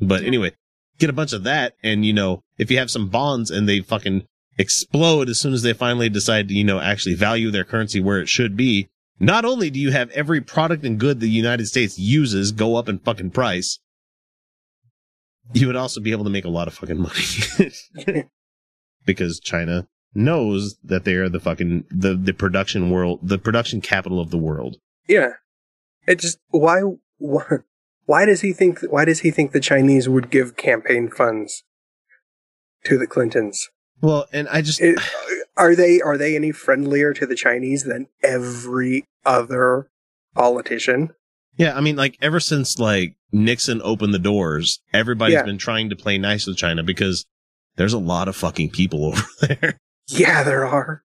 but 0.01 0.25
anyway, 0.25 0.51
get 0.99 1.11
a 1.11 1.15
bunch 1.15 1.33
of 1.33 1.45
that, 1.45 1.75
and 1.83 2.05
you 2.05 2.13
know, 2.13 2.43
if 2.59 2.71
you 2.71 2.79
have 2.79 2.91
some 2.91 3.09
bonds 3.09 3.51
and 3.51 3.69
they 3.69 3.81
fucking 3.81 4.27
explode 4.59 5.29
as 5.29 5.39
soon 5.39 5.53
as 5.53 5.63
they 5.63 5.73
finally 5.73 6.09
decide 6.09 6.49
to, 6.49 6.55
you 6.55 6.65
know, 6.65 6.81
actually 6.81 7.15
value 7.15 7.51
their 7.51 7.65
currency 7.65 8.01
where 8.01 8.21
it 8.21 8.29
should 8.29 8.57
be. 8.57 8.89
Not 9.21 9.45
only 9.45 9.71
do 9.71 9.79
you 9.79 9.93
have 9.93 10.11
every 10.11 10.41
product 10.41 10.85
and 10.85 10.99
good 10.99 11.21
the 11.21 11.29
United 11.29 11.67
States 11.67 11.99
uses 11.99 12.53
go 12.53 12.77
up 12.77 12.89
in 12.89 12.99
fucking 12.99 13.31
price, 13.31 13.79
you 15.53 15.67
would 15.67 15.77
also 15.77 16.01
be 16.01 16.13
able 16.13 16.25
to 16.25 16.31
make 16.31 16.45
a 16.45 16.51
lot 16.51 16.69
of 16.69 16.75
fucking 16.75 17.01
money. 17.01 18.25
because 19.07 19.39
China 19.41 19.87
knows 20.15 20.77
that 20.83 21.05
they 21.05 21.15
are 21.15 21.29
the 21.29 21.41
fucking, 21.41 21.85
the, 21.91 22.15
the 22.15 22.33
production 22.33 22.91
world, 22.91 23.21
the 23.23 23.39
production 23.39 23.81
capital 23.81 24.21
of 24.21 24.31
the 24.31 24.39
world. 24.39 24.79
Yeah, 25.09 25.35
it 26.07 26.19
just 26.19 26.39
why 26.49 26.83
why 27.19 27.45
why 28.07 28.25
does 28.27 28.41
he 28.43 28.53
think 28.53 28.81
why 28.91 29.05
does 29.05 29.21
he 29.21 29.31
think 29.31 29.53
the 29.53 29.61
Chinese 29.61 30.09
would 30.09 30.31
give 30.31 30.57
campaign 30.57 31.09
funds 31.11 31.63
to 32.85 32.99
the 32.99 33.07
Clintons? 33.07 33.69
Well, 34.01 34.27
and 34.33 34.49
I 34.49 34.61
just, 34.61 34.81
It, 34.81 34.99
are 35.57 35.75
they 35.75 36.01
are 36.01 36.19
they 36.19 36.37
any 36.37 36.53
friendlier 36.53 37.13
to 37.15 37.27
the 37.27 37.35
Chinese 37.37 37.85
than 37.85 38.09
every 38.23 39.05
other 39.25 39.89
politician? 40.35 41.11
Yeah, 41.57 41.77
I 41.77 41.81
mean, 41.81 41.97
like 41.97 42.19
ever 42.21 42.41
since 42.41 42.79
like 42.79 43.15
Nixon 43.33 43.81
opened 43.83 44.13
the 44.13 44.19
doors, 44.19 44.81
everybody's 44.93 45.35
Yeah. 45.35 45.43
been 45.45 45.59
trying 45.59 45.89
to 45.91 45.97
play 45.97 46.19
nice 46.19 46.47
with 46.47 46.57
China 46.57 46.83
because 46.83 47.25
there's 47.77 47.93
a 47.93 47.99
lot 47.99 48.29
of 48.29 48.37
fucking 48.37 48.71
people 48.71 49.05
over 49.07 49.23
there. 49.41 49.79
Yeah, 50.09 50.43
there 50.43 50.67
are. 50.67 51.03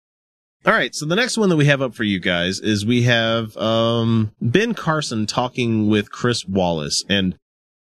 All 0.65 0.73
right, 0.73 0.95
so 0.95 1.05
the 1.05 1.15
next 1.15 1.37
one 1.37 1.49
that 1.49 1.57
we 1.57 1.65
have 1.65 1.83
up 1.83 1.93
for 1.93 2.03
you 2.03 2.19
guys 2.19 2.59
is 2.59 2.83
we 2.83 3.03
have 3.03 3.55
um, 3.55 4.31
Ben 4.41 4.73
Carson 4.73 5.27
talking 5.27 5.89
with 5.89 6.11
Chris 6.11 6.43
Wallace, 6.43 7.05
and 7.07 7.37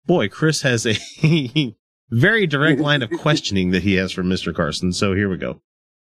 boy, 0.08 0.30
Chris 0.30 0.64
has 0.64 0.88
a 0.88 0.96
very 2.10 2.48
direct 2.48 2.80
line 2.80 3.04
of 3.04 3.12
questioning 3.12 3.70
that 3.70 3.84
he 3.84 3.94
has 3.96 4.12
for 4.12 4.24
Mr. 4.24 4.54
Carson. 4.54 4.94
So 4.94 5.14
here 5.14 5.30
we 5.30 5.38
go. 5.38 5.62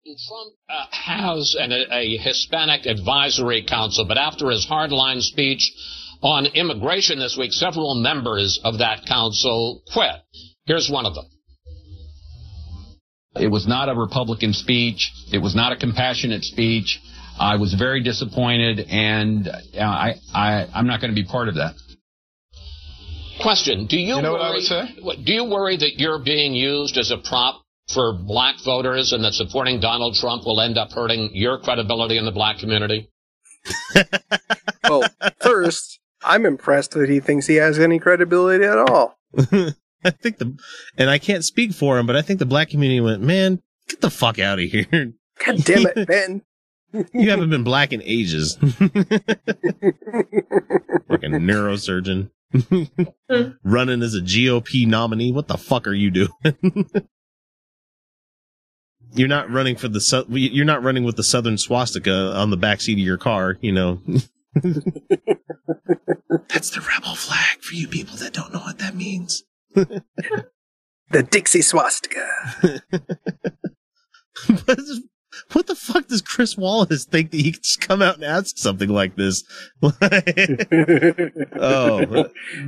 Trump 0.06 0.54
uh, 0.70 0.86
has 0.92 1.56
an, 1.60 1.72
a 1.72 2.18
Hispanic 2.18 2.86
advisory 2.86 3.64
council, 3.64 4.06
but 4.06 4.20
after 4.20 4.52
his 4.52 4.68
hardline 4.68 5.24
speech 5.24 5.72
on 6.22 6.46
immigration 6.46 7.18
this 7.18 7.36
week, 7.36 7.54
several 7.54 7.96
members 7.96 8.60
of 8.64 8.78
that 8.78 9.08
council 9.08 9.82
quit. 9.92 10.22
Here's 10.68 10.92
one 10.92 11.08
of 11.08 11.16
them. 11.16 11.26
It 13.36 13.50
was 13.50 13.68
not 13.68 13.90
a 13.90 13.96
Republican 13.96 14.54
speech. 14.54 15.12
It 15.32 15.40
was 15.40 15.56
not 15.56 15.72
a 15.72 15.76
compassionate 15.76 16.44
speech. 16.44 17.00
I 17.40 17.58
was 17.58 17.74
very 17.74 18.02
disappointed, 18.02 18.80
and 18.90 19.48
uh, 19.48 19.80
I, 19.82 20.16
I, 20.34 20.68
I'm 20.74 20.88
not 20.88 21.02
going 21.02 21.14
to 21.14 21.22
be 21.22 21.28
part 21.28 21.50
of 21.50 21.56
that. 21.56 21.76
Question: 23.42 23.88
Do 23.88 23.98
you, 23.98 24.16
You 24.16 24.22
know 24.22 24.32
worry, 24.32 24.40
what 24.40 24.42
I 24.42 24.52
would 24.52 24.64
say? 24.64 25.24
Do 25.26 25.34
you 25.34 25.44
worry 25.44 25.76
that 25.76 26.00
you're 26.00 26.20
being 26.24 26.54
used 26.54 26.98
as 26.98 27.12
a 27.12 27.18
prop 27.18 27.62
for 27.94 28.14
black 28.14 28.56
voters, 28.64 29.12
and 29.12 29.24
that 29.26 29.34
supporting 29.34 29.82
Donald 29.82 30.16
Trump 30.16 30.46
will 30.46 30.62
end 30.62 30.78
up 30.78 30.92
hurting 30.92 31.32
your 31.34 31.60
credibility 31.60 32.18
in 32.18 32.24
the 32.26 32.32
black 32.32 32.58
community? 32.60 33.10
Well, 34.88 35.04
first, 35.42 36.00
I'm 36.24 36.46
impressed 36.46 36.92
that 36.92 37.10
he 37.10 37.20
thinks 37.20 37.48
he 37.48 37.56
has 37.56 37.80
any 37.80 37.98
credibility 37.98 38.66
at 38.66 38.78
all. 38.78 39.18
I 40.06 40.12
think 40.12 40.38
the, 40.38 40.56
and 40.98 41.10
I 41.10 41.18
can't 41.18 41.44
speak 41.44 41.74
for 41.74 41.98
him, 41.98 42.06
but 42.06 42.16
I 42.16 42.22
think 42.22 42.38
the 42.38 42.46
black 42.46 42.70
community 42.70 43.02
went, 43.02 43.24
man, 43.24 43.64
get 43.90 44.02
the 44.02 44.12
fuck 44.12 44.38
out 44.38 44.60
of 44.60 44.66
here. 44.66 45.14
God 45.44 45.64
damn 45.64 45.88
it, 45.88 46.08
Ben. 46.08 46.44
you 47.14 47.32
haven't 47.32 47.50
been 47.50 47.64
black 47.64 47.92
in 47.92 48.04
ages. 48.04 48.60
like 48.62 48.80
a 51.24 51.28
neurosurgeon. 51.28 52.30
Hmm. 52.54 52.84
Running 53.64 54.04
as 54.04 54.14
a 54.14 54.22
GOP 54.22 54.86
nominee. 54.88 55.32
What 55.32 55.48
the 55.48 55.58
fuck 55.58 55.88
are 55.88 55.94
you 55.94 56.12
doing? 56.12 56.30
you're 59.14 59.28
not 59.28 59.52
running 59.52 59.76
for 59.76 59.88
the, 59.88 60.26
you're 60.30 60.66
not 60.66 60.84
running 60.84 61.04
with 61.04 61.16
the 61.16 61.24
Southern 61.24 61.58
swastika 61.58 62.36
on 62.36 62.52
the 62.52 62.58
backseat 62.58 62.94
of 62.94 63.00
your 63.00 63.18
car, 63.18 63.58
you 63.60 63.72
know. 63.72 64.02
That's 64.54 64.70
the 66.70 66.86
rebel 66.88 67.16
flag 67.16 67.62
for 67.62 67.74
you 67.74 67.88
people 67.88 68.18
that 68.18 68.34
don't 68.34 68.54
know 68.54 68.60
what 68.60 68.78
that 68.78 68.96
means. 68.96 69.44
The 71.12 71.22
Dixie 71.22 71.62
swastika. 71.62 72.28
what 75.54 75.68
the 75.68 75.76
fuck 75.76 76.08
does 76.08 76.24
Chris 76.24 76.58
Wallace 76.58 77.06
think 77.06 77.30
that 77.30 77.38
he 77.38 77.52
can 77.52 77.62
just 77.62 77.80
come 77.80 78.02
out 78.02 78.16
and 78.16 78.24
ask 78.24 78.58
something 78.58 78.90
like 78.90 79.16
this? 79.16 79.44
oh, 79.84 79.92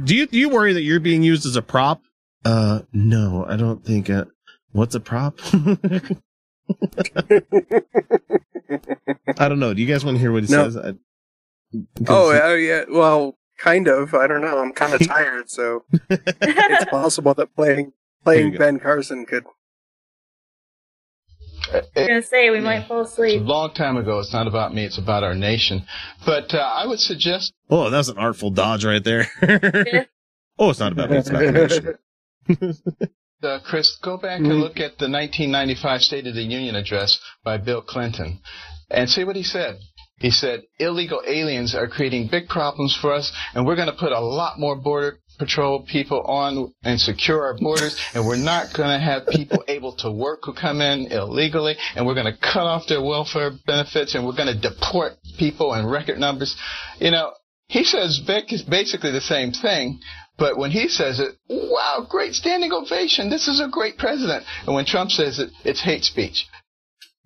do 0.04 0.16
you 0.16 0.28
do 0.28 0.38
you 0.38 0.50
worry 0.50 0.74
that 0.74 0.84
you're 0.84 1.00
being 1.00 1.24
used 1.24 1.48
as 1.48 1.56
a 1.56 1.64
prop? 1.64 2.04
Uh, 2.46 2.82
no, 2.94 3.44
I 3.50 3.56
don't 3.56 3.84
think. 3.84 4.08
Uh, 4.08 4.26
what's 4.72 4.94
a 4.94 5.00
prop? 5.00 5.40
I 9.38 9.50
don't 9.50 9.60
know. 9.60 9.74
Do 9.74 9.82
you 9.82 9.88
guys 9.88 10.06
want 10.06 10.18
to 10.18 10.22
hear 10.22 10.32
what 10.32 10.44
he 10.44 10.52
No. 10.52 10.70
says? 10.70 10.78
I, 10.78 10.94
Oh, 12.08 12.32
uh, 12.32 12.54
yeah. 12.54 12.84
Well, 12.90 13.36
kind 13.58 13.88
of. 13.88 14.14
I 14.14 14.28
don't 14.28 14.42
know. 14.42 14.60
I'm 14.60 14.74
kind 14.74 14.94
of 14.94 15.06
tired, 15.08 15.50
so 15.50 15.84
it's 16.10 16.86
possible 16.90 17.34
that 17.36 17.56
playing 17.56 17.94
playing. 18.24 18.56
Ben 18.58 18.80
Carson 18.80 19.26
could. 19.26 19.46
I 21.70 21.82
was 21.96 22.08
gonna 22.08 22.22
say 22.22 22.50
we 22.50 22.62
might 22.62 22.88
fall 22.88 23.02
It's 23.02 23.12
a 23.12 23.24
asleep. 23.24 23.42
long 23.44 23.74
time 23.74 23.98
ago. 23.98 24.20
It's 24.20 24.32
not 24.32 24.48
about 24.48 24.74
me. 24.74 24.86
It's 24.86 24.98
about 24.98 25.24
our 25.24 25.36
nation. 25.36 25.86
But 26.26 26.54
uh, 26.54 26.60
I 26.60 26.86
would 26.88 27.00
suggest 27.00 27.54
oh, 27.70 27.90
that 27.90 27.98
was 27.98 28.10
an 28.10 28.18
artful 28.18 28.52
dodge 28.52 28.86
right 28.86 29.04
there. 29.04 29.28
oh, 30.58 30.70
it's 30.70 30.80
not 30.80 30.94
about 30.94 31.10
me. 31.10 31.18
It's 31.18 31.30
about 31.30 31.40
the 31.40 31.98
nation. 32.48 32.90
Uh, 33.44 33.60
Chris, 33.64 33.96
go 34.04 34.18
back 34.18 34.40
and 34.40 34.48
look 34.60 34.78
at 34.78 34.98
the 34.98 35.08
1995 35.08 36.02
State 36.02 36.26
of 36.26 36.34
the 36.34 36.42
Union 36.42 36.74
address 36.76 37.20
by 37.44 37.56
Bill 37.56 37.84
Clinton 37.84 38.40
and 38.90 39.08
see 39.08 39.24
what 39.24 39.36
he 39.36 39.44
said. 39.44 39.78
He 40.20 40.32
said, 40.32 40.64
illegal 40.80 41.22
aliens 41.26 41.76
are 41.76 41.88
creating 41.88 42.30
big 42.32 42.48
problems 42.48 42.96
for 43.00 43.14
us, 43.14 43.32
and 43.54 43.66
we're 43.66 43.76
going 43.76 43.92
to 43.92 43.98
put 43.98 44.12
a 44.12 44.20
lot 44.20 44.60
more 44.60 44.76
border 44.76 45.20
patrol 45.38 45.84
people 45.84 46.22
on 46.22 46.74
and 46.84 47.00
secure 47.00 47.44
our 47.44 47.56
borders, 47.56 48.00
and 48.16 48.26
we're 48.26 48.36
not 48.36 48.74
going 48.76 48.90
to 48.90 49.00
have 49.00 49.28
people 49.28 49.64
able 49.68 49.96
to 49.98 50.12
work 50.12 50.40
who 50.44 50.54
come 50.54 50.82
in 50.82 51.12
illegally, 51.12 51.76
and 51.96 52.06
we're 52.06 52.16
going 52.16 52.26
to 52.32 52.38
cut 52.38 52.64
off 52.64 52.88
their 52.88 53.02
welfare 53.02 53.52
benefits, 53.68 54.16
and 54.16 54.26
we're 54.26 54.36
going 54.36 54.54
to 54.54 54.60
deport 54.60 55.14
people 55.38 55.74
in 55.76 55.86
record 55.86 56.18
numbers. 56.18 56.56
You 57.00 57.12
know, 57.12 57.34
he 57.68 57.84
says 57.84 58.22
Vic 58.26 58.52
is 58.52 58.64
basically 58.64 59.12
the 59.12 59.22
same 59.22 59.52
thing, 59.52 60.00
but 60.38 60.58
when 60.58 60.72
he 60.72 60.88
says 60.88 61.20
it, 61.20 61.36
wow, 61.50 62.08
great 62.10 62.34
standing 62.34 62.72
ovation. 62.72 63.30
This 63.30 63.48
is 63.48 63.60
a 63.60 63.68
great 63.70 63.98
president. 63.98 64.46
And 64.66 64.74
when 64.74 64.86
Trump 64.86 65.12
says 65.12 65.40
it, 65.40 65.50
it's 65.64 65.82
hate 65.82 66.04
speech. 66.04 66.48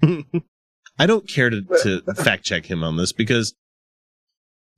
I 0.99 1.05
don't 1.07 1.27
care 1.27 1.49
to, 1.49 1.61
to 1.83 2.01
fact 2.15 2.43
check 2.43 2.65
him 2.69 2.83
on 2.83 2.97
this 2.97 3.11
because 3.11 3.55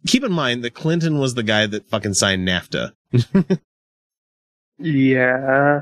keep 0.07 0.24
in 0.24 0.32
mind 0.32 0.64
that 0.64 0.74
Clinton 0.74 1.18
was 1.20 1.36
the 1.36 1.43
guy 1.43 1.66
that 1.66 1.89
fucking 1.89 2.14
signed 2.14 2.47
NAFTA, 2.47 2.93
Yeah. 4.80 5.82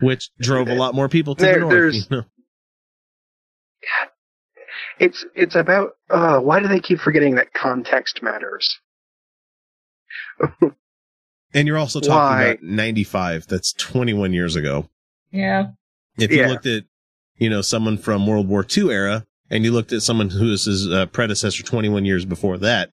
which 0.00 0.30
drove 0.40 0.68
a 0.68 0.74
lot 0.74 0.94
more 0.94 1.08
people 1.08 1.34
to 1.36 1.42
There- 1.44 1.54
the 1.54 1.60
north. 1.60 1.94
you 1.94 2.02
know? 2.10 2.22
It's 5.00 5.24
it's 5.34 5.54
about 5.56 5.92
uh 6.10 6.38
why 6.38 6.60
do 6.60 6.68
they 6.68 6.78
keep 6.78 7.00
forgetting 7.00 7.34
that 7.36 7.52
context 7.52 8.22
matters? 8.22 8.78
And 11.54 11.68
you're 11.68 11.76
also 11.76 12.00
talking 12.00 12.14
Why? 12.14 12.42
about 12.44 12.62
95. 12.62 13.46
That's 13.46 13.74
21 13.74 14.32
years 14.32 14.56
ago. 14.56 14.88
Yeah. 15.30 15.66
If 16.16 16.30
you 16.30 16.38
Yeah. 16.38 16.48
looked 16.48 16.64
at, 16.64 16.84
you 17.36 17.50
know, 17.50 17.60
someone 17.60 17.98
from 17.98 18.26
World 18.26 18.48
War 18.48 18.64
II 18.74 18.90
era 18.90 19.26
and 19.52 19.64
you 19.64 19.70
looked 19.70 19.92
at 19.92 20.02
someone 20.02 20.30
who 20.30 20.50
is 20.52 20.64
his 20.64 20.88
uh, 20.88 21.06
predecessor 21.06 21.62
21 21.62 22.04
years 22.04 22.24
before 22.24 22.58
that, 22.58 22.90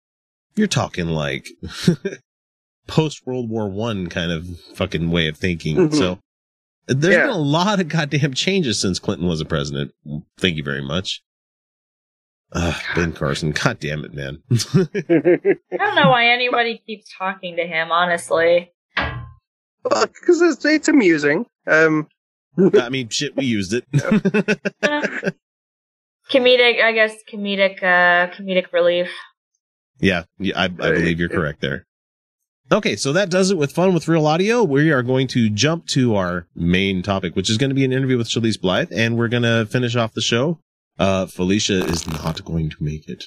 you're 0.56 0.68
talking 0.68 1.08
like 1.08 1.48
post 2.88 3.26
World 3.26 3.50
War 3.50 3.68
One 3.70 4.08
kind 4.08 4.32
of 4.32 4.46
fucking 4.76 5.10
way 5.10 5.28
of 5.28 5.38
thinking. 5.38 5.78
Mhm. 5.78 5.96
So 5.96 6.20
there's 6.88 7.16
Yeah. 7.16 7.22
been 7.28 7.30
a 7.30 7.38
lot 7.38 7.80
of 7.80 7.88
goddamn 7.88 8.34
changes 8.34 8.80
since 8.82 9.00
Clinton 9.00 9.28
was 9.28 9.42
a 9.42 9.46
president. 9.46 9.92
Thank 10.38 10.58
you 10.58 10.64
very 10.64 10.82
much. 10.84 11.22
Ugh, 12.52 12.82
ben 12.96 13.14
Carson, 13.14 13.52
god 13.52 13.80
damn 13.80 14.04
it, 14.04 14.12
man. 14.14 14.42
I 14.52 15.78
don't 15.78 15.96
know 15.96 16.10
why 16.10 16.28
anybody 16.30 16.82
keeps 16.86 17.06
talking 17.16 17.56
to 17.58 17.64
him. 17.68 17.92
Honestly, 17.92 18.72
Because 19.84 20.42
it's, 20.42 20.66
it's 20.66 20.88
amusing. 20.88 21.46
Um, 21.68 22.08
I 22.58 22.90
mean, 22.90 23.10
shit, 23.10 23.36
we 23.36 23.46
used 23.46 23.74
it. 23.74 23.86
Comedic. 26.32 26.84
I 26.84 26.92
guess 26.92 27.16
comedic. 27.32 27.82
Uh, 27.82 28.32
comedic 28.34 28.72
relief. 28.72 29.10
Yeah, 30.00 30.24
yeah 30.38 30.58
I, 30.58 30.66
I 30.66 30.68
believe 30.68 31.20
you're 31.20 31.30
correct 31.30 31.62
there. 31.62 31.86
Okay, 32.72 32.96
so 32.96 33.12
that 33.14 33.32
does 33.32 33.50
it 33.50 33.58
with 33.58 33.72
Fun 33.72 33.96
with 33.96 34.08
Real 34.08 34.28
Audio. 34.28 34.64
We 34.64 34.92
are 34.92 35.02
going 35.02 35.28
to 35.30 35.50
jump 35.50 35.88
to 35.88 36.16
our 36.16 36.46
main 36.56 37.02
topic, 37.02 37.36
which 37.36 37.50
is 37.50 37.58
going 37.58 37.72
to 37.72 37.76
be 37.76 37.84
an 37.84 37.92
interview 37.92 38.16
with 38.16 38.30
Chalice 38.30 38.58
Blythe, 38.58 38.92
and 38.92 39.18
we're 39.18 39.28
going 39.28 39.42
to 39.42 39.66
finish 39.66 39.96
off 39.96 40.14
the 40.14 40.22
show. 40.22 40.60
Uh, 41.00 41.26
Felicia 41.26 41.84
is 41.86 42.08
not 42.08 42.46
going 42.46 42.70
to 42.70 42.76
make 42.80 43.10
it. 43.10 43.24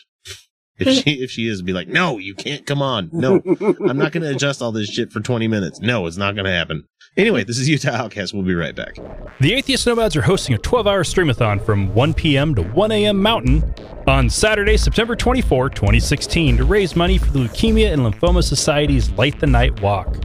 If 0.79 1.03
she 1.03 1.11
if 1.23 1.31
she 1.33 1.49
is, 1.49 1.61
be 1.61 1.73
like, 1.73 1.89
no, 1.89 2.19
you 2.19 2.37
can't 2.37 2.65
come 2.65 2.83
on. 2.83 3.11
No, 3.13 3.43
I'm 3.89 3.99
not 3.99 4.13
going 4.13 4.23
to 4.23 4.31
adjust 4.31 4.63
all 4.63 4.71
this 4.71 4.89
shit 4.89 5.11
for 5.11 5.19
20 5.19 5.49
minutes. 5.49 5.81
No, 5.81 6.07
it's 6.07 6.17
not 6.17 6.37
going 6.37 6.45
to 6.45 6.53
happen. 6.53 6.85
Anyway, 7.15 7.45
this 7.45 7.59
is 7.59 7.69
Utah 7.69 7.91
Outcast. 7.91 8.33
We'll 8.33 8.43
be 8.43 8.55
right 8.55 8.75
back. 8.75 8.97
The 9.39 9.53
Atheist 9.53 9.87
Nomads 9.87 10.17
are 10.17 10.23
hosting 10.23 10.55
a 10.55 10.59
12 10.59 10.87
hour 10.87 11.05
streamathon 11.05 11.63
from 11.63 11.95
1 11.95 12.15
p.m. 12.15 12.55
to 12.55 12.63
1 12.63 12.91
a.m. 12.91 13.21
Mountain 13.21 13.75
on 14.07 14.31
Saturday, 14.31 14.79
September 14.79 15.15
24, 15.15 15.69
2016, 15.69 16.57
to 16.57 16.65
raise 16.65 16.97
money 16.97 17.19
for 17.19 17.31
the 17.31 17.41
Leukemia 17.41 17.93
and 17.93 18.01
Lymphoma 18.01 18.43
Society's 18.43 19.11
Light 19.11 19.39
the 19.41 19.47
Night 19.47 19.79
Walk. 19.83 20.17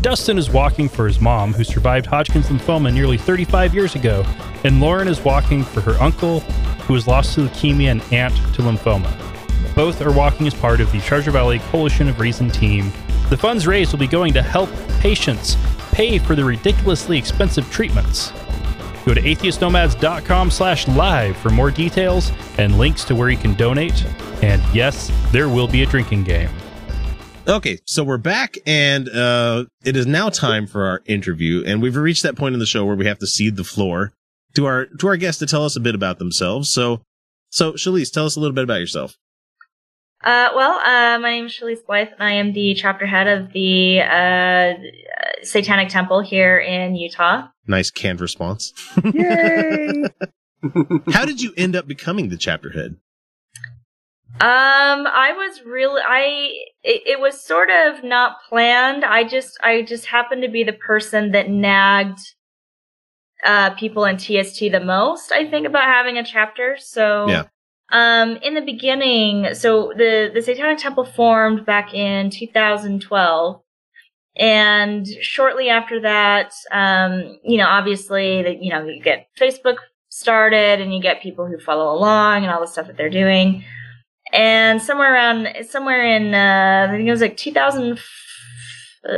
Dustin 0.00 0.36
is 0.36 0.50
walking 0.50 0.88
for 0.88 1.06
his 1.06 1.20
mom, 1.20 1.54
who 1.54 1.62
survived 1.62 2.04
Hodgkin's 2.04 2.46
lymphoma 2.48 2.92
nearly 2.92 3.16
35 3.16 3.72
years 3.72 3.94
ago, 3.94 4.24
and 4.64 4.80
Lauren 4.80 5.06
is 5.06 5.20
walking 5.20 5.62
for 5.62 5.82
her 5.82 5.94
uncle, 6.02 6.40
who 6.40 6.94
was 6.94 7.06
lost 7.06 7.36
to 7.36 7.42
leukemia 7.42 7.92
and 7.92 8.02
aunt 8.12 8.34
to 8.54 8.62
lymphoma. 8.62 9.08
Both 9.76 10.02
are 10.02 10.12
walking 10.12 10.48
as 10.48 10.54
part 10.54 10.80
of 10.80 10.90
the 10.90 11.00
Treasure 11.00 11.30
Valley 11.30 11.60
Coalition 11.70 12.08
of 12.08 12.18
Reason 12.18 12.50
team. 12.50 12.92
The 13.30 13.36
funds 13.36 13.68
raised 13.68 13.92
will 13.92 14.00
be 14.00 14.08
going 14.08 14.32
to 14.34 14.42
help 14.42 14.68
patients 14.98 15.56
pay 15.94 16.18
for 16.18 16.34
the 16.34 16.44
ridiculously 16.44 17.16
expensive 17.16 17.70
treatments. 17.70 18.32
Go 19.06 19.14
to 19.14 19.20
atheistnomads.com 19.20 20.50
slash 20.50 20.88
live 20.88 21.36
for 21.36 21.50
more 21.50 21.70
details 21.70 22.32
and 22.58 22.78
links 22.78 23.04
to 23.04 23.14
where 23.14 23.30
you 23.30 23.36
can 23.36 23.54
donate. 23.54 24.04
And 24.42 24.62
yes, 24.74 25.10
there 25.30 25.48
will 25.48 25.68
be 25.68 25.82
a 25.82 25.86
drinking 25.86 26.24
game. 26.24 26.50
Okay, 27.46 27.78
so 27.84 28.02
we're 28.02 28.16
back, 28.16 28.56
and 28.66 29.06
uh, 29.10 29.66
it 29.84 29.96
is 29.96 30.06
now 30.06 30.30
time 30.30 30.66
for 30.66 30.86
our 30.86 31.02
interview. 31.04 31.62
And 31.66 31.82
we've 31.82 31.94
reached 31.94 32.22
that 32.22 32.36
point 32.36 32.54
in 32.54 32.58
the 32.58 32.66
show 32.66 32.86
where 32.86 32.96
we 32.96 33.06
have 33.06 33.18
to 33.18 33.26
cede 33.26 33.56
the 33.56 33.64
floor 33.64 34.12
to 34.54 34.64
our 34.64 34.86
to 34.86 35.08
our 35.08 35.18
guests 35.18 35.40
to 35.40 35.46
tell 35.46 35.64
us 35.64 35.76
a 35.76 35.80
bit 35.80 35.94
about 35.94 36.18
themselves. 36.18 36.72
So, 36.72 37.02
so 37.50 37.74
Chalice, 37.74 38.10
tell 38.10 38.24
us 38.24 38.36
a 38.36 38.40
little 38.40 38.54
bit 38.54 38.64
about 38.64 38.80
yourself. 38.80 39.18
Uh, 40.24 40.48
well, 40.56 40.78
uh, 40.78 41.18
my 41.18 41.32
name 41.32 41.46
is 41.46 41.54
Chalice 41.54 41.82
Blythe, 41.86 42.08
and 42.18 42.22
I 42.22 42.32
am 42.32 42.54
the 42.54 42.74
chapter 42.74 43.04
head 43.04 43.26
of 43.26 43.52
the 43.52 44.00
uh, 44.00 44.72
Satanic 45.42 45.90
Temple 45.90 46.22
here 46.22 46.58
in 46.58 46.96
Utah. 46.96 47.48
Nice 47.66 47.90
canned 47.90 48.22
response. 48.22 48.72
Yay! 49.12 50.04
How 51.12 51.26
did 51.26 51.42
you 51.42 51.52
end 51.58 51.76
up 51.76 51.86
becoming 51.86 52.30
the 52.30 52.38
chapter 52.38 52.70
head? 52.70 52.96
Um, 54.40 55.06
I 55.06 55.34
was 55.36 55.62
really, 55.66 56.00
I, 56.02 56.22
it, 56.82 57.02
it 57.06 57.20
was 57.20 57.44
sort 57.44 57.68
of 57.68 58.02
not 58.02 58.36
planned. 58.48 59.04
I 59.04 59.24
just, 59.24 59.58
I 59.62 59.82
just 59.82 60.06
happened 60.06 60.40
to 60.42 60.48
be 60.48 60.64
the 60.64 60.72
person 60.72 61.32
that 61.32 61.50
nagged, 61.50 62.18
uh, 63.44 63.74
people 63.74 64.06
in 64.06 64.18
TST 64.18 64.58
the 64.72 64.80
most, 64.82 65.32
I 65.32 65.48
think, 65.50 65.66
about 65.66 65.84
having 65.84 66.16
a 66.16 66.24
chapter. 66.24 66.78
So, 66.78 67.28
Yeah. 67.28 67.44
Um, 67.94 68.38
in 68.42 68.54
the 68.54 68.60
beginning, 68.60 69.54
so 69.54 69.92
the, 69.96 70.28
the 70.34 70.42
Satanic 70.42 70.78
Temple 70.78 71.04
formed 71.04 71.64
back 71.64 71.94
in 71.94 72.28
2012. 72.28 73.60
And 74.36 75.06
shortly 75.20 75.68
after 75.68 76.00
that, 76.00 76.52
um, 76.72 77.38
you 77.44 77.56
know, 77.56 77.68
obviously, 77.68 78.42
that 78.42 78.60
you 78.60 78.72
know, 78.72 78.84
you 78.84 79.00
get 79.00 79.28
Facebook 79.38 79.76
started 80.08 80.80
and 80.80 80.92
you 80.92 81.00
get 81.00 81.22
people 81.22 81.46
who 81.46 81.56
follow 81.60 81.94
along 81.94 82.42
and 82.42 82.52
all 82.52 82.60
the 82.60 82.66
stuff 82.66 82.88
that 82.88 82.96
they're 82.96 83.08
doing. 83.08 83.62
And 84.32 84.82
somewhere 84.82 85.14
around, 85.14 85.46
somewhere 85.68 86.04
in, 86.04 86.34
uh, 86.34 86.88
I 86.88 86.96
think 86.96 87.06
it 87.06 87.12
was 87.12 87.20
like 87.20 87.36
2000, 87.36 87.92
uh, 89.08 89.12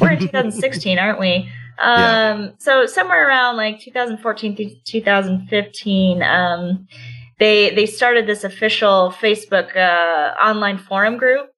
we're 0.00 0.10
in 0.10 0.18
2016, 0.18 0.98
aren't 0.98 1.20
we? 1.20 1.48
Um, 1.78 2.54
so 2.58 2.86
somewhere 2.86 3.28
around 3.28 3.56
like 3.56 3.78
2014 3.78 4.56
through 4.56 4.70
2015, 4.84 6.22
um, 6.24 6.88
they, 7.40 7.70
they 7.74 7.86
started 7.86 8.28
this 8.28 8.44
official 8.44 9.12
Facebook, 9.20 9.76
uh, 9.76 10.34
online 10.40 10.78
forum 10.78 11.16
group. 11.16 11.50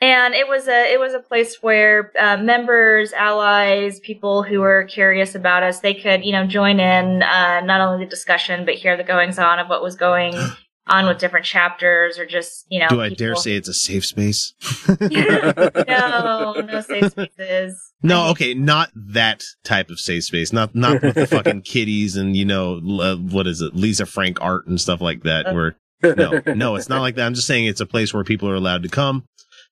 And 0.00 0.34
it 0.34 0.46
was 0.46 0.68
a 0.68 0.92
it 0.92 1.00
was 1.00 1.12
a 1.12 1.18
place 1.18 1.60
where 1.60 2.12
uh, 2.18 2.36
members, 2.36 3.12
allies, 3.12 3.98
people 3.98 4.44
who 4.44 4.60
were 4.60 4.84
curious 4.84 5.34
about 5.34 5.64
us, 5.64 5.80
they 5.80 5.92
could 5.94 6.24
you 6.24 6.32
know 6.32 6.46
join 6.46 6.78
in 6.78 7.22
uh, 7.22 7.60
not 7.62 7.80
only 7.80 8.04
the 8.04 8.10
discussion 8.10 8.64
but 8.64 8.74
hear 8.74 8.96
the 8.96 9.02
goings 9.02 9.38
on 9.38 9.58
of 9.58 9.68
what 9.68 9.82
was 9.82 9.96
going 9.96 10.34
on 10.88 11.06
with 11.06 11.18
different 11.18 11.46
chapters 11.46 12.18
or 12.18 12.26
just 12.26 12.66
you 12.68 12.80
know. 12.80 12.88
Do 12.88 13.00
I 13.00 13.10
dare 13.10 13.36
say 13.36 13.52
it's 13.52 13.68
a 13.68 13.74
safe 13.74 14.04
space? 14.04 14.54
no, 15.00 16.52
no 16.52 16.80
safe 16.80 17.10
spaces. 17.10 17.92
No, 18.02 18.30
okay, 18.30 18.54
not 18.54 18.90
that 18.94 19.42
type 19.64 19.90
of 19.90 19.98
safe 19.98 20.24
space. 20.24 20.52
Not 20.52 20.74
not 20.74 21.02
with 21.02 21.14
the 21.14 21.26
fucking 21.26 21.62
kitties 21.64 22.16
and 22.16 22.36
you 22.36 22.44
know 22.44 22.80
uh, 23.00 23.16
what 23.16 23.46
is 23.46 23.60
it, 23.60 23.74
Lisa 23.74 24.06
Frank 24.06 24.40
art 24.40 24.66
and 24.66 24.80
stuff 24.80 25.00
like 25.00 25.24
that. 25.24 25.54
Where 25.54 25.76
no, 26.02 26.40
no, 26.54 26.76
it's 26.76 26.88
not 26.88 27.00
like 27.00 27.16
that. 27.16 27.26
I'm 27.26 27.34
just 27.34 27.46
saying 27.46 27.66
it's 27.66 27.80
a 27.80 27.86
place 27.86 28.14
where 28.14 28.24
people 28.24 28.48
are 28.48 28.54
allowed 28.54 28.84
to 28.84 28.88
come, 28.88 29.26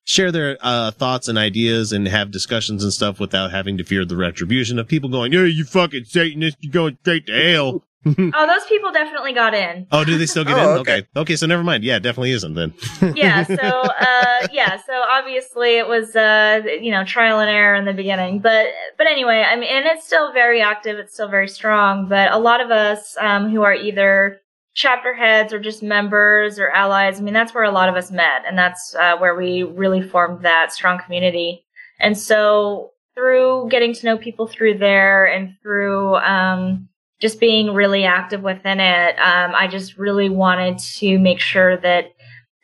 share 0.05 0.33
their 0.33 0.59
uh, 0.61 0.91
thoughts 0.91 1.29
and 1.29 1.39
ideas, 1.39 1.93
and 1.93 2.09
have 2.09 2.33
discussions 2.33 2.83
and 2.83 2.93
stuff 2.93 3.21
without 3.21 3.53
having 3.53 3.79
to 3.79 3.85
fear 3.85 4.05
the 4.05 4.17
retribution 4.17 4.79
of 4.79 4.89
people 4.89 5.09
going, 5.09 5.33
"Yeah, 5.33 5.45
you 5.45 5.65
fucking 5.65 6.05
Satanist, 6.05 6.57
you're 6.61 6.73
going 6.73 6.99
straight 7.03 7.27
to 7.27 7.53
hell." 7.53 7.85
oh, 8.35 8.47
those 8.47 8.65
people 8.69 8.93
definitely 8.93 9.33
got 9.33 9.53
in. 9.55 9.87
oh, 9.93 10.05
do 10.05 10.17
they 10.17 10.27
still 10.27 10.45
get 10.45 10.57
Oh, 10.59 10.75
in? 10.75 10.79
okay. 10.81 10.99
Okay. 10.99 11.07
okay, 11.17 11.37
so 11.37 11.47
never 11.47 11.65
mind. 11.65 11.83
Yeah, 11.85 11.97
it 11.97 12.03
definitely 12.05 12.33
isn't 12.33 12.55
then. 12.55 12.73
yeah 13.17 13.43
so 13.45 13.55
uh 13.57 14.47
yeah 14.53 14.77
so 14.77 14.93
obviously 15.11 15.77
it 15.79 15.87
was 15.89 16.15
uh 16.17 16.63
you 16.81 16.91
know 16.91 17.05
trial 17.05 17.41
and 17.41 17.51
error 17.51 17.75
in 17.75 17.85
the 17.85 17.93
beginning 17.93 18.39
but 18.39 18.67
but 18.99 19.07
anyway 19.07 19.45
i 19.47 19.55
mean 19.57 19.69
and 19.71 19.87
it's 19.87 20.07
still 20.07 20.33
very 20.33 20.61
active 20.61 20.99
it's 20.99 21.13
still 21.15 21.29
very 21.29 21.49
strong 21.49 22.09
but 22.09 22.33
a 22.33 22.39
lot 22.39 22.61
of 22.61 22.71
us 22.71 23.17
um 23.21 23.51
who 23.51 23.63
are 23.63 23.75
either 23.75 24.41
chapter 24.75 25.15
heads 25.15 25.53
or 25.53 25.59
just 25.61 25.83
members 25.83 26.59
or 26.59 26.69
allies 26.71 27.19
i 27.19 27.23
mean 27.23 27.35
that's 27.35 27.55
where 27.55 27.65
a 27.65 27.71
lot 27.71 27.89
of 27.89 27.95
us 27.97 28.11
met 28.11 28.43
and 28.47 28.57
that's 28.59 28.95
uh, 28.97 29.17
where 29.19 29.35
we 29.35 29.63
really 29.63 30.03
formed 30.03 30.43
that 30.43 30.73
strong 30.73 30.99
community 30.99 31.65
and 32.01 32.17
so 32.19 32.91
through 33.15 33.69
getting 33.71 33.95
to 33.95 34.05
know 34.07 34.19
people 34.19 34.47
through 34.47 34.77
there 34.79 35.25
and 35.27 35.55
through 35.63 36.15
um 36.17 36.89
just 37.21 37.41
being 37.41 37.73
really 37.73 38.05
active 38.05 38.43
within 38.43 38.81
it, 38.81 39.19
um, 39.19 39.55
I 39.55 39.69
just 39.69 39.97
really 39.97 40.29
wanted 40.29 40.79
to 40.79 41.19
make 41.19 41.41
sure 41.41 41.77
that 41.79 42.13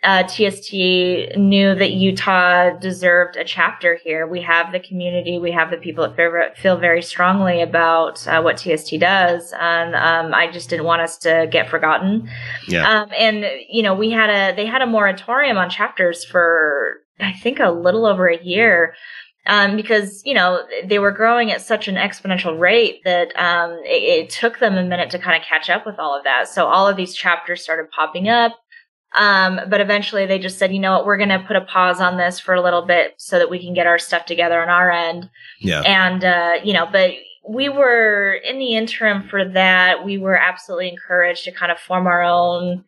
uh, 0.04 0.24
TST 0.24 0.72
knew 1.36 1.74
that 1.76 1.92
Utah 1.92 2.70
deserved 2.70 3.36
a 3.36 3.44
chapter 3.44 3.94
here. 4.02 4.26
We 4.26 4.42
have 4.42 4.72
the 4.72 4.80
community, 4.80 5.38
we 5.38 5.52
have 5.52 5.70
the 5.70 5.76
people 5.76 6.06
that 6.06 6.16
feel, 6.16 6.32
feel 6.56 6.76
very 6.76 7.02
strongly 7.02 7.62
about 7.62 8.26
uh, 8.26 8.42
what 8.42 8.58
TST 8.58 8.98
does, 8.98 9.54
and 9.60 9.94
um, 9.94 10.34
I 10.34 10.50
just 10.50 10.68
didn't 10.68 10.86
want 10.86 11.02
us 11.02 11.18
to 11.18 11.46
get 11.50 11.70
forgotten. 11.70 12.28
Yeah. 12.66 13.02
Um, 13.02 13.10
and 13.16 13.44
you 13.68 13.84
know, 13.84 13.94
we 13.94 14.10
had 14.10 14.28
a 14.28 14.56
they 14.56 14.66
had 14.66 14.82
a 14.82 14.86
moratorium 14.86 15.56
on 15.56 15.70
chapters 15.70 16.24
for 16.24 17.02
I 17.20 17.32
think 17.32 17.60
a 17.60 17.70
little 17.70 18.04
over 18.04 18.26
a 18.28 18.42
year 18.42 18.94
um, 19.46 19.76
because 19.76 20.22
you 20.24 20.34
know 20.34 20.62
they 20.84 20.98
were 20.98 21.10
growing 21.10 21.50
at 21.50 21.60
such 21.60 21.88
an 21.88 21.96
exponential 21.96 22.58
rate 22.58 23.00
that 23.04 23.28
um, 23.36 23.72
it, 23.84 24.24
it 24.24 24.30
took 24.30 24.58
them 24.58 24.76
a 24.76 24.84
minute 24.84 25.10
to 25.10 25.18
kind 25.18 25.40
of 25.40 25.46
catch 25.46 25.68
up 25.68 25.84
with 25.84 25.98
all 25.98 26.16
of 26.16 26.24
that. 26.24 26.48
So 26.48 26.66
all 26.66 26.86
of 26.86 26.96
these 26.96 27.14
chapters 27.14 27.62
started 27.62 27.90
popping 27.90 28.28
up, 28.28 28.52
um, 29.14 29.60
but 29.68 29.80
eventually 29.80 30.26
they 30.26 30.38
just 30.38 30.58
said, 30.58 30.72
you 30.72 30.78
know 30.78 30.92
what, 30.92 31.06
we're 31.06 31.16
going 31.16 31.28
to 31.28 31.44
put 31.46 31.56
a 31.56 31.62
pause 31.62 32.00
on 32.00 32.16
this 32.16 32.38
for 32.38 32.54
a 32.54 32.62
little 32.62 32.82
bit 32.82 33.14
so 33.18 33.38
that 33.38 33.50
we 33.50 33.58
can 33.58 33.74
get 33.74 33.86
our 33.86 33.98
stuff 33.98 34.26
together 34.26 34.62
on 34.62 34.68
our 34.68 34.90
end. 34.90 35.28
Yeah. 35.60 35.80
And 35.80 36.24
uh, 36.24 36.54
you 36.62 36.72
know, 36.72 36.86
but 36.90 37.12
we 37.48 37.68
were 37.68 38.34
in 38.34 38.58
the 38.58 38.76
interim 38.76 39.28
for 39.28 39.48
that. 39.48 40.04
We 40.04 40.18
were 40.18 40.36
absolutely 40.36 40.88
encouraged 40.88 41.44
to 41.44 41.52
kind 41.52 41.72
of 41.72 41.78
form 41.78 42.06
our 42.06 42.22
own 42.22 42.84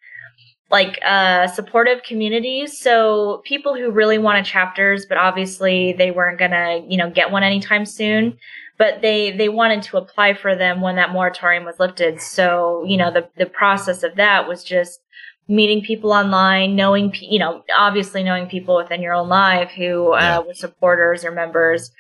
like 0.71 0.99
uh 1.05 1.47
supportive 1.49 2.03
communities. 2.03 2.79
So 2.79 3.43
people 3.45 3.75
who 3.75 3.91
really 3.91 4.19
wanted 4.19 4.45
chapters 4.45 5.07
but 5.07 5.19
obviously 5.19 5.93
they 5.93 6.11
weren't 6.11 6.39
gonna 6.39 6.85
you 6.89 6.97
know 6.97 7.11
get 7.11 7.31
one 7.31 7.43
anytime 7.43 7.87
soon. 7.87 8.39
But 8.77 9.03
they 9.03 9.31
they 9.31 9.49
wanted 9.49 9.83
to 9.85 9.99
apply 9.99 10.35
for 10.35 10.57
them 10.57 10.81
when 10.81 10.97
that 10.97 11.13
moratorium 11.13 11.65
was 11.65 11.79
lifted. 11.79 12.21
So 12.21 12.85
you 12.87 12.97
know 12.97 13.11
the 13.13 13.29
the 13.37 13.47
process 13.47 14.03
of 14.03 14.17
that 14.17 14.49
was 14.49 14.65
just 14.65 15.01
meeting 15.47 15.83
people 15.83 16.11
online 16.11 16.75
knowing 16.75 17.11
pe- 17.13 17.27
you 17.27 17.39
know 17.39 17.63
obviously 17.77 18.23
knowing 18.23 18.47
people 18.47 18.77
within 18.77 19.03
your 19.03 19.13
own 19.13 19.29
life 19.29 19.71
who 19.71 20.13
uh, 20.13 20.43
were 20.47 20.55
supporters 20.55 21.23
or 21.23 21.31
members 21.31 21.91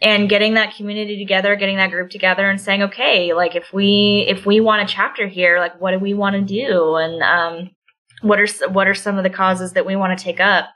and 0.00 0.28
getting 0.28 0.54
that 0.54 0.76
community 0.76 1.18
together 1.18 1.56
getting 1.56 1.78
that 1.78 1.90
group 1.90 2.10
together 2.10 2.48
and 2.48 2.60
saying 2.60 2.80
okay 2.80 3.32
like 3.32 3.56
if 3.56 3.72
we 3.72 4.24
if 4.28 4.46
we 4.46 4.60
want 4.60 4.88
a 4.88 4.94
chapter 4.94 5.26
here 5.26 5.58
like 5.58 5.80
what 5.80 5.90
do 5.90 5.98
we 5.98 6.14
want 6.14 6.36
to 6.36 6.42
do? 6.42 6.94
And 6.94 7.22
um 7.22 7.70
what 8.22 8.40
are 8.40 8.68
what 8.70 8.88
are 8.88 8.94
some 8.94 9.18
of 9.18 9.24
the 9.24 9.30
causes 9.30 9.72
that 9.72 9.84
we 9.86 9.96
want 9.96 10.16
to 10.16 10.22
take 10.24 10.40
up? 10.40 10.66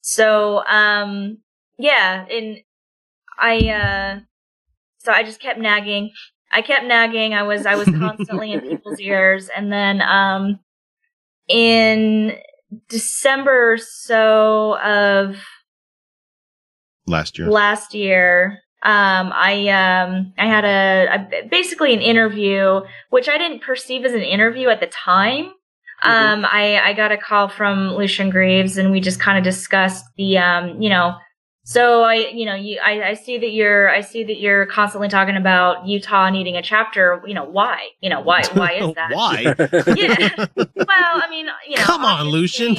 So 0.00 0.64
um 0.66 1.38
yeah 1.78 2.26
and 2.30 2.58
i 3.38 3.56
uh 3.68 4.20
so 4.98 5.12
i 5.12 5.22
just 5.22 5.40
kept 5.40 5.58
nagging. 5.58 6.10
I 6.50 6.60
kept 6.62 6.84
nagging. 6.86 7.34
I 7.34 7.42
was 7.42 7.66
i 7.66 7.74
was 7.74 7.86
constantly 7.88 8.52
in 8.52 8.60
people's 8.68 9.00
ears. 9.00 9.48
And 9.54 9.72
then 9.72 10.00
um 10.02 10.60
in 11.48 12.36
december 12.88 13.72
or 13.74 13.78
so 13.78 14.78
of 14.80 15.36
Last 17.06 17.36
year. 17.38 17.50
last 17.50 17.94
year 17.94 18.60
um 18.84 19.30
i 19.34 19.68
um 19.68 20.32
i 20.38 20.46
had 20.46 20.64
a, 20.64 21.08
a 21.42 21.48
basically 21.48 21.92
an 21.92 22.00
interview 22.00 22.80
which 23.10 23.28
i 23.28 23.36
didn't 23.36 23.60
perceive 23.60 24.04
as 24.04 24.12
an 24.12 24.22
interview 24.22 24.68
at 24.68 24.80
the 24.80 24.86
time 24.86 25.52
um 26.04 26.44
i 26.46 26.78
i 26.84 26.92
got 26.92 27.12
a 27.12 27.16
call 27.16 27.48
from 27.48 27.94
Lucien 27.94 28.30
Greaves 28.30 28.76
and 28.78 28.90
we 28.90 29.00
just 29.00 29.20
kind 29.20 29.38
of 29.38 29.44
discussed 29.44 30.04
the 30.16 30.38
um 30.38 30.80
you 30.80 30.88
know 30.88 31.14
so 31.64 32.02
i 32.02 32.14
you 32.14 32.44
know 32.44 32.56
you 32.56 32.80
I, 32.84 33.10
I 33.10 33.14
see 33.14 33.38
that 33.38 33.52
you're 33.52 33.88
i 33.88 34.00
see 34.00 34.24
that 34.24 34.40
you're 34.40 34.66
constantly 34.66 35.08
talking 35.08 35.36
about 35.36 35.86
utah 35.86 36.28
needing 36.28 36.56
a 36.56 36.62
chapter 36.62 37.22
you 37.24 37.34
know 37.34 37.44
why 37.44 37.86
you 38.00 38.10
know 38.10 38.20
why 38.20 38.42
why 38.54 38.72
is 38.72 38.94
that 38.96 39.12
Why? 39.14 39.54
yeah 39.96 40.46
well 40.56 40.66
i 41.22 41.28
mean 41.30 41.46
you 41.68 41.76
know 41.76 41.82
Come 41.84 42.04
on, 42.04 42.26
Lucien. 42.30 42.74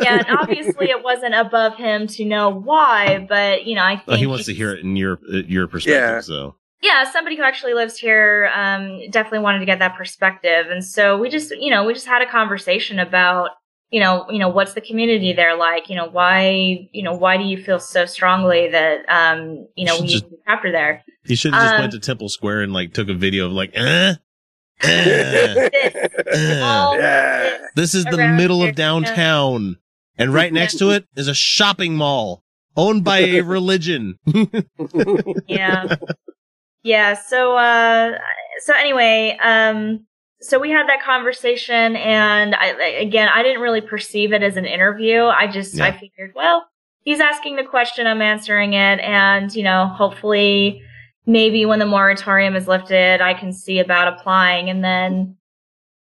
yeah, 0.00 0.22
and 0.26 0.38
obviously 0.38 0.90
it 0.90 1.02
wasn't 1.02 1.34
above 1.34 1.74
him 1.76 2.06
to 2.08 2.24
know 2.24 2.48
why, 2.50 3.26
but 3.28 3.66
you 3.66 3.74
know, 3.74 3.82
I 3.82 3.96
think 3.96 4.06
Well, 4.06 4.16
he 4.18 4.26
wants 4.26 4.46
to 4.46 4.54
hear 4.54 4.72
it 4.72 4.80
in 4.84 4.94
your 4.96 5.14
uh, 5.32 5.38
your 5.46 5.66
perspective. 5.66 6.24
So 6.24 6.54
yeah, 6.82 7.04
somebody 7.10 7.36
who 7.36 7.42
actually 7.42 7.74
lives 7.74 7.96
here 7.98 8.50
um, 8.54 9.00
definitely 9.10 9.40
wanted 9.40 9.60
to 9.60 9.66
get 9.66 9.78
that 9.80 9.96
perspective, 9.96 10.66
and 10.70 10.84
so 10.84 11.18
we 11.18 11.28
just, 11.28 11.50
you 11.58 11.70
know, 11.70 11.84
we 11.84 11.94
just 11.94 12.06
had 12.06 12.22
a 12.22 12.26
conversation 12.30 12.98
about, 12.98 13.50
you 13.90 14.00
know, 14.00 14.26
you 14.30 14.38
know, 14.38 14.48
what's 14.48 14.74
the 14.74 14.80
community 14.80 15.32
there 15.32 15.56
like? 15.56 15.88
You 15.88 15.96
know, 15.96 16.08
why, 16.08 16.88
you 16.92 17.02
know, 17.02 17.14
why 17.14 17.36
do 17.36 17.44
you 17.44 17.56
feel 17.62 17.78
so 17.80 18.04
strongly 18.04 18.68
that, 18.68 19.08
um, 19.08 19.66
you 19.76 19.84
know, 19.86 20.00
we 20.00 20.06
Just- 20.08 20.24
need 20.24 20.34
a 20.34 20.36
chapter 20.46 20.70
there? 20.72 21.02
You 21.24 21.34
should 21.36 21.54
have 21.54 21.62
just 21.62 21.74
Um, 21.74 21.80
went 21.80 21.92
to 21.92 21.98
Temple 21.98 22.28
Square 22.28 22.62
and 22.62 22.72
like 22.72 22.92
took 22.92 23.08
a 23.08 23.14
video 23.14 23.46
of 23.46 23.52
like, 23.52 23.70
eh, 23.74 24.14
eh, 24.82 25.68
eh. 26.32 27.58
this 27.74 27.94
is 27.94 28.04
the 28.04 28.28
middle 28.36 28.60
here, 28.60 28.70
of 28.70 28.76
downtown, 28.76 29.76
and 30.18 30.32
right 30.32 30.52
next 30.60 30.78
to 30.78 30.90
it 30.90 31.06
is 31.16 31.26
a 31.28 31.34
shopping 31.34 31.96
mall 31.96 32.42
owned 32.76 33.02
by 33.04 33.18
a 33.20 33.40
religion. 33.56 34.18
yeah. 35.48 35.96
Yeah, 36.82 37.14
so 37.14 37.56
uh 37.56 38.18
so 38.60 38.74
anyway, 38.74 39.36
um, 39.42 40.06
so 40.40 40.58
we 40.58 40.70
had 40.70 40.88
that 40.88 41.02
conversation, 41.02 41.96
and 41.96 42.54
I 42.54 42.68
again, 43.00 43.28
I 43.32 43.42
didn't 43.42 43.60
really 43.62 43.80
perceive 43.80 44.32
it 44.32 44.42
as 44.42 44.56
an 44.56 44.64
interview. 44.66 45.24
I 45.24 45.46
just 45.46 45.80
I 45.80 45.92
figured, 45.92 46.32
well, 46.34 46.66
he's 47.02 47.20
asking 47.20 47.56
the 47.56 47.64
question, 47.64 48.06
I'm 48.06 48.22
answering 48.22 48.74
it, 48.74 49.00
and 49.00 49.54
you 49.54 49.62
know, 49.62 49.86
hopefully, 49.86 50.82
maybe 51.26 51.66
when 51.66 51.78
the 51.78 51.86
moratorium 51.86 52.54
is 52.54 52.68
lifted, 52.68 53.20
I 53.20 53.34
can 53.34 53.52
see 53.52 53.78
about 53.78 54.08
applying, 54.08 54.70
and 54.70 54.84
then 54.84 55.36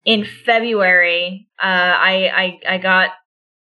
in 0.04 0.24
February, 0.24 1.48
uh, 1.62 1.66
I, 1.66 2.58
I 2.68 2.74
I 2.74 2.78
got 2.78 3.10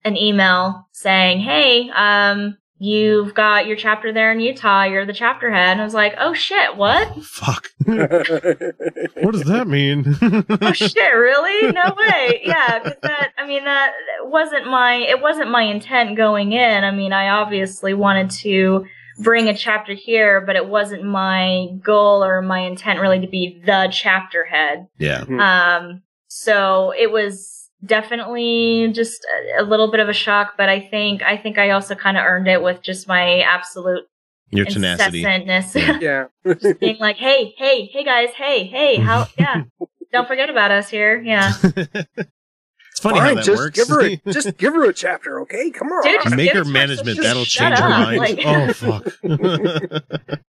an 0.03 0.17
email 0.17 0.87
saying, 0.91 1.39
"Hey, 1.41 1.89
um, 1.89 2.57
you've 2.77 3.33
got 3.33 3.65
your 3.67 3.75
chapter 3.77 4.11
there 4.13 4.31
in 4.31 4.39
Utah. 4.39 4.83
You're 4.83 5.05
the 5.05 5.13
chapter 5.13 5.51
head." 5.51 5.71
And 5.73 5.81
I 5.81 5.83
was 5.83 5.93
like, 5.93 6.15
"Oh 6.19 6.33
shit, 6.33 6.75
what? 6.77 7.15
Fuck. 7.23 7.67
what 7.85 9.31
does 9.31 9.43
that 9.45 9.65
mean? 9.67 10.15
oh 10.61 10.71
shit, 10.73 11.13
really? 11.15 11.71
No 11.71 11.93
way. 11.97 12.41
Yeah, 12.43 12.79
'cause 12.79 12.93
that. 13.01 13.31
I 13.37 13.47
mean, 13.47 13.63
that 13.65 13.93
wasn't 14.23 14.67
my. 14.67 14.95
It 14.95 15.21
wasn't 15.21 15.51
my 15.51 15.63
intent 15.63 16.17
going 16.17 16.51
in. 16.53 16.83
I 16.83 16.91
mean, 16.91 17.13
I 17.13 17.29
obviously 17.29 17.93
wanted 17.93 18.29
to." 18.41 18.85
Bring 19.17 19.47
a 19.47 19.55
chapter 19.55 19.93
here, 19.93 20.41
but 20.41 20.57
it 20.57 20.67
wasn't 20.67 21.05
my 21.05 21.67
goal 21.81 22.21
or 22.21 22.41
my 22.41 22.59
intent 22.59 22.99
really 22.99 23.21
to 23.21 23.27
be 23.27 23.61
the 23.65 23.87
chapter 23.89 24.43
head. 24.43 24.87
yeah. 24.99 25.21
Um, 25.21 26.01
so 26.27 26.93
it 26.99 27.09
was 27.09 27.54
definitely 27.85 28.91
just 28.93 29.25
a, 29.57 29.61
a 29.61 29.65
little 29.65 29.89
bit 29.91 29.99
of 29.99 30.09
a 30.09 30.13
shock, 30.13 30.53
but 30.57 30.69
I 30.69 30.79
think 30.79 31.21
I 31.23 31.37
think 31.37 31.57
I 31.57 31.71
also 31.71 31.95
kind 31.95 32.17
of 32.17 32.23
earned 32.25 32.47
it 32.47 32.61
with 32.61 32.81
just 32.81 33.07
my 33.07 33.39
absolute 33.41 34.03
Your 34.51 34.65
tenacity. 34.65 35.23
incessantness. 35.23 35.75
Yeah. 36.01 36.27
Just 36.45 36.79
being 36.79 36.97
like, 36.99 37.17
hey, 37.17 37.53
hey, 37.57 37.85
hey 37.91 38.03
guys, 38.03 38.29
hey, 38.35 38.65
hey, 38.65 38.95
how? 38.97 39.27
Yeah, 39.37 39.63
don't 40.11 40.27
forget 40.27 40.49
about 40.49 40.71
us 40.71 40.89
here. 40.89 41.21
Yeah, 41.21 41.53
It's 41.63 43.01
funny 43.01 43.19
how 43.19 43.25
Fine, 43.25 43.35
that 43.35 43.43
just 43.43 43.57
works. 43.61 43.77
give 43.77 43.87
her, 43.89 44.01
a, 44.05 44.15
just 44.31 44.57
give 44.57 44.73
her 44.73 44.85
a 44.89 44.93
chapter, 44.93 45.41
okay? 45.41 45.69
Come 45.69 45.89
on. 45.89 46.01
Dude, 46.03 46.21
just 46.23 46.35
Make 46.35 46.53
her 46.53 46.63
management. 46.63 47.21
That'll 47.21 47.43
shut 47.43 47.75
change 47.75 47.79
her 47.79 47.89
mind. 47.89 48.17
like- 48.17 48.39
oh 48.45 48.71
fuck. 48.73 50.39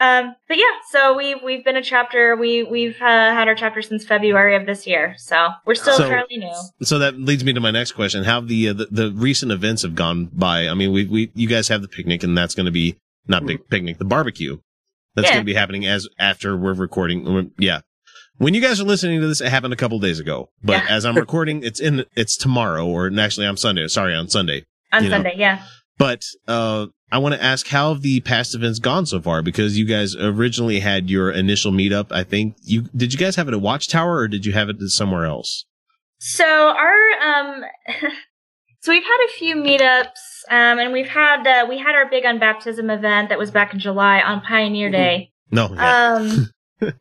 Um, 0.00 0.34
but 0.48 0.56
yeah, 0.56 0.64
so 0.90 1.14
we've 1.16 1.42
we've 1.44 1.62
been 1.64 1.76
a 1.76 1.82
chapter. 1.82 2.34
We 2.34 2.62
we've 2.62 2.96
uh, 3.02 3.04
had 3.06 3.48
our 3.48 3.54
chapter 3.54 3.82
since 3.82 4.04
February 4.06 4.56
of 4.56 4.64
this 4.64 4.86
year, 4.86 5.14
so 5.18 5.50
we're 5.66 5.74
still 5.74 5.96
So- 5.96 6.08
fairly 6.08 6.38
new. 6.38 6.54
so 6.82 6.98
that 7.00 7.20
leads 7.20 7.44
me 7.44 7.52
to 7.52 7.60
my 7.60 7.70
next 7.70 7.92
question: 7.92 8.24
How 8.24 8.40
the, 8.40 8.70
uh, 8.70 8.72
the 8.72 8.86
the 8.90 9.12
recent 9.12 9.52
events 9.52 9.82
have 9.82 9.94
gone 9.94 10.30
by? 10.32 10.68
I 10.68 10.74
mean, 10.74 10.92
we 10.92 11.04
we 11.06 11.30
you 11.34 11.46
guys 11.48 11.68
have 11.68 11.82
the 11.82 11.88
picnic, 11.88 12.22
and 12.22 12.36
that's 12.36 12.54
going 12.54 12.66
to 12.66 12.72
be 12.72 12.96
not 13.28 13.44
big 13.44 13.68
picnic, 13.68 13.98
the 13.98 14.04
barbecue. 14.06 14.56
That's 15.16 15.28
Yeah. 15.28 15.34
going 15.34 15.42
to 15.44 15.52
be 15.52 15.54
happening 15.54 15.86
as 15.86 16.08
after 16.18 16.56
we're 16.56 16.72
recording. 16.72 17.50
Yeah. 17.58 17.80
When 18.38 18.54
you 18.54 18.62
guys 18.62 18.80
are 18.80 18.84
listening 18.84 19.20
to 19.20 19.26
this, 19.26 19.42
it 19.42 19.48
happened 19.50 19.74
a 19.74 19.76
couple 19.76 19.98
days 19.98 20.18
ago. 20.18 20.48
But 20.62 20.84
Yeah. 20.84 20.86
as 20.88 21.04
I'm 21.04 21.14
recording, 21.16 21.62
it's 21.62 21.78
in 21.78 22.06
it's 22.16 22.38
tomorrow, 22.38 22.86
or 22.86 23.10
actually, 23.20 23.46
I'm 23.46 23.58
Sunday. 23.58 23.86
Sorry, 23.88 24.14
on 24.14 24.28
Sunday. 24.28 24.64
On 24.92 25.02
you 25.04 25.10
know. 25.10 25.16
Sunday, 25.16 25.34
yeah. 25.36 25.62
But 26.00 26.24
uh, 26.48 26.86
I 27.12 27.18
want 27.18 27.34
to 27.34 27.42
ask 27.44 27.66
how 27.68 27.92
have 27.92 28.00
the 28.00 28.20
past 28.20 28.54
events 28.54 28.78
gone 28.78 29.04
so 29.04 29.20
far? 29.20 29.42
Because 29.42 29.76
you 29.78 29.84
guys 29.84 30.16
originally 30.16 30.80
had 30.80 31.10
your 31.10 31.30
initial 31.30 31.72
meetup. 31.72 32.10
I 32.10 32.24
think 32.24 32.56
you 32.62 32.86
did. 32.96 33.12
You 33.12 33.18
guys 33.18 33.36
have 33.36 33.48
it 33.48 33.52
at 33.54 33.60
Watchtower, 33.60 34.16
or 34.16 34.26
did 34.26 34.46
you 34.46 34.52
have 34.52 34.70
it 34.70 34.80
somewhere 34.88 35.26
else? 35.26 35.66
So 36.18 36.46
our 36.46 36.96
um 37.22 37.64
so 38.80 38.92
we've 38.92 39.02
had 39.04 39.26
a 39.26 39.32
few 39.38 39.56
meetups 39.56 40.22
um 40.50 40.78
and 40.78 40.90
we've 40.94 41.06
had 41.08 41.46
uh, 41.46 41.66
we 41.68 41.76
had 41.76 41.94
our 41.94 42.08
big 42.08 42.24
unbaptism 42.24 42.90
event 42.96 43.28
that 43.28 43.38
was 43.38 43.50
back 43.50 43.74
in 43.74 43.78
July 43.78 44.22
on 44.22 44.40
Pioneer 44.40 44.90
Day. 44.90 45.32
No. 45.50 45.68
yeah. 45.74 46.14
Um 46.18 46.50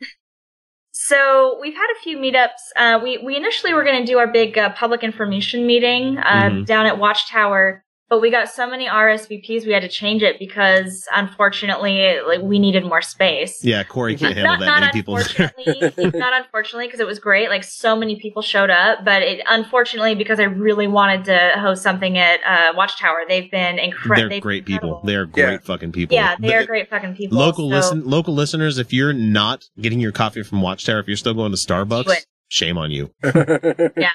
So 0.92 1.58
we've 1.62 1.74
had 1.74 1.88
a 1.98 2.00
few 2.04 2.18
meetups. 2.18 2.50
Uh, 2.76 3.00
we 3.02 3.18
we 3.20 3.38
initially 3.38 3.74
were 3.74 3.84
going 3.86 4.06
to 4.06 4.12
do 4.12 4.18
our 4.18 4.28
big 4.28 4.58
uh, 4.58 4.72
public 4.74 5.04
information 5.04 5.66
meeting 5.66 6.18
uh, 6.18 6.50
Mhm. 6.50 6.66
down 6.66 6.86
at 6.86 7.00
Watchtower, 7.00 7.84
but 8.10 8.22
we 8.22 8.32
got 8.32 8.50
so 8.50 8.68
many 8.68 8.88
RSVPs 8.88 9.66
we 9.66 9.72
had 9.72 9.84
to 9.84 9.88
change 9.88 10.24
it 10.24 10.40
because 10.40 11.08
unfortunately, 11.16 12.20
like 12.28 12.42
we 12.42 12.58
needed 12.58 12.84
more 12.84 13.04
space. 13.04 13.64
Yeah, 13.64 13.84
Corey 13.84 14.16
can't 14.16 14.36
handle 14.36 14.58
not, 14.58 14.60
that 14.60 14.66
not 14.66 14.82
many 14.82 14.92
people. 14.92 16.20
not 16.20 16.34
unfortunately, 16.34 16.88
because 16.88 17.00
it 17.00 17.06
was 17.06 17.20
great. 17.20 17.50
Like 17.50 17.64
so 17.64 17.96
many 17.96 18.20
people 18.20 18.42
showed 18.42 18.72
up, 18.72 19.06
but 19.06 19.22
it 19.22 19.42
unfortunately 19.48 20.16
because 20.16 20.40
I 20.40 20.44
really 20.44 20.88
wanted 20.88 21.26
to 21.26 21.54
host 21.58 21.84
something 21.84 22.18
at 22.18 22.40
uh, 22.46 22.74
Watchtower. 22.76 23.22
They've 23.28 23.50
been 23.52 23.78
incredible. 23.78 24.30
They're 24.30 24.40
great 24.42 24.66
people. 24.66 25.02
They 25.04 25.16
are 25.16 25.26
great 25.26 25.64
fucking 25.64 25.92
people. 25.92 26.16
Yeah, 26.16 26.36
they 26.40 26.56
are 26.56 26.66
great 26.66 26.90
fucking 26.90 27.16
people. 27.16 27.38
Local 27.38 27.70
so- 27.70 27.76
listen, 27.76 28.06
local 28.06 28.34
listeners, 28.34 28.80
if 28.80 28.92
you're 28.92 29.14
not 29.14 29.70
getting 29.80 30.00
your 30.00 30.12
coffee 30.12 30.42
from 30.42 30.62
Watchtower, 30.62 31.00
if 31.00 31.08
you're 31.08 31.18
still 31.18 31.36
going 31.36 31.52
to 31.52 31.58
Starbucks, 31.58 32.26
shame 32.48 32.78
on 32.78 32.90
you. 32.90 33.12
yeah. 33.24 34.12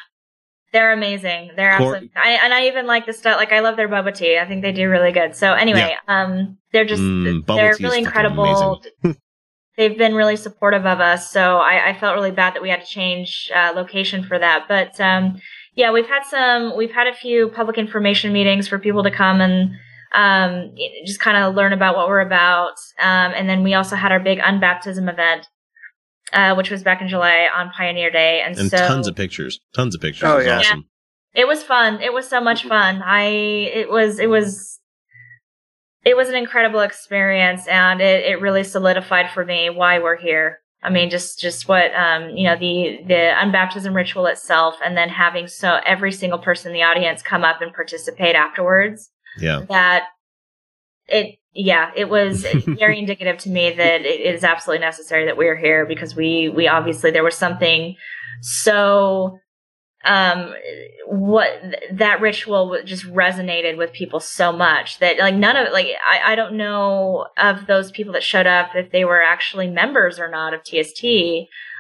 They're 0.75 0.93
amazing. 0.93 1.53
They're 1.55 1.79
Cor- 1.79 1.95
absolutely, 1.95 2.11
I, 2.17 2.31
and 2.43 2.53
I 2.53 2.67
even 2.67 2.85
like 2.89 3.07
the 3.07 3.13
stuff. 3.13 3.37
Like 3.37 3.53
I 3.53 3.61
love 3.61 3.77
their 3.77 3.89
boba 3.89 4.13
tea. 4.13 4.39
I 4.39 4.45
think 4.45 4.63
they 4.63 4.73
do 4.73 4.91
really 4.91 5.13
good. 5.13 5.37
So 5.37 5.53
anyway, 5.53 5.97
um, 6.09 6.59
they're 6.73 6.85
just 6.85 7.01
Mm, 7.01 7.47
they're 7.47 7.77
really 7.81 8.01
incredible. 8.01 8.83
They've 9.77 9.97
been 9.97 10.15
really 10.15 10.37
supportive 10.37 10.85
of 10.87 11.01
us. 11.01 11.31
So 11.31 11.59
I, 11.59 11.91
I 11.91 11.99
felt 11.99 12.15
really 12.15 12.31
bad 12.31 12.55
that 12.55 12.63
we 12.63 12.71
had 12.71 12.81
to 12.81 12.87
change 12.87 13.51
uh, 13.55 13.73
location 13.75 14.25
for 14.25 14.39
that. 14.39 14.67
But 14.69 15.01
um, 15.01 15.41
yeah, 15.77 15.93
we've 15.93 16.09
had 16.09 16.25
some. 16.25 16.77
We've 16.77 16.93
had 16.93 17.07
a 17.07 17.15
few 17.15 17.49
public 17.51 17.79
information 17.79 18.33
meetings 18.33 18.67
for 18.67 18.79
people 18.81 19.05
to 19.05 19.13
come 19.13 19.41
and 19.41 19.71
um, 20.13 20.75
just 21.07 21.21
kind 21.21 21.37
of 21.37 21.55
learn 21.55 21.73
about 21.73 21.97
what 21.97 22.09
we're 22.09 22.21
about. 22.21 22.75
Um, 23.01 23.33
and 23.37 23.49
then 23.49 23.63
we 23.63 23.75
also 23.75 23.95
had 23.95 24.11
our 24.11 24.21
big 24.21 24.41
unbaptism 24.41 25.09
event. 25.09 25.47
Uh, 26.35 26.55
which 26.56 26.70
was 26.70 26.82
back 26.82 27.01
in 27.01 27.09
July 27.09 27.48
on 27.55 27.70
Pioneer 27.70 28.11
Day, 28.11 28.43
and, 28.44 28.59
And 28.59 28.69
so 28.70 28.77
tons 28.77 29.06
of 29.06 29.15
pictures. 29.15 29.61
Tons 29.74 29.94
of 29.94 30.01
pictures. 30.01 30.24
Oh, 30.28 30.35
It 30.35 30.39
was 30.39 30.47
yeah. 30.47 30.59
awesome. 30.59 30.85
it 31.35 31.47
was 31.47 31.62
fun. 31.62 32.01
It 32.02 32.12
was 32.12 32.28
so 32.28 32.40
much 32.40 32.65
fun. 32.65 33.02
I 33.05 33.23
it 33.24 33.89
was 33.90 34.19
it 34.19 34.28
was 34.28 34.81
it 36.05 36.16
was 36.16 36.28
an 36.28 36.35
incredible 36.35 36.81
experience 36.81 37.66
and 37.66 38.01
it, 38.01 38.24
it 38.24 38.40
really 38.40 38.65
solidified 38.65 39.31
for 39.32 39.44
me 39.44 39.70
why 39.70 39.98
we're 40.01 40.16
here. 40.16 40.59
I 40.82 40.90
mean 40.90 41.09
just 41.09 41.39
just 41.40 41.66
what 41.69 41.94
um 41.94 42.31
you 42.31 42.44
know 42.44 42.56
the 42.56 42.98
the 43.06 43.32
unbaptism 43.43 43.94
ritual 43.94 44.27
itself 44.27 44.74
and 44.85 44.97
then 44.97 45.09
having 45.09 45.47
so 45.48 45.78
every 45.86 46.12
single 46.12 46.39
person 46.39 46.73
in 46.73 46.74
the 46.74 46.82
audience 46.82 47.23
come 47.23 47.43
up 47.44 47.62
and 47.62 47.73
participate 47.73 48.35
afterwards 48.36 49.09
Yeah. 49.39 49.61
that 49.70 50.09
it 51.09 51.39
yeah 51.55 51.91
it 51.97 52.09
was 52.09 52.47
very 52.67 52.99
indicative 52.99 53.39
to 53.39 53.51
me 53.51 53.71
that 53.71 54.03
it 54.03 54.21
is 54.21 54.45
absolutely 54.45 54.85
necessary 54.85 55.27
that 55.27 55.37
we're 55.37 55.57
here 55.57 55.87
because 55.87 56.15
we 56.17 56.49
we 56.49 56.69
obviously 56.69 57.11
there 57.11 57.25
was 57.25 57.37
something 57.37 57.97
so 58.41 59.39
um 60.05 60.53
what 61.07 61.49
that 61.93 62.21
ritual 62.21 62.79
just 62.85 63.05
resonated 63.07 63.77
with 63.77 63.93
people 63.93 64.21
so 64.21 64.53
much 64.53 64.99
that 64.99 65.19
like 65.19 65.35
none 65.35 65.57
of 65.57 65.73
like 65.73 65.89
I, 66.11 66.33
I 66.33 66.35
don't 66.35 66.57
know 66.57 67.27
of 67.39 67.67
those 67.67 67.91
people 67.91 68.13
that 68.15 68.23
showed 68.23 68.47
up 68.47 68.75
if 68.75 68.91
they 68.91 69.05
were 69.05 69.23
actually 69.23 69.69
members 69.69 70.19
or 70.19 70.29
not 70.29 70.53
of 70.53 70.63
TST 70.63 71.05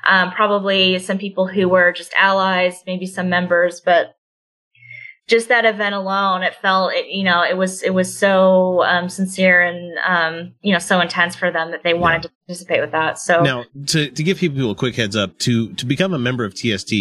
um 0.06 0.30
probably 0.30 0.98
some 0.98 1.18
people 1.18 1.46
who 1.46 1.68
were 1.68 1.92
just 1.92 2.14
allies 2.16 2.82
maybe 2.86 3.06
some 3.06 3.28
members 3.28 3.80
but 3.80 4.14
just 5.26 5.48
that 5.48 5.64
event 5.64 5.94
alone 5.94 6.42
it 6.42 6.54
felt 6.56 6.92
it 6.92 7.06
you 7.08 7.24
know 7.24 7.42
it 7.42 7.56
was 7.56 7.82
it 7.82 7.94
was 7.94 8.16
so 8.16 8.82
um 8.84 9.08
sincere 9.08 9.62
and 9.62 9.98
um 10.06 10.52
you 10.62 10.72
know 10.72 10.78
so 10.78 11.00
intense 11.00 11.34
for 11.34 11.50
them 11.50 11.70
that 11.70 11.82
they 11.82 11.94
wanted 11.94 12.22
to 12.22 12.30
participate 12.46 12.80
with 12.80 12.92
that 12.92 13.18
so 13.18 13.42
Now, 13.42 13.64
to, 13.86 14.10
to 14.10 14.22
give 14.22 14.38
people 14.38 14.70
a 14.70 14.74
quick 14.74 14.94
heads 14.96 15.16
up, 15.16 15.38
to, 15.40 15.72
to 15.74 15.86
become 15.86 16.12
a 16.12 16.18
member 16.18 16.44
of 16.44 16.54
TST, 16.54 16.92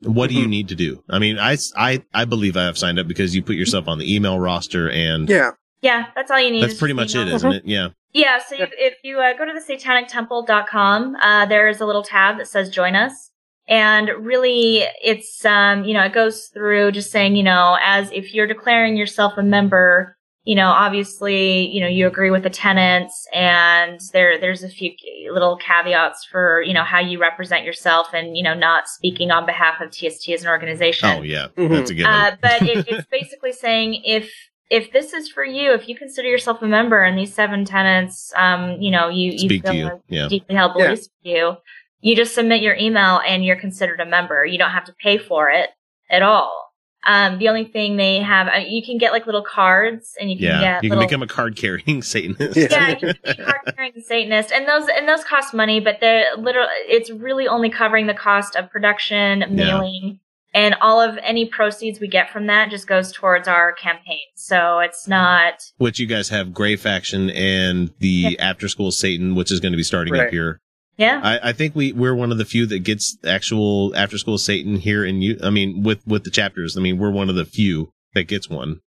what 0.00 0.30
do 0.30 0.36
you 0.36 0.46
need 0.46 0.68
to 0.68 0.74
do? 0.74 1.02
I 1.08 1.18
mean, 1.18 1.38
I, 1.38 1.56
I, 1.76 2.02
I 2.14 2.24
believe 2.24 2.56
I 2.56 2.64
have 2.64 2.78
signed 2.78 2.98
up 2.98 3.08
because 3.08 3.34
you 3.34 3.42
put 3.42 3.56
yourself 3.56 3.88
on 3.88 3.98
the 3.98 4.14
email 4.14 4.38
roster 4.38 4.88
and 4.90 5.28
Yeah. 5.28 5.50
yeah 5.80 6.06
that's 6.14 6.30
all 6.30 6.40
you 6.40 6.50
need 6.50 6.62
that's 6.62 6.78
pretty 6.78 6.94
much 6.94 7.14
it, 7.14 7.22
email. 7.22 7.34
isn't 7.34 7.52
it? 7.52 7.62
Yeah. 7.64 7.88
Yeah, 8.14 8.40
so 8.46 8.56
you, 8.56 8.66
if 8.72 8.98
you 9.02 9.20
uh, 9.20 9.32
go 9.38 9.46
to 9.46 9.54
the 9.54 9.60
satanic 9.62 10.10
satanictemple.com, 10.10 11.16
uh, 11.22 11.46
there 11.46 11.66
is 11.66 11.80
a 11.80 11.86
little 11.86 12.02
tab 12.02 12.36
that 12.36 12.46
says 12.46 12.68
join 12.68 12.94
us. 12.94 13.30
And 13.68 14.10
really, 14.18 14.84
it's, 15.02 15.44
um, 15.44 15.84
you 15.84 15.94
know, 15.94 16.02
it 16.02 16.12
goes 16.12 16.46
through 16.52 16.92
just 16.92 17.10
saying, 17.10 17.36
you 17.36 17.42
know, 17.42 17.78
as 17.82 18.10
if 18.10 18.34
you're 18.34 18.46
declaring 18.46 18.96
yourself 18.96 19.34
a 19.36 19.42
member, 19.42 20.16
you 20.44 20.56
know, 20.56 20.66
obviously, 20.68 21.68
you 21.68 21.80
know, 21.80 21.86
you 21.86 22.08
agree 22.08 22.30
with 22.30 22.42
the 22.42 22.50
tenants 22.50 23.28
and 23.32 24.00
there, 24.12 24.40
there's 24.40 24.64
a 24.64 24.68
few 24.68 24.90
little 25.32 25.56
caveats 25.56 26.24
for, 26.24 26.60
you 26.62 26.74
know, 26.74 26.82
how 26.82 26.98
you 26.98 27.20
represent 27.20 27.64
yourself 27.64 28.08
and, 28.12 28.36
you 28.36 28.42
know, 28.42 28.52
not 28.52 28.88
speaking 28.88 29.30
on 29.30 29.46
behalf 29.46 29.80
of 29.80 29.92
TST 29.92 30.28
as 30.30 30.42
an 30.42 30.48
organization. 30.48 31.08
Oh, 31.08 31.22
yeah. 31.22 31.46
That's 31.56 31.90
a 31.90 31.94
good 31.94 32.04
one. 32.04 32.12
Uh, 32.12 32.36
but 32.42 32.62
it, 32.62 32.86
it's 32.88 33.08
basically 33.08 33.52
saying 33.52 34.02
if 34.04 34.32
if 34.68 34.90
this 34.90 35.12
is 35.12 35.28
for 35.28 35.44
you, 35.44 35.72
if 35.74 35.86
you 35.86 35.94
consider 35.94 36.28
yourself 36.28 36.62
a 36.62 36.66
member 36.66 37.02
and 37.02 37.16
these 37.18 37.32
seven 37.34 37.64
tenants, 37.64 38.32
um, 38.36 38.80
you 38.80 38.90
know, 38.90 39.10
you, 39.10 39.30
you 39.32 39.38
Speak 39.38 39.62
to 39.64 39.70
feel 39.70 39.76
you, 39.76 39.86
are 39.86 40.00
yeah. 40.08 40.28
deeply 40.28 40.54
held 40.54 40.72
Yeah. 40.76 40.86
beliefs 40.86 41.10
with 41.22 41.32
you, 41.34 41.56
you 42.02 42.14
just 42.14 42.34
submit 42.34 42.60
your 42.60 42.74
email 42.74 43.20
and 43.26 43.42
you're 43.44 43.56
considered 43.56 44.00
a 44.00 44.06
member. 44.06 44.44
You 44.44 44.58
don't 44.58 44.70
have 44.72 44.84
to 44.84 44.92
pay 45.02 45.16
for 45.18 45.48
it 45.50 45.70
at 46.10 46.20
all. 46.22 46.58
Um, 47.04 47.38
the 47.38 47.48
only 47.48 47.64
thing 47.64 47.96
they 47.96 48.20
have, 48.20 48.46
uh, 48.46 48.58
you 48.58 48.80
can 48.84 48.96
get 48.96 49.10
like 49.10 49.26
little 49.26 49.42
cards, 49.42 50.14
and 50.20 50.30
you 50.30 50.36
can 50.36 50.44
Yeah, 50.44 50.60
get 50.60 50.84
you 50.84 50.90
can 50.90 50.98
little, 51.00 51.08
become 51.08 51.22
a 51.22 51.26
card 51.26 51.56
carrying 51.56 52.00
Satanist. 52.02 52.56
yeah, 52.56 52.90
you 52.90 52.96
can 52.96 53.08
be 53.24 53.30
a 53.30 53.34
card 53.44 53.74
carrying 53.74 54.00
Satanist, 54.00 54.52
and 54.52 54.68
those 54.68 54.88
and 54.88 55.08
those 55.08 55.24
cost 55.24 55.52
money, 55.52 55.80
but 55.80 55.98
they're 56.00 56.26
literally 56.38 56.68
it's 56.86 57.10
really 57.10 57.48
only 57.48 57.70
covering 57.70 58.06
the 58.06 58.14
cost 58.14 58.54
of 58.54 58.70
production, 58.70 59.44
mailing, 59.50 60.20
and 60.54 60.76
all 60.80 61.00
of 61.00 61.18
any 61.24 61.44
proceeds 61.46 61.98
we 61.98 62.06
get 62.06 62.30
from 62.30 62.46
that 62.46 62.70
just 62.70 62.86
goes 62.86 63.10
towards 63.10 63.48
our 63.48 63.72
campaign. 63.72 64.20
So 64.36 64.78
it's 64.78 65.08
not 65.08 65.54
which 65.78 65.98
you 65.98 66.06
guys 66.06 66.28
have 66.28 66.54
Grey 66.54 66.76
Faction 66.76 67.30
and 67.30 67.92
the 67.98 68.38
After 68.38 68.68
School 68.68 68.92
Satan, 68.92 69.34
which 69.34 69.50
is 69.50 69.58
going 69.58 69.72
to 69.72 69.76
be 69.76 69.82
starting 69.82 70.14
up 70.14 70.28
here. 70.30 70.60
Yeah. 70.96 71.20
I, 71.22 71.50
I 71.50 71.52
think 71.52 71.74
we 71.74 71.92
we're 71.92 72.14
one 72.14 72.32
of 72.32 72.38
the 72.38 72.44
few 72.44 72.66
that 72.66 72.80
gets 72.80 73.16
actual 73.24 73.94
After 73.96 74.18
School 74.18 74.38
Satan 74.38 74.76
here 74.76 75.04
in 75.04 75.22
you. 75.22 75.38
I 75.42 75.50
mean, 75.50 75.82
with 75.82 76.06
with 76.06 76.24
the 76.24 76.30
chapters. 76.30 76.76
I 76.76 76.80
mean, 76.80 76.98
we're 76.98 77.10
one 77.10 77.28
of 77.28 77.34
the 77.34 77.44
few 77.44 77.92
that 78.14 78.24
gets 78.24 78.48
one. 78.48 78.80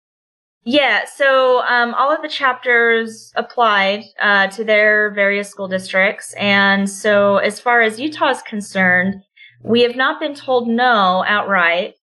Yeah, 0.64 1.06
so 1.06 1.62
um, 1.62 1.92
all 1.94 2.14
of 2.14 2.22
the 2.22 2.28
chapters 2.28 3.32
applied 3.34 4.04
uh, 4.20 4.46
to 4.48 4.62
their 4.62 5.10
various 5.12 5.50
school 5.50 5.66
districts. 5.66 6.34
And 6.38 6.88
so, 6.88 7.38
as 7.38 7.58
far 7.58 7.80
as 7.80 7.98
Utah 7.98 8.30
is 8.30 8.42
concerned, 8.42 9.16
we 9.64 9.82
have 9.82 9.96
not 9.96 10.20
been 10.20 10.34
told 10.34 10.68
no 10.68 11.24
outright. 11.26 11.94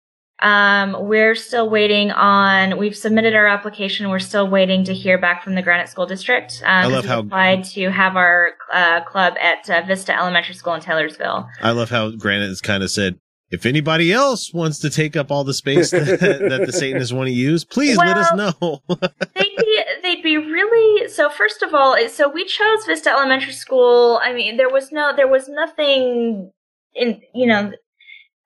Um, 0.42 0.96
we're 1.06 1.34
still 1.34 1.68
waiting 1.68 2.10
on, 2.12 2.78
we've 2.78 2.96
submitted 2.96 3.34
our 3.34 3.46
application. 3.46 4.08
We're 4.08 4.18
still 4.18 4.48
waiting 4.48 4.84
to 4.84 4.94
hear 4.94 5.18
back 5.18 5.42
from 5.44 5.54
the 5.54 5.62
Granite 5.62 5.88
School 5.88 6.06
District. 6.06 6.62
Uh, 6.62 6.68
I 6.68 6.86
love 6.86 7.04
how- 7.04 7.20
applied 7.20 7.64
to 7.64 7.90
have 7.90 8.16
our 8.16 8.52
uh, 8.72 9.02
club 9.04 9.34
at 9.40 9.68
uh, 9.68 9.82
Vista 9.86 10.16
Elementary 10.16 10.54
School 10.54 10.74
in 10.74 10.80
Taylorsville. 10.80 11.46
I 11.60 11.72
love 11.72 11.90
how 11.90 12.10
Granite 12.10 12.48
has 12.48 12.60
kind 12.60 12.82
of 12.82 12.90
said, 12.90 13.18
if 13.50 13.66
anybody 13.66 14.12
else 14.12 14.54
wants 14.54 14.78
to 14.78 14.90
take 14.90 15.16
up 15.16 15.30
all 15.30 15.42
the 15.44 15.54
space 15.54 15.90
that, 15.90 16.06
that 16.20 16.62
the 16.66 16.72
Satanists 16.72 17.12
want 17.12 17.26
to 17.26 17.32
use, 17.32 17.64
please 17.64 17.96
let 17.98 18.16
us 18.16 18.32
know. 18.34 18.80
they'd 18.88 19.56
be 19.56 19.82
they'd 20.02 20.22
be 20.22 20.36
really 20.36 21.08
so 21.08 21.28
first 21.28 21.62
of 21.62 21.74
all 21.74 21.96
so 22.08 22.28
we 22.28 22.44
chose 22.44 22.84
vista 22.86 23.10
elementary 23.10 23.52
school 23.52 24.20
i 24.22 24.32
mean 24.32 24.56
there 24.56 24.68
was 24.70 24.90
no 24.90 25.14
there 25.14 25.28
was 25.28 25.48
nothing 25.48 26.50
in 26.94 27.20
you 27.34 27.46
know 27.46 27.70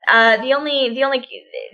uh 0.09 0.36
the 0.39 0.52
only 0.52 0.90
the 0.94 1.05
only 1.05 1.26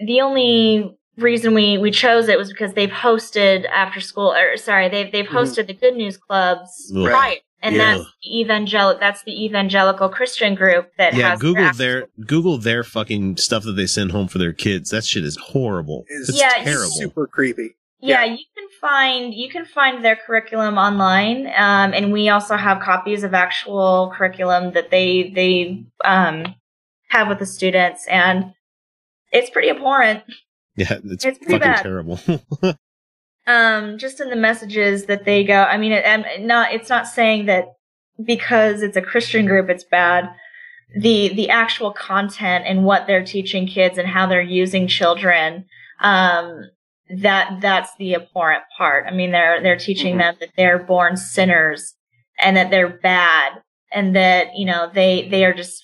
the 0.04 0.20
only 0.20 0.96
reason 1.16 1.52
we 1.54 1.76
we 1.78 1.90
chose 1.90 2.28
it 2.28 2.38
was 2.38 2.48
because 2.48 2.72
they've 2.74 2.90
hosted 2.90 3.68
after 3.70 4.00
school 4.00 4.32
or 4.32 4.56
sorry 4.56 4.88
they've 4.88 5.12
they've 5.12 5.26
Mhm. 5.26 5.38
hosted 5.42 5.66
the 5.66 5.74
good 5.74 5.94
news 5.96 6.16
clubs 6.16 6.90
right. 6.94 7.10
prior 7.10 7.36
and 7.62 7.76
Yeah. 7.76 7.96
that's 7.98 8.10
evangelical 8.26 8.98
that's 9.00 9.22
the 9.24 9.44
evangelical 9.44 10.08
christian 10.08 10.54
group 10.54 10.90
that 10.96 11.14
yeah, 11.14 11.30
has 11.30 11.40
Google 11.40 11.64
their 11.64 11.72
their 11.74 12.06
Google 12.26 12.56
their 12.58 12.82
fucking 12.84 13.36
stuff 13.36 13.64
that 13.64 13.72
they 13.72 13.86
send 13.86 14.12
home 14.12 14.28
for 14.28 14.38
their 14.38 14.52
kids. 14.54 14.90
That 14.90 15.04
shit 15.04 15.24
is 15.24 15.36
horrible. 15.36 16.04
It's 16.08 16.38
Yeah, 16.40 16.52
it's 16.56 16.64
terrible. 16.64 16.90
Super 16.92 17.26
creepy. 17.26 17.76
Yeah, 18.02 18.24
you 18.24 18.38
can 18.56 18.66
find 18.80 19.34
you 19.34 19.50
can 19.50 19.66
find 19.66 20.02
their 20.02 20.16
curriculum 20.16 20.78
online, 20.78 21.48
um, 21.48 21.92
and 21.92 22.12
we 22.14 22.30
also 22.30 22.56
have 22.56 22.80
copies 22.80 23.24
of 23.24 23.34
actual 23.34 24.10
curriculum 24.16 24.72
that 24.72 24.88
they 24.90 25.30
they 25.34 25.84
um, 26.02 26.54
have 27.10 27.28
with 27.28 27.38
the 27.38 27.46
students, 27.46 28.06
and 28.08 28.54
it's 29.32 29.50
pretty 29.50 29.68
abhorrent. 29.70 30.22
Yeah, 30.76 30.98
it's, 31.04 31.24
It's 31.24 31.38
pretty 31.38 31.52
fucking 31.52 31.60
bad. 31.60 31.82
terrible. 31.82 32.18
Um, 33.46 33.98
just 33.98 34.20
in 34.20 34.28
the 34.30 34.36
messages 34.36 35.06
that 35.06 35.24
they 35.24 35.42
go. 35.44 35.62
I 35.62 35.76
mean, 35.76 35.92
it, 35.92 36.04
and 36.04 36.46
not 36.46 36.72
it's 36.72 36.88
not 36.90 37.06
saying 37.08 37.46
that 37.46 37.64
because 38.24 38.82
it's 38.82 38.96
a 38.98 39.02
Christian 39.02 39.46
group, 39.46 39.68
it's 39.70 39.82
bad. 39.82 40.28
The 40.96 41.30
the 41.34 41.48
actual 41.50 41.90
content 41.92 42.64
and 42.68 42.84
what 42.84 43.06
they're 43.06 43.24
teaching 43.24 43.66
kids 43.66 43.98
and 43.98 44.06
how 44.06 44.26
they're 44.26 44.42
using 44.42 44.86
children. 44.86 45.64
Um, 46.00 46.60
that 47.08 47.58
that's 47.60 47.90
the 47.98 48.14
abhorrent 48.14 48.62
part. 48.76 49.06
I 49.08 49.10
mean, 49.10 49.32
they're 49.32 49.60
they're 49.62 49.78
teaching 49.78 50.14
Mhm. 50.16 50.18
them 50.18 50.34
that 50.40 50.50
they're 50.56 50.78
born 50.78 51.16
sinners 51.16 51.94
and 52.40 52.56
that 52.56 52.70
they're 52.70 52.88
bad 52.88 53.62
and 53.90 54.14
that 54.14 54.48
you 54.54 54.66
know 54.66 54.88
they 54.94 55.26
they 55.28 55.44
are 55.44 55.54
just 55.54 55.82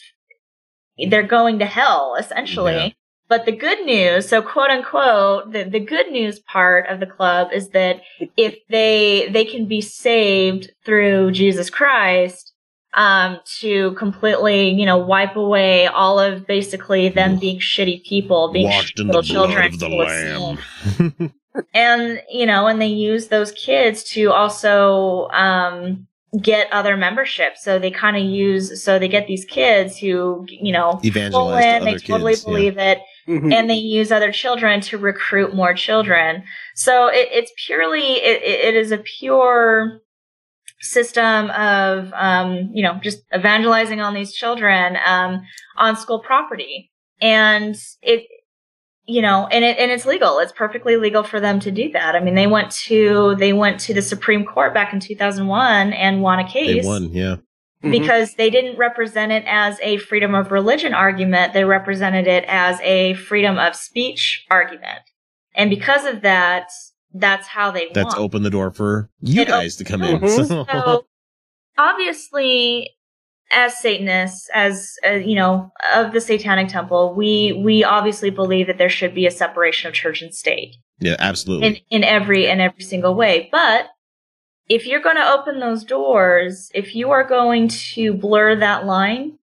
they're 1.08 1.26
going 1.26 1.58
to 1.58 1.66
hell 1.66 2.16
essentially. 2.18 2.74
Yeah. 2.74 2.88
But 3.28 3.44
the 3.44 3.52
good 3.52 3.84
news, 3.84 4.28
so 4.28 4.40
quote 4.40 4.70
unquote, 4.70 5.52
the, 5.52 5.64
the 5.64 5.80
good 5.80 6.12
news 6.12 6.38
part 6.38 6.88
of 6.88 7.00
the 7.00 7.06
club 7.06 7.48
is 7.52 7.70
that 7.70 8.02
if 8.36 8.56
they 8.68 9.28
they 9.32 9.44
can 9.44 9.66
be 9.66 9.80
saved 9.80 10.70
through 10.84 11.32
Jesus 11.32 11.68
Christ, 11.68 12.52
um, 12.94 13.40
to 13.58 13.92
completely, 13.92 14.70
you 14.70 14.86
know, 14.86 14.96
wipe 14.96 15.36
away 15.36 15.86
all 15.86 16.18
of 16.18 16.46
basically 16.46 17.08
them 17.08 17.38
being 17.38 17.58
shitty 17.58 18.04
people, 18.04 18.52
being 18.52 18.66
Washed 18.66 18.96
shitty 18.96 19.00
in 19.00 19.06
the 19.08 19.12
little 19.12 19.22
children, 19.22 19.74
of 19.74 19.78
the 19.80 19.88
Lamb. 19.88 21.32
and 21.74 22.22
you 22.30 22.46
know 22.46 22.66
and 22.66 22.80
they 22.80 22.86
use 22.86 23.28
those 23.28 23.52
kids 23.52 24.02
to 24.04 24.30
also 24.30 25.28
um 25.28 26.06
get 26.42 26.72
other 26.72 26.96
memberships 26.96 27.62
so 27.64 27.78
they 27.78 27.90
kind 27.90 28.16
of 28.16 28.22
use 28.22 28.82
so 28.82 28.98
they 28.98 29.08
get 29.08 29.26
these 29.26 29.44
kids 29.44 29.96
who 29.96 30.44
you 30.48 30.72
know 30.72 31.00
Evangelize 31.04 31.32
full 31.32 31.56
in, 31.56 31.84
they 31.84 31.96
totally 31.98 32.32
kids, 32.32 32.42
yeah. 32.44 32.48
believe 32.52 32.78
it 32.78 32.98
Mhm. 33.28 33.52
and 33.52 33.68
they 33.68 33.74
use 33.74 34.12
other 34.12 34.30
children 34.32 34.80
to 34.82 34.98
recruit 34.98 35.54
more 35.54 35.74
children 35.74 36.44
so 36.74 37.08
it, 37.08 37.28
it's 37.32 37.52
purely 37.66 38.14
it, 38.14 38.42
it 38.42 38.64
it 38.66 38.74
is 38.76 38.92
a 38.92 38.98
pure 38.98 40.00
system 40.80 41.50
of 41.50 42.12
um, 42.14 42.70
you 42.72 42.82
know 42.82 42.98
just 43.02 43.22
evangelizing 43.34 44.00
on 44.00 44.14
these 44.14 44.32
children 44.32 44.96
um, 45.06 45.40
on 45.76 45.96
school 45.96 46.20
property 46.20 46.90
and 47.20 47.74
it 48.02 48.26
you 49.06 49.22
know 49.22 49.46
and 49.48 49.64
it 49.64 49.78
and 49.78 49.90
it's 49.90 50.04
legal 50.04 50.38
it's 50.38 50.52
perfectly 50.52 50.96
legal 50.96 51.22
for 51.22 51.40
them 51.40 51.60
to 51.60 51.70
do 51.70 51.90
that 51.92 52.14
i 52.14 52.20
mean 52.20 52.34
they 52.34 52.46
went 52.46 52.70
to 52.70 53.34
they 53.38 53.52
went 53.52 53.78
to 53.80 53.94
the 53.94 54.02
supreme 54.02 54.44
court 54.44 54.74
back 54.74 54.92
in 54.92 55.00
2001 55.00 55.92
and 55.92 56.22
won 56.22 56.38
a 56.38 56.44
case. 56.44 56.66
they 56.66 56.74
case 56.74 56.84
won, 56.84 57.10
yeah. 57.12 57.36
because 57.82 58.34
they 58.34 58.50
didn't 58.50 58.76
represent 58.76 59.30
it 59.32 59.44
as 59.46 59.78
a 59.82 59.96
freedom 59.98 60.34
of 60.34 60.50
religion 60.50 60.92
argument 60.92 61.52
they 61.52 61.64
represented 61.64 62.26
it 62.26 62.44
as 62.48 62.80
a 62.80 63.14
freedom 63.14 63.58
of 63.58 63.74
speech 63.76 64.44
argument 64.50 65.00
and 65.54 65.70
because 65.70 66.04
of 66.04 66.22
that 66.22 66.68
that's 67.14 67.46
how 67.46 67.70
they 67.70 67.88
That's 67.94 68.14
won 68.14 68.24
opened 68.24 68.44
the 68.44 68.50
door 68.50 68.70
for 68.70 69.08
you 69.22 69.40
It 69.42 69.48
guys 69.48 69.76
to 69.76 69.84
come 69.84 70.02
in. 70.02 70.20
Mhm. 70.20 70.46
So- 70.46 70.66
so 70.70 71.06
obviously 71.78 72.90
as 73.52 73.78
satanists 73.78 74.48
as 74.54 74.94
uh, 75.06 75.12
you 75.12 75.34
know 75.34 75.70
of 75.94 76.12
the 76.12 76.20
satanic 76.20 76.68
temple 76.68 77.14
we 77.14 77.60
we 77.64 77.84
obviously 77.84 78.30
believe 78.30 78.66
that 78.66 78.78
there 78.78 78.88
should 78.88 79.14
be 79.14 79.26
a 79.26 79.30
separation 79.30 79.88
of 79.88 79.94
church 79.94 80.22
and 80.22 80.34
state 80.34 80.76
yeah, 80.98 81.16
absolutely. 81.18 81.66
in 81.66 82.02
in 82.02 82.04
every 82.04 82.46
in 82.46 82.60
every 82.60 82.82
single 82.82 83.14
way 83.14 83.48
but 83.52 83.88
if 84.68 84.84
you're 84.84 85.02
going 85.02 85.16
to 85.16 85.30
open 85.30 85.60
those 85.60 85.84
doors 85.84 86.70
if 86.74 86.94
you 86.94 87.10
are 87.10 87.24
going 87.24 87.68
to 87.68 88.12
blur 88.12 88.56
that 88.56 88.84
line 88.84 89.38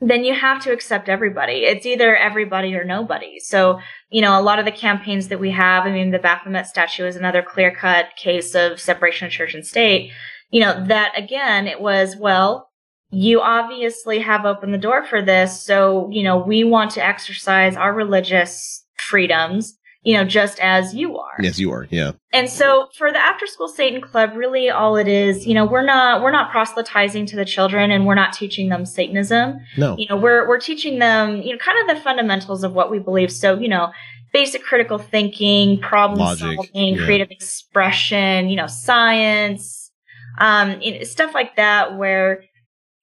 then 0.00 0.24
you 0.24 0.34
have 0.34 0.62
to 0.62 0.72
accept 0.72 1.08
everybody. 1.08 1.64
It's 1.64 1.84
either 1.84 2.16
everybody 2.16 2.74
or 2.74 2.84
nobody. 2.84 3.38
So, 3.38 3.80
you 4.08 4.22
know, 4.22 4.38
a 4.38 4.42
lot 4.42 4.58
of 4.58 4.64
the 4.64 4.72
campaigns 4.72 5.28
that 5.28 5.38
we 5.38 5.50
have, 5.50 5.84
I 5.84 5.90
mean, 5.90 6.10
the 6.10 6.18
Baphomet 6.18 6.66
statue 6.66 7.04
is 7.04 7.16
another 7.16 7.42
clear 7.42 7.70
cut 7.70 8.06
case 8.16 8.54
of 8.54 8.80
separation 8.80 9.26
of 9.26 9.32
church 9.32 9.54
and 9.54 9.66
state. 9.66 10.12
You 10.50 10.60
know, 10.60 10.86
that 10.86 11.12
again, 11.16 11.66
it 11.66 11.80
was, 11.80 12.16
well, 12.16 12.69
you 13.10 13.40
obviously 13.40 14.20
have 14.20 14.44
opened 14.44 14.72
the 14.72 14.78
door 14.78 15.04
for 15.04 15.20
this. 15.20 15.62
So, 15.62 16.08
you 16.12 16.22
know, 16.22 16.38
we 16.38 16.64
want 16.64 16.92
to 16.92 17.04
exercise 17.04 17.76
our 17.76 17.92
religious 17.92 18.84
freedoms, 18.98 19.76
you 20.02 20.14
know, 20.14 20.24
just 20.24 20.60
as 20.60 20.94
you 20.94 21.18
are. 21.18 21.34
yes, 21.40 21.58
you 21.58 21.72
are. 21.72 21.88
Yeah. 21.90 22.12
And 22.32 22.48
so 22.48 22.88
for 22.96 23.10
the 23.10 23.18
after 23.18 23.46
school 23.46 23.68
Satan 23.68 24.00
club, 24.00 24.34
really 24.36 24.70
all 24.70 24.96
it 24.96 25.08
is, 25.08 25.46
you 25.46 25.54
know, 25.54 25.64
we're 25.64 25.84
not 25.84 26.22
we're 26.22 26.30
not 26.30 26.52
proselytizing 26.52 27.26
to 27.26 27.36
the 27.36 27.44
children 27.44 27.90
and 27.90 28.06
we're 28.06 28.14
not 28.14 28.32
teaching 28.32 28.68
them 28.68 28.86
Satanism. 28.86 29.58
No. 29.76 29.96
You 29.98 30.06
know, 30.08 30.16
we're 30.16 30.48
we're 30.48 30.60
teaching 30.60 31.00
them, 31.00 31.42
you 31.42 31.52
know, 31.52 31.58
kind 31.58 31.78
of 31.80 31.96
the 31.96 32.02
fundamentals 32.02 32.62
of 32.62 32.74
what 32.74 32.90
we 32.90 33.00
believe. 33.00 33.32
So, 33.32 33.58
you 33.58 33.68
know, 33.68 33.90
basic 34.32 34.62
critical 34.62 34.98
thinking, 34.98 35.80
problem 35.80 36.20
Logic, 36.20 36.54
solving, 36.54 36.94
yeah. 36.94 37.04
creative 37.04 37.30
expression, 37.32 38.48
you 38.48 38.54
know, 38.54 38.68
science, 38.68 39.90
um, 40.38 40.80
you 40.80 40.98
know, 40.98 41.02
stuff 41.02 41.34
like 41.34 41.56
that 41.56 41.98
where 41.98 42.44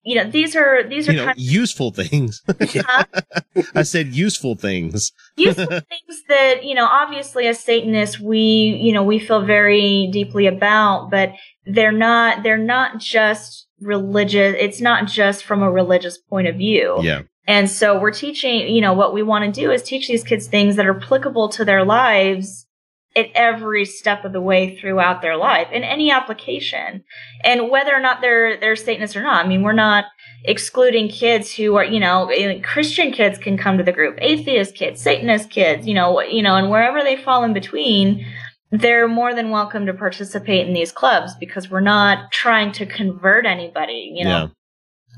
you 0.07 0.15
know, 0.15 0.29
these 0.29 0.55
are 0.55 0.83
these 0.87 1.09
are 1.09 1.11
You 1.11 1.17
know, 1.17 1.25
kind 1.25 1.37
of 1.37 1.43
useful 1.43 1.91
things. 1.91 2.41
I 3.75 3.83
said 3.83 4.07
useful 4.07 4.55
things. 4.55 5.11
useful 5.35 5.65
things 5.67 6.23
that 6.29 6.63
you 6.63 6.75
know 6.75 6.85
obviously 6.85 7.45
as 7.47 7.59
satanists 7.59 8.19
we 8.19 8.39
you 8.81 8.93
know 8.93 9.03
we 9.03 9.19
feel 9.19 9.43
very 9.45 10.07
deeply 10.13 10.47
about 10.47 11.09
but 11.11 11.31
they're 11.65 11.91
not 11.91 12.43
they're 12.43 12.57
not 12.57 12.99
just 12.99 13.67
religious 13.81 14.55
it's 14.59 14.79
not 14.81 15.07
just 15.07 15.43
from 15.43 15.61
a 15.61 15.69
religious 15.71 16.17
point 16.17 16.47
of 16.47 16.55
view 16.55 16.97
Yeah. 17.01 17.23
and 17.47 17.69
so 17.69 17.99
we're 17.99 18.11
teaching 18.11 18.67
you 18.73 18.81
know 18.81 18.93
what 18.93 19.13
we 19.13 19.23
want 19.23 19.43
to 19.53 19.61
do 19.61 19.71
is 19.71 19.83
teach 19.83 20.07
these 20.07 20.23
kids 20.23 20.47
things 20.47 20.75
that 20.77 20.87
are 20.87 20.97
applicable 20.97 21.49
to 21.49 21.65
their 21.65 21.83
lives 21.83 22.66
at 23.15 23.27
every 23.33 23.85
step 23.85 24.25
of 24.25 24.33
the 24.33 24.41
way 24.41 24.75
throughout 24.77 25.21
their 25.21 25.37
life 25.37 25.67
in 25.71 25.83
any 25.83 26.11
application 26.11 27.03
and 27.43 27.69
whether 27.69 27.93
or 27.95 27.99
not 27.99 28.21
they're 28.21 28.59
they're 28.59 28.75
satanists 28.75 29.15
or 29.15 29.23
not 29.23 29.43
i 29.43 29.47
mean 29.47 29.63
we're 29.63 29.73
not 29.73 30.05
excluding 30.43 31.09
kids 31.09 31.53
who 31.53 31.75
are, 31.75 31.83
you 31.83 31.99
know, 31.99 32.27
eh, 32.29 32.59
Christian 32.61 33.11
kids 33.11 33.37
can 33.37 33.57
come 33.57 33.77
to 33.77 33.83
the 33.83 33.91
group, 33.91 34.17
atheist 34.21 34.75
kids, 34.75 35.01
Satanist 35.01 35.49
kids, 35.49 35.85
you 35.85 35.93
know, 35.93 36.21
you 36.21 36.41
know, 36.41 36.55
and 36.55 36.69
wherever 36.69 37.03
they 37.03 37.17
fall 37.17 37.43
in 37.43 37.53
between, 37.53 38.25
they're 38.71 39.07
more 39.07 39.33
than 39.33 39.49
welcome 39.49 39.85
to 39.85 39.93
participate 39.93 40.67
in 40.67 40.73
these 40.73 40.91
clubs 40.91 41.33
because 41.39 41.69
we're 41.69 41.79
not 41.81 42.31
trying 42.31 42.71
to 42.73 42.85
convert 42.85 43.45
anybody, 43.45 44.11
you 44.15 44.25
know. 44.25 44.29
Yeah. 44.29 44.47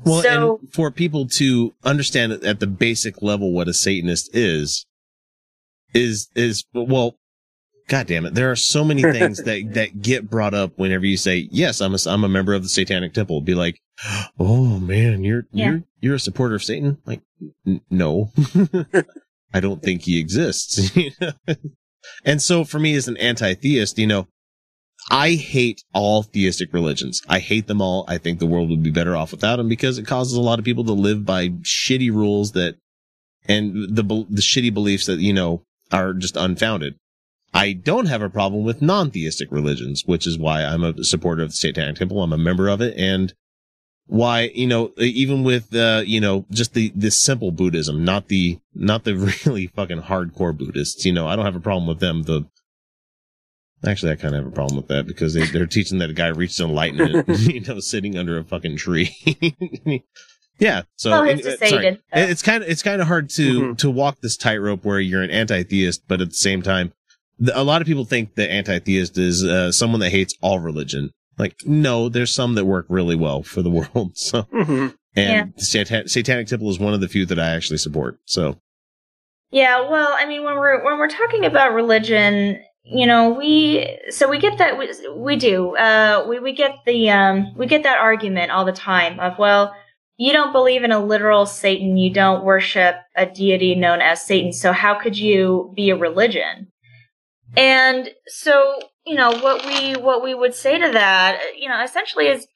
Well, 0.04 0.22
So- 0.22 0.58
and 0.60 0.72
for 0.72 0.90
people 0.90 1.26
to 1.28 1.74
understand 1.84 2.32
at 2.32 2.60
the 2.60 2.66
basic 2.66 3.22
level 3.22 3.52
what 3.52 3.68
a 3.68 3.74
Satanist 3.74 4.34
is, 4.34 4.86
is, 5.92 6.28
is, 6.34 6.64
well, 6.72 7.16
God 7.90 8.06
damn 8.06 8.24
it. 8.24 8.34
There 8.34 8.50
are 8.50 8.56
so 8.56 8.84
many 8.84 9.02
things 9.12 9.42
that, 9.42 9.74
that 9.74 10.00
get 10.00 10.30
brought 10.30 10.54
up 10.54 10.78
whenever 10.78 11.04
you 11.04 11.16
say, 11.16 11.48
yes, 11.50 11.80
I'm 11.80 11.92
a, 11.94 11.98
I'm 12.06 12.24
a 12.24 12.28
member 12.28 12.54
of 12.54 12.62
the 12.62 12.68
Satanic 12.68 13.12
Temple. 13.12 13.40
Be 13.40 13.54
like, 13.54 13.80
oh 14.38 14.78
man, 14.78 15.24
you're, 15.24 15.46
Yeah. 15.52 15.66
you're, 15.70 15.82
you're 16.00 16.14
a 16.14 16.20
supporter 16.20 16.54
of 16.54 16.62
Satan? 16.64 16.98
Like, 17.04 17.20
n- 17.66 17.80
no, 17.90 18.30
I 19.52 19.60
don't 19.60 19.82
think 19.82 20.02
he 20.02 20.18
exists. 20.18 20.96
And 22.24 22.40
so 22.40 22.64
for 22.64 22.78
me 22.78 22.94
as 22.94 23.08
an 23.08 23.18
anti-theist, 23.18 23.98
you 23.98 24.06
know, 24.06 24.26
I 25.10 25.32
hate 25.32 25.82
all 25.92 26.22
theistic 26.22 26.72
religions. 26.72 27.20
I 27.28 27.40
hate 27.40 27.66
them 27.66 27.82
all. 27.82 28.06
I 28.08 28.16
think 28.16 28.38
the 28.38 28.46
world 28.46 28.70
would 28.70 28.82
be 28.82 28.90
better 28.90 29.14
off 29.14 29.32
without 29.32 29.56
them 29.56 29.68
because 29.68 29.98
it 29.98 30.06
causes 30.06 30.32
a 30.34 30.40
lot 30.40 30.58
of 30.58 30.64
people 30.64 30.84
to 30.84 30.92
live 30.92 31.26
by 31.26 31.48
shitty 31.48 32.10
rules 32.10 32.52
that, 32.52 32.76
and 33.46 33.94
the, 33.94 34.02
the 34.02 34.40
shitty 34.40 34.72
beliefs 34.72 35.06
that, 35.06 35.18
you 35.18 35.32
know, 35.34 35.62
are 35.92 36.14
just 36.14 36.36
unfounded. 36.36 36.96
I 37.52 37.72
don't 37.72 38.06
have 38.06 38.22
a 38.22 38.30
problem 38.30 38.64
with 38.64 38.80
non-theistic 38.80 39.50
religions, 39.50 40.04
which 40.06 40.26
is 40.26 40.38
why 40.38 40.64
I'm 40.64 40.84
a 40.84 41.02
supporter 41.04 41.42
of 41.42 41.50
the 41.50 41.56
Satanic 41.56 41.96
Temple. 41.96 42.22
I'm 42.22 42.32
a 42.32 42.38
member 42.38 42.68
of 42.68 42.80
it 42.80 42.96
and 42.96 43.34
why, 44.06 44.50
you 44.54 44.66
know, 44.66 44.92
even 44.98 45.42
with, 45.44 45.74
uh, 45.74 46.02
you 46.06 46.20
know, 46.20 46.44
just 46.50 46.74
the, 46.74 46.92
the 46.94 47.10
simple 47.10 47.50
Buddhism, 47.52 48.04
not 48.04 48.28
the, 48.28 48.58
not 48.74 49.04
the 49.04 49.14
really 49.46 49.66
fucking 49.68 50.02
hardcore 50.02 50.56
Buddhists, 50.56 51.04
you 51.04 51.12
know, 51.12 51.26
I 51.26 51.36
don't 51.36 51.44
have 51.44 51.56
a 51.56 51.60
problem 51.60 51.86
with 51.86 52.00
them. 52.00 52.22
The, 52.22 52.46
Actually, 53.86 54.12
I 54.12 54.16
kind 54.16 54.34
of 54.34 54.44
have 54.44 54.52
a 54.52 54.54
problem 54.54 54.76
with 54.76 54.88
that 54.88 55.06
because 55.06 55.32
they, 55.32 55.46
they're 55.46 55.64
teaching 55.66 55.98
that 55.98 56.10
a 56.10 56.12
guy 56.12 56.26
reached 56.26 56.60
enlightenment, 56.60 57.26
you 57.40 57.60
know, 57.60 57.80
sitting 57.80 58.18
under 58.18 58.36
a 58.36 58.44
fucking 58.44 58.76
tree. 58.76 59.16
yeah. 60.58 60.82
So 60.96 61.10
Well, 61.12 61.24
he's 61.24 61.46
and- 61.46 61.54
uh, 61.54 61.66
sorry. 61.66 61.70
decided, 61.70 62.02
it's 62.12 62.42
kind 62.42 62.62
of 62.62 62.68
it's 62.68 62.82
kind 62.82 63.00
of 63.00 63.08
hard 63.08 63.30
to 63.30 63.74
to 63.76 63.90
walk 63.90 64.20
this 64.20 64.36
tightrope 64.36 64.84
where 64.84 65.00
you're 65.00 65.22
an 65.22 65.30
anti-theist, 65.30 66.02
but 66.08 66.20
at 66.20 66.28
the 66.28 66.34
same 66.34 66.60
time, 66.60 66.92
the, 67.40 67.58
a 67.58 67.64
lot 67.64 67.80
of 67.82 67.86
people 67.88 68.04
think 68.04 68.34
that 68.36 68.50
anti-theist 68.50 69.18
is 69.18 69.42
uh, 69.44 69.72
someone 69.72 70.00
that 70.00 70.10
hates 70.10 70.34
all 70.40 70.58
religion. 70.60 71.10
Like, 71.38 71.56
no, 71.64 72.08
there's 72.08 72.32
some 72.34 72.54
that 72.54 72.66
work 72.66 72.86
really 72.88 73.16
well 73.16 73.42
for 73.42 73.62
the 73.62 73.70
world. 73.78 74.16
So, 74.16 74.46
and 74.52 74.92
Yeah. 75.16 75.44
the 75.56 75.64
Satan- 75.64 76.08
Satanic 76.08 76.46
Temple 76.46 76.70
is 76.70 76.78
one 76.78 76.94
of 76.94 77.00
the 77.00 77.08
few 77.08 77.26
that 77.26 77.38
I 77.38 77.48
actually 77.56 77.78
support. 77.78 78.18
So, 78.26 78.60
Yeah, 79.50 79.88
well, 79.90 80.14
I 80.16 80.26
mean, 80.26 80.44
when 80.44 80.54
we're 80.54 80.84
when 80.84 80.98
we're 80.98 81.08
talking 81.08 81.44
about 81.44 81.72
religion, 81.74 82.60
you 82.84 83.06
know, 83.06 83.30
we 83.30 83.98
so 84.10 84.28
we 84.28 84.38
get 84.38 84.58
that 84.58 84.78
we, 84.78 84.88
we 85.16 85.36
do 85.36 85.76
uh, 85.76 86.24
we 86.28 86.38
we 86.40 86.52
get 86.52 86.76
the 86.86 87.10
um, 87.10 87.54
we 87.56 87.66
get 87.66 87.82
that 87.84 87.98
argument 87.98 88.50
all 88.52 88.64
the 88.64 88.72
time 88.72 89.18
of 89.18 89.38
well, 89.38 89.74
you 90.16 90.32
don't 90.32 90.52
believe 90.52 90.84
in 90.84 90.92
a 90.92 91.04
literal 91.04 91.46
Satan, 91.46 91.96
you 91.96 92.12
don't 92.12 92.44
worship 92.44 92.96
a 93.16 93.26
deity 93.26 93.74
known 93.74 94.00
as 94.00 94.22
Satan, 94.22 94.52
so 94.52 94.72
how 94.72 94.94
could 94.94 95.16
you 95.18 95.72
be 95.74 95.90
a 95.90 95.96
religion? 95.96 96.68
And 97.56 98.10
so, 98.26 98.78
you 99.06 99.14
know, 99.16 99.30
what 99.30 99.64
we 99.66 99.94
what 99.94 100.22
we 100.22 100.34
would 100.34 100.54
say 100.54 100.78
to 100.78 100.92
that, 100.92 101.40
you 101.58 101.68
know, 101.68 101.82
essentially 101.82 102.28
is, 102.28 102.46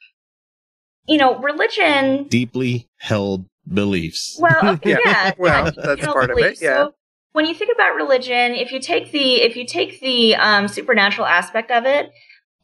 you 1.07 1.19
know, 1.19 1.39
religion 1.39 2.25
deeply 2.29 2.89
held 2.99 3.47
beliefs. 3.73 4.37
well, 4.41 4.59
okay, 4.75 4.97
yeah. 5.05 5.33
Well, 5.39 5.73
that's 5.77 6.01
you 6.01 6.07
know, 6.07 6.13
part 6.13 6.31
of 6.31 6.39
it, 6.39 6.61
yeah. 6.61 6.85
So 6.85 6.95
when 7.33 7.47
you 7.47 7.55
think 7.55 7.71
about 7.75 7.97
religion, 7.97 8.53
if 8.55 8.71
you 8.73 8.81
take 8.81 9.11
the 9.11 9.43
if 9.43 9.57
you 9.57 9.67
take 9.67 10.01
the 10.01 10.37
um, 10.37 10.69
supernatural 10.69 11.27
aspect 11.27 11.71
of 11.71 11.85
it, 11.87 12.13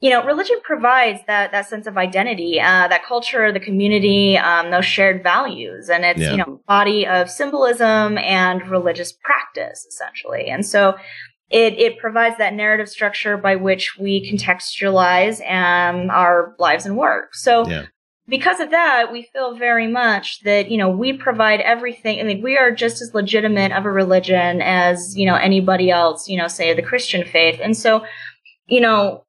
you 0.00 0.10
know, 0.10 0.24
religion 0.24 0.58
provides 0.62 1.20
that 1.26 1.50
that 1.52 1.66
sense 1.68 1.86
of 1.86 1.98
identity, 1.98 2.60
uh, 2.60 2.86
that 2.88 3.04
culture, 3.04 3.50
the 3.52 3.60
community, 3.60 4.38
um, 4.38 4.70
those 4.70 4.86
shared 4.86 5.22
values, 5.22 5.88
and 5.88 6.04
it's 6.04 6.20
Yeah. 6.20 6.30
you 6.30 6.36
know 6.36 6.60
body 6.68 7.06
of 7.06 7.28
symbolism 7.28 8.16
and 8.18 8.66
religious 8.70 9.12
practice 9.12 9.84
essentially, 9.86 10.46
and 10.46 10.64
so. 10.64 10.96
It, 11.50 11.78
it 11.78 11.98
provides 11.98 12.38
that 12.38 12.54
narrative 12.54 12.88
structure 12.88 13.36
by 13.36 13.56
which 13.56 13.98
we 13.98 14.30
contextualize 14.30 15.40
um, 15.50 16.08
our 16.10 16.54
lives 16.58 16.86
and 16.86 16.96
work. 16.96 17.34
So, 17.34 17.68
Yeah. 17.68 17.86
because 18.28 18.60
of 18.60 18.70
that, 18.70 19.10
we 19.10 19.28
feel 19.32 19.56
very 19.56 19.88
much 19.88 20.40
that, 20.44 20.70
you 20.70 20.78
know, 20.78 20.88
we 20.88 21.12
provide 21.12 21.60
everything. 21.60 22.20
I 22.20 22.22
mean, 22.22 22.40
we 22.42 22.56
are 22.56 22.70
just 22.70 23.02
as 23.02 23.14
legitimate 23.14 23.72
of 23.72 23.84
a 23.84 23.90
religion 23.90 24.62
as, 24.62 25.16
you 25.16 25.26
know, 25.26 25.34
anybody 25.34 25.90
else, 25.90 26.28
you 26.28 26.38
know, 26.38 26.46
say 26.46 26.72
the 26.72 26.82
Christian 26.82 27.26
faith. 27.26 27.58
And 27.60 27.76
so, 27.76 28.04
you 28.66 28.80
know, 28.80 29.24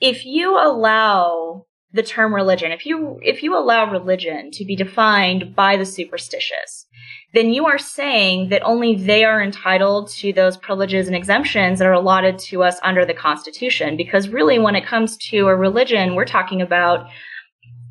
if 0.00 0.24
you 0.24 0.56
allow 0.58 1.66
the 1.92 2.02
term 2.02 2.34
religion, 2.34 2.72
if 2.72 2.86
you, 2.86 3.18
if 3.22 3.42
you 3.42 3.56
allow 3.56 3.90
religion 3.90 4.50
to 4.52 4.64
be 4.64 4.76
defined 4.76 5.54
by 5.54 5.76
the 5.76 5.84
superstitious, 5.86 6.85
then 7.36 7.52
you 7.52 7.66
are 7.66 7.78
saying 7.78 8.48
that 8.48 8.62
only 8.64 8.96
they 8.96 9.24
are 9.24 9.42
entitled 9.42 10.08
to 10.10 10.32
those 10.32 10.56
privileges 10.56 11.06
and 11.06 11.16
exemptions 11.16 11.78
that 11.78 11.86
are 11.86 11.92
allotted 11.92 12.38
to 12.38 12.62
us 12.62 12.78
under 12.82 13.04
the 13.04 13.14
Constitution. 13.14 13.96
Because 13.96 14.28
really, 14.28 14.58
when 14.58 14.74
it 14.74 14.86
comes 14.86 15.16
to 15.28 15.48
a 15.48 15.56
religion, 15.56 16.14
we're 16.14 16.24
talking 16.24 16.62
about 16.62 17.08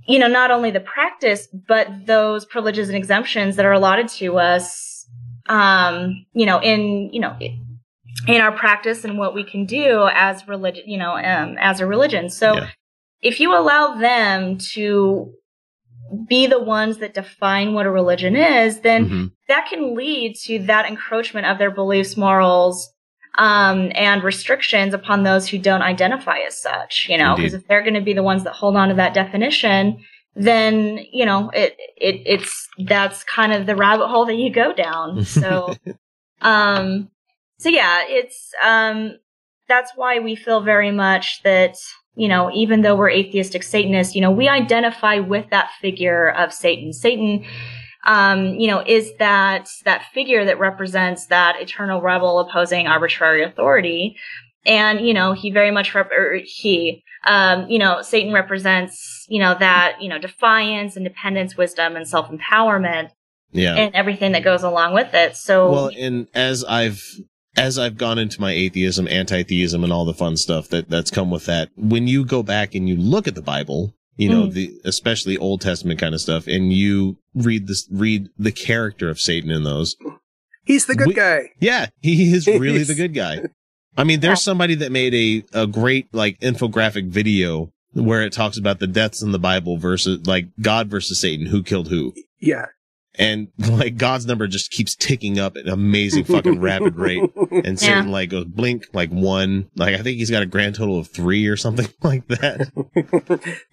you 0.07 0.19
know, 0.19 0.27
not 0.27 0.51
only 0.51 0.71
the 0.71 0.79
practice, 0.79 1.47
but 1.67 1.87
those 2.05 2.45
privileges 2.45 2.89
and 2.89 2.97
exemptions 2.97 3.55
that 3.55 3.65
are 3.65 3.71
allotted 3.71 4.07
to 4.07 4.37
us, 4.37 5.07
um, 5.47 6.25
you 6.33 6.45
know, 6.45 6.61
in, 6.61 7.09
you 7.11 7.19
know, 7.19 7.35
in 8.27 8.41
our 8.41 8.51
practice 8.51 9.03
and 9.03 9.17
what 9.17 9.33
we 9.33 9.43
can 9.43 9.65
do 9.65 10.07
as 10.13 10.47
religion, 10.47 10.83
you 10.87 10.97
know, 10.97 11.13
um, 11.17 11.57
as 11.59 11.79
a 11.79 11.87
religion. 11.87 12.29
So 12.29 12.67
if 13.21 13.39
you 13.39 13.53
allow 13.53 13.95
them 13.95 14.57
to 14.73 15.33
be 16.27 16.47
the 16.47 16.59
ones 16.61 16.97
that 16.99 17.13
define 17.13 17.73
what 17.73 17.85
a 17.85 17.91
religion 17.91 18.35
is, 18.35 18.79
then 18.81 19.05
Mm-hmm. 19.05 19.25
that 19.47 19.67
can 19.69 19.95
lead 19.95 20.35
to 20.45 20.59
that 20.59 20.85
encroachment 20.85 21.45
of 21.47 21.57
their 21.57 21.71
beliefs, 21.71 22.15
morals, 22.17 22.91
um, 23.37 23.91
and 23.95 24.23
restrictions 24.23 24.93
upon 24.93 25.23
those 25.23 25.47
who 25.47 25.57
don't 25.57 25.81
identify 25.81 26.37
as 26.39 26.59
such. 26.59 27.07
You 27.09 27.17
know, 27.17 27.35
because 27.35 27.53
if 27.53 27.67
they're 27.67 27.81
going 27.81 27.95
to 27.95 28.01
be 28.01 28.13
the 28.13 28.23
ones 28.23 28.43
that 28.43 28.53
hold 28.53 28.75
on 28.75 28.89
to 28.89 28.95
that 28.95 29.13
definition, 29.13 30.03
then 30.35 30.99
you 31.11 31.25
know 31.25 31.49
it 31.53 31.75
it 31.97 32.21
it's 32.25 32.67
that's 32.85 33.23
kind 33.23 33.51
of 33.53 33.65
the 33.65 33.75
rabbit 33.75 34.07
hole 34.07 34.25
that 34.25 34.35
you 34.35 34.51
go 34.51 34.73
down. 34.73 35.23
So, 35.35 35.75
um, 36.41 37.09
so 37.57 37.69
yeah, 37.69 38.03
it's 38.07 38.51
um, 38.63 39.17
that's 39.67 39.91
why 39.95 40.19
we 40.19 40.35
feel 40.35 40.61
very 40.61 40.91
much 40.91 41.41
that 41.43 41.77
you 42.15 42.27
know 42.27 42.51
even 42.53 42.81
though 42.81 42.95
we're 42.95 43.09
atheistic 43.09 43.63
Satanists, 43.63 44.15
you 44.15 44.21
know 44.21 44.31
we 44.31 44.47
identify 44.47 45.19
with 45.19 45.49
that 45.49 45.71
figure 45.81 46.29
of 46.31 46.53
Satan. 46.53 46.93
Satan 46.93 47.45
um, 48.05 48.55
you 48.55 48.67
know, 48.67 48.83
is 48.85 49.11
that 49.17 49.67
that 49.83 50.03
figure 50.13 50.45
that 50.45 50.59
represents 50.59 51.25
that 51.27 51.59
eternal 51.59 52.01
rebel 52.01 52.39
opposing 52.39 52.87
arbitrary 52.87 53.43
authority. 53.43 54.15
And, 54.65 55.05
you 55.05 55.13
know, 55.13 55.33
he 55.33 55.51
very 55.51 55.71
much, 55.71 55.93
rep- 55.93 56.11
he, 56.43 57.03
um, 57.25 57.69
you 57.69 57.77
know, 57.77 58.01
Satan 58.01 58.33
represents, 58.33 59.25
you 59.27 59.39
know, 59.39 59.55
that, 59.59 59.97
you 60.01 60.09
know, 60.09 60.17
defiance, 60.17 60.97
independence, 60.97 61.55
wisdom, 61.55 61.95
and 61.95 62.07
self-empowerment 62.07 63.09
Yeah. 63.51 63.75
and 63.75 63.93
everything 63.95 64.31
that 64.31 64.43
goes 64.43 64.63
along 64.63 64.93
with 64.93 65.13
it. 65.13 65.35
So, 65.35 65.71
Well, 65.71 65.91
and 65.97 66.27
as 66.33 66.63
I've 66.63 67.03
as 67.57 67.77
I've 67.79 67.97
gone 67.97 68.17
into 68.19 68.41
my 68.41 68.51
atheism, 68.51 69.07
anti-theism, 69.07 69.83
and 69.83 69.91
all 69.93 70.05
the 70.05 70.13
fun 70.13 70.37
stuff 70.37 70.67
that 70.69 70.89
that's 70.89 71.11
come 71.11 71.29
with 71.31 71.45
that, 71.45 71.69
when 71.75 72.07
you 72.07 72.25
go 72.25 72.43
back 72.43 72.75
and 72.75 72.87
you 72.89 72.95
look 72.97 73.27
at 73.27 73.35
the 73.35 73.41
Bible, 73.41 73.93
you 74.17 74.29
know, 74.29 74.43
Mm. 74.47 74.53
the 74.53 74.71
especially 74.85 75.37
Old 75.37 75.61
Testament 75.61 75.99
kind 75.99 76.13
of 76.15 76.21
stuff, 76.21 76.47
and 76.47 76.71
you 76.73 77.17
read 77.33 77.67
this, 77.67 77.87
read 77.91 78.29
the 78.37 78.51
character 78.51 79.09
of 79.09 79.19
Satan 79.19 79.51
in 79.51 79.63
those. 79.63 79.95
He's 80.65 80.85
the 80.85 80.95
good 80.95 81.07
We- 81.07 81.13
guy. 81.13 81.49
Yeah, 81.59 81.87
he 82.01 82.33
is 82.33 82.47
really 82.47 82.73
He's- 82.75 82.87
the 82.87 82.95
good 82.95 83.13
guy. 83.13 83.41
I 83.97 84.03
mean, 84.03 84.19
there's 84.19 84.41
somebody 84.41 84.75
that 84.75 84.91
made 84.91 85.13
a 85.13 85.43
a 85.63 85.67
great 85.67 86.07
like 86.13 86.39
infographic 86.41 87.07
video 87.09 87.71
where 87.93 88.23
it 88.23 88.33
talks 88.33 88.57
about 88.57 88.79
the 88.79 88.87
deaths 88.87 89.21
in 89.21 89.31
the 89.31 89.39
Bible 89.39 89.77
versus 89.77 90.25
like 90.27 90.47
God 90.61 90.89
versus 90.89 91.21
Satan, 91.21 91.45
who 91.45 91.63
killed 91.63 91.87
who. 91.87 92.13
Yeah. 92.41 92.65
And 93.17 93.47
like 93.57 93.97
God's 93.97 94.25
number 94.25 94.47
just 94.47 94.71
keeps 94.71 94.95
ticking 94.95 95.39
up 95.39 95.55
at 95.57 95.65
an 95.65 95.71
amazing 95.71 96.25
fucking 96.25 96.59
rapid 96.59 96.95
rate. 96.95 97.21
And 97.51 97.65
Yeah. 97.65 97.75
Satan 97.75 98.11
like 98.11 98.29
goes 98.29 98.45
blink 98.45 98.85
like 98.93 99.09
one. 99.11 99.69
Like 99.75 99.95
I 99.95 100.01
think 100.01 100.17
he's 100.17 100.29
got 100.31 100.43
a 100.43 100.45
grand 100.45 100.75
total 100.75 100.99
of 100.99 101.07
three 101.07 101.47
or 101.47 101.55
something 101.57 101.87
like 102.03 102.27
that. 102.27 102.71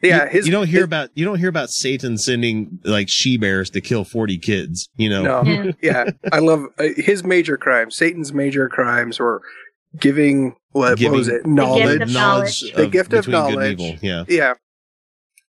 Yeah, 0.03 0.25
You, 0.25 0.31
his- 0.31 0.47
you 0.47 0.53
don't 0.53 0.69
hear 0.69 0.85
about 0.85 1.11
you 1.15 1.25
don't 1.25 1.39
hear 1.39 1.49
about 1.49 1.71
Satan 1.71 2.19
sending 2.19 2.79
like 2.85 3.09
she 3.09 3.37
bears 3.37 3.71
to 3.71 3.81
kill 3.81 4.05
forty 4.05 4.39
kids. 4.39 4.89
You 4.97 5.11
know. 5.11 5.23
No. 5.43 5.73
yeah. 5.83 6.11
I 6.33 6.39
love 6.39 6.67
uh, 6.79 6.89
his 6.97 7.25
major 7.25 7.57
crimes. 7.57 7.97
Satan's 7.97 8.33
major 8.33 8.69
crimes 8.69 9.19
were 9.19 9.43
giving 9.99 10.55
what, 10.71 11.01
what 11.01 11.13
was 11.13 11.29
it? 11.29 11.45
Knowledge. 11.47 12.01
of 12.03 12.11
knowledge 12.11 12.61
The 12.73 12.85
of- 12.85 12.93
gift 12.93 13.13
of 13.13 13.27
between 13.27 13.55
good 13.55 13.63
and 13.71 13.79
knowledge. 13.79 13.99
yeah. 14.03 14.25
Yeah. 14.29 14.55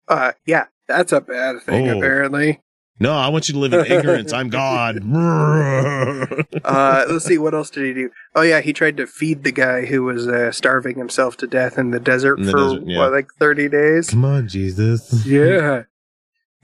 Uh, 0.09 0.33
yeah. 0.47 0.67
That's 0.89 1.13
a 1.13 1.21
bad 1.21 1.63
thing, 1.63 1.89
Oh. 1.89 1.99
apparently. 1.99 2.61
No, 3.03 3.13
I 3.15 3.29
want 3.29 3.49
you 3.49 3.55
to 3.55 3.59
live 3.61 3.73
in 3.73 3.85
ignorance. 3.85 4.33
I'm 4.33 4.49
God. 4.49 4.99
uh, 6.65 7.05
let's 7.09 7.25
see, 7.25 7.37
what 7.39 7.53
else 7.55 7.69
did 7.71 7.85
he 7.85 7.93
do? 7.95 8.11
Oh 8.35 8.43
yeah, 8.43 8.61
he 8.61 8.73
tried 8.73 8.97
to 8.99 9.07
feed 9.07 9.43
the 9.45 9.53
guy 9.53 9.87
who 9.87 10.05
was 10.05 10.29
uh, 10.29 10.53
starving 10.53 10.97
himself 10.99 11.37
to 11.39 11.47
death 11.47 11.79
in 11.79 11.91
the 11.91 12.01
desert 12.01 12.39
In 12.39 12.47
the 12.47 12.53
for 12.53 12.59
desert, 12.59 12.83
yeah. 12.87 12.99
what, 12.99 13.13
like 13.13 13.29
thirty 13.39 13.69
days. 13.69 14.11
Come 14.11 14.25
on, 14.25 14.49
Jesus. 14.49 15.27
Yeah, 15.27 15.83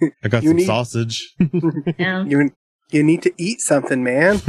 I 0.23 0.29
got 0.29 0.43
You 0.45 0.51
some 0.51 0.57
need- 0.59 0.67
sausage. 0.67 1.35
you 1.39 2.51
you 2.91 3.03
need 3.03 3.23
to 3.23 3.33
eat 3.37 3.61
something, 3.61 4.03
man. 4.05 4.41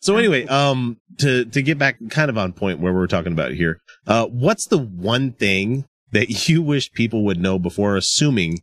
So 0.00 0.16
anyway, 0.16 0.46
um, 0.46 0.96
to 1.18 1.44
to 1.44 1.60
get 1.60 1.76
back 1.78 1.98
kind 2.08 2.30
of 2.30 2.38
on 2.38 2.54
point 2.54 2.80
where 2.80 2.94
we're 2.94 3.06
talking 3.06 3.32
about 3.32 3.52
here, 3.52 3.80
uh, 4.06 4.26
what's 4.26 4.66
the 4.66 4.78
one 4.78 5.32
thing 5.32 5.84
that 6.12 6.48
you 6.48 6.62
wish 6.62 6.90
people 6.92 7.24
would 7.26 7.38
know 7.38 7.58
before 7.58 7.96
assuming 7.96 8.60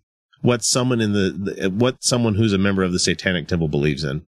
what 0.48 0.64
someone 0.64 1.02
in 1.02 1.12
the, 1.12 1.70
what 1.76 2.02
someone 2.02 2.36
who's 2.36 2.54
a 2.54 2.58
member 2.58 2.82
of 2.82 2.94
the 2.94 3.00
Satanic 3.00 3.50
Temple 3.50 3.68
believes 3.68 4.06
in? 4.06 4.26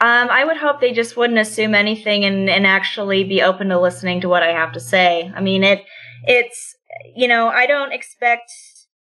Um, 0.00 0.28
I 0.30 0.44
would 0.44 0.56
hope 0.56 0.80
they 0.80 0.92
just 0.92 1.16
wouldn't 1.16 1.40
assume 1.40 1.74
anything 1.74 2.24
and, 2.24 2.48
and 2.48 2.64
actually 2.64 3.24
be 3.24 3.42
open 3.42 3.70
to 3.70 3.80
listening 3.80 4.20
to 4.20 4.28
what 4.28 4.44
I 4.44 4.52
have 4.52 4.70
to 4.74 4.80
say. 4.80 5.32
I 5.34 5.40
mean, 5.40 5.64
it, 5.64 5.84
it's, 6.22 6.76
you 7.16 7.26
know, 7.26 7.48
I 7.48 7.66
don't 7.66 7.92
expect, 7.92 8.52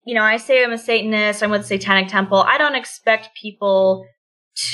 you 0.06 0.16
know, 0.16 0.24
I 0.24 0.38
say 0.38 0.64
I'm 0.64 0.72
a 0.72 0.78
Satanist, 0.78 1.44
I'm 1.44 1.52
with 1.52 1.66
Satanic 1.66 2.08
Temple. 2.08 2.38
I 2.38 2.58
don't 2.58 2.76
expect 2.76 3.36
people 3.36 4.08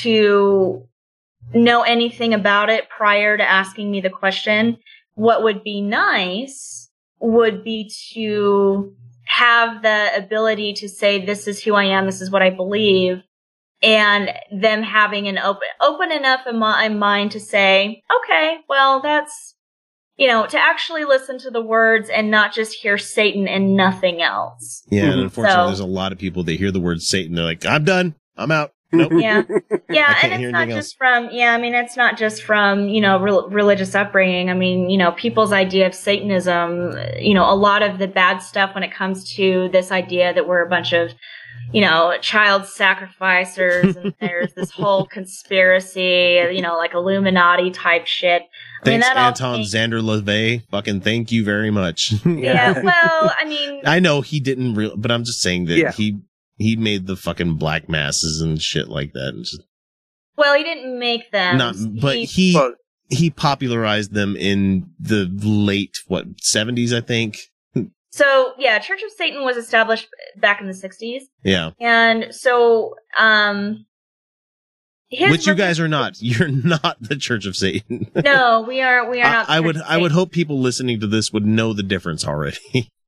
to 0.02 0.88
know 1.56 1.82
anything 1.82 2.36
about 2.36 2.70
it 2.70 2.88
prior 2.96 3.36
to 3.36 3.44
asking 3.44 3.90
me 3.90 4.00
the 4.00 4.12
question. 4.12 4.78
What 5.16 5.42
would 5.42 5.64
be 5.64 5.82
nice 5.82 6.92
would 7.20 7.64
be 7.64 7.92
to 8.14 8.96
have 9.26 9.82
the 9.82 10.10
ability 10.16 10.74
to 10.74 10.90
say, 10.90 11.26
this 11.26 11.48
is 11.48 11.64
who 11.64 11.74
I 11.76 11.86
am, 11.86 12.06
this 12.06 12.22
is 12.22 12.32
what 12.32 12.42
I 12.42 12.50
believe, 12.50 13.22
and 13.82 14.30
them 14.52 14.84
having 14.84 15.28
an 15.28 15.38
open 15.38 15.68
open 15.82 16.12
enough 16.12 16.42
in 16.48 16.58
my 16.58 16.90
mind 16.90 17.32
to 17.32 17.40
say, 17.40 18.02
okay, 18.24 18.58
well, 18.70 19.02
that's 19.02 19.56
you 20.16 20.28
know, 20.28 20.46
to 20.46 20.60
actually 20.60 21.06
listen 21.06 21.40
to 21.40 21.50
the 21.50 21.62
words 21.62 22.08
and 22.08 22.30
not 22.30 22.54
just 22.54 22.76
hear 22.76 23.00
Satan 23.00 23.48
and 23.48 23.76
nothing 23.76 24.22
else. 24.22 24.84
Yeah, 24.90 25.06
and 25.06 25.22
unfortunately, 25.22 25.64
So- 25.64 25.68
there's 25.68 25.80
a 25.80 25.86
lot 25.86 26.12
of 26.12 26.20
people 26.20 26.44
they 26.44 26.56
hear 26.56 26.72
the 26.72 26.80
word 26.80 27.02
Satan, 27.02 27.36
they're 27.36 27.44
like, 27.44 27.66
"I'm 27.66 27.84
done, 27.84 28.16
I'm 28.38 28.52
out." 28.52 28.74
Nope. 28.94 29.12
Yeah, 29.16 29.44
yeah, 29.90 30.16
and 30.22 30.34
it's 30.34 30.52
not 30.52 30.62
anything 30.64 30.78
just 30.78 30.98
from 30.98 31.30
yeah. 31.32 31.54
I 31.54 31.58
mean, 31.58 31.74
it's 31.74 31.98
not 31.98 32.18
just 32.18 32.44
from 32.44 32.88
you 32.90 33.02
know 33.02 33.20
rel 33.20 33.50
religious 33.50 33.96
upbringing. 33.96 34.50
I 34.50 34.54
mean, 34.54 34.90
you 34.90 34.98
know, 34.98 35.12
people's 35.14 35.52
idea 35.52 35.88
of 35.88 35.96
Satanism. 35.96 36.94
You 37.20 37.34
know, 37.34 37.52
a 37.52 37.56
lot 37.56 37.82
of 37.82 38.00
the 38.00 38.08
bad 38.08 38.40
stuff 38.40 38.74
when 38.76 38.84
it 38.84 38.94
comes 38.94 39.34
to 39.36 39.70
this 39.72 39.92
idea 39.92 40.34
that 40.34 40.48
we're 40.48 40.64
a 40.64 40.70
bunch 40.70 40.94
of 40.94 41.12
you 41.72 41.82
know 41.82 42.16
child 42.22 42.66
sacrificers 42.66 43.96
and 43.96 44.14
there's 44.20 44.54
this 44.54 44.72
whole 44.72 45.06
conspiracy. 45.06 46.44
You 46.52 46.62
know, 46.62 46.78
like 46.78 46.94
Illuminati 46.94 47.72
type 47.72 48.06
shit. 48.06 48.44
I 48.86 48.90
mean, 48.90 49.02
Thanks, 49.02 49.08
that 49.08 49.18
all 49.18 49.28
Anton 49.28 49.62
Szandor 49.62 50.02
LaVey. 50.02 50.68
Fucking 50.70 51.02
thank 51.02 51.32
you 51.32 51.46
very 51.46 51.72
much. 51.72 52.14
yeah. 52.26 52.82
Well, 52.82 53.34
I 53.40 53.46
mean, 53.46 53.82
I 53.86 54.00
know 54.00 54.22
he 54.22 54.40
didn't 54.42 54.76
real, 54.76 54.96
but 54.98 55.10
I'm 55.10 55.24
just 55.24 55.42
saying 55.42 55.66
that 55.66 55.78
Yeah. 55.78 55.92
he 55.94 56.20
he 56.58 56.76
made 56.76 57.08
the 57.08 57.16
fucking 57.16 57.56
black 57.56 57.90
masses 57.90 58.42
and 58.42 58.62
shit 58.62 58.88
like 58.88 59.14
that, 59.14 59.30
and 59.30 59.46
just 59.46 59.62
well, 60.36 60.56
he 60.56 60.64
didn't 60.64 60.98
make 60.98 61.32
them. 61.32 61.58
not. 61.58 61.76
But 62.02 62.18
he 62.18 62.54
Well- 62.56 62.74
he 63.10 63.30
popularized 63.30 64.14
them 64.14 64.36
in 64.36 64.90
the 65.00 65.26
late 65.44 65.98
what 66.08 66.26
70s, 66.38 66.94
I 66.94 67.02
think. 67.02 67.38
So 68.12 68.54
yeah, 68.60 68.78
Church 68.80 69.02
of 69.04 69.12
Satan 69.12 69.44
was 69.44 69.58
established 69.58 70.08
back 70.38 70.62
in 70.62 70.68
the 70.68 70.74
'60s. 70.74 71.24
Yeah, 71.44 71.72
And 71.80 72.28
so, 72.34 72.94
um, 73.18 73.86
his 75.10 75.32
which 75.32 75.48
you 75.48 75.56
guys 75.56 75.80
are 75.80 75.88
not. 75.88 76.16
You're 76.22 76.48
not 76.48 76.98
the 77.02 77.16
Church 77.16 77.46
of 77.48 77.56
Satan. 77.56 78.12
no, 78.24 78.66
we 78.68 78.82
are 78.82 79.10
we 79.10 79.20
are 79.22 79.26
I, 79.26 79.32
not. 79.34 79.50
I 79.50 79.60
would 79.60 79.78
of 79.78 79.84
I 79.88 79.98
would 79.98 80.12
hope 80.12 80.32
people 80.32 80.60
listening 80.60 81.00
to 81.00 81.08
this 81.08 81.34
would 81.34 81.46
know 81.46 81.74
the 81.74 81.84
difference 81.84 82.26
already. 82.26 82.90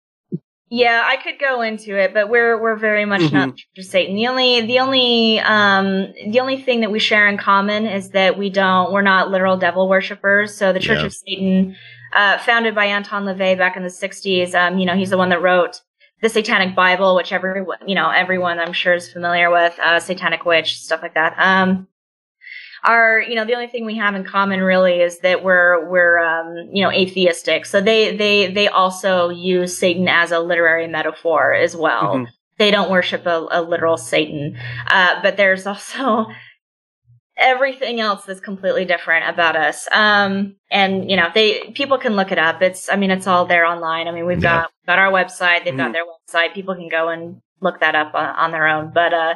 Yeah, 0.70 1.04
I 1.06 1.18
could 1.18 1.38
go 1.40 1.62
into 1.62 1.96
it, 1.96 2.14
but 2.14 2.30
we're 2.30 2.60
we're 2.60 2.76
very 2.76 3.06
much 3.06 3.32
not 3.32 3.50
Mm-hmm. 3.50 3.56
Church 3.56 3.68
of 3.78 3.86
Satan. 3.86 4.16
The 4.16 4.28
only 4.28 4.62
the 4.62 4.80
only 4.80 5.40
um 5.42 6.12
the 6.32 6.40
only 6.40 6.60
thing 6.62 6.82
that 6.82 6.92
we 6.92 7.00
share 7.00 7.28
in 7.28 7.38
common 7.38 7.86
is 7.86 8.10
that 8.12 8.38
we 8.38 8.50
don't 8.50 8.92
we're 8.92 9.04
not 9.04 9.30
literal 9.30 9.58
devil 9.58 9.88
worshippers. 9.88 10.56
So 10.58 10.74
the 10.74 10.80
Church 10.80 11.00
Yeah. 11.00 11.06
of 11.06 11.14
Satan, 11.14 11.76
uh, 12.14 12.40
founded 12.40 12.74
by 12.74 12.86
Anton 12.86 13.26
LaVey 13.26 13.58
back 13.58 13.78
in 13.78 13.84
the 13.84 13.90
'60s, 13.90 14.56
um, 14.56 14.80
you 14.80 14.86
know, 14.88 14.96
he's 14.96 15.12
the 15.12 15.18
one 15.20 15.30
that 15.30 15.42
wrote 15.42 15.82
the 16.22 16.30
Satanic 16.30 16.74
Bible, 16.76 17.16
which 17.16 17.32
everyone 17.32 17.78
you 17.86 17.94
know 17.94 18.10
everyone 18.10 18.58
I'm 18.60 18.74
sure 18.74 18.96
is 18.96 19.12
familiar 19.12 19.52
with, 19.52 19.78
uh, 19.80 20.00
Satanic 20.00 20.46
Witch, 20.46 20.82
stuff 20.82 21.04
like 21.04 21.14
that. 21.14 21.36
Um, 21.38 21.88
our 22.86 23.20
you 23.22 23.36
know 23.36 23.46
the 23.46 23.54
only 23.54 23.68
thing 23.68 23.86
we 23.86 23.96
have 23.98 24.16
in 24.16 24.24
common 24.24 24.62
really 24.62 25.02
is 25.02 25.20
that 25.20 25.44
we're 25.44 25.88
we're 25.90 26.20
um, 26.20 26.70
you 26.72 26.84
know 26.84 26.92
atheistic. 26.92 27.66
So 27.66 27.82
they 27.82 28.16
they 28.16 28.48
they 28.52 28.68
also 28.68 29.30
use 29.30 29.78
satan 29.78 30.08
as 30.08 30.32
a 30.32 30.40
literary 30.40 30.88
metaphor 30.88 31.54
as 31.54 31.76
well. 31.76 32.16
Mhm. 32.16 32.28
they 32.58 32.72
don't 32.72 32.90
worship 32.90 33.26
a, 33.26 33.48
a 33.52 33.62
literal 33.62 33.98
satan. 33.98 34.58
Uh, 34.88 35.22
but 35.22 35.36
there's 35.38 35.66
also 35.68 36.28
everything 37.38 38.00
else 38.00 38.24
that's 38.24 38.40
completely 38.40 38.86
different 38.86 39.28
about 39.28 39.56
us. 39.58 39.88
Um 39.92 40.56
and 40.72 41.10
you 41.10 41.18
know 41.18 41.28
they 41.34 41.72
people 41.76 41.98
can 41.98 42.16
look 42.16 42.32
it 42.32 42.38
up. 42.40 42.62
It's 42.62 42.88
i 42.90 42.96
mean 42.96 43.12
it's 43.12 43.28
all 43.28 43.46
there 43.46 43.66
online. 43.66 44.08
I 44.08 44.12
mean 44.12 44.26
we've 44.26 44.42
Yeah. 44.42 44.62
got 44.62 44.72
got 44.88 45.00
our 45.00 45.12
website. 45.12 45.66
They've 45.66 45.76
got 45.76 45.90
Mhm. 45.90 45.94
their 45.94 46.06
website. 46.06 46.54
People 46.54 46.76
can 46.76 46.88
go 46.90 47.10
and 47.10 47.42
look 47.62 47.80
that 47.82 47.96
up 47.96 48.14
on, 48.16 48.26
on 48.26 48.52
their 48.52 48.68
own. 48.68 48.92
But 48.94 49.14
uh 49.14 49.34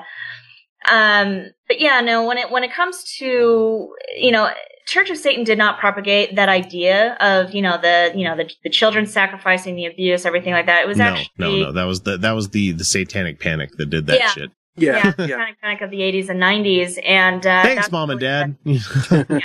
um, 0.90 1.48
but 1.70 1.80
yeah, 1.80 2.02
no, 2.02 2.26
when 2.26 2.38
it, 2.38 2.52
when 2.52 2.66
it 2.66 2.74
comes 2.74 3.04
to, 3.20 3.94
you 4.18 4.32
know, 4.32 4.50
Church 4.88 5.10
of 5.12 5.18
Satan 5.18 5.44
did 5.44 5.58
not 5.60 5.80
propagate 5.80 6.36
that 6.36 6.50
idea 6.50 7.14
of, 7.22 7.54
you 7.54 7.62
know, 7.62 7.78
the, 7.80 8.12
you 8.16 8.24
know, 8.24 8.36
the, 8.36 8.50
the 8.64 8.70
children 8.72 9.06
sacrificing, 9.06 9.76
the 9.76 9.86
abuse, 9.86 10.26
everything 10.26 10.52
like 10.52 10.66
that. 10.66 10.82
It 10.82 10.88
was 10.88 10.98
no, 10.98 11.06
actually, 11.06 11.30
no, 11.38 11.56
no. 11.68 11.72
That 11.74 11.84
was 11.84 12.02
the 12.02 12.18
that 12.18 12.32
was 12.32 12.50
the 12.50 12.72
the 12.72 12.84
Satanic 12.84 13.40
Panic 13.40 13.70
that 13.78 13.86
did 13.91 14.08
that 14.08 14.18
Yeah. 14.20 14.28
shit. 14.30 14.50
yeah, 14.78 14.96
Yeah, 14.96 15.12
the 15.12 15.24
yeah. 15.28 15.28
Satanic 15.36 15.62
Panic 15.62 15.82
of 15.82 15.91
the 15.91 16.00
80s 16.00 16.30
and 16.30 16.41
90s. 16.41 16.98
And, 17.06 17.46
uh, 17.46 17.62
Thanks, 17.62 17.91
mom 17.91 18.10
and 18.10 18.20
really- 18.20 18.88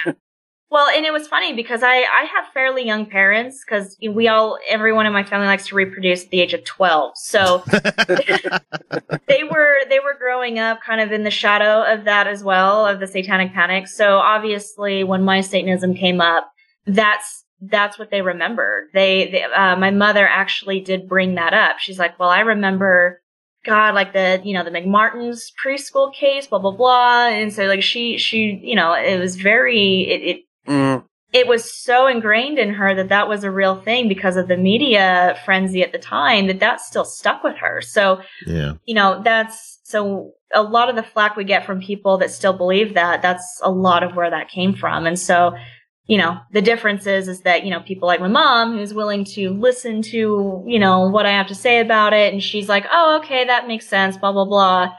dad. 0.01 0.17
Well, 0.75 0.89
and 0.89 1.07
it 1.07 1.13
was 1.13 1.29
funny 1.29 1.53
because 1.53 1.85
I, 1.85 1.99
I 1.99 2.27
have 2.35 2.53
fairly 2.53 2.85
young 2.85 3.07
parents 3.07 3.65
because 3.65 3.97
we 4.11 4.27
all, 4.27 4.59
everyone 4.69 5.07
in 5.07 5.13
my 5.13 5.23
family 5.23 5.47
likes 5.47 5.69
to 5.69 5.77
reproduce 5.77 6.25
at 6.25 6.31
the 6.31 6.41
age 6.41 6.53
of 6.53 6.65
12. 6.65 7.13
So 7.15 7.63
they 9.29 9.45
were, 9.45 9.77
they 9.89 10.01
were 10.01 10.17
growing 10.19 10.59
up 10.59 10.83
kind 10.83 11.01
of 11.01 11.13
in 11.13 11.23
the 11.23 11.31
shadow 11.31 11.85
of 11.85 12.07
that 12.07 12.27
as 12.27 12.43
well, 12.43 12.87
of 12.87 12.99
the 12.99 13.07
satanic 13.07 13.55
panic. 13.55 13.87
So 13.87 14.17
obviously 14.17 15.05
when 15.05 15.23
my 15.23 15.43
Satanism 15.43 15.95
came 15.95 16.21
up, 16.21 16.51
that's, 16.87 17.45
that's 17.61 17.97
what 17.97 18.11
they 18.11 18.23
remembered. 18.23 18.89
They, 18.95 19.31
they 19.31 19.45
uh, 19.45 19.77
my 19.77 19.93
mother 19.93 20.27
actually 20.27 20.81
did 20.81 21.09
bring 21.09 21.37
that 21.37 21.55
up. 21.55 21.79
She's 21.79 22.01
like, 22.01 22.19
well, 22.19 22.31
I 22.31 22.41
remember 22.41 23.23
God, 23.65 23.95
like 23.95 24.13
the, 24.13 24.41
you 24.43 24.55
know, 24.55 24.65
the 24.65 24.73
McMartin's 24.73 25.53
preschool 25.65 26.13
case, 26.13 26.49
blah, 26.49 26.59
blah, 26.59 26.73
blah. 26.73 27.29
And 27.29 27.53
so 27.53 27.67
like 27.67 27.85
she, 27.85 28.19
she, 28.19 28.59
you 28.61 28.75
know, 28.75 28.93
it 28.93 29.21
was 29.21 29.37
very, 29.37 30.01
it, 30.11 30.37
it 30.37 30.45
Mm. 30.67 31.05
it 31.33 31.47
was 31.47 31.71
so 31.71 32.07
ingrained 32.07 32.59
in 32.59 32.73
her 32.75 32.95
that 32.95 33.09
that 33.09 33.29
was 33.29 33.45
a 33.45 33.51
real 33.51 33.81
thing 33.81 34.09
because 34.09 34.37
of 34.37 34.49
the 34.49 34.57
media 34.57 35.39
frenzy 35.45 35.83
at 35.83 35.93
the 35.93 35.99
time 35.99 36.47
that 36.47 36.61
that 36.61 36.81
still 36.81 37.05
stuck 37.05 37.43
with 37.43 37.57
her. 37.57 37.83
So, 37.83 38.21
yeah. 38.47 38.75
you 38.85 38.95
know, 38.95 39.21
that's 39.23 39.81
so 39.83 40.33
a 40.55 40.63
lot 40.63 40.89
of 40.89 40.97
the 40.97 41.03
flack 41.03 41.37
we 41.37 41.45
get 41.45 41.67
from 41.67 41.81
people 41.81 42.19
that 42.19 42.31
still 42.31 42.53
believe 42.53 42.95
that, 42.95 43.21
that's 43.21 43.61
a 43.63 43.71
lot 43.71 44.03
of 44.03 44.15
where 44.15 44.31
that 44.31 44.49
came 44.49 44.75
from. 44.75 45.07
And 45.07 45.19
so, 45.19 45.55
you 46.07 46.19
know, 46.19 46.39
the 46.53 46.63
difference 46.63 47.07
is, 47.07 47.29
is 47.29 47.41
that, 47.43 47.65
you 47.65 47.71
know, 47.71 47.81
people 47.81 48.07
like 48.07 48.21
my 48.21 48.29
mom 48.29 48.77
who's 48.77 48.95
willing 48.95 49.25
to 49.25 49.51
listen 49.51 50.03
to, 50.03 50.63
you 50.67 50.79
know, 50.79 51.09
what 51.09 51.27
I 51.27 51.31
have 51.31 51.49
to 51.49 51.55
say 51.55 51.81
about 51.81 52.13
it. 52.13 52.33
And 52.33 52.43
she's 52.43 52.69
like, 52.69 52.87
oh, 52.91 53.21
okay, 53.23 53.45
that 53.47 53.67
makes 53.67 53.89
sense, 53.89 54.17
blah, 54.17 54.33
blah, 54.33 54.45
blah. 54.45 54.93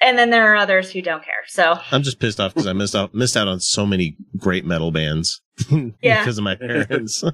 And 0.00 0.18
then 0.18 0.30
there 0.30 0.52
are 0.52 0.56
others 0.56 0.90
who 0.90 1.00
don't 1.00 1.24
care. 1.24 1.44
So, 1.46 1.78
I'm 1.90 2.02
just 2.02 2.18
pissed 2.20 2.38
off 2.38 2.52
because 2.54 2.66
I 2.66 2.72
missed 2.72 2.94
out 2.94 3.14
missed 3.14 3.36
out 3.36 3.48
on 3.48 3.60
so 3.60 3.86
many 3.86 4.16
great 4.36 4.64
metal 4.64 4.90
bands 4.90 5.40
Yeah. 6.02 6.20
because 6.20 6.38
of 6.38 6.44
my 6.44 6.54
parents. 6.54 7.24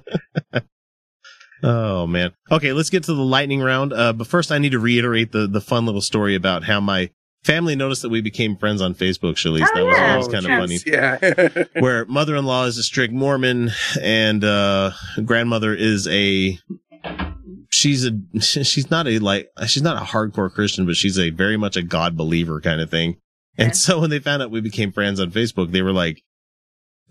oh 1.62 2.06
man. 2.06 2.32
Okay, 2.51 2.72
let's 2.72 2.90
get 2.90 3.05
to 3.05 3.14
the 3.14 3.22
lightning 3.22 3.60
round. 3.60 3.93
Uh, 3.93 4.12
but 4.12 4.26
first, 4.26 4.52
I 4.52 4.59
need 4.59 4.72
to 4.72 4.78
reiterate 4.78 5.32
the 5.32 5.47
the 5.47 5.60
fun 5.60 5.86
little 5.86 6.01
story 6.01 6.34
about 6.34 6.64
how 6.64 6.80
my 6.80 7.10
family 7.44 7.74
noticed 7.74 8.02
that 8.02 8.09
we 8.10 8.20
became 8.20 8.56
friends 8.56 8.80
on 8.80 8.94
Facebook. 8.94 9.36
Chalice. 9.36 9.68
Oh, 9.74 9.90
that 9.90 10.16
was, 10.16 10.28
yeah. 10.28 10.32
kind 10.32 10.47
of 10.47 10.60
funny. 10.60 10.78
Yeah. 10.86 11.64
Where 11.82 12.05
mother-in-law 12.06 12.66
is 12.66 12.78
a 12.78 12.82
strict 12.82 13.12
Mormon 13.12 13.70
and 14.01 14.44
uh, 14.44 14.93
grandmother 15.24 15.74
is 15.74 16.06
a 16.09 16.59
she's 17.72 18.04
a 18.04 18.12
she's 18.40 18.90
not 18.90 19.08
a 19.08 19.18
like 19.18 19.48
she's 19.66 19.82
not 19.82 20.00
a 20.00 20.06
hardcore 20.06 20.52
Christian, 20.52 20.86
but 20.86 20.96
she's 20.96 21.18
a 21.18 21.30
very 21.30 21.56
much 21.56 21.76
a 21.76 21.82
God 21.82 22.16
believer 22.16 22.60
kind 22.60 22.80
of 22.80 22.90
thing. 22.90 23.16
And 23.58 23.76
so 23.76 24.00
when 24.00 24.10
they 24.10 24.18
found 24.18 24.42
out 24.42 24.50
we 24.50 24.60
became 24.60 24.92
friends 24.92 25.20
on 25.20 25.30
Facebook, 25.30 25.72
they 25.72 25.82
were 25.82 25.92
like, 25.92 26.22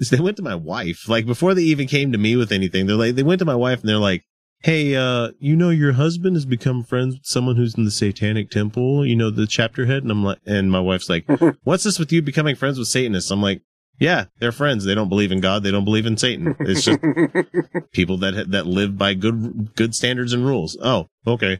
they 0.10 0.20
went 0.20 0.38
to 0.38 0.44
my 0.44 0.56
wife. 0.56 1.08
Like 1.08 1.26
before 1.26 1.54
they 1.54 1.64
even 1.64 1.88
came 1.88 2.12
to 2.12 2.18
me 2.18 2.36
with 2.36 2.52
anything, 2.52 2.88
they're 2.88 2.96
like, 2.96 3.16
they 3.16 3.24
went 3.24 3.40
to 3.40 3.46
my 3.46 3.56
wife 3.56 3.82
and 3.82 3.90
they're 3.90 3.98
like, 3.98 4.24
Hey, 4.64 4.96
uh, 4.96 5.32
you 5.40 5.56
know 5.56 5.72
your 5.72 5.94
husband 5.94 6.36
has 6.36 6.46
become 6.46 6.84
friends 6.84 7.16
with 7.16 7.26
someone 7.26 7.56
who's 7.56 7.76
in 7.76 7.86
the 7.86 7.92
Satanic 7.92 8.52
Temple. 8.52 9.06
You 9.06 9.16
know 9.16 9.32
the 9.32 9.48
chapter 9.48 9.88
head, 9.88 10.04
and 10.04 10.12
I'm 10.12 10.24
like, 10.24 10.38
and 10.46 10.72
my 10.72 10.80
wife's 10.80 11.10
like, 11.10 11.26
"What's 11.64 11.84
this 11.84 11.98
with 11.98 12.12
you 12.12 12.22
becoming 12.22 12.56
friends 12.56 12.78
with 12.78 12.88
Satanists?" 12.88 13.32
I'm 13.32 13.42
like, 13.42 13.64
"Yeah, 14.02 14.26
they're 14.40 14.52
friends. 14.52 14.84
They 14.84 14.96
don't 14.96 15.10
believe 15.10 15.32
in 15.32 15.42
God. 15.42 15.62
They 15.62 15.70
don't 15.70 15.86
believe 15.86 16.08
in 16.08 16.18
Satan. 16.18 16.56
It's 16.62 16.86
just 16.86 17.00
people 17.94 18.18
that 18.18 18.50
that 18.50 18.66
live 18.66 18.98
by 18.98 19.14
good 19.14 19.76
good 19.76 19.94
standards 19.94 20.34
and 20.34 20.44
rules." 20.44 20.76
Oh, 20.82 21.08
okay. 21.28 21.60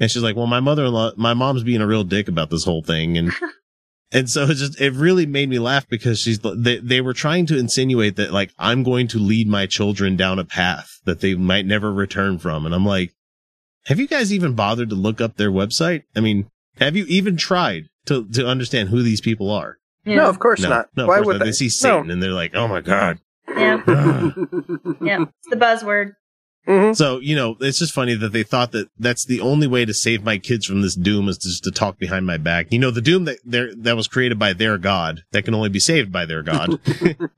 And 0.00 0.10
she's 0.10 0.22
like, 0.24 0.34
"Well, 0.34 0.48
my 0.48 0.58
mother-in-law, 0.58 1.12
my 1.16 1.34
mom's 1.34 1.62
being 1.62 1.80
a 1.80 1.86
real 1.86 2.02
dick 2.02 2.26
about 2.26 2.50
this 2.50 2.64
whole 2.64 2.82
thing," 2.82 3.16
and 3.16 3.32
and 4.12 4.28
so 4.28 4.42
it 4.42 4.54
just 4.54 4.80
it 4.80 4.92
really 4.92 5.24
made 5.24 5.48
me 5.48 5.60
laugh 5.60 5.86
because 5.88 6.18
she's 6.18 6.40
they 6.40 6.78
they 6.78 7.00
were 7.00 7.14
trying 7.14 7.46
to 7.46 7.56
insinuate 7.56 8.16
that 8.16 8.32
like 8.32 8.52
I'm 8.58 8.82
going 8.82 9.06
to 9.08 9.18
lead 9.18 9.46
my 9.46 9.66
children 9.66 10.16
down 10.16 10.40
a 10.40 10.44
path 10.44 10.98
that 11.04 11.20
they 11.20 11.36
might 11.36 11.64
never 11.64 11.92
return 11.92 12.38
from, 12.38 12.66
and 12.66 12.74
I'm 12.74 12.84
like, 12.86 13.14
have 13.86 14.00
you 14.00 14.08
guys 14.08 14.32
even 14.32 14.54
bothered 14.54 14.90
to 14.90 14.96
look 14.96 15.20
up 15.20 15.36
their 15.36 15.52
website? 15.52 16.02
I 16.16 16.20
mean, 16.20 16.50
have 16.78 16.96
you 16.96 17.04
even 17.06 17.36
tried 17.36 17.84
to 18.06 18.26
to 18.30 18.48
understand 18.48 18.88
who 18.88 19.04
these 19.04 19.20
people 19.20 19.48
are? 19.48 19.78
No, 20.16 20.28
of 20.28 20.38
course 20.38 20.60
no, 20.60 20.68
not. 20.68 20.88
No, 20.96 21.04
of 21.04 21.08
Why 21.08 21.16
course 21.16 21.26
would 21.26 21.32
not. 21.34 21.38
they? 21.40 21.50
They 21.50 21.52
see 21.52 21.68
Satan 21.68 22.10
and 22.10 22.22
they're 22.22 22.30
like, 22.32 22.54
oh 22.54 22.68
my 22.68 22.80
god. 22.80 23.20
Yeah. 23.48 23.80
yeah. 25.00 25.22
It's 25.22 25.48
the 25.50 25.56
buzzword. 25.56 26.12
Mm-hmm. 26.68 26.92
So, 26.92 27.18
you 27.18 27.34
know, 27.34 27.56
it's 27.60 27.78
just 27.78 27.94
funny 27.94 28.14
that 28.14 28.32
they 28.32 28.42
thought 28.42 28.72
that 28.72 28.90
that's 28.98 29.24
the 29.24 29.40
only 29.40 29.66
way 29.66 29.86
to 29.86 29.94
save 29.94 30.22
my 30.22 30.36
kids 30.36 30.66
from 30.66 30.82
this 30.82 30.94
doom 30.94 31.28
is 31.28 31.38
just 31.38 31.64
to 31.64 31.70
talk 31.70 31.98
behind 31.98 32.26
my 32.26 32.36
back. 32.36 32.66
You 32.70 32.78
know, 32.78 32.90
the 32.90 33.00
doom 33.00 33.24
that 33.24 33.38
there 33.44 33.74
that 33.74 33.96
was 33.96 34.06
created 34.06 34.38
by 34.38 34.52
their 34.52 34.76
god 34.76 35.24
that 35.32 35.44
can 35.44 35.54
only 35.54 35.70
be 35.70 35.80
saved 35.80 36.12
by 36.12 36.26
their 36.26 36.42
god 36.42 36.78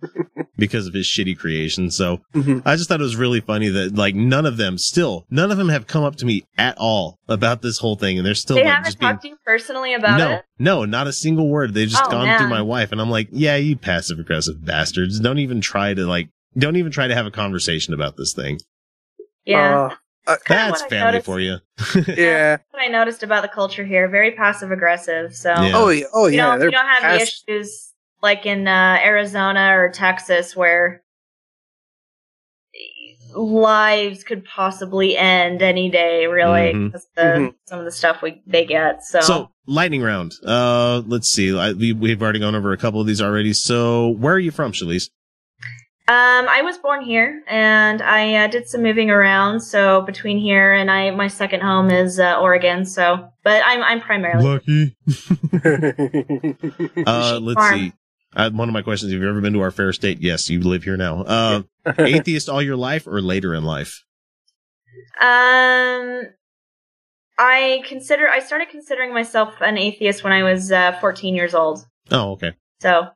because 0.56 0.88
of 0.88 0.94
his 0.94 1.06
shitty 1.06 1.38
creation. 1.38 1.92
So, 1.92 2.22
mm-hmm. 2.34 2.66
I 2.66 2.74
just 2.74 2.88
thought 2.88 3.00
it 3.00 3.04
was 3.04 3.14
really 3.14 3.40
funny 3.40 3.68
that 3.68 3.94
like 3.94 4.16
none 4.16 4.46
of 4.46 4.56
them 4.56 4.78
still 4.78 5.26
none 5.30 5.52
of 5.52 5.58
them 5.58 5.68
have 5.68 5.86
come 5.86 6.02
up 6.02 6.16
to 6.16 6.26
me 6.26 6.44
at 6.58 6.76
all 6.78 7.18
about 7.28 7.62
this 7.62 7.78
whole 7.78 7.94
thing 7.94 8.18
and 8.18 8.26
they're 8.26 8.34
still 8.34 8.56
they 8.56 8.64
like 8.64 8.70
haven't 8.70 8.84
just 8.86 8.98
being 8.98 9.12
talked 9.12 9.22
to 9.22 9.28
you 9.28 9.36
personally 9.46 9.94
about 9.94 10.18
no, 10.18 10.30
it. 10.32 10.44
no, 10.58 10.84
not 10.84 11.06
a 11.06 11.12
single 11.12 11.48
word. 11.48 11.72
They've 11.72 11.88
just 11.88 12.04
Oh, 12.06 12.10
gone 12.10 12.26
man. 12.26 12.38
through 12.38 12.48
my 12.48 12.62
wife 12.62 12.90
and 12.90 13.00
I'm 13.00 13.10
like, 13.10 13.28
yeah, 13.30 13.54
you 13.56 13.76
passive 13.76 14.18
aggressive 14.18 14.64
bastards. 14.64 15.20
Don't 15.20 15.38
even 15.38 15.60
try 15.60 15.94
to 15.94 16.04
like 16.04 16.30
don't 16.58 16.76
even 16.76 16.90
try 16.90 17.06
to 17.06 17.14
have 17.14 17.26
a 17.26 17.30
conversation 17.30 17.94
about 17.94 18.16
this 18.16 18.32
thing. 18.32 18.58
Yeah. 19.50 19.94
That's 20.26 20.46
what 20.82 20.82
I 20.84 20.88
family 20.88 21.12
noticed. 21.12 21.26
for 21.26 21.40
you. 21.40 21.56
yeah. 22.16 22.56
That's 22.56 22.72
what 22.72 22.82
I 22.82 22.88
noticed 22.88 23.22
about 23.22 23.42
the 23.42 23.48
culture 23.48 23.84
here. 23.84 24.06
Very 24.08 24.32
passive 24.32 24.70
aggressive. 24.70 25.34
So 25.34 25.50
Yeah. 25.50 25.72
Oh, 25.74 25.88
yeah. 25.88 26.04
Oh, 26.12 26.26
you 26.26 26.36
yeah, 26.36 26.56
Don't, 26.56 26.62
you 26.62 26.70
don't 26.70 26.86
have 26.86 27.02
the 27.18 27.22
issues 27.22 27.92
like 28.22 28.46
in 28.46 28.68
uh, 28.68 28.98
Arizona 29.02 29.76
or 29.76 29.88
Texas 29.90 30.54
where 30.54 31.02
lives 33.34 34.24
could 34.24 34.44
possibly 34.44 35.16
end 35.16 35.62
any 35.62 35.88
day. 35.90 36.26
Really, 36.26 36.72
Mhm. 36.74 36.86
because 36.88 37.06
the, 37.16 37.22
Mhm. 37.22 37.54
some 37.66 37.78
of 37.78 37.84
the 37.84 37.92
stuff 37.92 38.22
we 38.22 38.42
they 38.46 38.64
get. 38.64 39.04
So, 39.04 39.20
So, 39.20 39.50
lightning 39.66 40.02
round. 40.02 40.32
Uh, 40.44 41.02
let's 41.06 41.28
see. 41.28 41.56
I, 41.56 41.72
we, 41.72 41.92
we've 41.92 42.20
already 42.22 42.40
gone 42.40 42.54
over 42.54 42.72
a 42.72 42.76
couple 42.76 43.00
of 43.00 43.06
these 43.06 43.22
already. 43.22 43.52
So, 43.52 44.08
where 44.08 44.34
are 44.34 44.38
you 44.40 44.50
from, 44.50 44.72
Chalice? 44.72 45.10
Um, 46.10 46.48
I 46.48 46.62
was 46.62 46.76
born 46.76 47.02
here, 47.02 47.44
and 47.46 48.02
I 48.02 48.34
uh, 48.34 48.46
did 48.48 48.68
some 48.68 48.82
moving 48.82 49.10
around. 49.10 49.60
So 49.60 50.00
between 50.00 50.38
here 50.38 50.72
and 50.72 50.90
I, 50.90 51.12
my 51.12 51.28
second 51.28 51.60
home 51.60 51.88
is 51.88 52.18
uh, 52.18 52.40
Oregon. 52.40 52.84
So, 52.84 53.28
but 53.44 53.62
I'm 53.64 53.80
I'm 53.80 54.00
primarily 54.00 54.44
Lucky. 54.44 54.96
Uh, 57.06 57.38
let's 57.40 57.54
farm. 57.54 57.78
see. 57.78 57.92
Uh, 58.34 58.50
one 58.50 58.68
of 58.68 58.72
my 58.72 58.82
questions: 58.82 59.12
Have 59.12 59.22
you 59.22 59.28
ever 59.28 59.40
been 59.40 59.52
to 59.52 59.60
our 59.60 59.70
fair 59.70 59.92
state? 59.92 60.20
Yes, 60.20 60.50
you 60.50 60.60
live 60.62 60.82
here 60.82 60.96
now. 60.96 61.22
Uh, 61.22 61.62
atheist 61.98 62.48
all 62.48 62.60
your 62.60 62.76
life 62.76 63.06
or 63.06 63.22
later 63.22 63.54
in 63.54 63.62
life? 63.62 64.02
Um, 65.20 66.24
I 67.38 67.84
consider 67.86 68.28
I 68.28 68.40
started 68.40 68.68
considering 68.68 69.14
myself 69.14 69.54
an 69.60 69.78
atheist 69.78 70.24
when 70.24 70.32
I 70.32 70.42
was 70.42 70.72
uh, 70.72 70.98
14 71.00 71.36
years 71.36 71.54
old. 71.54 71.86
Oh, 72.10 72.32
okay. 72.32 72.54
So, 72.80 73.10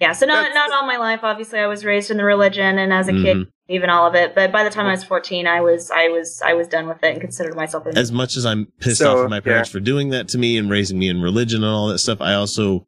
yeah. 0.00 0.12
So 0.12 0.26
not 0.26 0.52
not 0.54 0.72
all 0.72 0.86
my 0.86 0.96
life. 0.96 1.20
Obviously, 1.22 1.58
I 1.58 1.66
was 1.66 1.84
raised 1.84 2.10
in 2.10 2.16
the 2.16 2.24
religion, 2.24 2.78
and 2.78 2.92
as 2.92 3.08
a 3.08 3.12
kid, 3.12 3.36
Mhm. 3.36 3.46
even 3.68 3.90
all 3.90 4.06
of 4.06 4.14
it. 4.14 4.34
But 4.34 4.52
by 4.52 4.64
the 4.64 4.70
time 4.70 4.86
I 4.86 4.90
was 4.92 5.04
14, 5.04 5.46
I 5.46 5.60
was 5.60 5.90
I 5.90 6.08
was 6.08 6.40
I 6.44 6.54
was 6.54 6.68
done 6.68 6.86
with 6.88 7.02
it 7.02 7.12
and 7.12 7.20
considered 7.20 7.54
myself 7.56 7.86
As 7.86 8.10
much 8.12 8.36
as 8.36 8.44
I'm 8.46 8.66
pissed 8.80 8.98
So, 8.98 9.18
off 9.18 9.24
at 9.24 9.30
my 9.30 9.40
parents 9.40 9.70
yeah. 9.70 9.72
for 9.72 9.80
doing 9.80 10.10
that 10.10 10.28
to 10.28 10.38
me 10.38 10.56
and 10.58 10.70
raising 10.70 10.98
me 10.98 11.08
in 11.08 11.20
religion 11.22 11.62
and 11.64 11.72
all 11.72 11.88
that 11.88 11.98
stuff, 11.98 12.20
I 12.20 12.34
also 12.34 12.86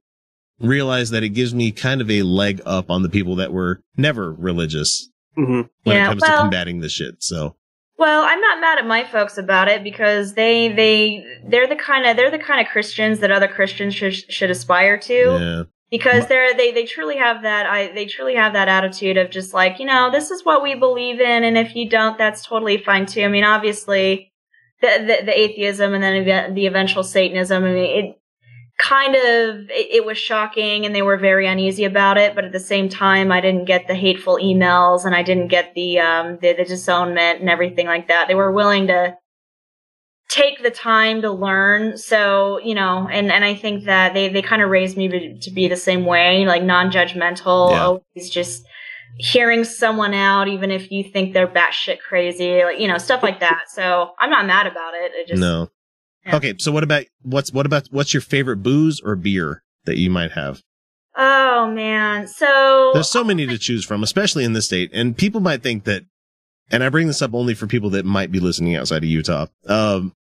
realize 0.60 1.10
that 1.10 1.22
it 1.22 1.30
gives 1.30 1.54
me 1.54 1.70
kind 1.70 2.00
of 2.00 2.10
a 2.10 2.22
leg 2.22 2.60
up 2.64 2.90
on 2.90 3.02
the 3.02 3.08
people 3.08 3.36
that 3.36 3.52
were 3.52 3.80
never 3.96 4.32
religious 4.32 5.08
Mm-hmm. 5.36 5.52
when 5.84 5.96
Yeah, 5.96 6.04
it 6.06 6.08
comes 6.08 6.22
to 6.22 6.32
combating 6.38 6.80
this 6.80 6.92
shit. 6.92 7.16
So, 7.22 7.56
Well, 7.98 8.22
I'm 8.24 8.40
not 8.40 8.58
mad 8.58 8.78
at 8.78 8.86
my 8.86 9.04
folks 9.04 9.36
about 9.36 9.68
it 9.68 9.84
because 9.84 10.32
they 10.32 10.68
they 10.72 11.22
they're 11.46 11.66
the 11.66 11.76
kind 11.76 12.06
of 12.06 12.16
they're 12.16 12.30
the 12.30 12.38
kind 12.38 12.58
of 12.66 12.72
Christians 12.72 13.18
that 13.20 13.30
other 13.30 13.46
Christians 13.48 13.94
should 13.94 14.14
should 14.14 14.50
aspire 14.50 14.96
to. 14.98 15.12
yeah. 15.14 15.62
Because 15.90 16.26
they're 16.26 16.54
they 16.54 16.72
they 16.72 16.84
truly 16.84 17.16
have 17.16 17.42
that 17.42 17.66
I 17.66 17.92
they 17.92 18.06
truly 18.06 18.34
have 18.34 18.54
that 18.54 18.68
attitude 18.68 19.16
of 19.16 19.30
just 19.30 19.54
like 19.54 19.78
you 19.78 19.86
know 19.86 20.10
this 20.10 20.30
is 20.30 20.44
what 20.44 20.62
we 20.62 20.74
believe 20.74 21.20
in 21.20 21.44
and 21.44 21.56
if 21.56 21.76
you 21.76 21.88
don't 21.88 22.18
that's 22.18 22.44
totally 22.44 22.78
fine 22.78 23.06
too. 23.06 23.22
I 23.22 23.28
mean 23.28 23.44
obviously 23.44 24.32
the 24.80 24.98
the, 24.98 25.26
the 25.26 25.38
atheism 25.38 25.94
and 25.94 26.02
then 26.02 26.24
the, 26.24 26.54
the 26.54 26.66
eventual 26.66 27.04
Satanism. 27.04 27.62
I 27.62 27.66
mean 27.66 28.04
it 28.04 28.20
kind 28.78 29.14
of 29.14 29.70
it, 29.70 29.94
it 29.94 30.04
was 30.04 30.18
shocking 30.18 30.84
and 30.84 30.94
they 30.94 31.02
were 31.02 31.16
very 31.16 31.46
uneasy 31.46 31.84
about 31.84 32.18
it, 32.18 32.34
but 32.34 32.44
at 32.44 32.52
the 32.52 32.60
same 32.60 32.88
time 32.88 33.30
I 33.30 33.40
didn't 33.40 33.64
get 33.66 33.86
the 33.86 33.94
hateful 33.94 34.38
emails 34.42 35.04
and 35.04 35.14
I 35.14 35.22
didn't 35.22 35.48
get 35.48 35.74
the 35.74 36.00
um 36.00 36.38
the, 36.42 36.52
the 36.52 36.64
disownment 36.64 37.40
and 37.40 37.48
everything 37.48 37.86
like 37.86 38.08
that. 38.08 38.26
They 38.26 38.34
were 38.34 38.52
willing 38.52 38.88
to 38.88 39.16
take 40.28 40.62
the 40.62 40.70
time 40.70 41.22
to 41.22 41.30
learn. 41.30 41.96
So, 41.96 42.58
you 42.60 42.74
know, 42.74 43.08
and, 43.10 43.30
and 43.30 43.44
I 43.44 43.54
think 43.54 43.84
that 43.84 44.14
they, 44.14 44.28
they 44.28 44.42
kind 44.42 44.62
of 44.62 44.70
raised 44.70 44.96
me 44.96 45.08
to, 45.08 45.38
to 45.38 45.50
be 45.50 45.68
the 45.68 45.76
same 45.76 46.04
way, 46.04 46.44
like 46.46 46.62
non-judgmental, 46.62 47.70
Yeah. 47.70 47.84
always 47.84 48.30
just 48.30 48.64
hearing 49.18 49.64
someone 49.64 50.14
out, 50.14 50.48
even 50.48 50.70
if 50.70 50.90
you 50.90 51.04
think 51.04 51.32
they're 51.32 51.46
batshit 51.46 52.00
crazy, 52.00 52.64
like, 52.64 52.78
you 52.78 52.88
know, 52.88 52.98
stuff 52.98 53.22
like 53.22 53.40
that. 53.40 53.64
So 53.68 54.10
I'm 54.18 54.30
not 54.30 54.46
mad 54.46 54.66
about 54.66 54.94
it. 54.94 55.12
It 55.14 55.28
just, 55.28 55.40
no. 55.40 55.70
Okay, 56.32 56.54
so 56.58 56.72
what 56.72 56.82
about 56.82 57.04
what's 57.22 57.52
what 57.52 57.66
about 57.66 57.86
what's 57.92 58.12
your 58.12 58.20
favorite 58.20 58.56
booze 58.56 59.00
or 59.00 59.14
beer 59.14 59.62
that 59.84 59.96
you 59.96 60.10
might 60.10 60.32
have? 60.32 60.60
oh 61.16 61.70
man. 61.70 62.26
So 62.26 62.90
There's 62.92 63.08
so 63.08 63.22
many 63.24 63.46
to 63.46 63.56
choose 63.58 63.84
from, 63.84 64.02
especially 64.02 64.44
in 64.44 64.52
this 64.52 64.66
state. 64.66 64.90
And 64.92 65.16
people 65.16 65.40
might 65.40 65.62
think 65.62 65.84
that, 65.84 66.02
and 66.70 66.82
I 66.84 66.88
bring 66.88 67.06
this 67.06 67.22
up 67.22 67.34
only 67.34 67.54
for 67.54 67.66
people 67.66 67.90
that 67.90 68.04
might 68.04 68.30
be 68.32 68.40
listening 68.40 68.76
outside 68.76 68.98
of 69.04 69.08
Utah. 69.08 69.46
Um, 69.66 70.12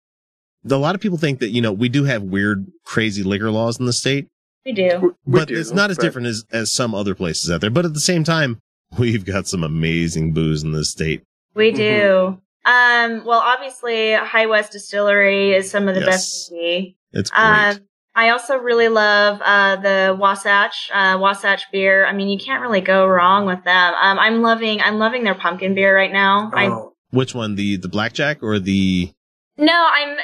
a 0.70 0.76
lot 0.76 0.94
of 0.94 1.00
people 1.00 1.18
think 1.18 1.40
that, 1.40 1.50
you 1.50 1.60
know, 1.60 1.72
we 1.72 1.88
do 1.88 2.04
have 2.04 2.22
weird, 2.22 2.66
crazy 2.84 3.22
liquor 3.22 3.50
laws 3.50 3.78
in 3.78 3.86
the 3.86 3.92
state, 3.92 4.28
we 4.64 4.72
do. 4.72 5.14
but 5.26 5.50
it's 5.50 5.72
not 5.72 5.90
as 5.90 5.98
different 5.98 6.26
as, 6.26 6.44
as 6.52 6.72
some 6.72 6.94
other 6.94 7.14
places 7.14 7.50
out 7.50 7.60
there. 7.60 7.70
But 7.70 7.84
at 7.84 7.92
the 7.94 8.00
same 8.00 8.24
time, 8.24 8.58
we've 8.98 9.24
got 9.24 9.46
some 9.46 9.62
amazing 9.62 10.32
booze 10.32 10.62
in 10.62 10.72
this 10.72 10.90
state. 10.90 11.22
We 11.54 11.70
do. 11.70 12.40
Um, 12.64 13.24
well, 13.26 13.40
obviously, 13.40 14.14
High 14.14 14.46
West 14.46 14.72
Distillery 14.72 15.52
is 15.52 15.70
some 15.70 15.86
of 15.86 15.94
the 15.94 16.00
Yes. 16.00 16.08
best 16.08 16.50
whiskey. 16.52 16.96
It's 17.12 17.30
great. 17.30 17.42
Um, 17.42 17.78
I 18.16 18.31
also 18.31 18.57
really 18.57 18.89
love 18.89 19.41
uh, 19.45 19.77
the 19.77 20.16
Wasatch 20.19 20.91
uh, 20.93 21.19
Wasatch 21.20 21.65
beer. 21.73 22.07
I 22.07 22.12
mean, 22.12 22.28
you 22.28 22.39
can't 22.39 22.62
really 22.62 22.81
go 22.81 23.07
wrong 23.07 23.47
with 23.47 23.65
them. 23.65 23.95
Um, 24.01 24.19
I'm 24.19 24.43
loving 24.43 24.81
I'm 24.81 24.99
loving 24.99 25.24
their 25.24 25.35
pumpkin 25.35 25.74
beer 25.74 25.95
right 25.97 26.12
now. 26.12 26.51
I 26.55 26.69
Which 27.11 27.35
one? 27.35 27.57
The, 27.57 27.77
the 27.77 27.89
blackjack 27.89 28.43
or 28.43 28.59
the, 28.59 29.12
no, 29.57 29.89
I'm 29.93 30.16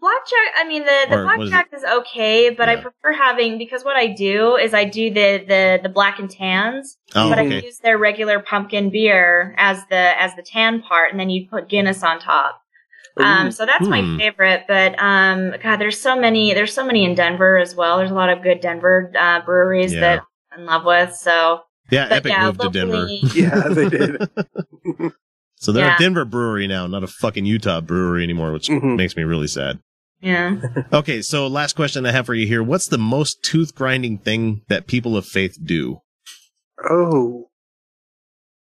blackjack. 0.00 0.54
I 0.56 0.64
mean, 0.66 0.84
the 0.84 1.06
the 1.08 1.18
Or 1.18 1.24
blackjack 1.24 1.68
is, 1.72 1.84
okay, 1.84 2.50
but 2.50 2.68
I 2.68 2.76
prefer 2.76 3.12
having 3.12 3.58
because 3.58 3.84
what 3.84 3.96
I 3.96 4.06
do 4.08 4.56
is 4.56 4.74
I 4.74 4.84
do 4.84 5.10
the 5.10 5.44
the 5.46 5.80
the 5.82 5.88
black 5.88 6.18
and 6.18 6.30
tans, 6.30 6.96
Oh, 7.14 7.28
but 7.28 7.38
I 7.38 7.46
okay. 7.46 7.64
use 7.64 7.78
their 7.78 7.98
regular 7.98 8.40
pumpkin 8.40 8.90
beer 8.90 9.54
as 9.58 9.84
the 9.88 10.20
as 10.20 10.34
the 10.36 10.42
tan 10.42 10.82
part, 10.82 11.10
and 11.10 11.20
then 11.20 11.30
you 11.30 11.46
put 11.48 11.68
Guinness 11.68 12.02
on 12.02 12.18
top. 12.20 12.59
Um, 13.20 13.50
so 13.50 13.66
that's 13.66 13.86
my 13.86 14.00
Hmm. 14.02 14.18
favorite, 14.18 14.64
but 14.68 15.00
um, 15.02 15.54
God, 15.62 15.76
there's 15.76 16.00
so 16.00 16.18
many. 16.18 16.54
There's 16.54 16.72
so 16.72 16.84
many 16.84 17.04
in 17.04 17.14
Denver 17.14 17.58
as 17.58 17.74
well. 17.74 17.98
There's 17.98 18.10
a 18.10 18.14
lot 18.14 18.28
of 18.30 18.42
good 18.42 18.60
Denver 18.60 19.12
uh, 19.18 19.40
breweries 19.44 19.92
Yeah. 19.92 20.00
that 20.00 20.22
I'm 20.52 20.60
in 20.60 20.66
love 20.66 20.84
with. 20.84 21.14
So 21.14 21.60
yeah, 21.90 22.08
But 22.08 22.16
Epic 22.18 22.32
yeah, 22.32 22.46
moved 22.46 22.60
to 22.62 22.68
Denver. 22.70 22.92
locally- 22.94 23.20
Yeah, 23.34 23.68
they 23.68 23.88
did. 23.88 24.28
So 25.56 25.72
they're 25.72 25.84
Yeah. 25.84 25.96
a 25.96 25.98
Denver 25.98 26.24
brewery 26.24 26.66
now, 26.66 26.86
not 26.86 27.04
a 27.04 27.06
fucking 27.06 27.44
Utah 27.44 27.82
brewery 27.82 28.22
anymore, 28.24 28.50
which 28.52 28.68
Mm-hmm. 28.68 28.96
makes 28.96 29.14
me 29.14 29.24
really 29.24 29.46
sad. 29.48 29.78
yeah. 30.22 30.56
Okay, 30.92 31.20
so 31.20 31.46
last 31.48 31.76
question 31.76 32.06
I 32.06 32.12
have 32.12 32.24
for 32.24 32.32
you 32.34 32.46
here. 32.46 32.62
What's 32.62 32.86
the 32.88 32.96
most 32.96 33.42
tooth 33.42 33.74
grinding 33.74 34.16
thing 34.18 34.62
that 34.68 34.86
people 34.86 35.18
of 35.18 35.26
faith 35.26 35.58
do? 35.62 36.00
Oh. 36.88 37.50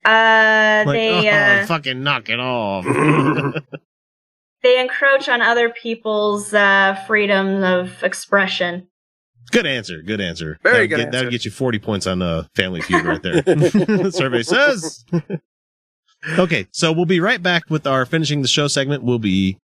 Uh, 0.04 0.82
Like, 0.84 0.94
they 0.96 1.28
oh, 1.30 1.60
uh, 1.62 1.66
fucking 1.66 2.02
knock 2.02 2.28
it 2.28 2.40
off. 2.40 2.84
They 4.62 4.80
encroach 4.80 5.28
on 5.28 5.40
other 5.42 5.70
people's 5.70 6.52
uh, 6.54 7.02
freedom 7.06 7.62
of 7.62 8.02
expression. 8.02 8.88
good 9.52 9.66
answer. 9.66 10.02
Good 10.02 10.20
answer. 10.20 10.58
Very 10.62 10.74
that 10.74 10.80
would 10.80 10.88
good 10.90 10.96
get, 10.96 11.12
That 11.12 11.18
would 11.18 11.24
answer. 11.26 11.30
get 11.30 11.44
you 11.44 11.50
40 11.50 11.78
points 11.78 12.06
on 12.06 12.22
uh, 12.22 12.44
Family 12.54 12.80
Feud 12.82 13.04
right 13.04 13.22
there. 13.22 14.10
Survey 14.12 14.42
says. 14.42 15.04
Okay, 16.38 16.66
so 16.70 16.92
we'll 16.92 17.06
be 17.06 17.20
right 17.20 17.42
back 17.42 17.70
with 17.70 17.86
our 17.86 18.04
finishing 18.04 18.42
the 18.42 18.48
show 18.48 18.68
segment. 18.68 19.02
We'll 19.02 19.18
be, 19.18 19.56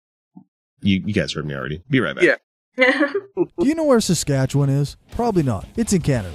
you, 0.82 1.02
you 1.04 1.12
guys 1.12 1.32
heard 1.32 1.46
me 1.46 1.54
already. 1.54 1.82
Be 1.90 1.98
right 2.00 2.14
back. 2.14 2.24
Yeah. 2.24 2.36
Do 3.36 3.66
you 3.66 3.74
know 3.74 3.84
where 3.84 4.00
Saskatchewan 4.00 4.68
is? 4.70 4.96
Probably 5.12 5.42
not. 5.42 5.66
It's 5.76 5.92
in 5.92 6.02
Canada. 6.02 6.34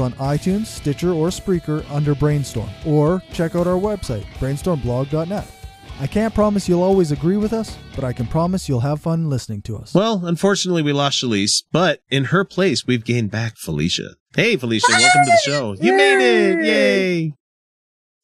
on 0.00 0.12
iTunes, 0.14 0.66
Stitcher, 0.66 1.12
or 1.12 1.28
Spreaker 1.28 1.84
under 1.90 2.14
Brainstorm, 2.14 2.70
or 2.86 3.22
check 3.32 3.54
out 3.54 3.66
our 3.66 3.78
website, 3.78 4.24
brainstormblog.net. 4.38 5.46
I 6.00 6.06
can't 6.06 6.34
promise 6.34 6.66
you'll 6.66 6.82
always 6.82 7.12
agree 7.12 7.36
with 7.36 7.52
us, 7.52 7.76
but 7.94 8.04
I 8.04 8.14
can 8.14 8.26
promise 8.26 8.70
you'll 8.70 8.80
have 8.80 9.02
fun 9.02 9.28
listening 9.28 9.60
to 9.62 9.76
us. 9.76 9.92
Well, 9.92 10.24
unfortunately, 10.24 10.82
we 10.82 10.94
lost 10.94 11.18
Chalice, 11.18 11.62
but 11.70 12.00
in 12.08 12.24
her 12.26 12.42
place, 12.42 12.86
we've 12.86 13.04
gained 13.04 13.30
back 13.30 13.58
Felicia. 13.58 14.14
Hey, 14.34 14.56
Felicia, 14.56 14.86
welcome 14.90 15.24
to 15.26 15.30
the 15.30 15.40
show. 15.44 15.76
You 15.78 15.94
made 15.94 16.20
it! 16.22 16.64
Yay! 16.64 17.34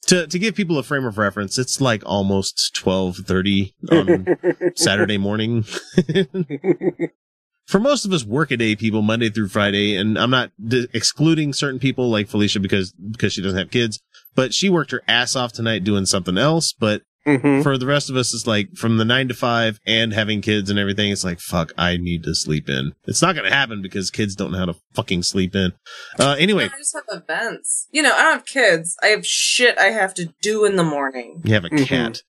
To 0.06 0.26
to 0.26 0.38
give 0.38 0.54
people 0.54 0.78
a 0.78 0.82
frame 0.84 1.04
of 1.04 1.18
reference, 1.18 1.58
it's 1.58 1.80
like 1.80 2.02
almost 2.06 2.74
twelve 2.74 3.16
thirty 3.16 3.74
on 3.90 4.26
Saturday 4.76 5.18
morning. 5.18 5.64
For 7.66 7.80
most 7.80 8.04
of 8.04 8.12
us 8.12 8.24
workaday 8.24 8.76
people, 8.76 9.02
Monday 9.02 9.28
through 9.28 9.48
Friday, 9.48 9.96
and 9.96 10.16
I'm 10.18 10.30
not 10.30 10.52
d- 10.64 10.88
excluding 10.92 11.52
certain 11.52 11.80
people 11.80 12.10
like 12.10 12.28
Felicia 12.28 12.60
because 12.60 12.92
because 12.92 13.32
she 13.32 13.42
doesn't 13.42 13.58
have 13.58 13.70
kids, 13.70 14.00
but 14.34 14.54
she 14.54 14.68
worked 14.68 14.92
her 14.92 15.02
ass 15.08 15.34
off 15.34 15.52
tonight 15.52 15.82
doing 15.84 16.06
something 16.06 16.38
else. 16.38 16.72
But 16.72 17.02
for 17.24 17.76
the 17.76 17.86
rest 17.86 18.08
of 18.08 18.14
us, 18.14 18.32
it's 18.32 18.46
like 18.46 18.76
from 18.76 18.98
the 18.98 19.04
nine 19.04 19.26
to 19.26 19.34
five 19.34 19.80
and 19.84 20.12
having 20.12 20.40
kids 20.42 20.70
and 20.70 20.78
everything, 20.78 21.10
it's 21.10 21.24
like, 21.24 21.40
fuck, 21.40 21.72
I 21.76 21.96
need 21.96 22.22
to 22.22 22.36
sleep 22.36 22.68
in. 22.68 22.92
It's 23.04 23.20
not 23.20 23.34
going 23.34 23.50
to 23.50 23.54
happen 23.54 23.82
because 23.82 24.12
kids 24.12 24.36
don't 24.36 24.52
know 24.52 24.58
how 24.58 24.66
to 24.66 24.76
fucking 24.94 25.24
sleep 25.24 25.56
in. 25.56 25.72
Uh, 26.20 26.36
anyway, 26.38 26.66
I 26.66 26.78
just 26.78 26.94
have 26.94 27.22
events. 27.22 27.88
You 27.90 28.02
know, 28.02 28.12
I 28.14 28.22
don't 28.22 28.32
have 28.34 28.46
kids. 28.46 28.96
I 29.02 29.08
have 29.08 29.26
shit 29.26 29.76
I 29.76 29.86
have 29.86 30.14
to 30.14 30.32
do 30.40 30.64
in 30.64 30.76
the 30.76 30.84
morning. 30.84 31.42
you 31.44 31.52
have 31.54 31.64
a 31.64 31.70
cat. 31.70 32.22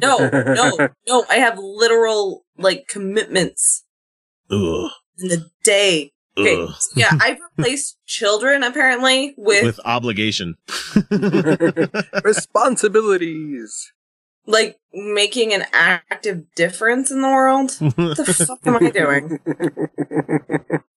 No, 0.00 0.30
no, 0.30 0.88
no. 1.06 1.24
I 1.28 1.36
have 1.36 1.58
literal 1.58 2.46
like 2.56 2.86
commitments 2.88 3.83
Ugh. 4.54 4.90
in 5.18 5.28
the 5.28 5.50
day. 5.62 6.12
Okay, 6.36 6.66
yeah, 6.96 7.10
I've 7.20 7.38
replaced 7.56 7.96
children 8.06 8.62
apparently 8.64 9.34
with, 9.36 9.64
With 9.64 9.80
obligation. 9.84 10.56
Responsibilities. 12.24 13.92
like 14.46 14.76
making 14.92 15.52
an 15.54 15.64
active 15.72 16.42
difference 16.54 17.10
in 17.10 17.20
the 17.22 17.28
world. 17.28 17.70
what 17.78 18.16
the 18.16 18.46
fuck 18.46 18.58
am 18.66 18.76
I 18.84 18.90
doing? 18.90 19.38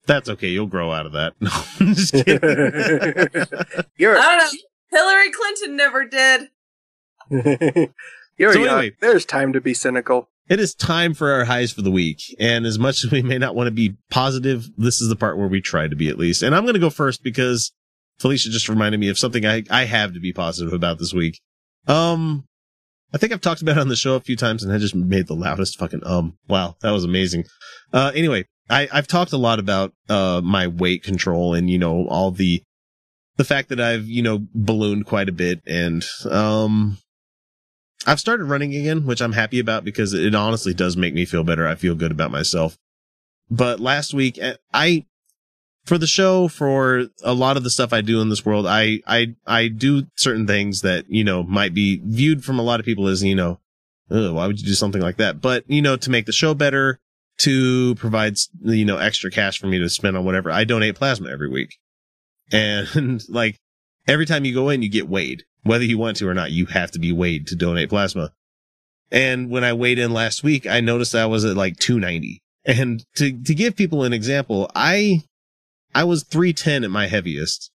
That's 0.06 0.28
okay. 0.30 0.48
You'll 0.48 0.68
grow 0.68 0.92
out 0.92 1.06
of 1.06 1.12
that. 1.14 1.34
No, 1.40 1.50
I'm 1.80 1.94
just 1.94 2.14
kidding. 2.14 2.40
You're 3.98 4.18
I 4.18 4.22
don't 4.22 4.38
know. 4.40 4.50
Hillary 4.90 5.32
Clinton 5.32 5.76
never 5.76 6.06
did. 6.06 6.50
You're 8.38 8.54
So 8.54 8.60
young. 8.64 8.80
anyway. 8.80 8.96
There's 9.02 9.26
time 9.26 9.54
to 9.54 9.62
be 9.62 9.74
cynical. 9.74 10.30
It 10.50 10.60
is 10.62 10.74
time 10.74 11.14
for 11.14 11.32
our 11.32 11.44
highs 11.46 11.74
for 11.74 11.82
the 11.82 11.92
week. 11.92 12.22
And 12.40 12.66
as 12.66 12.80
much 12.80 13.04
as 13.04 13.12
we 13.12 13.22
may 13.22 13.38
not 13.38 13.56
want 13.56 13.68
to 13.68 13.72
be 13.72 13.98
positive, 14.10 14.70
this 14.78 15.02
is 15.02 15.10
the 15.10 15.16
part 15.16 15.38
where 15.38 15.48
we 15.48 15.60
try 15.60 15.88
to 15.88 15.96
be 15.96 16.08
at 16.08 16.18
least. 16.18 16.42
And 16.42 16.56
I'm 16.56 16.64
going 16.64 16.76
to 16.76 16.80
go 16.80 16.90
first 16.90 17.22
because 17.22 17.74
Felicia 18.20 18.50
just 18.50 18.70
reminded 18.70 19.00
me 19.00 19.10
of 19.10 19.20
something 19.20 19.46
I, 19.46 19.64
I 19.70 19.86
have 19.86 20.14
to 20.14 20.20
be 20.20 20.32
positive 20.32 20.72
about 20.74 21.00
this 21.00 21.14
week. 21.14 21.42
Um, 21.88 22.46
I 23.14 23.18
think 23.18 23.34
I've 23.34 23.42
talked 23.42 23.62
about 23.62 23.78
it 23.78 23.82
on 23.82 23.90
the 23.90 23.96
show 23.96 24.16
a 24.16 24.22
few 24.22 24.38
times 24.38 24.64
and 24.64 24.72
I 24.72 24.78
just 24.78 24.96
made 24.96 25.28
the 25.28 25.36
loudest 25.36 25.78
fucking 25.78 26.06
um. 26.06 26.38
Wow, 26.48 26.76
that 26.82 26.92
was 26.92 27.04
amazing. 27.04 27.44
Uh, 27.92 28.12
anyway, 28.16 28.46
I, 28.70 28.88
I've 28.92 29.08
talked 29.08 29.34
a 29.34 29.38
lot 29.38 29.60
about, 29.60 29.94
uh, 30.08 30.42
my 30.44 30.68
weight 30.68 31.04
control 31.04 31.54
and, 31.54 31.70
you 31.70 31.78
know, 31.78 32.08
all 32.08 32.32
the, 32.32 32.64
the 33.36 33.46
fact 33.46 33.70
that 33.70 33.80
I've, 33.80 34.06
you 34.08 34.22
know, 34.22 34.46
ballooned 34.54 35.06
quite 35.06 35.30
a 35.30 35.34
bit 35.34 35.62
and, 35.68 36.06
um, 36.30 36.98
I've 38.06 38.20
started 38.20 38.46
running 38.46 38.76
again, 38.76 39.06
which 39.06 39.22
I'm 39.22 39.34
happy 39.34 39.60
about 39.60 39.84
because 39.84 40.14
it 40.14 40.36
honestly 40.36 40.74
does 40.74 40.96
make 40.96 41.14
me 41.14 41.26
feel 41.26 41.44
better. 41.44 41.68
I 41.68 41.76
feel 41.76 41.96
good 41.96 42.12
about 42.12 42.32
myself. 42.32 42.78
But 43.50 43.80
last 43.80 44.14
week, 44.14 44.38
eh, 44.40 44.56
I, 44.74 45.06
for 45.86 45.98
the 45.98 46.08
show, 46.08 46.48
for 46.48 47.08
a 47.24 47.34
lot 47.34 47.58
of 47.58 47.64
the 47.64 47.70
stuff 47.70 47.94
I 47.94 48.02
do 48.02 48.22
in 48.22 48.30
this 48.30 48.46
world, 48.46 48.68
I, 48.68 49.02
I, 49.08 49.36
I 49.46 49.68
do 49.68 50.08
certain 50.16 50.46
things 50.46 50.82
that, 50.82 51.06
you 51.10 51.24
know, 51.24 51.44
might 51.44 51.74
be 51.74 52.02
viewed 52.04 52.44
from 52.44 52.60
a 52.60 52.64
lot 52.64 52.80
of 52.80 52.86
people 52.86 53.08
as, 53.08 53.24
you 53.24 53.36
know, 53.36 53.60
why 54.10 54.48
would 54.48 54.60
you 54.60 54.68
do 54.68 54.74
something 54.74 55.02
like 55.02 55.18
that? 55.18 55.42
But, 55.42 55.64
you 55.68 55.82
know, 55.82 55.98
to 55.98 56.10
make 56.10 56.26
the 56.26 56.32
show 56.32 56.54
better, 56.54 57.00
to 57.40 57.96
provide, 57.96 58.36
you 58.62 58.86
know, 58.86 58.98
extra 58.98 59.30
cash 59.30 59.60
for 59.60 59.68
me 59.68 59.80
to 59.80 59.90
spend 59.90 60.18
on 60.18 60.26
whatever, 60.26 60.52
I 60.52 60.64
donate 60.64 60.96
plasma 60.96 61.30
every 61.30 61.50
week. 61.50 61.78
And 62.52 63.22
like 63.30 63.60
every 64.08 64.26
time 64.26 64.46
you 64.46 64.54
go 64.54 64.70
in, 64.70 64.82
you 64.82 64.90
get 64.90 65.10
weighed. 65.10 65.44
Whether 65.68 65.86
you 65.86 65.98
want 65.98 66.18
to 66.18 66.28
or 66.28 66.34
not, 66.34 66.52
you 66.52 66.66
have 66.68 66.92
to 66.92 67.00
be 67.00 67.12
weighed 67.12 67.48
to 67.48 67.56
donate 67.56 67.90
plasma. 67.90 68.32
And 69.12 69.50
when 69.50 69.64
I 69.64 69.74
weighed 69.74 70.00
in 70.00 70.12
last 70.12 70.44
week, 70.44 70.68
I 70.68 70.82
noticed 70.82 71.16
I 71.16 71.26
was 71.26 71.46
at 71.46 71.56
like 71.56 71.78
290. 71.78 72.42
And 72.66 73.06
to, 73.16 73.32
to 73.44 73.56
give 73.56 73.76
people 73.76 74.04
an 74.04 74.14
example, 74.14 74.70
I, 74.76 75.22
I 75.96 76.04
was 76.04 76.24
310 76.24 76.84
at 76.84 76.92
my 76.92 77.08
heaviest 77.08 77.72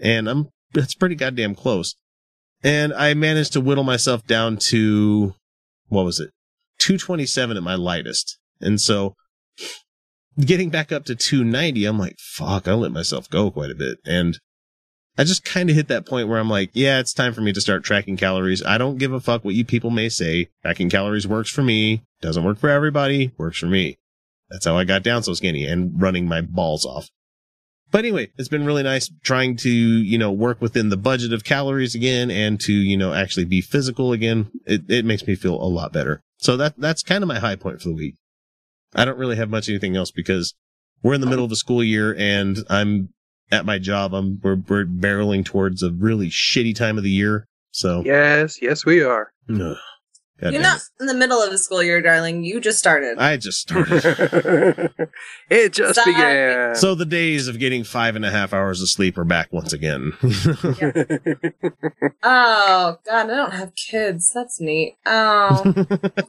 and 0.00 0.28
I'm, 0.28 0.48
that's 0.72 0.94
pretty 0.94 1.14
goddamn 1.14 1.54
close. 1.54 1.94
And 2.64 2.92
I 2.92 3.14
managed 3.14 3.52
to 3.54 3.60
whittle 3.60 3.84
myself 3.84 4.26
down 4.26 4.56
to, 4.68 5.34
what 5.88 6.04
was 6.04 6.20
it? 6.20 6.30
227 6.78 7.56
at 7.56 7.62
my 7.62 7.74
lightest. 7.74 8.38
And 8.60 8.80
so 8.80 9.14
getting 10.38 10.70
back 10.70 10.90
up 10.90 11.04
to 11.06 11.14
290, 11.14 11.84
I'm 11.84 11.98
like, 11.98 12.16
fuck, 12.18 12.66
I 12.66 12.74
let 12.74 12.92
myself 12.92 13.28
go 13.30 13.50
quite 13.50 13.70
a 13.70 13.76
bit. 13.76 13.98
And 14.04 14.38
I 15.18 15.24
just 15.24 15.44
kind 15.44 15.68
of 15.68 15.76
hit 15.76 15.88
that 15.88 16.06
point 16.06 16.28
where 16.28 16.38
I'm 16.38 16.48
like, 16.48 16.70
yeah, 16.72 16.98
it's 16.98 17.12
time 17.12 17.34
for 17.34 17.42
me 17.42 17.52
to 17.52 17.60
start 17.60 17.84
tracking 17.84 18.16
calories. 18.16 18.64
I 18.64 18.78
don't 18.78 18.98
give 18.98 19.12
a 19.12 19.20
fuck 19.20 19.44
what 19.44 19.54
you 19.54 19.64
people 19.64 19.90
may 19.90 20.08
say. 20.08 20.48
Tracking 20.62 20.88
calories 20.88 21.28
works 21.28 21.50
for 21.50 21.62
me. 21.62 22.02
Doesn't 22.22 22.44
work 22.44 22.58
for 22.58 22.70
everybody. 22.70 23.32
Works 23.36 23.58
for 23.58 23.66
me. 23.66 23.98
That's 24.48 24.64
how 24.64 24.76
I 24.76 24.84
got 24.84 25.02
down 25.02 25.22
so 25.22 25.34
skinny 25.34 25.66
and 25.66 26.00
running 26.00 26.26
my 26.26 26.40
balls 26.40 26.86
off. 26.86 27.08
But 27.90 27.98
anyway, 27.98 28.30
it's 28.38 28.48
been 28.48 28.64
really 28.64 28.82
nice 28.82 29.10
trying 29.22 29.56
to, 29.58 29.70
you 29.70 30.16
know, 30.16 30.32
work 30.32 30.62
within 30.62 30.88
the 30.88 30.96
budget 30.96 31.34
of 31.34 31.44
calories 31.44 31.94
again 31.94 32.30
and 32.30 32.58
to, 32.60 32.72
you 32.72 32.96
know, 32.96 33.12
actually 33.12 33.44
be 33.44 33.60
physical 33.60 34.12
again. 34.12 34.50
It, 34.64 34.90
it 34.90 35.04
makes 35.04 35.26
me 35.26 35.34
feel 35.34 35.62
a 35.62 35.68
lot 35.68 35.92
better. 35.92 36.22
So 36.38 36.56
that, 36.56 36.74
that's 36.78 37.02
kind 37.02 37.22
of 37.22 37.28
my 37.28 37.38
high 37.38 37.56
point 37.56 37.82
for 37.82 37.90
the 37.90 37.94
week. 37.94 38.14
I 38.94 39.04
don't 39.04 39.18
really 39.18 39.36
have 39.36 39.50
much 39.50 39.68
anything 39.68 39.94
else 39.94 40.10
because 40.10 40.54
we're 41.02 41.14
in 41.14 41.20
the 41.20 41.26
middle 41.26 41.44
of 41.44 41.52
a 41.52 41.56
school 41.56 41.84
year 41.84 42.14
and 42.18 42.58
I'm 42.70 43.10
at 43.52 43.64
my 43.66 43.78
job. 43.78 44.14
I'm, 44.14 44.40
we're, 44.42 44.56
we're 44.68 44.84
barreling 44.86 45.44
towards 45.44 45.82
a 45.82 45.90
really 45.90 46.28
shitty 46.28 46.74
time 46.74 46.98
of 46.98 47.04
the 47.04 47.10
year. 47.10 47.46
So 47.70 48.02
Yes, 48.04 48.60
yes, 48.60 48.84
we 48.84 49.02
are. 49.02 49.32
Ugh. 49.48 49.76
God 50.40 50.52
You're 50.54 50.62
damn 50.62 50.72
not 50.72 50.80
in 50.98 51.06
the 51.06 51.14
middle 51.14 51.40
of 51.40 51.52
the 51.52 51.58
school 51.58 51.84
year, 51.84 52.02
darling. 52.02 52.42
You 52.42 52.60
just 52.60 52.78
started. 52.80 53.16
I 53.18 53.36
just 53.36 53.60
started. 53.60 54.02
it 55.50 55.72
just 55.72 55.94
Sorry. 55.94 56.12
began. 56.12 56.74
So 56.74 56.96
the 56.96 57.04
days 57.04 57.46
of 57.46 57.60
getting 57.60 57.84
five 57.84 58.16
and 58.16 58.24
a 58.24 58.30
half 58.32 58.52
hours 58.52 58.82
of 58.82 58.88
sleep 58.88 59.16
are 59.18 59.24
back 59.24 59.52
once 59.52 59.72
again. 59.72 60.12
Oh 62.24 62.98
God, 63.04 63.30
I 63.30 63.34
don't 63.36 63.52
have 63.52 63.74
kids. 63.74 64.30
That's 64.34 64.60
neat. 64.60 64.96
Oh, 65.06 65.74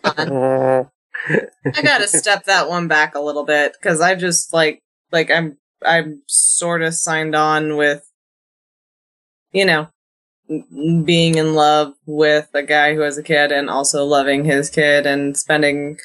Oh. 0.06 0.90
I 1.76 1.82
gotta 1.84 2.08
step 2.08 2.46
that 2.46 2.68
one 2.68 2.88
back 2.88 3.16
a 3.16 3.20
little 3.20 3.46
bit 3.46 3.74
because 3.80 4.02
I 4.02 4.16
just 4.16 4.54
like 4.54 4.82
like 5.12 5.30
I'm 5.32 5.58
I'm 5.86 6.22
sort 6.28 6.82
of 6.82 6.94
signed 6.94 7.36
on 7.36 7.78
with, 7.78 8.10
you 9.52 9.66
know, 9.66 9.90
being 11.04 11.36
in 11.36 11.54
love 11.54 11.94
with 12.06 12.50
a 12.54 12.64
guy 12.64 12.94
who 12.94 13.02
has 13.02 13.18
a 13.18 13.24
kid 13.24 13.52
and 13.52 13.70
also 13.70 14.04
loving 14.04 14.44
his 14.44 14.70
kid 14.70 15.06
and 15.06 15.38
spending 15.38 15.98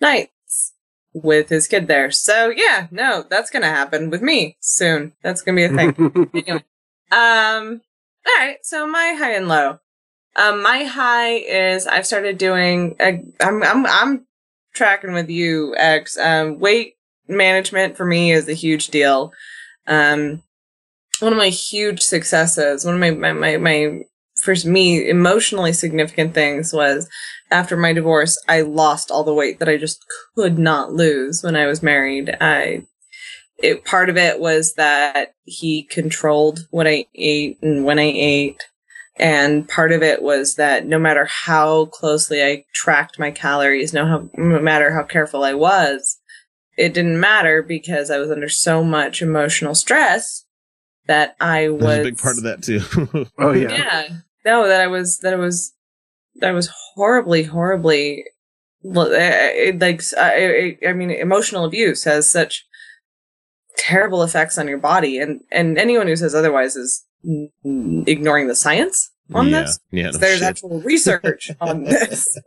nights 0.00 0.72
with 1.14 1.48
his 1.48 1.66
kid 1.66 1.86
there. 1.88 2.10
So 2.10 2.52
yeah, 2.54 2.88
no, 2.90 3.24
that's 3.28 3.50
gonna 3.50 3.66
happen 3.66 4.10
with 4.10 4.22
me 4.22 4.56
soon. 4.60 5.12
That's 5.22 5.42
gonna 5.42 5.56
be 5.56 5.64
a 5.64 5.68
thing. 5.68 6.30
anyway, 6.34 6.64
um, 7.10 7.80
all 8.26 8.34
right. 8.38 8.58
So 8.62 8.86
my 8.86 9.14
high 9.18 9.34
and 9.34 9.48
low. 9.48 9.78
Um, 10.36 10.62
my 10.62 10.84
high 10.84 11.36
is 11.36 11.86
I've 11.86 12.06
started 12.06 12.36
doing. 12.36 12.96
i 13.00 13.22
I'm 13.40 13.62
I'm 13.62 13.86
I'm 13.86 14.26
tracking 14.74 15.14
with 15.14 15.30
you, 15.30 15.74
X. 15.78 16.18
Um, 16.18 16.58
weight 16.58 16.95
management 17.28 17.96
for 17.96 18.04
me 18.04 18.32
is 18.32 18.48
a 18.48 18.54
huge 18.54 18.88
deal. 18.88 19.32
Um, 19.86 20.42
one 21.20 21.32
of 21.32 21.38
my 21.38 21.48
huge 21.48 22.02
successes, 22.02 22.84
one 22.84 22.94
of 22.94 23.00
my 23.00 23.10
my 23.10 23.32
my, 23.32 23.56
my 23.56 24.02
me, 24.64 25.08
emotionally 25.08 25.72
significant 25.72 26.34
things 26.34 26.72
was 26.72 27.08
after 27.50 27.76
my 27.76 27.92
divorce, 27.92 28.38
I 28.48 28.62
lost 28.62 29.10
all 29.10 29.24
the 29.24 29.34
weight 29.34 29.58
that 29.58 29.68
I 29.68 29.76
just 29.76 30.04
could 30.34 30.58
not 30.58 30.92
lose 30.92 31.42
when 31.42 31.56
I 31.56 31.66
was 31.66 31.82
married. 31.82 32.36
I, 32.40 32.86
it, 33.58 33.84
part 33.84 34.10
of 34.10 34.16
it 34.16 34.40
was 34.40 34.74
that 34.74 35.32
he 35.44 35.84
controlled 35.84 36.60
what 36.70 36.86
I 36.86 37.06
ate 37.14 37.58
and 37.62 37.84
when 37.84 37.98
I 37.98 38.12
ate. 38.14 38.62
And 39.18 39.66
part 39.66 39.92
of 39.92 40.02
it 40.02 40.22
was 40.22 40.56
that 40.56 40.86
no 40.86 40.98
matter 40.98 41.24
how 41.24 41.86
closely 41.86 42.42
I 42.42 42.64
tracked 42.74 43.18
my 43.18 43.30
calories, 43.30 43.94
no, 43.94 44.04
how, 44.06 44.28
no 44.36 44.60
matter 44.60 44.92
how 44.92 45.04
careful 45.04 45.42
I 45.42 45.54
was, 45.54 46.18
it 46.76 46.94
didn't 46.94 47.20
matter 47.20 47.62
because 47.62 48.10
I 48.10 48.18
was 48.18 48.30
under 48.30 48.48
so 48.48 48.84
much 48.84 49.22
emotional 49.22 49.74
stress 49.74 50.44
that 51.06 51.36
I 51.40 51.68
was 51.68 51.82
There's 51.82 51.98
a 52.00 52.10
big 52.10 52.18
part 52.18 52.36
of 52.38 52.44
that 52.44 52.62
too. 52.62 53.28
oh 53.38 53.52
yeah. 53.52 53.70
Yeah. 53.70 54.08
No, 54.44 54.68
that 54.68 54.80
I 54.80 54.86
was 54.86 55.18
that 55.18 55.32
I 55.32 55.36
was 55.36 55.72
that 56.36 56.50
I 56.50 56.52
was 56.52 56.70
horribly, 56.94 57.44
horribly 57.44 58.24
well, 58.82 59.12
eh, 59.12 59.70
eh, 59.70 59.72
like 59.78 60.02
I, 60.16 60.76
I 60.84 60.88
I 60.90 60.92
mean, 60.92 61.10
emotional 61.10 61.64
abuse 61.64 62.04
has 62.04 62.30
such 62.30 62.64
terrible 63.76 64.22
effects 64.22 64.58
on 64.58 64.68
your 64.68 64.78
body, 64.78 65.18
and 65.18 65.40
and 65.50 65.78
anyone 65.78 66.06
who 66.06 66.16
says 66.16 66.34
otherwise 66.34 66.76
is 66.76 67.04
ignoring 67.64 68.46
the 68.46 68.54
science 68.54 69.10
on 69.34 69.48
yeah, 69.48 69.62
this. 69.62 69.80
yeah. 69.90 70.10
no 70.10 70.18
There's 70.18 70.38
shit. 70.38 70.48
actual 70.48 70.80
research 70.82 71.50
on 71.60 71.82
this. 71.84 72.38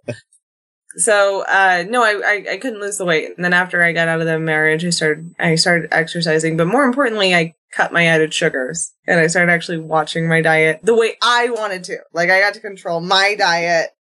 So 0.98 1.44
uh 1.48 1.86
no, 1.88 2.04
I, 2.04 2.22
I 2.26 2.46
I 2.54 2.58
couldn't 2.58 2.82
lose 2.82 2.98
the 2.98 3.06
weight. 3.06 3.30
And 3.36 3.46
then 3.46 3.54
after 3.54 3.84
I 3.84 3.94
got 3.94 4.08
out 4.08 4.22
of 4.22 4.28
the 4.28 4.40
marriage, 4.40 4.86
I 4.86 4.90
started 4.90 5.36
I 5.40 5.56
started 5.56 5.94
exercising, 5.94 6.58
but 6.58 6.68
more 6.68 6.84
importantly, 6.84 7.36
I 7.36 7.56
cut 7.72 7.94
my 7.94 8.06
added 8.06 8.34
sugars 8.34 8.94
and 9.06 9.20
I 9.20 9.28
started 9.28 9.52
actually 9.52 9.78
watching 9.78 10.28
my 10.28 10.42
diet 10.42 10.80
the 10.84 10.96
way 10.96 11.16
I 11.22 11.50
wanted 11.50 11.84
to. 11.86 11.98
Like 12.14 12.30
I 12.30 12.40
got 12.40 12.56
to 12.56 12.60
control 12.60 13.02
my 13.02 13.36
diet 13.36 13.92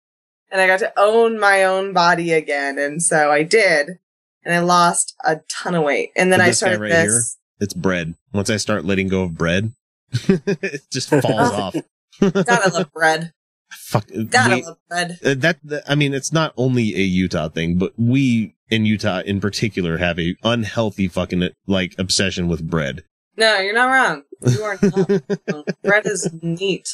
and 0.51 0.61
I 0.61 0.67
got 0.67 0.79
to 0.79 0.93
own 0.97 1.39
my 1.39 1.63
own 1.63 1.93
body 1.93 2.33
again. 2.33 2.77
And 2.79 3.01
so 3.01 3.31
I 3.31 3.43
did. 3.43 3.99
And 4.43 4.53
I 4.53 4.59
lost 4.59 5.15
a 5.23 5.41
ton 5.49 5.75
of 5.75 5.83
weight. 5.83 6.11
And 6.15 6.31
then 6.31 6.41
I 6.41 6.51
started 6.51 6.79
right 6.79 6.89
this. 6.89 7.03
here, 7.03 7.21
it's 7.59 7.73
bread. 7.73 8.15
Once 8.33 8.49
I 8.49 8.57
start 8.57 8.85
letting 8.85 9.09
go 9.09 9.23
of 9.23 9.35
bread, 9.35 9.73
it 10.11 10.81
just 10.89 11.09
falls 11.09 11.25
off. 11.27 11.75
Gotta 12.19 12.73
love 12.73 12.91
bread. 12.93 13.33
Fuck. 13.71 14.07
Gotta 14.29 14.55
we- 14.55 14.63
love 14.63 14.77
bread. 14.89 15.19
uh, 15.23 15.35
that, 15.35 15.59
that 15.63 15.83
I 15.87 15.95
mean, 15.95 16.13
it's 16.13 16.33
not 16.33 16.53
only 16.57 16.95
a 16.95 17.01
Utah 17.01 17.49
thing, 17.49 17.77
but 17.77 17.93
we 17.97 18.55
in 18.69 18.85
Utah 18.85 19.21
in 19.25 19.39
particular 19.39 19.97
have 19.97 20.19
a 20.19 20.35
unhealthy 20.43 21.07
fucking 21.07 21.49
like 21.67 21.95
obsession 21.97 22.47
with 22.47 22.67
bread. 22.69 23.03
No, 23.37 23.59
you're 23.59 23.73
not 23.73 23.87
wrong. 23.87 24.23
You 24.41 24.63
are 24.63 24.77
not. 24.81 25.77
Bread 25.83 26.05
is 26.05 26.29
neat. 26.41 26.89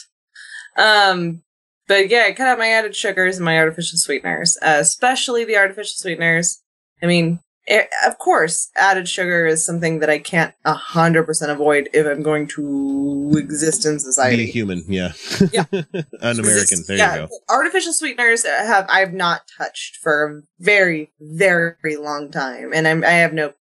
Um, 0.78 1.42
but 1.88 2.10
yeah, 2.10 2.26
I 2.28 2.34
cut 2.34 2.48
out 2.48 2.60
my 2.60 2.70
added 2.70 2.96
sugars 2.96 3.38
and 3.38 3.46
my 3.46 3.58
artificial 3.58 3.98
sweeteners, 3.98 4.58
uh, 4.62 4.78
especially 4.80 5.44
the 5.44 5.58
artificial 5.58 5.96
sweeteners. 5.96 6.62
I 7.02 7.08
mean, 7.08 7.40
eh, 7.68 7.86
of 8.06 8.18
course, 8.18 8.70
added 8.76 9.08
sugar 9.08 9.46
is 9.46 9.66
something 9.66 10.00
that 10.00 10.10
I 10.10 10.20
can't 10.20 10.54
a 10.66 10.74
hundred 10.74 11.24
percent 11.26 11.52
avoid 11.52 11.90
if 11.94 12.06
I'm 12.06 12.24
going 12.24 12.48
to 12.50 13.32
exist 13.36 13.86
in 13.86 13.96
Be 13.96 14.00
society. 14.00 14.46
human, 14.46 14.84
yeah. 14.88 15.14
Yeah. 15.52 15.66
Un 16.22 16.40
American. 16.40 16.84
There 16.88 16.98
yeah, 16.98 17.16
you 17.16 17.28
go. 17.28 17.30
Artificial 17.50 17.94
sweeteners 17.94 18.46
have 18.46 18.86
I've 18.90 19.14
not 19.14 19.42
touched 19.58 19.98
for 19.98 20.26
a 20.26 20.42
very, 20.64 21.12
very 21.20 21.98
long 21.98 22.32
time, 22.32 22.72
and 22.74 22.88
I'm 22.88 23.04
I 23.04 23.12
have 23.12 23.34
no 23.34 23.54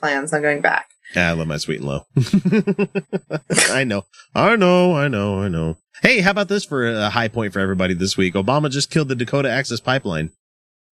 plans 0.00 0.32
on 0.32 0.42
going 0.42 0.60
back. 0.60 0.90
Yeah, 1.14 1.30
I 1.30 1.32
love 1.34 1.46
my 1.46 1.56
sweet 1.56 1.80
and 1.80 1.88
low. 1.88 2.06
I 3.70 3.84
know. 3.84 4.02
I 4.34 4.56
know. 4.56 4.94
I 4.96 5.08
know. 5.08 5.40
I 5.40 5.48
know. 5.48 5.76
Hey, 6.02 6.20
how 6.20 6.32
about 6.32 6.48
this 6.48 6.64
for 6.64 6.86
a 6.86 7.10
high 7.10 7.28
point 7.28 7.52
for 7.52 7.60
everybody 7.60 7.94
this 7.94 8.16
week? 8.16 8.34
Obama 8.34 8.70
just 8.70 8.90
killed 8.90 9.08
the 9.08 9.14
Dakota 9.14 9.50
Access 9.50 9.80
Pipeline. 9.80 10.30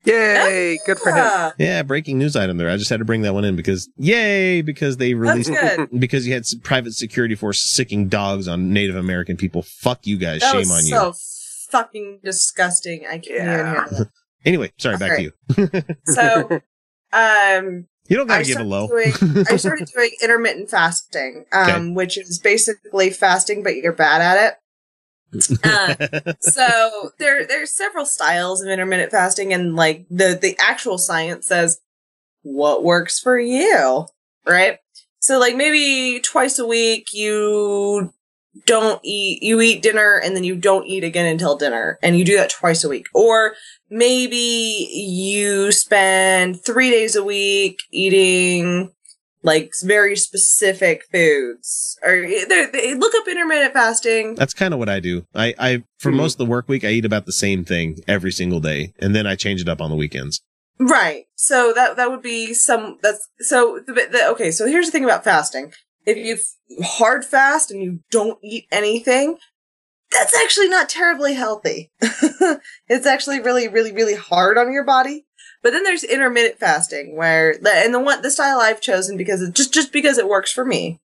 Yay! 0.04 0.78
Good 0.86 0.98
for 0.98 1.10
him. 1.10 1.16
Yeah. 1.16 1.50
Yeah, 1.58 1.82
breaking 1.82 2.18
news 2.18 2.36
item 2.36 2.56
there. 2.56 2.68
I 2.70 2.76
just 2.76 2.90
had 2.90 2.98
to 2.98 3.04
bring 3.04 3.22
that 3.22 3.32
one 3.34 3.44
in 3.44 3.56
because, 3.56 3.88
yay, 3.96 4.60
because 4.62 4.96
they 4.98 5.14
released, 5.14 5.50
good. 5.50 5.88
because 5.98 6.26
you 6.26 6.34
had 6.34 6.44
private 6.62 6.92
security 6.94 7.34
force 7.34 7.58
sicking 7.62 8.08
dogs 8.08 8.46
on 8.48 8.72
Native 8.72 8.96
American 8.96 9.36
people. 9.36 9.62
Fuck 9.62 10.06
you 10.06 10.16
guys. 10.18 10.40
That 10.40 10.50
Shame 10.52 10.58
was 10.60 10.70
on 10.70 10.84
you. 10.86 10.90
so 10.90 11.14
fucking 11.70 12.20
disgusting. 12.22 13.04
I 13.08 13.18
can't 13.18 13.26
even 13.30 13.46
hear 13.46 13.86
that. 13.90 14.08
Anyway, 14.46 14.70
sorry, 14.76 14.98
back 14.98 15.12
Alright. 15.12 15.32
to 15.48 15.70
you. 15.72 15.94
So, 16.04 16.60
um, 17.14 17.86
you 18.08 18.16
don't 18.18 18.26
gotta 18.26 18.40
I 18.40 18.42
give 18.42 18.58
a 18.58 18.62
low. 18.62 18.88
doing- 18.88 19.46
I 19.50 19.56
started 19.56 19.88
doing 19.96 20.10
intermittent 20.22 20.68
fasting, 20.68 21.46
um, 21.50 21.70
Okay. 21.70 21.90
which 21.92 22.18
is 22.18 22.38
basically 22.40 23.08
fasting, 23.08 23.62
but 23.62 23.76
you're 23.76 23.94
bad 23.94 24.20
at 24.20 24.46
it. 24.48 24.54
Uh, 25.62 25.94
so 26.40 27.10
there 27.18 27.46
there's 27.46 27.72
several 27.72 28.06
styles 28.06 28.62
of 28.62 28.68
intermittent 28.68 29.10
fasting 29.10 29.52
and 29.52 29.76
like 29.76 30.06
the 30.10 30.38
the 30.40 30.56
actual 30.60 30.98
science 30.98 31.46
says 31.46 31.80
what 32.42 32.84
works 32.84 33.18
for 33.18 33.38
you 33.38 34.06
right? 34.46 34.78
So 35.20 35.38
like 35.38 35.56
maybe 35.56 36.20
twice 36.20 36.58
a 36.58 36.66
week 36.66 37.08
you 37.12 38.12
don't 38.66 39.00
eat 39.02 39.42
you 39.42 39.60
eat 39.60 39.82
dinner 39.82 40.20
and 40.22 40.36
then 40.36 40.44
you 40.44 40.54
don't 40.54 40.86
eat 40.86 41.02
again 41.02 41.26
until 41.26 41.56
dinner 41.56 41.98
and 42.02 42.16
you 42.16 42.24
do 42.24 42.36
that 42.36 42.50
twice 42.50 42.84
a 42.84 42.88
week. 42.88 43.06
Or 43.14 43.54
maybe 43.90 44.36
you 44.36 45.72
spend 45.72 46.62
3 46.62 46.90
days 46.90 47.16
a 47.16 47.24
week 47.24 47.78
eating 47.90 48.92
like 49.44 49.72
very 49.82 50.16
specific 50.16 51.04
foods 51.12 51.96
or 52.02 52.26
they're- 52.48 52.96
look 52.96 53.14
up 53.14 53.28
intermittent 53.28 53.72
fasting 53.74 54.34
That's 54.34 54.54
kind 54.54 54.72
of 54.74 54.80
what 54.80 54.88
I 54.88 54.98
do. 55.00 55.26
I, 55.34 55.54
I, 55.58 55.84
for 55.98 56.10
Mhm. 56.10 56.16
most 56.16 56.34
of 56.34 56.38
the 56.38 56.46
work 56.46 56.66
week, 56.68 56.82
I 56.84 56.88
eat 56.88 57.04
about 57.04 57.26
the 57.26 57.32
same 57.32 57.64
thing 57.64 58.02
every 58.08 58.32
single 58.32 58.58
day. 58.60 58.94
And 58.98 59.14
then 59.14 59.26
I 59.26 59.36
change 59.36 59.60
it 59.60 59.68
up 59.68 59.80
on 59.82 59.90
the 59.90 59.96
weekends. 59.96 60.40
Right. 60.80 61.26
So 61.36 61.72
that 61.74 61.96
that 61.96 62.10
would 62.10 62.22
be 62.22 62.52
some 62.54 62.98
that's 63.02 63.28
so 63.40 63.80
the, 63.86 63.92
the, 64.10 64.26
okay, 64.32 64.50
so 64.50 64.66
here's 64.66 64.86
the 64.86 64.92
thing 64.92 65.04
about 65.04 65.22
fasting. 65.22 65.72
If 66.06 66.16
you 66.16 66.38
hard 66.84 67.24
fast 67.24 67.70
and 67.70 67.80
you 67.82 68.00
don't 68.10 68.38
eat 68.42 68.66
anything, 68.72 69.36
that's 70.10 70.34
actually 70.36 70.68
not 70.68 70.88
terribly 70.88 71.34
healthy. 71.34 71.90
it's 72.88 73.06
actually 73.06 73.40
really 73.40 73.68
really 73.68 73.92
really 73.92 74.14
hard 74.16 74.58
on 74.58 74.72
your 74.72 74.84
body. 74.84 75.26
But 75.64 75.72
then 75.72 75.82
there's 75.82 76.04
intermittent 76.04 76.60
fasting 76.60 77.16
where 77.16 77.56
the 77.58 77.72
and 77.72 77.92
the 77.92 77.98
one 77.98 78.22
the 78.22 78.30
style 78.30 78.60
I've 78.60 78.80
chosen 78.82 79.16
because 79.16 79.42
it 79.42 79.54
just 79.54 79.74
just 79.74 79.92
because 79.92 80.18
it 80.18 80.28
works 80.28 80.52
for 80.52 80.64
me. 80.64 81.00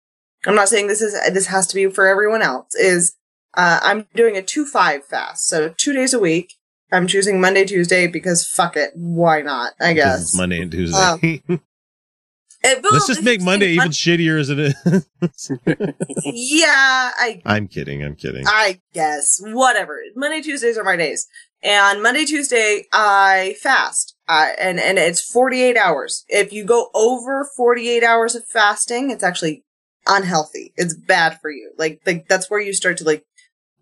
I'm 0.46 0.54
not 0.56 0.68
saying 0.70 0.88
this 0.88 1.02
is 1.02 1.12
this 1.32 1.46
has 1.46 1.66
to 1.68 1.74
be 1.74 1.86
for 1.88 2.06
everyone 2.06 2.40
else 2.42 2.74
is 2.74 3.14
uh, 3.54 3.80
I'm 3.82 4.06
doing 4.14 4.36
a 4.36 4.42
2-5 4.42 5.04
fast. 5.04 5.46
So 5.46 5.68
2 5.76 5.92
days 5.92 6.12
a 6.12 6.18
week. 6.18 6.54
I'm 6.92 7.06
choosing 7.06 7.40
Monday, 7.40 7.64
Tuesday 7.64 8.06
because 8.06 8.46
fuck 8.46 8.76
it, 8.76 8.92
why 8.94 9.42
not? 9.42 9.74
I 9.80 9.92
guess. 9.92 10.22
It's 10.22 10.36
Monday 10.36 10.60
and 10.62 10.70
Tuesday. 10.72 11.42
Um, 11.48 11.60
It- 12.64 12.82
well, 12.82 12.94
Let's 12.94 13.06
just 13.06 13.22
make 13.22 13.42
Monday 13.42 13.68
even 13.72 13.90
shittier 13.90 14.40
as 14.40 14.50
it 14.50 14.58
is. 14.58 15.50
yeah, 16.24 17.12
I 17.16 17.40
I'm 17.44 17.68
kidding. 17.68 18.02
I'm 18.02 18.16
kidding. 18.16 18.44
I 18.46 18.80
guess 18.92 19.38
whatever. 19.40 20.00
Monday, 20.16 20.40
Tuesdays 20.40 20.76
are 20.78 20.82
my 20.84 20.96
days, 20.96 21.28
and 21.62 22.02
Monday, 22.02 22.24
Tuesday 22.24 22.86
I 22.92 23.54
fast, 23.62 24.15
uh, 24.28 24.48
and 24.58 24.78
and 24.80 24.98
it's 24.98 25.20
forty 25.20 25.62
eight 25.62 25.76
hours. 25.76 26.24
If 26.28 26.52
you 26.52 26.64
go 26.64 26.90
over 26.94 27.48
forty 27.56 27.88
eight 27.88 28.02
hours 28.02 28.34
of 28.34 28.44
fasting, 28.46 29.10
it's 29.10 29.22
actually 29.24 29.64
unhealthy. 30.06 30.72
It's 30.76 30.94
bad 30.94 31.40
for 31.40 31.50
you. 31.50 31.72
Like 31.78 32.00
like 32.06 32.28
that's 32.28 32.50
where 32.50 32.60
you 32.60 32.72
start 32.72 32.98
to 32.98 33.04
like 33.04 33.24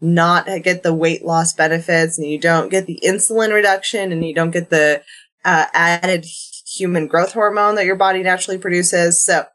not 0.01 0.47
get 0.63 0.83
the 0.83 0.95
weight 0.95 1.25
loss 1.25 1.53
benefits, 1.55 2.19
and 2.19 2.27
you 2.27 2.39
don't 2.39 2.69
get 2.71 2.87
the 2.87 3.01
insulin 3.05 3.53
reduction, 3.53 4.13
and 4.13 4.25
you 4.25 4.35
don't 4.35 4.51
get 4.51 4.71
the 4.71 5.03
uh, 5.45 5.67
added 5.73 6.27
human 6.67 7.07
growth 7.07 7.33
hormone 7.33 7.75
that 7.77 7.87
your 7.87 7.97
body 7.97 8.23
naturally 8.23 8.59
produces. 8.59 9.23
So 9.25 9.47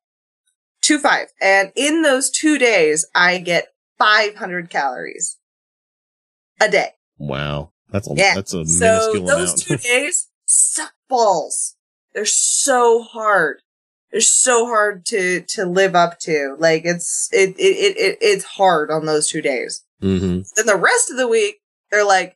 two 0.82 0.98
five, 1.00 1.28
and 1.42 1.72
in 1.76 2.02
those 2.02 2.30
two 2.30 2.58
days, 2.58 3.06
I 3.14 3.38
get 3.40 3.68
five 3.98 4.36
hundred 4.36 4.70
calories 4.70 5.38
a 6.60 6.70
day. 6.70 6.92
Wow. 7.18 7.72
That's 7.92 8.10
a, 8.10 8.14
Yeah. 8.16 8.36
that's 8.36 8.54
a 8.54 8.66
so 8.66 8.86
minuscule 8.86 9.26
those 9.26 9.50
amount. 9.50 9.62
two 9.62 9.78
days 9.78 10.28
suck 10.50 10.94
balls. 11.08 11.76
They're 12.14 12.26
so 12.26 13.04
hard. 13.04 13.62
They're 14.12 14.22
so 14.22 14.66
hard 14.66 15.06
to 15.08 15.42
to 15.50 15.66
live 15.66 15.96
up 15.96 16.20
to. 16.22 16.56
Like 16.58 16.82
it's 16.86 17.30
it 17.32 17.52
it 17.60 17.62
it, 17.62 17.98
it 17.98 18.18
it's 18.22 18.44
hard 18.46 18.90
on 18.92 19.06
those 19.06 19.28
two 19.28 19.42
days. 19.42 19.86
mm-hmm. 20.02 20.42
Then 20.56 20.66
the 20.66 20.76
rest 20.76 21.12
of 21.12 21.18
the 21.18 21.28
week, 21.28 21.58
they're 21.92 22.06
like, 22.06 22.36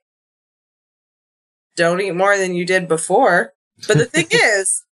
don't 1.75 1.99
eat 2.01 2.11
more 2.15 2.37
than 2.37 2.53
you 2.53 2.65
did 2.65 2.87
before. 2.87 3.53
But 3.87 3.97
the 3.97 4.05
thing 4.05 4.27
is, 4.31 4.83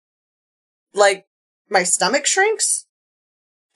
like, 0.94 1.26
my 1.68 1.82
stomach 1.82 2.26
shrinks 2.26 2.86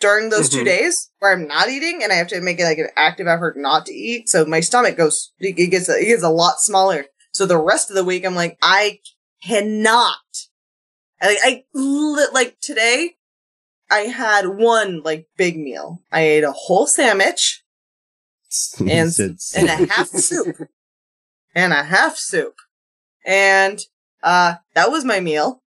during 0.00 0.30
those 0.30 0.48
two 0.48 0.62
Mhm. 0.62 0.64
days 0.64 1.10
where 1.18 1.32
I'm 1.32 1.46
not 1.46 1.68
eating 1.68 2.02
and 2.02 2.10
I 2.12 2.16
have 2.16 2.28
to 2.28 2.40
make 2.40 2.58
it 2.58 2.64
like 2.64 2.78
an 2.78 2.88
active 2.96 3.26
effort 3.26 3.56
not 3.56 3.86
to 3.86 3.92
eat. 3.94 4.28
So 4.28 4.44
my 4.46 4.60
stomach 4.60 4.96
goes, 4.96 5.32
it 5.38 5.52
gets, 5.70 5.88
it 5.88 6.04
gets 6.06 6.22
a 6.22 6.30
lot 6.30 6.60
smaller. 6.60 7.06
So 7.32 7.46
the 7.46 7.58
rest 7.58 7.90
of 7.90 7.96
the 7.96 8.04
week, 8.04 8.24
I'm 8.24 8.34
like, 8.34 8.56
I 8.62 9.00
cannot. 9.46 10.16
I, 11.20 11.36
I 11.42 11.64
li- 11.74 12.26
like 12.32 12.58
today, 12.60 13.16
I 13.90 14.00
had 14.00 14.48
one 14.48 15.02
like 15.02 15.26
big 15.36 15.56
meal. 15.56 16.02
I 16.10 16.20
ate 16.22 16.44
a 16.44 16.52
whole 16.52 16.86
sandwich 16.86 17.62
and 18.78 19.12
and 19.18 19.68
a 19.68 19.86
half 19.92 20.08
soup. 20.08 20.56
and 21.54 21.72
a 21.72 21.82
half 21.82 22.16
soup. 22.16 22.54
And 23.24 23.80
uh 24.22 24.56
that 24.74 24.90
was 24.90 25.04
my 25.04 25.20
meal. 25.20 25.62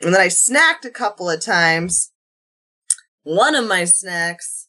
And 0.00 0.14
then 0.14 0.20
i 0.20 0.28
snacked 0.28 0.84
a 0.84 0.90
couple 0.90 1.28
of 1.28 1.40
times. 1.40 2.12
One 3.22 3.54
of 3.54 3.66
my 3.68 3.84
snacks 3.84 4.68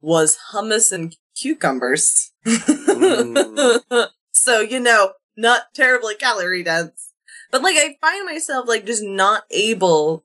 was 0.00 0.38
hummus 0.52 0.92
and 0.92 1.16
cucumbers. 1.34 2.32
So 4.38 4.60
you 4.60 4.78
know 4.78 5.12
not 5.36 5.74
terribly 5.74 6.14
calorie 6.14 6.62
dense 6.62 7.05
but 7.50 7.62
like 7.62 7.76
i 7.76 7.96
find 8.00 8.24
myself 8.26 8.66
like 8.68 8.84
just 8.86 9.02
not 9.02 9.44
able 9.50 10.24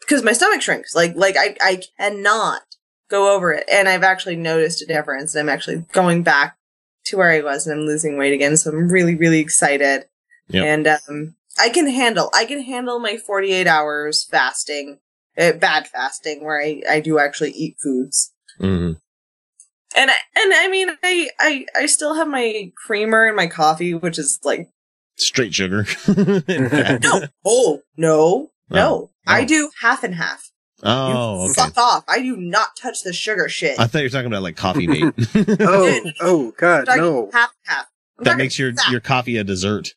because 0.00 0.22
my 0.22 0.32
stomach 0.32 0.62
shrinks 0.62 0.94
like 0.94 1.14
like 1.16 1.36
i 1.38 1.56
i 1.60 1.80
cannot 1.98 2.62
go 3.10 3.34
over 3.34 3.52
it 3.52 3.64
and 3.70 3.88
i've 3.88 4.02
actually 4.02 4.36
noticed 4.36 4.82
a 4.82 4.86
difference 4.86 5.34
and 5.34 5.48
i'm 5.48 5.54
actually 5.54 5.84
going 5.92 6.22
back 6.22 6.56
to 7.04 7.16
where 7.16 7.30
i 7.30 7.40
was 7.40 7.66
and 7.66 7.78
i'm 7.80 7.86
losing 7.86 8.16
weight 8.16 8.32
again 8.32 8.56
so 8.56 8.70
i'm 8.70 8.88
really 8.88 9.14
really 9.14 9.40
excited 9.40 10.04
Yep. 10.48 10.64
and 10.66 10.86
um 11.08 11.34
i 11.58 11.68
can 11.68 11.88
handle 11.88 12.30
i 12.34 12.44
can 12.44 12.62
handle 12.62 12.98
my 12.98 13.16
48 13.16 13.66
hours 13.66 14.24
fasting 14.24 14.98
uh, 15.38 15.52
bad 15.52 15.86
fasting 15.88 16.44
where 16.44 16.60
i 16.60 16.82
i 16.88 17.00
do 17.00 17.18
actually 17.18 17.50
eat 17.52 17.76
foods 17.82 18.32
Mhm. 18.60 18.98
and 19.96 20.10
I, 20.10 20.14
and 20.36 20.52
I 20.54 20.68
mean 20.68 20.90
I, 21.02 21.28
I 21.40 21.66
I 21.76 21.86
still 21.86 22.14
have 22.14 22.28
my 22.28 22.70
creamer 22.76 23.26
and 23.26 23.34
my 23.36 23.46
coffee, 23.48 23.94
which 23.94 24.18
is 24.18 24.38
like 24.44 24.68
Straight 25.16 25.54
sugar. 25.54 25.86
And 26.06 26.70
fat. 26.70 27.02
no, 27.02 27.22
oh 27.44 27.80
no, 27.96 28.20
oh. 28.20 28.50
no. 28.70 28.86
Oh. 28.94 29.10
I 29.26 29.44
do 29.44 29.70
half 29.80 30.04
and 30.04 30.14
half. 30.14 30.50
Oh, 30.82 31.44
okay. 31.44 31.54
Fuck 31.54 31.78
off! 31.78 32.04
I 32.08 32.20
do 32.20 32.36
not 32.36 32.76
touch 32.76 33.02
the 33.04 33.12
sugar 33.12 33.48
shit. 33.48 33.78
I 33.78 33.86
thought 33.86 34.00
you 34.00 34.04
were 34.04 34.10
talking 34.10 34.26
about 34.26 34.42
like 34.42 34.56
coffee 34.56 34.86
mate. 34.86 35.14
oh, 35.60 36.00
oh, 36.20 36.52
God, 36.58 36.86
no. 36.88 37.30
half 37.32 37.54
half. 37.62 37.86
I'm 38.18 38.24
that 38.24 38.36
makes 38.36 38.58
your 38.58 38.74
fat. 38.74 38.90
your 38.90 39.00
coffee 39.00 39.38
a 39.38 39.44
dessert. 39.44 39.94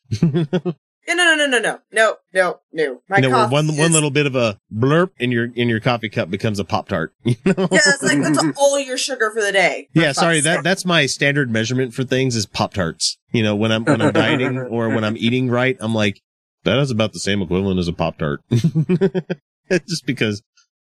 No, 1.08 1.14
no, 1.14 1.34
no, 1.34 1.46
no, 1.46 1.58
no, 1.58 1.78
no, 1.90 2.16
no, 2.34 2.60
no. 2.70 3.02
My 3.08 3.16
you 3.16 3.30
know, 3.30 3.48
one 3.48 3.70
is... 3.70 3.78
one 3.78 3.92
little 3.92 4.10
bit 4.10 4.26
of 4.26 4.36
a 4.36 4.60
blurp 4.70 5.10
in 5.18 5.32
your 5.32 5.46
in 5.54 5.68
your 5.68 5.80
coffee 5.80 6.10
cup 6.10 6.28
becomes 6.28 6.58
a 6.58 6.64
pop 6.64 6.88
tart. 6.88 7.14
You 7.24 7.36
know? 7.46 7.68
Yeah, 7.72 7.80
it's 7.86 8.02
like 8.02 8.20
that's 8.20 8.44
all 8.58 8.78
your 8.78 8.98
sugar 8.98 9.30
for 9.30 9.40
the 9.40 9.52
day. 9.52 9.88
Yeah, 9.94 10.12
sorry 10.12 10.40
that 10.40 10.62
that's 10.62 10.84
my 10.84 11.06
standard 11.06 11.50
measurement 11.50 11.94
for 11.94 12.04
things 12.04 12.36
is 12.36 12.44
pop 12.44 12.74
tarts. 12.74 13.16
You 13.32 13.42
know, 13.42 13.56
when 13.56 13.72
I'm 13.72 13.84
when 13.84 14.02
I'm 14.02 14.12
dieting 14.12 14.58
or 14.70 14.90
when 14.90 15.02
I'm 15.02 15.16
eating 15.16 15.48
right, 15.48 15.78
I'm 15.80 15.94
like 15.94 16.20
that 16.64 16.78
is 16.78 16.90
about 16.90 17.14
the 17.14 17.20
same 17.20 17.40
equivalent 17.40 17.78
as 17.78 17.88
a 17.88 17.94
pop 17.94 18.18
tart. 18.18 18.42
just 18.50 20.04
because 20.04 20.42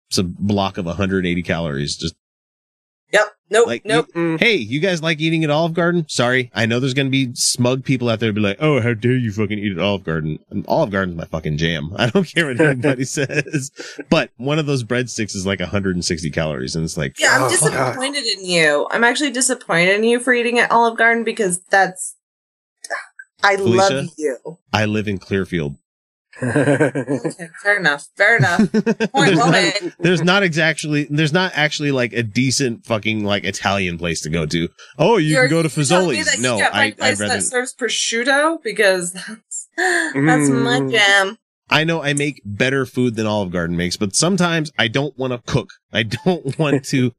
it's 0.09 0.19
a 0.19 0.25
block 0.25 0.79
of 0.79 0.87
180 0.87 1.43
calories 1.43 1.97
just 1.97 2.15
Yep. 3.15 3.27
Nope. 3.51 3.67
like, 3.69 3.85
nope. 3.85 4.09
you- 4.17 4.37
hey, 4.39 4.57
you 4.57 4.81
guys 4.81 5.01
like 5.01 5.21
eating 5.21 5.45
at 5.45 5.51
Olive 5.51 5.73
Garden? 5.75 6.05
Sorry, 6.09 6.51
I 6.53 6.67
know 6.67 6.81
there's 6.81 6.95
gonna 6.95 7.11
be 7.11 7.31
smug 7.35 7.85
people 7.85 8.09
out 8.09 8.19
there 8.19 8.31
to 8.31 8.33
be 8.33 8.41
like, 8.41 8.57
oh, 8.59 8.81
how 8.81 8.93
dare 8.93 9.13
you 9.17 9.31
fucking 9.31 9.57
eat 9.59 9.71
at 9.71 9.79
Olive 9.79 10.03
Garden? 10.03 10.41
And 10.51 10.65
Olive 10.67 10.91
Garden's 10.91 11.17
my 11.17 11.25
fucking 11.27 11.57
jam. 11.59 11.93
I 11.97 12.11
don't 12.11 12.25
care 12.25 12.49
what 12.49 12.61
anybody 12.61 13.05
says. 13.05 13.71
But 14.11 14.31
one 14.37 14.59
of 14.59 14.67
those 14.67 14.83
breadsticks 14.83 15.37
is 15.37 15.47
like 15.47 15.61
160 15.61 16.29
calories, 16.31 16.75
and 16.75 16.85
it's 16.85 16.97
like, 16.97 17.21
Yeah, 17.21 17.37
I'm 17.37 17.45
oh, 17.45 17.49
disappointed 17.49 18.25
in 18.27 18.45
you. 18.45 18.89
I'm 18.91 19.05
actually 19.05 19.31
disappointed 19.31 19.95
in 19.95 20.03
you 20.03 20.19
for 20.19 20.35
eating 20.35 20.59
at 20.59 20.73
Olive 20.73 20.99
Garden 20.99 21.23
because 21.23 21.63
that's 21.71 22.17
I 23.45 23.55
love 23.57 24.07
you. 24.19 24.59
I 24.73 24.87
live 24.87 25.07
in 25.07 25.19
Clearfield. 25.19 25.77
Okay, 26.43 27.49
fair 27.63 27.79
enough. 27.79 28.07
Fair 28.17 28.37
enough. 28.37 28.59
Point 28.59 29.13
there's, 29.15 29.37
well 29.37 29.47
not, 29.47 29.53
made. 29.53 29.93
there's 29.99 30.23
not 30.23 30.43
exactly 30.43 31.07
there's 31.11 31.33
not 31.33 31.53
actually 31.55 31.93
like 31.93 32.13
a 32.13 32.23
decent 32.23 32.85
fucking 32.85 33.25
like 33.25 33.45
Italian 33.45 33.99
place 33.99 34.21
to 34.23 34.31
go 34.31 34.47
to. 34.47 34.69
Oh, 34.99 35.17
you 35.17 35.29
You're- 35.35 35.49
can 35.49 35.51
go 35.51 35.63
to 35.69 35.75
you're 35.75 35.85
telling 35.87 36.11
me 36.11 36.23
Fazoli's. 36.23 36.41
No, 36.43 36.59
can't 36.59 36.75
I 36.75 36.79
find 36.79 36.93
a 36.93 36.95
I'd 36.95 36.97
place 36.99 37.21
rather 37.21 37.35
that 37.35 37.43
serves 37.43 37.75
prosciutto 37.75 38.63
because 38.63 39.13
that's 39.13 39.69
that's 39.77 40.49
my 40.51 40.81
Mm. 40.81 40.91
jam. 40.91 41.39
I 41.71 41.85
know 41.85 42.03
I 42.03 42.13
make 42.13 42.43
better 42.45 42.85
food 42.85 43.15
than 43.17 43.27
Olive 43.27 43.51
Garden 43.51 43.77
makes, 43.77 43.97
but 43.97 44.15
sometimes 44.15 44.71
I 44.79 44.89
don't 44.89 45.17
want 45.19 45.33
to 45.33 45.39
cook. 45.51 45.71
I 45.93 46.03
don't 46.03 46.59
want 46.59 46.85
to 46.87 47.13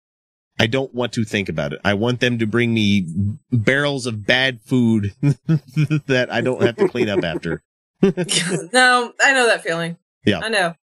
I 0.60 0.68
don't 0.68 0.94
want 0.94 1.12
to 1.14 1.26
think 1.26 1.50
about 1.50 1.74
it. 1.74 1.80
I 1.84 1.96
want 1.96 2.20
them 2.22 2.40
to 2.40 2.46
bring 2.48 2.74
me 2.74 3.08
barrels 3.52 4.06
of 4.06 4.26
bad 4.26 4.62
food 4.62 5.14
that 5.22 6.28
I 6.32 6.42
don't 6.42 6.62
have 6.62 6.76
to 6.78 6.88
clean 6.88 7.10
up 7.10 7.24
after. 7.24 7.62
no, 8.74 9.14
I 9.22 9.34
know 9.34 9.48
that 9.48 9.64
feeling. 9.64 9.98
Yeah. 10.26 10.40
I 10.40 10.50
know. 10.50 10.76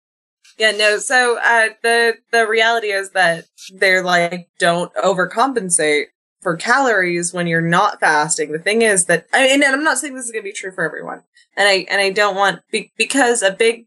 Yeah, 0.59 0.73
no. 0.73 0.99
So 0.99 1.39
uh, 1.39 1.71
the 1.83 2.15
the 2.31 2.47
reality 2.47 2.89
is 2.89 3.11
that 3.11 3.47
they're 3.75 4.03
like 4.03 4.49
don't 4.59 4.93
overcompensate 4.95 6.07
for 6.41 6.57
calories 6.57 7.33
when 7.33 7.47
you're 7.47 7.61
not 7.61 8.01
fasting. 8.01 8.53
The 8.53 8.59
thing 8.59 8.83
is 8.83 9.07
that 9.07 9.27
I 9.33 9.45
mean, 9.45 9.63
and 9.63 9.75
I'm 9.75 9.85
not 9.85 9.99
saying 9.99 10.15
this 10.15 10.27
is 10.27 10.33
going 10.33 10.43
to 10.43 10.49
be 10.49 10.53
true 10.53 10.73
for 10.73 10.85
everyone, 10.85 11.23
and 11.57 11.69
I 11.69 11.87
and 11.89 12.01
I 12.01 12.11
don't 12.11 12.37
want 12.37 12.61
be, 12.71 12.93
because 12.97 13.43
a 13.43 13.53
big 13.53 13.87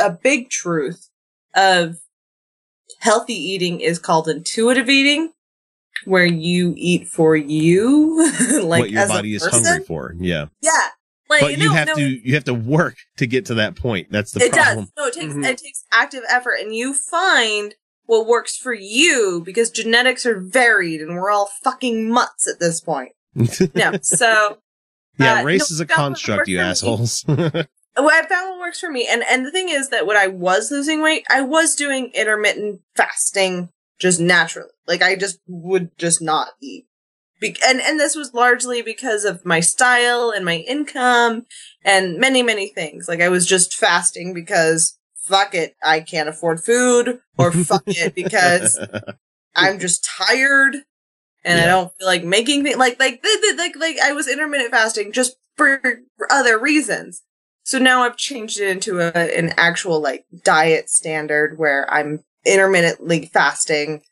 a 0.00 0.10
big 0.10 0.50
truth 0.50 1.08
of 1.54 1.96
healthy 3.00 3.34
eating 3.34 3.80
is 3.80 3.98
called 3.98 4.28
intuitive 4.28 4.88
eating, 4.88 5.32
where 6.04 6.26
you 6.26 6.74
eat 6.76 7.08
for 7.08 7.34
you, 7.36 8.30
like 8.62 8.80
what 8.80 8.90
your 8.90 9.08
body 9.08 9.34
is 9.34 9.46
hungry 9.46 9.84
for. 9.84 10.14
Yeah. 10.18 10.46
Yeah, 10.62 10.88
like 11.40 11.56
but 11.56 11.58
you 11.58 11.68
no, 11.68 11.74
have 11.74 11.88
no, 11.88 11.94
to 11.94 12.28
you 12.28 12.34
have 12.34 12.44
to 12.44 12.54
work 12.54 12.96
to 13.16 13.26
get 13.26 13.46
to 13.46 13.54
that 13.54 13.76
point. 13.76 14.08
That's 14.10 14.32
the 14.32 14.44
it 14.44 14.52
problem. 14.52 14.86
does. 14.86 14.92
No, 14.96 15.06
it 15.06 15.14
takes 15.14 15.34
it 15.34 15.58
takes 15.58 15.84
active 15.92 16.22
effort, 16.28 16.56
and 16.60 16.74
you 16.74 16.94
find 16.94 17.74
what 18.06 18.26
works 18.26 18.56
for 18.56 18.74
you 18.74 19.42
because 19.44 19.70
genetics 19.70 20.26
are 20.26 20.40
varied, 20.40 21.00
and 21.00 21.14
we're 21.14 21.30
all 21.30 21.50
fucking 21.62 22.10
mutts 22.10 22.48
at 22.48 22.60
this 22.60 22.80
point. 22.80 23.12
No, 23.74 23.94
so 24.02 24.58
yeah, 25.18 25.40
uh, 25.40 25.44
race 25.44 25.70
no, 25.70 25.74
is 25.74 25.80
a 25.80 25.86
construct, 25.86 26.48
you 26.48 26.58
assholes. 26.58 27.24
well, 27.28 27.66
I 27.98 28.26
found 28.26 28.50
what 28.50 28.58
works 28.60 28.80
for 28.80 28.90
me, 28.90 29.08
and 29.10 29.22
and 29.28 29.46
the 29.46 29.50
thing 29.50 29.68
is 29.68 29.88
that 29.90 30.06
when 30.06 30.16
I 30.16 30.26
was 30.26 30.70
losing 30.70 31.02
weight, 31.02 31.24
I 31.30 31.40
was 31.40 31.74
doing 31.74 32.10
intermittent 32.14 32.80
fasting 32.94 33.70
just 33.98 34.20
naturally. 34.20 34.70
Like 34.86 35.02
I 35.02 35.16
just 35.16 35.38
would 35.46 35.96
just 35.98 36.20
not 36.20 36.48
eat. 36.60 36.86
Be- 37.44 37.56
and 37.66 37.80
and 37.80 38.00
this 38.00 38.16
was 38.16 38.32
largely 38.32 38.80
because 38.80 39.26
of 39.26 39.44
my 39.44 39.60
style 39.60 40.30
and 40.34 40.46
my 40.46 40.56
income 40.56 41.44
and 41.84 42.18
many 42.18 42.42
many 42.42 42.68
things. 42.68 43.06
Like 43.06 43.20
I 43.20 43.28
was 43.28 43.46
just 43.46 43.74
fasting 43.74 44.32
because 44.32 44.98
fuck 45.14 45.54
it, 45.54 45.76
I 45.84 46.00
can't 46.00 46.28
afford 46.28 46.60
food, 46.60 47.20
or 47.36 47.52
fuck 47.52 47.82
it 47.86 48.14
because 48.22 48.78
I'm 49.54 49.78
just 49.78 50.04
tired 50.04 50.76
and 51.44 51.60
I 51.60 51.66
don't 51.66 51.92
feel 51.98 52.06
like 52.06 52.24
making 52.24 52.62
things 52.62 52.78
like 52.78 52.98
like 52.98 53.22
like 53.58 53.76
like 53.76 53.98
I 54.02 54.12
was 54.12 54.26
intermittent 54.26 54.70
fasting 54.70 55.12
just 55.12 55.36
for, 55.56 55.80
for 56.16 56.32
other 56.32 56.58
reasons. 56.58 57.22
So 57.62 57.78
now 57.78 58.04
I've 58.04 58.16
changed 58.16 58.58
it 58.58 58.68
into 58.68 59.00
a, 59.00 59.12
an 59.12 59.52
actual 59.56 60.00
like 60.00 60.24
diet 60.42 60.88
standard 60.88 61.58
where 61.58 61.90
I'm 61.92 62.24
intermittently 62.46 63.26
fasting. 63.26 64.02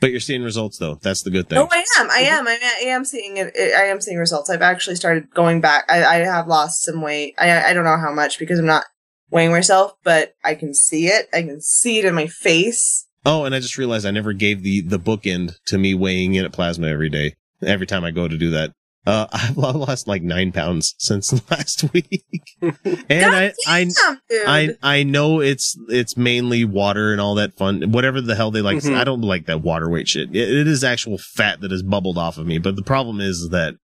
But 0.00 0.10
you're 0.10 0.20
seeing 0.20 0.42
results 0.42 0.78
though. 0.78 0.96
That's 0.96 1.22
the 1.22 1.30
good 1.30 1.48
thing. 1.48 1.58
Oh, 1.58 1.68
I 1.70 1.84
am. 1.98 2.10
I 2.10 2.22
mm-hmm. 2.22 2.34
am. 2.34 2.48
I 2.48 2.88
am, 2.88 3.04
seeing 3.04 3.36
it. 3.36 3.54
I 3.56 3.84
am 3.84 4.00
seeing 4.00 4.18
results. 4.18 4.50
I've 4.50 4.62
actually 4.62 4.96
started 4.96 5.30
going 5.30 5.60
back. 5.60 5.84
I, 5.88 6.04
I 6.04 6.16
have 6.18 6.46
lost 6.46 6.82
some 6.82 7.00
weight. 7.00 7.34
I 7.38 7.70
I 7.70 7.72
don't 7.72 7.84
know 7.84 7.96
how 7.96 8.12
much 8.12 8.38
because 8.38 8.58
I'm 8.58 8.66
not 8.66 8.84
weighing 9.30 9.50
myself, 9.50 9.92
but 10.04 10.34
I 10.44 10.54
can 10.54 10.74
see 10.74 11.06
it. 11.06 11.28
I 11.32 11.42
can 11.42 11.60
see 11.60 11.98
it 11.98 12.04
in 12.04 12.14
my 12.14 12.26
face. 12.26 13.06
Oh, 13.26 13.44
and 13.44 13.54
I 13.54 13.60
just 13.60 13.78
realized 13.78 14.06
I 14.06 14.10
never 14.10 14.32
gave 14.32 14.62
the 14.62 14.80
the 14.80 14.98
bookend 14.98 15.54
to 15.66 15.78
me 15.78 15.94
weighing 15.94 16.34
in 16.34 16.44
at 16.44 16.52
plasma 16.52 16.88
every 16.88 17.10
day. 17.10 17.34
Every 17.60 17.86
time 17.86 18.04
I 18.04 18.12
go 18.12 18.28
to 18.28 18.38
do 18.38 18.50
that, 18.50 18.72
uh, 19.08 19.26
I've 19.32 19.56
lost 19.56 20.06
like 20.06 20.22
nine 20.22 20.52
pounds 20.52 20.94
since 20.98 21.32
last 21.50 21.90
week, 21.92 22.22
and 22.60 23.34
I 23.34 23.52
I. 23.66 23.86
I 24.30 24.76
I 24.82 25.02
know 25.02 25.40
it's 25.40 25.76
it's 25.88 26.16
mainly 26.16 26.64
water 26.64 27.12
and 27.12 27.20
all 27.20 27.34
that 27.36 27.54
fun, 27.56 27.90
whatever 27.90 28.20
the 28.20 28.34
hell 28.34 28.50
they 28.50 28.60
like. 28.60 28.78
Mhm. 28.78 28.94
I 28.96 29.04
don't 29.04 29.22
like 29.22 29.46
that 29.46 29.62
water 29.62 29.88
weight 29.88 30.08
shit. 30.08 30.28
It, 30.36 30.50
it 30.50 30.66
is 30.68 30.84
actual 30.84 31.18
fat 31.18 31.60
that 31.62 31.70
has 31.70 31.82
bubbled 31.82 32.18
off 32.18 32.36
of 32.38 32.46
me, 32.46 32.58
but 32.58 32.76
the 32.76 32.82
problem 32.82 33.20
is 33.20 33.48
that 33.48 33.76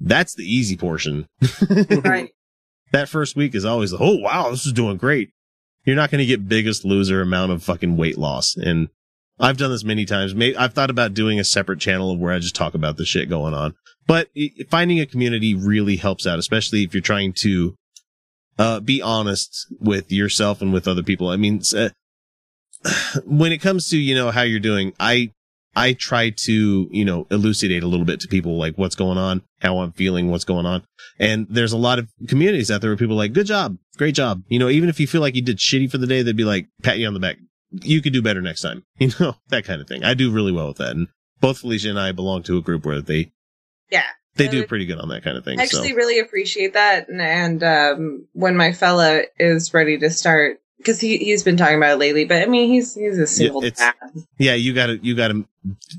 that's 0.00 0.34
the 0.34 0.44
easy 0.44 0.76
portion. 0.76 1.26
right. 2.04 2.30
That 2.92 3.08
first 3.08 3.36
week 3.36 3.54
is 3.54 3.64
always, 3.64 3.92
oh 3.92 4.18
wow, 4.18 4.50
this 4.50 4.66
is 4.66 4.72
doing 4.72 4.96
great. 4.96 5.30
You're 5.84 5.96
not 5.96 6.10
going 6.10 6.20
to 6.20 6.26
get 6.26 6.48
biggest 6.48 6.84
loser 6.84 7.20
amount 7.20 7.50
of 7.52 7.62
fucking 7.62 7.96
weight 7.96 8.18
loss. 8.18 8.56
And 8.56 8.88
I've 9.40 9.56
done 9.56 9.70
this 9.70 9.82
many 9.82 10.04
times. 10.04 10.34
May 10.34 10.54
I've 10.54 10.74
thought 10.74 10.90
about 10.90 11.14
doing 11.14 11.40
a 11.40 11.44
separate 11.44 11.80
channel 11.80 12.16
where 12.16 12.32
I 12.32 12.38
just 12.38 12.54
talk 12.54 12.74
about 12.74 12.96
the 12.96 13.04
shit 13.04 13.28
going 13.28 13.54
on. 13.54 13.74
But 14.06 14.28
finding 14.68 15.00
a 15.00 15.06
community 15.06 15.54
really 15.54 15.96
helps 15.96 16.26
out, 16.26 16.38
especially 16.38 16.82
if 16.82 16.94
you're 16.94 17.00
trying 17.00 17.32
to 17.38 17.74
uh, 18.58 18.80
be 18.80 19.00
honest 19.00 19.72
with 19.80 20.10
yourself 20.12 20.60
and 20.60 20.72
with 20.72 20.88
other 20.88 21.02
people. 21.02 21.28
I 21.28 21.36
mean, 21.36 21.62
uh, 21.76 21.90
when 23.24 23.52
it 23.52 23.58
comes 23.58 23.88
to 23.90 23.98
you 23.98 24.14
know 24.14 24.30
how 24.30 24.42
you're 24.42 24.60
doing, 24.60 24.92
I 24.98 25.32
I 25.74 25.94
try 25.94 26.30
to 26.30 26.88
you 26.90 27.04
know 27.04 27.26
elucidate 27.30 27.82
a 27.82 27.86
little 27.86 28.06
bit 28.06 28.20
to 28.20 28.28
people 28.28 28.56
like 28.56 28.76
what's 28.76 28.96
going 28.96 29.18
on, 29.18 29.42
how 29.60 29.78
I'm 29.78 29.92
feeling, 29.92 30.30
what's 30.30 30.44
going 30.44 30.66
on. 30.66 30.84
And 31.18 31.46
there's 31.48 31.72
a 31.72 31.78
lot 31.78 31.98
of 31.98 32.08
communities 32.28 32.70
out 32.70 32.80
there 32.80 32.90
where 32.90 32.96
people 32.96 33.14
are 33.14 33.18
like, 33.18 33.32
good 33.32 33.46
job, 33.46 33.78
great 33.96 34.14
job. 34.14 34.42
You 34.48 34.58
know, 34.58 34.68
even 34.68 34.88
if 34.88 34.98
you 34.98 35.06
feel 35.06 35.20
like 35.20 35.36
you 35.36 35.42
did 35.42 35.58
shitty 35.58 35.90
for 35.90 35.98
the 35.98 36.06
day, 36.06 36.22
they'd 36.22 36.36
be 36.36 36.44
like, 36.44 36.68
pat 36.82 36.98
you 36.98 37.06
on 37.06 37.14
the 37.14 37.20
back. 37.20 37.36
You 37.70 38.02
could 38.02 38.12
do 38.12 38.22
better 38.22 38.42
next 38.42 38.62
time. 38.62 38.84
You 38.98 39.10
know, 39.18 39.36
that 39.48 39.64
kind 39.64 39.80
of 39.80 39.88
thing. 39.88 40.04
I 40.04 40.14
do 40.14 40.30
really 40.30 40.52
well 40.52 40.68
with 40.68 40.76
that. 40.78 40.94
And 40.94 41.08
both 41.40 41.58
Felicia 41.58 41.90
and 41.90 41.98
I 41.98 42.12
belong 42.12 42.42
to 42.44 42.56
a 42.56 42.62
group 42.62 42.84
where 42.84 43.00
they 43.00 43.32
Yeah. 43.92 44.02
they 44.36 44.48
do 44.48 44.66
pretty 44.66 44.86
good 44.86 44.98
on 44.98 45.08
that 45.10 45.22
kind 45.22 45.36
of 45.36 45.44
thing. 45.44 45.60
I 45.60 45.64
actually 45.64 45.90
so 45.90 45.94
really 45.96 46.18
appreciate 46.18 46.72
that. 46.72 47.08
And, 47.08 47.20
and 47.20 47.62
um, 47.62 48.26
when 48.32 48.56
my 48.56 48.72
fella 48.72 49.22
is 49.38 49.72
ready 49.74 49.98
to 49.98 50.10
start, 50.10 50.58
because 50.78 50.98
he, 51.00 51.18
he's 51.18 51.42
been 51.44 51.56
talking 51.56 51.76
about 51.76 51.92
it 51.92 51.98
lately, 51.98 52.24
but 52.24 52.42
I 52.42 52.46
mean, 52.46 52.68
he's 52.72 52.94
he's 52.94 53.18
a 53.18 53.26
single 53.26 53.60
dad. 53.60 53.94
yeah, 54.38 54.54
you 54.54 54.74
gotta 54.74 54.98
you 55.02 55.14
gotta 55.14 55.44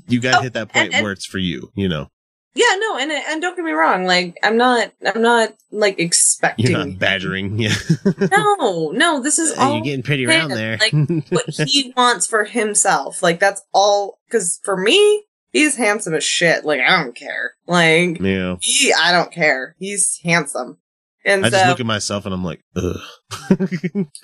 you 0.08 0.20
gotta 0.20 0.42
hit 0.42 0.52
that 0.54 0.68
point 0.72 0.76
Oh, 0.76 0.84
and- 0.86 0.94
and- 0.96 1.02
where 1.04 1.12
it's 1.12 1.24
for 1.24 1.38
you. 1.38 1.70
You 1.74 1.88
know, 1.88 2.10
Yeah, 2.54 2.74
no, 2.78 2.98
and 2.98 3.10
and 3.10 3.40
don't 3.40 3.56
get 3.56 3.64
me 3.64 3.70
wrong, 3.72 4.04
like 4.04 4.36
I'm 4.42 4.56
not 4.58 4.92
I'm 5.14 5.22
not 5.22 5.54
like 5.70 5.98
expecting 5.98 6.66
you're 6.66 6.78
not 6.86 6.98
badgering. 6.98 7.58
Yeah, 7.58 7.72
No, 8.30 8.90
no, 8.94 9.22
this 9.22 9.38
is 9.38 9.56
all 9.56 9.74
you're 9.76 9.84
getting 9.84 10.02
pretty 10.02 10.24
him, 10.24 10.30
around 10.30 10.50
there. 10.50 10.76
Like 10.78 10.92
what 11.30 11.44
he 11.68 11.92
wants 11.96 12.26
for 12.26 12.44
himself. 12.44 13.22
Like 13.22 13.40
that's 13.40 13.62
all 13.72 14.18
because 14.28 14.60
for 14.64 14.76
me, 14.76 15.24
he's 15.54 15.76
handsome 15.76 16.12
as 16.12 16.24
shit. 16.24 16.66
Like 16.66 16.80
I 16.80 17.02
don't 17.02 17.16
care. 17.16 17.54
Like 17.66 18.20
yeah. 18.20 18.56
he 18.60 18.92
I 18.92 19.12
don't 19.12 19.32
care. 19.32 19.74
He's 19.78 20.20
handsome. 20.22 20.78
And 21.24 21.46
I 21.46 21.48
so 21.48 21.56
just 21.56 21.68
look 21.70 21.80
at 21.80 21.86
myself 21.86 22.26
and 22.26 22.34
I'm 22.34 22.44
like, 22.44 22.62
ugh. 22.76 23.00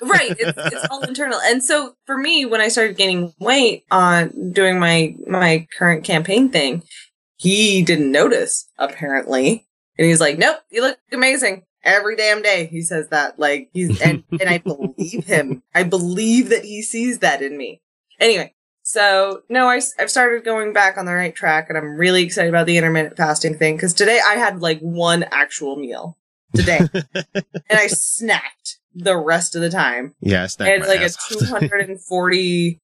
right 0.02 0.36
it's, 0.38 0.58
it's 0.72 0.86
all 0.90 1.02
internal 1.02 1.38
and 1.40 1.62
so 1.64 1.94
for 2.06 2.16
me 2.16 2.46
when 2.46 2.60
i 2.60 2.68
started 2.68 2.96
gaining 2.96 3.32
weight 3.38 3.84
on 3.90 4.52
doing 4.52 4.78
my 4.78 5.14
my 5.26 5.66
current 5.76 6.04
campaign 6.04 6.48
thing 6.48 6.82
he 7.36 7.82
didn't 7.82 8.12
notice 8.12 8.68
apparently 8.78 9.66
and 9.98 10.06
he's 10.06 10.20
like 10.20 10.38
nope 10.38 10.58
you 10.70 10.80
look 10.80 10.98
amazing 11.12 11.64
every 11.82 12.16
damn 12.16 12.40
day 12.40 12.66
he 12.66 12.80
says 12.80 13.08
that 13.08 13.38
like 13.38 13.68
he's 13.72 14.00
and, 14.00 14.22
and 14.30 14.48
i 14.48 14.58
believe 14.64 15.24
him 15.24 15.62
i 15.74 15.82
believe 15.82 16.48
that 16.50 16.64
he 16.64 16.82
sees 16.82 17.18
that 17.18 17.42
in 17.42 17.56
me 17.58 17.82
anyway 18.20 18.54
so 18.90 19.42
no 19.48 19.68
I, 19.68 19.80
have 19.98 20.10
started 20.10 20.44
going 20.44 20.72
back 20.72 20.98
on 20.98 21.06
the 21.06 21.12
right 21.14 21.34
track 21.34 21.66
and 21.68 21.78
i'm 21.78 21.96
really 21.96 22.22
excited 22.24 22.48
about 22.48 22.66
the 22.66 22.76
intermittent 22.76 23.16
fasting 23.16 23.56
thing 23.56 23.76
because 23.76 23.94
today 23.94 24.20
i 24.26 24.34
had 24.34 24.60
like 24.60 24.80
one 24.80 25.24
actual 25.30 25.76
meal 25.76 26.16
today. 26.54 26.80
And 27.34 27.78
i 27.78 27.86
snacked 27.86 28.78
the 28.92 29.16
rest 29.16 29.54
of 29.54 29.62
the 29.62 29.70
time. 29.70 30.14
Yeah, 30.20 30.40
I 30.40 30.44
it's 30.44 30.88
like 30.88 31.00
a 31.02 31.08
240 31.08 32.80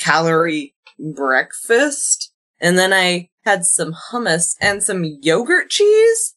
calorie 0.00 0.74
breakfast 0.98 2.32
and 2.60 2.78
then 2.78 2.92
i 2.92 3.28
had 3.44 3.64
some 3.66 3.94
hummus 4.10 4.56
and 4.60 4.82
some 4.82 5.04
yogurt 5.04 5.68
cheese 5.68 6.34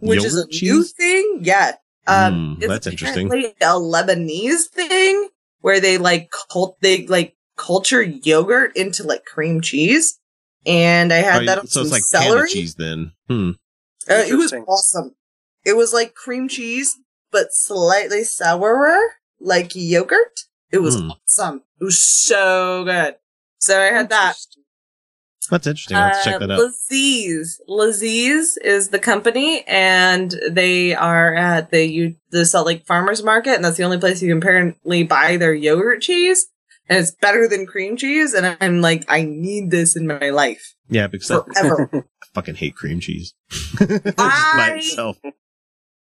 which 0.00 0.24
is 0.24 0.34
a 0.34 0.40
Yogurt 0.40 0.52
new 0.52 0.82
cheese? 0.82 0.92
thing. 0.92 1.38
Yeah. 1.42 1.72
Um 2.06 2.56
Mm, 2.60 2.62
it's 2.62 2.68
that's 2.68 2.86
interesting. 2.86 3.26
a 3.60 3.64
lebanese 3.64 4.64
thing 4.66 5.28
where 5.60 5.80
they 5.80 5.98
like 5.98 6.30
cult 6.50 6.78
they 6.80 7.06
like 7.06 7.36
culture 7.66 8.02
yogurt 8.02 8.74
into 8.76 9.02
like 9.02 9.24
cream 9.24 9.60
cheese 9.60 10.18
and 10.66 11.12
i 11.12 11.16
had 11.16 11.42
Oh, 11.42 11.46
that 11.46 11.58
on 11.58 11.66
so 11.66 11.80
it's 11.82 11.90
some 11.90 11.94
like 11.96 12.04
celery 12.04 12.48
cheese 12.48 12.74
then. 12.74 13.12
Hmm. 13.28 13.50
uh, 14.10 14.24
it 14.26 14.34
was 14.34 14.52
awesome. 14.66 15.14
It 15.64 15.76
was 15.76 15.92
like 15.92 16.14
cream 16.14 16.48
cheese, 16.48 16.96
but 17.30 17.48
slightly 17.52 18.22
sourer, 18.24 18.98
like 19.40 19.72
yogurt. 19.74 20.40
It 20.72 20.78
was 20.78 20.96
Hmm. 20.98 21.10
awesome. 21.10 21.62
It 21.80 21.84
was 21.84 21.98
so 22.02 22.84
good. 22.84 23.16
So 23.58 23.78
I 23.80 23.86
had 23.92 24.08
that. 24.08 24.36
That's 25.50 25.66
interesting. 25.66 25.96
Let's 25.96 26.24
check 26.24 26.36
Uh, 26.36 26.38
that 26.46 26.50
out. 26.52 26.58
Laziz. 26.60 27.60
Laziz 27.68 28.56
is 28.58 28.88
the 28.88 28.98
company, 28.98 29.64
and 29.66 30.34
they 30.50 30.94
are 30.94 31.34
at 31.34 31.70
the 31.70 31.84
U- 31.86 32.16
the 32.30 32.46
Salt 32.46 32.66
Lake 32.66 32.86
Farmers 32.86 33.22
Market, 33.22 33.54
and 33.56 33.64
that's 33.64 33.76
the 33.76 33.82
only 33.84 33.98
place 33.98 34.22
you 34.22 34.28
can 34.28 34.38
apparently 34.38 35.02
buy 35.02 35.36
their 35.36 35.54
yogurt 35.54 36.02
cheese. 36.02 36.46
And 36.90 36.98
it's 36.98 37.12
better 37.12 37.46
than 37.48 37.66
cream 37.66 37.96
cheese, 37.96 38.34
and 38.34 38.56
I'm 38.60 38.80
like, 38.80 39.04
I 39.08 39.22
need 39.22 39.70
this 39.70 39.96
in 39.96 40.06
my 40.08 40.30
life. 40.30 40.74
Yeah, 40.88 41.06
because 41.06 41.30
I, 41.30 41.40
Forever. 41.60 41.88
I 41.94 42.26
fucking 42.34 42.56
hate 42.56 42.74
cream 42.74 42.98
cheese. 42.98 43.32
Just 43.78 44.18
I- 44.18 44.74
itself. 44.76 45.16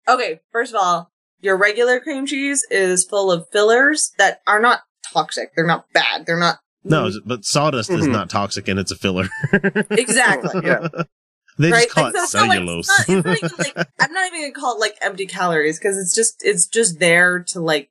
Okay, 0.07 0.41
first 0.51 0.73
of 0.73 0.79
all, 0.81 1.11
your 1.39 1.55
regular 1.57 1.99
cream 2.01 2.25
cheese 2.25 2.65
is 2.69 3.05
full 3.05 3.31
of 3.31 3.47
fillers 3.53 4.11
that 4.17 4.41
are 4.45 4.59
not 4.59 4.81
toxic. 5.13 5.51
They're 5.55 5.65
not 5.65 5.85
bad. 5.93 6.25
They're 6.25 6.37
not 6.39 6.59
No, 6.83 7.09
but 7.25 7.45
sawdust 7.45 7.89
is 7.89 8.05
Mhm. 8.05 8.11
not 8.11 8.29
toxic 8.29 8.67
and 8.67 8.77
it's 8.79 8.91
a 8.91 8.95
filler. 8.97 9.27
exactly. 9.91 10.61
yeah. 10.65 10.87
They 11.57 11.71
Right? 11.71 11.83
just 11.83 11.95
call 11.95 12.03
Like, 12.03 12.15
it 12.15 12.19
so- 12.19 12.25
so, 12.25 12.39
like, 12.45 12.51
cellulose. 12.51 12.87
not- 12.89 12.99
it's 12.99 13.25
not 13.25 13.37
even, 13.37 13.51
like, 13.77 13.87
I'm 14.01 14.11
not 14.13 14.27
even 14.27 14.41
gonna 14.41 14.51
call 14.53 14.75
it 14.75 14.79
like 14.81 14.95
empty 15.01 15.25
calories 15.25 15.79
because 15.79 15.97
it's 15.97 16.13
just 16.13 16.43
it's 16.43 16.67
just 16.67 16.99
there 16.99 17.39
to 17.47 17.61
like 17.61 17.89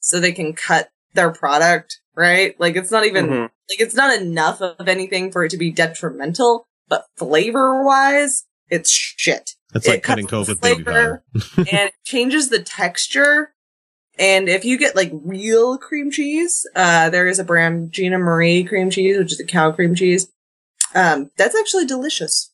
so 0.00 0.18
they 0.20 0.32
can 0.32 0.54
cut 0.54 0.88
their 1.14 1.30
product, 1.30 2.00
right? 2.14 2.58
Like 2.60 2.76
it's 2.76 2.90
not 2.90 3.06
even 3.06 3.26
Mhm. 3.26 3.42
like 3.42 3.80
it's 3.80 3.94
not 3.94 4.20
enough 4.20 4.60
of 4.60 4.88
anything 4.88 5.30
for 5.32 5.44
it 5.44 5.50
to 5.50 5.56
be 5.56 5.70
detrimental, 5.70 6.66
but 6.88 7.06
flavor 7.16 7.82
wise, 7.84 8.44
it's 8.70 8.90
shit. 8.90 9.50
It's 9.74 9.86
like 9.86 9.98
It 9.98 10.02
cutting 10.04 10.26
cuts 10.26 10.30
coke 10.30 10.46
the 10.46 10.52
with 10.52 10.60
baby 10.60 10.82
flavor, 10.84 11.24
and 11.56 11.68
it 11.88 11.92
changes 12.04 12.48
the 12.48 12.60
texture. 12.62 13.52
And 14.18 14.48
if 14.48 14.64
you 14.64 14.78
get 14.78 14.96
like 14.96 15.10
real 15.12 15.78
cream 15.78 16.10
cheese, 16.10 16.66
uh, 16.74 17.08
there 17.10 17.28
is 17.28 17.38
a 17.38 17.44
brand 17.44 17.92
Gina 17.92 18.18
Marie 18.18 18.64
cream 18.64 18.90
cheese, 18.90 19.16
which 19.16 19.32
is 19.32 19.38
a 19.40 19.44
cow 19.44 19.70
cream 19.70 19.94
cheese. 19.94 20.28
Um, 20.94 21.30
that's 21.36 21.54
actually 21.54 21.84
delicious, 21.86 22.50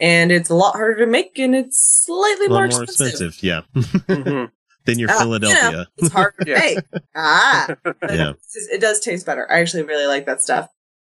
and 0.00 0.30
it's 0.32 0.50
a 0.50 0.54
lot 0.54 0.74
harder 0.74 0.96
to 0.96 1.06
make, 1.06 1.38
and 1.38 1.54
it's 1.54 1.78
slightly 2.04 2.46
a 2.46 2.50
more 2.50 2.62
little 2.66 2.76
more 2.78 2.84
expensive. 2.84 3.28
expensive. 3.28 3.42
Yeah. 3.42 3.60
Mm-hmm. 4.08 4.44
Than 4.88 4.98
your 4.98 5.10
Uh, 5.10 5.12
you 5.12 5.18
know, 5.18 5.38
Philadelphia. 5.38 5.86
it's 5.98 6.12
hard 6.12 6.34
to 6.40 6.46
Yeah. 6.50 6.58
make. 6.58 6.78
Ah, 7.14 7.66
Yeah. 8.02 8.30
it's- 8.30 8.68
it 8.72 8.80
does 8.80 8.98
taste 9.00 9.24
better. 9.26 9.46
I 9.50 9.60
actually 9.60 9.84
really 9.84 10.06
like 10.06 10.26
that 10.26 10.42
stuff, 10.42 10.68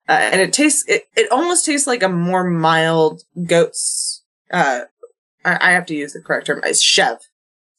uh, 0.08 0.12
and 0.32 0.40
it 0.40 0.52
tastes. 0.52 0.84
It, 0.88 1.04
it 1.16 1.30
almost 1.32 1.64
tastes 1.66 1.86
like 1.88 2.02
a 2.04 2.08
more 2.08 2.44
mild 2.44 3.22
goat's. 3.44 4.22
Uh, 4.52 4.82
I, 5.44 5.58
I 5.60 5.70
have 5.72 5.86
to 5.86 5.94
use 5.94 6.12
the 6.12 6.20
correct 6.20 6.46
term. 6.46 6.60
It's 6.64 6.80
chev. 6.82 7.18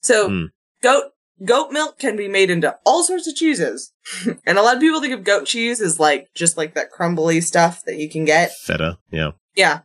So 0.02 0.30
Mm. 0.30 0.48
goat 0.82 1.06
goat 1.45 1.72
milk 1.72 1.98
can 1.99 2.15
be 2.15 2.28
made 2.28 2.49
into 2.49 2.76
all 2.86 3.03
sorts 3.03 3.28
of 3.28 3.36
cheeses, 3.36 3.91
and 4.45 4.57
a 4.57 4.61
lot 4.61 4.76
of 4.76 4.82
people 4.82 4.99
think 5.02 5.14
of 5.14 5.24
goat 5.24 5.45
cheese 5.45 5.80
as 5.82 5.99
like 5.99 6.28
just 6.36 6.57
like 6.57 6.74
that 6.76 6.90
crumbly 6.91 7.40
stuff 7.41 7.84
that 7.86 7.98
you 7.98 8.10
can 8.10 8.26
get. 8.26 8.52
Feta. 8.53 8.98
Yeah. 9.11 9.32
Yeah. 9.56 9.80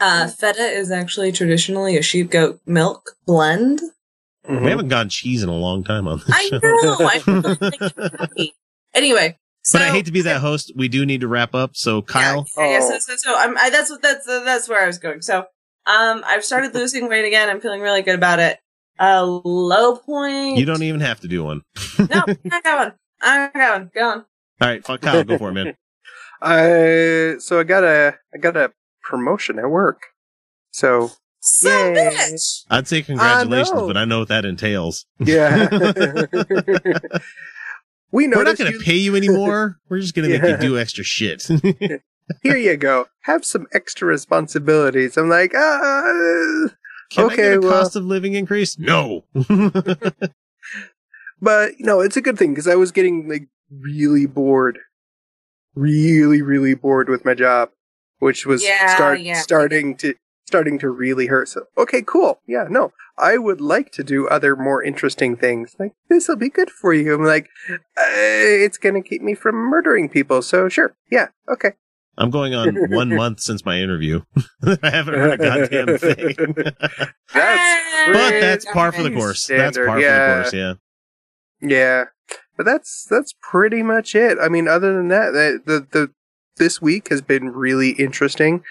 Uh, 0.00 0.26
feta 0.28 0.62
is 0.62 0.90
actually 0.90 1.30
traditionally 1.32 1.96
a 1.96 2.02
sheep 2.02 2.30
goat 2.30 2.60
milk 2.66 3.12
blend. 3.26 3.80
We 4.48 4.68
haven't 4.70 4.88
gone 4.88 5.08
cheese 5.08 5.42
in 5.42 5.48
a 5.48 5.54
long 5.54 5.84
time 5.84 6.06
on 6.06 6.18
this 6.18 6.30
I 6.30 6.48
show. 6.48 6.58
know. 6.62 7.10
I'm 8.20 8.28
really. 8.36 8.54
Anyway, 8.94 9.38
so 9.62 9.78
but 9.78 9.88
I 9.88 9.90
hate 9.90 10.06
to 10.06 10.12
be 10.12 10.20
that 10.22 10.40
host. 10.40 10.72
We 10.76 10.88
do 10.88 11.06
need 11.06 11.22
to 11.22 11.28
wrap 11.28 11.54
up. 11.54 11.74
So 11.74 12.02
Kyle, 12.02 12.46
Yeah, 12.56 12.70
yeah, 12.72 12.80
so, 12.80 12.98
so, 12.98 13.16
so 13.16 13.34
I'm, 13.36 13.56
I, 13.56 13.70
that's 13.70 13.90
what 13.90 14.02
that's 14.02 14.28
uh, 14.28 14.44
that's 14.44 14.68
where 14.68 14.82
I 14.82 14.86
was 14.86 14.98
going. 14.98 15.22
So, 15.22 15.46
um, 15.86 16.22
I've 16.26 16.44
started 16.44 16.74
losing 16.74 17.08
weight 17.08 17.24
again. 17.24 17.48
I'm 17.48 17.60
feeling 17.60 17.80
really 17.80 18.02
good 18.02 18.14
about 18.14 18.38
it. 18.38 18.58
Uh, 19.00 19.24
low 19.24 19.96
point. 19.96 20.58
you 20.58 20.64
don't 20.66 20.82
even 20.82 21.00
have 21.00 21.20
to 21.20 21.28
do 21.28 21.44
one. 21.44 21.62
No, 21.98 22.24
I 22.52 22.60
got 22.60 22.78
one. 22.78 22.92
I 23.22 23.50
got 23.54 23.80
one. 23.80 23.90
Go 23.94 24.08
on. 24.08 24.18
All 24.60 24.68
right, 24.68 24.84
fuck 24.84 25.00
Kyle, 25.00 25.24
go 25.24 25.38
for 25.38 25.48
it, 25.48 25.52
man. 25.52 25.76
I 26.42 27.36
so 27.38 27.58
I 27.58 27.64
got 27.64 27.82
a 27.84 28.16
I 28.34 28.38
got 28.38 28.56
a 28.56 28.72
promotion 29.02 29.58
at 29.58 29.70
work. 29.70 30.02
So 30.70 31.10
Son 31.46 31.90
of 31.90 31.96
bitch. 31.98 32.64
I'd 32.70 32.88
say 32.88 33.02
congratulations, 33.02 33.72
know. 33.74 33.86
but 33.86 33.98
I 33.98 34.06
know 34.06 34.20
what 34.20 34.28
that 34.28 34.46
entails. 34.46 35.04
yeah, 35.18 35.68
we 38.10 38.26
know 38.26 38.38
We're 38.38 38.44
not 38.44 38.56
going 38.56 38.72
to 38.72 38.78
pay 38.78 38.96
you 38.96 39.14
anymore. 39.14 39.76
We're 39.90 40.00
just 40.00 40.14
going 40.14 40.30
to 40.30 40.38
make 40.38 40.50
you 40.50 40.56
do 40.56 40.78
extra 40.78 41.04
shit. 41.04 41.46
Here 42.42 42.56
you 42.56 42.78
go. 42.78 43.08
Have 43.24 43.44
some 43.44 43.66
extra 43.74 44.08
responsibilities. 44.08 45.18
I'm 45.18 45.28
like, 45.28 45.52
ah, 45.54 46.68
Can 47.10 47.24
I 47.24 47.26
okay, 47.26 47.36
get 47.36 47.56
a 47.56 47.60
well, 47.60 47.72
cost 47.72 47.94
of 47.94 48.04
living 48.04 48.32
increase? 48.32 48.78
No. 48.78 49.24
but 51.42 51.72
no, 51.78 52.00
it's 52.00 52.16
a 52.16 52.22
good 52.22 52.38
thing 52.38 52.52
because 52.52 52.66
I 52.66 52.76
was 52.76 52.90
getting 52.90 53.28
like 53.28 53.48
really 53.70 54.24
bored, 54.24 54.78
really, 55.74 56.40
really 56.40 56.74
bored 56.74 57.10
with 57.10 57.26
my 57.26 57.34
job, 57.34 57.68
which 58.20 58.46
was 58.46 58.64
Yeah, 58.64 58.94
start 58.94 59.20
yeah. 59.20 59.34
starting 59.42 59.94
to 59.98 60.14
starting 60.44 60.78
to 60.78 60.90
really 60.90 61.26
hurt. 61.26 61.48
So, 61.48 61.64
okay, 61.76 62.02
cool. 62.02 62.40
Yeah, 62.46 62.66
no, 62.68 62.92
I 63.18 63.38
would 63.38 63.60
like 63.60 63.92
to 63.92 64.04
do 64.04 64.28
other 64.28 64.56
more 64.56 64.82
interesting 64.82 65.36
things. 65.36 65.76
Like 65.78 65.92
this 66.08 66.28
will 66.28 66.36
be 66.36 66.48
good 66.48 66.70
for 66.70 66.92
you. 66.94 67.14
I'm 67.14 67.24
like, 67.24 67.48
uh, 67.70 67.76
it's 67.96 68.78
gonna 68.78 69.02
keep 69.02 69.22
me 69.22 69.34
from 69.34 69.56
murdering 69.56 70.08
people. 70.08 70.42
So 70.42 70.68
sure, 70.68 70.96
yeah, 71.10 71.28
okay. 71.48 71.72
I'm 72.16 72.30
going 72.30 72.54
on 72.54 72.74
one 72.90 73.14
month 73.14 73.40
since 73.40 73.64
my 73.64 73.78
interview. 73.78 74.22
I 74.82 74.90
haven't 74.90 75.14
heard 75.14 75.40
a 75.40 75.68
goddamn 75.68 75.98
thing. 75.98 76.54
That's 77.34 78.12
but 78.12 78.30
that's 78.40 78.64
par 78.66 78.92
for 78.92 79.02
the 79.02 79.08
pretty 79.08 79.16
course. 79.16 79.46
That's 79.46 79.78
par 79.78 80.00
yeah. 80.00 80.12
for 80.18 80.36
the 80.36 80.42
course, 80.42 80.54
yeah. 80.54 80.74
Yeah, 81.60 82.04
but 82.56 82.66
that's 82.66 83.06
that's 83.08 83.34
pretty 83.40 83.82
much 83.82 84.14
it. 84.14 84.38
I 84.40 84.48
mean, 84.48 84.68
other 84.68 84.94
than 84.94 85.08
that, 85.08 85.32
the 85.32 85.60
the, 85.64 85.86
the 85.90 86.10
this 86.56 86.80
week 86.80 87.08
has 87.08 87.22
been 87.22 87.48
really 87.50 87.90
interesting. 87.90 88.62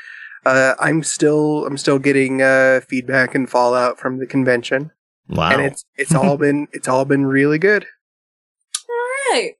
Uh, 0.45 0.76
I'm 0.80 1.03
still 1.03 1.65
I'm 1.65 1.78
still 1.78 1.99
getting 1.99 2.41
uh, 2.41 2.82
feedback 2.88 3.34
and 3.36 3.49
fallout 3.49 3.99
from 3.99 4.18
the 4.20 4.26
convention, 4.28 4.91
Wow. 5.30 5.52
and 5.52 5.61
it's 5.61 5.86
it's 5.95 6.14
all 6.14 6.38
been 6.38 6.68
it's 6.74 6.88
all 6.88 7.06
been 7.06 7.26
really 7.26 7.57
good. 7.60 7.86
All 8.90 9.34
right. 9.34 9.53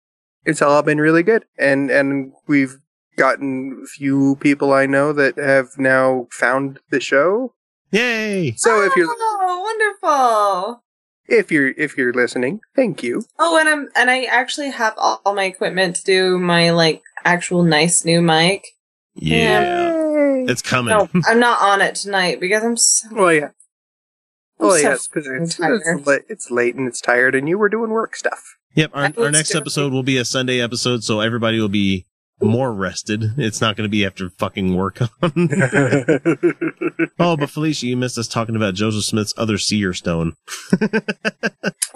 It's 0.45 0.61
all 0.61 0.81
been 0.84 0.99
really 0.99 1.23
good, 1.23 1.45
and 1.57 1.89
and 1.89 2.34
we've 2.47 2.76
gotten 3.18 3.81
a 3.84 3.88
few 3.88 4.35
people 4.41 4.73
I 4.73 4.85
know 4.85 5.14
that 5.14 5.38
have 5.38 5.69
now 5.77 6.27
found 6.31 6.80
the 6.89 6.99
show. 6.99 7.53
Yay! 7.91 8.53
So 8.57 8.84
if 8.84 8.95
you're 8.97 9.07
Oh, 9.10 9.61
wonderful. 10.01 10.84
if 11.27 11.51
you're 11.51 11.69
if 11.77 11.95
you're 11.97 12.11
listening, 12.11 12.60
thank 12.76 13.03
you. 13.03 13.23
Oh, 13.39 13.57
and 13.57 13.69
I'm 13.69 13.88
and 13.95 14.10
I 14.10 14.23
actually 14.26 14.72
have 14.72 14.95
all, 14.97 15.22
all 15.26 15.34
my 15.35 15.45
equipment 15.45 15.95
to 15.97 16.03
do 16.03 16.38
my 16.39 16.72
like 16.72 17.01
actual 17.23 17.64
nice 17.64 18.03
new 18.03 18.22
mic. 18.22 18.65
Yeah. 19.15 20.02
It's 20.47 20.61
coming. 20.61 20.89
No, 20.91 21.09
I'm 21.27 21.39
not 21.39 21.61
on 21.61 21.81
it 21.81 21.95
tonight 21.95 22.39
because 22.39 22.63
I'm 22.63 22.77
so. 22.77 23.07
Well, 23.11 23.33
yeah. 23.33 23.45
I'm 23.45 23.51
Well, 24.59 24.71
so 24.71 24.77
yes, 24.77 25.07
because 25.07 25.27
it's, 25.27 25.57
tired. 25.57 25.81
it's, 25.85 26.07
late, 26.07 26.21
it's 26.29 26.51
late 26.51 26.75
and 26.75 26.87
it's 26.87 27.01
tired, 27.01 27.35
and 27.35 27.47
you 27.49 27.57
were 27.57 27.69
doing 27.69 27.91
work 27.91 28.15
stuff. 28.15 28.41
Yep, 28.75 28.91
our, 28.93 29.11
our 29.17 29.31
next 29.31 29.51
good. 29.53 29.61
episode 29.61 29.93
will 29.93 30.03
be 30.03 30.17
a 30.17 30.25
Sunday 30.25 30.59
episode, 30.59 31.03
so 31.03 31.19
everybody 31.19 31.59
will 31.59 31.69
be 31.69 32.05
more 32.41 32.73
rested. 32.73 33.33
It's 33.37 33.61
not 33.61 33.75
going 33.75 33.87
to 33.87 33.91
be 33.91 34.05
after 34.05 34.29
fucking 34.29 34.75
work 34.75 35.01
on. 35.01 35.09
oh, 37.19 37.37
but 37.37 37.49
Felicia, 37.49 37.87
you 37.87 37.97
missed 37.97 38.17
us 38.17 38.27
talking 38.27 38.55
about 38.55 38.73
Joseph 38.73 39.03
Smith's 39.03 39.33
other 39.37 39.57
seer 39.57 39.93
stone. 39.93 40.33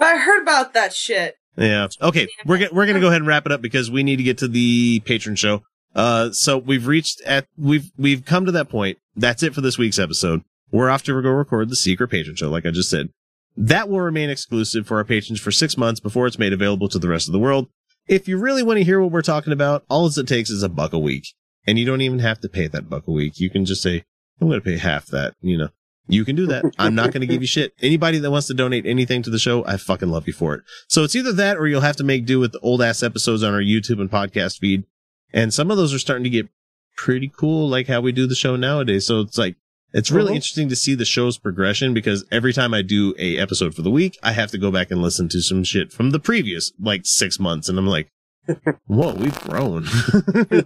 I 0.00 0.16
heard 0.16 0.42
about 0.42 0.74
that 0.74 0.94
shit. 0.94 1.36
Yeah. 1.56 1.88
Okay, 2.00 2.28
we're 2.46 2.68
we're 2.72 2.86
gonna 2.86 3.00
go 3.00 3.08
ahead 3.08 3.20
and 3.20 3.26
wrap 3.26 3.44
it 3.44 3.52
up 3.52 3.60
because 3.60 3.90
we 3.90 4.04
need 4.04 4.16
to 4.16 4.22
get 4.22 4.38
to 4.38 4.48
the 4.48 5.00
patron 5.00 5.34
show. 5.34 5.62
Uh, 5.94 6.30
so 6.32 6.58
we've 6.58 6.86
reached 6.86 7.20
at 7.22 7.46
we've 7.56 7.90
we've 7.96 8.24
come 8.24 8.46
to 8.46 8.52
that 8.52 8.68
point. 8.68 8.98
That's 9.16 9.42
it 9.42 9.54
for 9.54 9.60
this 9.60 9.78
week's 9.78 9.98
episode. 9.98 10.42
We're 10.70 10.90
off 10.90 11.02
to 11.04 11.22
go 11.22 11.30
record 11.30 11.70
the 11.70 11.76
secret 11.76 12.08
patron 12.08 12.36
show, 12.36 12.50
like 12.50 12.66
I 12.66 12.70
just 12.70 12.90
said. 12.90 13.08
That 13.56 13.88
will 13.88 14.00
remain 14.00 14.30
exclusive 14.30 14.86
for 14.86 14.98
our 14.98 15.04
patrons 15.04 15.40
for 15.40 15.50
six 15.50 15.76
months 15.76 15.98
before 15.98 16.26
it's 16.26 16.38
made 16.38 16.52
available 16.52 16.88
to 16.90 16.98
the 16.98 17.08
rest 17.08 17.28
of 17.28 17.32
the 17.32 17.38
world. 17.38 17.68
If 18.06 18.28
you 18.28 18.38
really 18.38 18.62
want 18.62 18.78
to 18.78 18.84
hear 18.84 19.00
what 19.00 19.10
we're 19.10 19.22
talking 19.22 19.52
about, 19.52 19.84
all 19.88 20.06
it 20.06 20.26
takes 20.28 20.50
is 20.50 20.62
a 20.62 20.68
buck 20.68 20.92
a 20.92 20.98
week, 20.98 21.34
and 21.66 21.78
you 21.78 21.84
don't 21.84 22.00
even 22.00 22.20
have 22.20 22.40
to 22.40 22.48
pay 22.48 22.68
that 22.68 22.88
buck 22.88 23.08
a 23.08 23.12
week. 23.12 23.40
You 23.40 23.50
can 23.50 23.64
just 23.64 23.82
say, 23.82 24.04
"I'm 24.40 24.48
going 24.48 24.60
to 24.60 24.64
pay 24.64 24.78
half 24.78 25.06
that." 25.06 25.34
You 25.40 25.58
know, 25.58 25.68
you 26.06 26.24
can 26.24 26.36
do 26.36 26.46
that. 26.46 26.64
I'm 26.78 26.94
not 26.94 27.12
going 27.12 27.20
to 27.20 27.26
give 27.26 27.42
you 27.42 27.48
shit. 27.48 27.74
Anybody 27.82 28.18
that 28.18 28.30
wants 28.30 28.46
to 28.46 28.54
donate 28.54 28.86
anything 28.86 29.22
to 29.22 29.30
the 29.30 29.38
show, 29.38 29.64
I 29.66 29.76
fucking 29.76 30.08
love 30.08 30.26
you 30.26 30.32
for 30.32 30.54
it. 30.54 30.62
So 30.88 31.02
it's 31.04 31.14
either 31.16 31.32
that 31.32 31.58
or 31.58 31.66
you'll 31.66 31.82
have 31.82 31.96
to 31.96 32.04
make 32.04 32.24
do 32.24 32.40
with 32.40 32.52
the 32.52 32.60
old 32.60 32.80
ass 32.80 33.02
episodes 33.02 33.42
on 33.42 33.52
our 33.52 33.60
YouTube 33.60 34.00
and 34.00 34.10
podcast 34.10 34.58
feed. 34.58 34.84
And 35.32 35.52
some 35.52 35.70
of 35.70 35.76
those 35.76 35.92
are 35.94 35.98
starting 35.98 36.24
to 36.24 36.30
get 36.30 36.48
pretty 36.96 37.30
cool, 37.36 37.68
like 37.68 37.86
how 37.86 38.00
we 38.00 38.12
do 38.12 38.26
the 38.26 38.34
show 38.34 38.56
nowadays. 38.56 39.06
So 39.06 39.20
it's 39.20 39.38
like, 39.38 39.56
it's 39.92 40.10
really 40.10 40.32
Mhm. 40.32 40.36
interesting 40.36 40.68
to 40.68 40.76
see 40.76 40.94
the 40.94 41.04
show's 41.04 41.38
progression 41.38 41.94
because 41.94 42.24
every 42.30 42.52
time 42.52 42.74
I 42.74 42.82
do 42.82 43.14
a 43.18 43.38
episode 43.38 43.74
for 43.74 43.82
the 43.82 43.90
week, 43.90 44.18
I 44.22 44.32
have 44.32 44.50
to 44.50 44.58
go 44.58 44.70
back 44.70 44.90
and 44.90 45.00
listen 45.00 45.28
to 45.30 45.40
some 45.40 45.64
shit 45.64 45.92
from 45.92 46.10
the 46.10 46.18
previous 46.18 46.72
like 46.78 47.02
six 47.04 47.38
months. 47.40 47.68
And 47.68 47.78
I'm 47.78 47.86
like, 47.86 48.10
whoa, 48.86 49.14
we've 49.14 49.38
grown. 49.40 49.86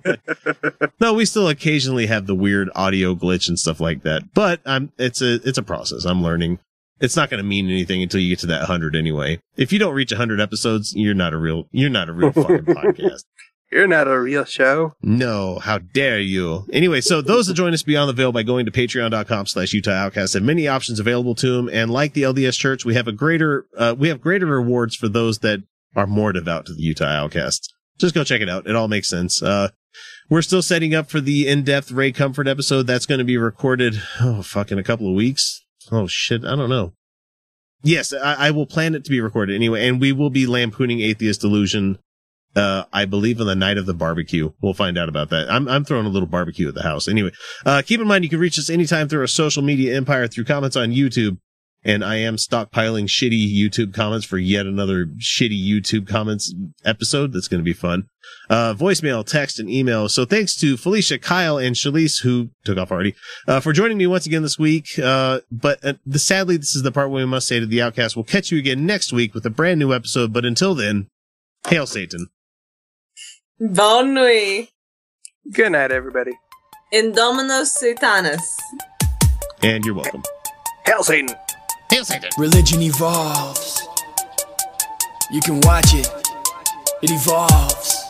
no, 1.01 1.15
we 1.15 1.25
still 1.25 1.49
occasionally 1.49 2.07
have 2.07 2.27
the 2.27 2.35
weird 2.35 2.71
audio 2.75 3.15
glitch 3.15 3.49
and 3.49 3.59
stuff 3.59 3.81
like 3.81 4.03
that, 4.03 4.33
but 4.35 4.61
I'm, 4.65 4.93
it's 4.99 5.21
a, 5.23 5.35
it's 5.47 5.59
a 5.59 5.63
process. 5.63 6.05
I'm 6.05 6.23
learning. 6.23 6.59
It's 7.01 7.17
not 7.17 7.31
going 7.31 7.43
to 7.43 7.49
mean 7.49 7.67
anything 7.69 8.03
until 8.03 8.21
you 8.21 8.29
get 8.29 8.39
to 8.41 8.47
that 8.47 8.61
100 8.61 8.95
anyway. 8.95 9.41
If 9.57 9.73
you 9.73 9.79
don't 9.81 9.95
reach 9.95 10.13
100 10.13 10.41
episodes, 10.41 10.95
you're 10.95 11.15
not 11.15 11.33
a 11.33 11.37
real, 11.37 11.67
you're 11.73 11.91
not 11.91 12.09
a 12.09 12.13
real 12.13 12.33
fucking 12.33 12.59
podcast. 12.67 13.25
You're 13.73 13.89
not 13.89 14.07
a 14.07 14.21
real 14.21 14.45
show. 14.45 14.93
No, 15.01 15.59
how 15.59 15.79
dare 15.79 16.21
you? 16.21 16.67
Anyway, 16.75 17.01
so 17.01 17.23
those 17.23 17.47
that 17.47 17.55
join 17.55 17.73
us 17.73 17.83
beyond 17.83 18.11
the 18.11 18.13
veil 18.13 18.31
by 18.31 18.43
going 18.43 18.67
to 18.67 18.71
patreon.com 18.71 19.47
slash 19.47 19.73
Utah 19.73 19.93
Outcast 19.93 20.35
have 20.35 20.43
many 20.43 20.69
options 20.69 21.01
available 21.01 21.35
to 21.37 21.57
them. 21.57 21.71
And 21.73 21.91
like 21.91 22.13
the 22.13 22.25
LDS 22.25 22.59
church, 22.59 22.85
we 22.85 22.95
have 22.97 23.09
a 23.09 23.13
greater, 23.13 23.65
uh, 23.79 23.95
we 23.99 24.09
have 24.09 24.21
greater 24.21 24.45
rewards 24.45 24.95
for 24.95 25.09
those 25.09 25.39
that 25.39 25.63
are 25.97 26.07
more 26.07 26.33
devout 26.33 26.67
to 26.67 26.75
the 26.75 26.83
Utah 26.83 27.07
Outcasts. 27.07 27.73
Just 27.99 28.15
go 28.15 28.25
check 28.25 28.43
it 28.43 28.49
out. 28.51 28.67
It 28.67 28.77
all 28.77 28.89
makes 28.89 29.09
sense. 29.09 29.43
Uh, 29.43 29.71
we're 30.29 30.43
still 30.43 30.63
setting 30.63 30.95
up 30.95 31.11
for 31.11 31.23
the 31.23 31.49
in-depth 31.49 31.91
Ray 31.91 32.13
Comfort 32.13 32.47
episode. 32.47 32.87
That's 32.87 33.07
going 33.07 33.21
to 33.21 33.25
be 33.25 33.39
recorded, 33.39 34.03
oh, 34.21 34.43
fuck, 34.43 34.71
in 34.71 34.79
a 34.79 34.85
couple 34.85 35.09
of 35.09 35.15
weeks. 35.15 35.65
Oh, 35.91 36.07
shit. 36.07 36.45
I 36.45 36.57
don't 36.57 36.71
know. 36.71 36.93
Yes, 37.83 38.13
I, 38.13 38.35
I 38.35 38.51
will 38.51 38.67
plan 38.67 38.95
it 38.95 39.05
to 39.05 39.11
be 39.11 39.21
recorded 39.23 39.57
anyway, 39.57 39.89
and 39.89 39.99
we 39.99 40.13
will 40.13 40.31
be 40.31 40.47
lampooning 40.47 41.01
Atheist 41.01 41.41
Delusion 41.41 41.99
uh, 42.55 42.85
I 42.93 43.05
believe 43.05 43.41
on 43.41 43.47
the 43.47 43.55
night 43.55 43.79
of 43.79 43.87
the 43.87 43.95
barbecue. 43.95 44.53
We'll 44.61 44.75
find 44.75 44.99
out 44.99 45.09
about 45.09 45.31
that. 45.31 45.51
I'm, 45.51 45.69
I'm 45.69 45.85
throwing 45.85 46.07
a 46.07 46.11
little 46.11 46.29
barbecue 46.29 46.69
at 46.69 46.75
the 46.75 46.83
house. 46.83 47.09
Anyway, 47.09 47.33
uh, 47.65 47.83
keep 47.85 48.01
in 48.01 48.07
mind 48.07 48.25
you 48.25 48.31
can 48.31 48.41
reach 48.41 48.59
us 48.59 48.71
anytime 48.71 49.09
through 49.09 49.21
our 49.21 49.27
social 49.27 49.63
media 49.63 49.97
empire 49.97 50.29
through 50.29 50.45
comments 50.45 50.77
on 50.77 50.91
YouTube. 50.91 51.39
And 51.85 52.05
I 52.05 52.17
am 52.17 52.37
stockpiling 52.37 53.09
shitty 53.09 53.53
YouTube 53.53 53.93
comments 53.93 54.25
for 54.25 54.39
yet 54.39 54.67
another 54.67 55.07
shitty 55.07 55.61
YouTube 55.61 56.07
comments 56.07 56.55
episode. 56.85 57.33
That's 57.33 57.49
going 57.49 57.59
to 57.59 57.65
be 57.65 57.73
fun. 57.73 58.05
Uh, 58.49 58.73
voicemail, 58.73 59.27
text, 59.27 59.59
and 59.59 59.69
email. 59.69 60.09
So 60.09 60.25
thanks 60.25 60.55
to 60.61 60.77
Felicia, 60.77 61.19
Kyle, 61.19 61.59
and 61.59 61.75
Chalice, 61.75 62.19
who 62.19 62.51
took 62.65 62.79
off 62.79 62.93
already, 62.93 63.17
uh, 63.49 63.59
for 63.59 63.73
joining 63.73 63.99
me 63.99 64.07
once 64.07 64.27
again 64.27 64.43
this 64.43 64.61
week. 64.61 64.97
Uh, 64.97 65.41
but 65.51 65.85
uh, 65.85 65.95
the, 66.07 66.21
sadly, 66.21 66.57
this 66.57 66.77
is 66.77 66.85
the 66.85 66.93
part 66.93 67.11
where 67.11 67.25
we 67.25 67.29
must 67.29 67.49
say 67.49 67.59
to 67.59 67.67
the 67.67 67.83
outcast, 67.83 68.15
we'll 68.15 68.25
catch 68.25 68.53
you 68.53 68.59
again 68.59 68.87
next 68.87 69.13
week 69.13 69.35
with 69.35 69.45
a 69.45 69.51
brand 69.51 69.81
new 69.81 69.93
episode. 69.93 70.33
But 70.33 70.45
until 70.45 70.77
then, 70.77 71.09
hail 71.67 71.87
Satan. 71.87 72.29
Bonne 73.65 74.13
nuit. 74.15 74.71
Good 75.53 75.71
night, 75.71 75.93
everybody. 75.93 76.33
Indominus 76.93 77.71
Satanis. 77.81 78.43
And 79.63 79.85
you're 79.85 79.95
welcome. 79.95 80.25
Hail 80.85 81.05
Satan. 81.05 81.29
Hail 81.89 82.05
Satan. 82.05 82.31
Religion 82.39 82.83
evolves. 82.83 83.87
You 85.31 85.41
can 85.43 85.61
watch 85.61 85.95
it. 85.95 86.11
It 87.03 87.13
evolves. 87.13 88.02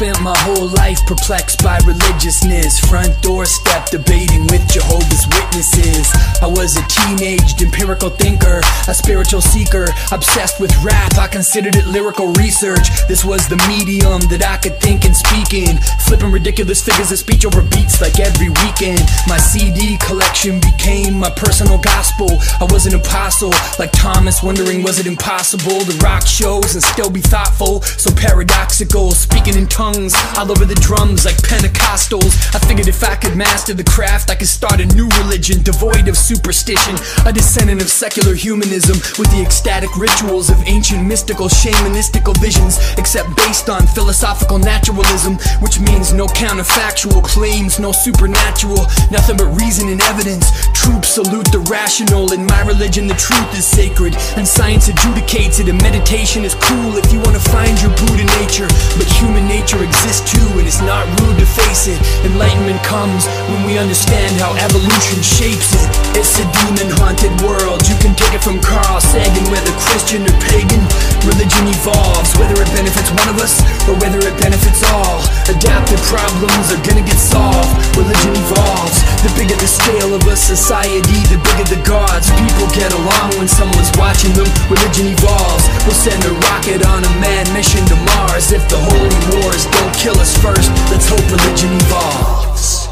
Spent 0.00 0.22
my 0.22 0.38
whole 0.48 0.68
life 0.80 1.04
perplexed 1.04 1.62
by 1.62 1.76
religiousness. 1.84 2.80
Front 2.80 3.20
doorstep 3.20 3.90
debating 3.90 4.46
with 4.46 4.66
Jehovah's 4.66 5.28
Witnesses. 5.28 6.08
I 6.40 6.46
was 6.46 6.78
a 6.78 6.84
teenaged 6.88 7.60
empirical 7.60 8.08
thinker, 8.08 8.62
a 8.88 8.94
spiritual 8.94 9.42
seeker, 9.42 9.84
obsessed 10.10 10.58
with 10.58 10.72
rap. 10.82 11.18
I 11.18 11.26
considered 11.26 11.76
it 11.76 11.86
lyrical 11.86 12.32
research. 12.40 12.88
This 13.08 13.26
was 13.26 13.46
the 13.46 13.60
medium 13.68 14.24
that 14.32 14.40
I 14.40 14.56
could 14.56 14.80
think 14.80 15.04
and 15.04 15.14
speak 15.14 15.52
in. 15.52 15.76
Flipping 16.08 16.32
ridiculous 16.32 16.82
figures 16.82 17.12
of 17.12 17.18
speech 17.18 17.44
over 17.44 17.60
beats 17.60 18.00
like 18.00 18.18
every 18.20 18.48
weekend. 18.64 19.04
My 19.28 19.36
CD 19.36 19.98
collection 19.98 20.60
became 20.60 21.12
my 21.20 21.28
personal 21.28 21.76
gospel. 21.76 22.40
I 22.56 22.64
was 22.72 22.86
an 22.86 22.94
apostle, 22.94 23.52
like 23.78 23.92
Thomas, 23.92 24.42
wondering 24.42 24.82
was 24.82 24.98
it 24.98 25.06
impossible 25.06 25.84
to 25.84 25.92
rock 25.98 26.26
shows 26.26 26.72
and 26.72 26.82
still 26.82 27.10
be 27.10 27.20
thoughtful? 27.20 27.82
So 28.00 28.08
paradoxical, 28.16 29.10
speaking 29.10 29.56
in 29.56 29.66
tongues 29.66 29.89
all 29.90 30.50
over 30.50 30.64
the 30.64 30.78
drums 30.78 31.24
like 31.24 31.36
Pentecostals. 31.42 32.38
I 32.54 32.58
figured 32.62 32.86
if 32.86 33.02
I 33.02 33.16
could 33.16 33.34
master 33.34 33.74
the 33.74 33.82
craft, 33.82 34.30
I 34.30 34.36
could 34.36 34.48
start 34.48 34.78
a 34.80 34.86
new 34.94 35.08
religion 35.18 35.62
devoid 35.62 36.06
of 36.06 36.16
superstition. 36.16 36.94
A 37.26 37.32
descendant 37.32 37.82
of 37.82 37.88
secular 37.88 38.34
humanism 38.34 38.98
with 39.18 39.30
the 39.34 39.42
ecstatic 39.42 39.90
rituals 39.96 40.48
of 40.48 40.62
ancient 40.66 41.06
mystical 41.06 41.48
shamanistical 41.48 42.38
visions, 42.38 42.78
except 42.98 43.34
based 43.36 43.68
on 43.68 43.86
philosophical 43.88 44.58
naturalism, 44.58 45.34
which 45.58 45.80
means 45.80 46.12
no 46.12 46.26
counterfactual 46.26 47.24
claims, 47.24 47.80
no 47.80 47.90
supernatural, 47.90 48.86
nothing 49.10 49.36
but 49.36 49.50
reason 49.58 49.88
and 49.88 50.00
evidence. 50.02 50.46
Troops 50.70 51.08
salute 51.08 51.50
the 51.50 51.66
rational. 51.70 52.32
In 52.32 52.46
my 52.46 52.62
religion, 52.62 53.08
the 53.08 53.18
truth 53.18 53.58
is 53.58 53.66
sacred, 53.66 54.14
and 54.36 54.46
science 54.46 54.88
adjudicates 54.88 55.58
it. 55.58 55.68
And 55.68 55.82
meditation 55.82 56.44
is 56.44 56.54
cool 56.54 56.96
if 56.96 57.12
you 57.12 57.18
want 57.18 57.34
to 57.34 57.44
find 57.50 57.74
your 57.82 57.90
Buddha 57.98 58.24
nature. 58.38 58.70
But 58.94 59.10
human 59.18 59.48
nature 59.48 59.79
exists 59.82 60.24
too, 60.24 60.48
and 60.58 60.66
it's 60.66 60.80
not 60.82 61.06
rude 61.20 61.38
to 61.38 61.46
face 61.46 61.88
it. 61.88 61.98
Enlightenment 62.24 62.80
comes 62.84 63.26
when 63.50 63.64
we 63.64 63.78
understand 63.78 64.36
how 64.40 64.52
evolution 64.56 65.20
shapes 65.22 65.72
it. 65.72 65.88
It's 66.16 66.36
a 66.40 66.46
demon 66.64 66.90
haunted 67.00 67.32
world. 67.40 67.84
You 67.88 67.96
can 68.00 68.12
take 68.16 68.32
it 68.36 68.42
from 68.42 68.60
Carl 68.60 69.00
Sagan, 69.00 69.44
whether 69.48 69.72
Christian 69.88 70.24
or 70.26 70.36
pagan. 70.52 70.82
Religion 71.24 71.68
evolves, 71.68 72.32
whether 72.40 72.56
it 72.56 72.70
benefits 72.72 73.10
one 73.12 73.28
of 73.28 73.36
us 73.40 73.60
or 73.88 73.94
whether 74.00 74.20
it 74.20 74.36
benefits 74.40 74.80
all. 74.96 75.20
Adaptive 75.48 76.00
problems 76.08 76.72
are 76.72 76.82
gonna 76.84 77.04
get 77.04 77.18
solved. 77.20 77.70
Religion 77.96 78.32
evolves. 78.36 78.96
The 79.20 79.32
bigger 79.36 79.56
the 79.56 79.68
scale 79.68 80.16
of 80.16 80.24
a 80.24 80.36
society, 80.36 81.20
the 81.28 81.36
bigger 81.44 81.76
the 81.76 81.80
gods. 81.84 82.32
People 82.32 82.68
get 82.72 82.92
along 82.92 83.36
when 83.36 83.48
someone's 83.48 83.92
watching 84.00 84.32
them. 84.32 84.48
Religion 84.72 85.12
evolves. 85.12 85.64
We'll 85.84 85.96
send 85.96 86.20
a 86.24 86.32
rocket 86.48 86.80
on 86.88 87.04
a 87.04 87.12
mad 87.20 87.48
mission 87.52 87.84
to 87.92 87.96
Mars. 88.16 88.52
If 88.52 88.64
the 88.72 88.80
holy 88.80 89.20
wars 89.36 89.59
don't 89.66 89.94
kill 89.94 90.18
us 90.18 90.36
first, 90.38 90.70
let's 90.90 91.08
hope 91.08 91.24
religion 91.30 91.70
evolves. 91.86 92.89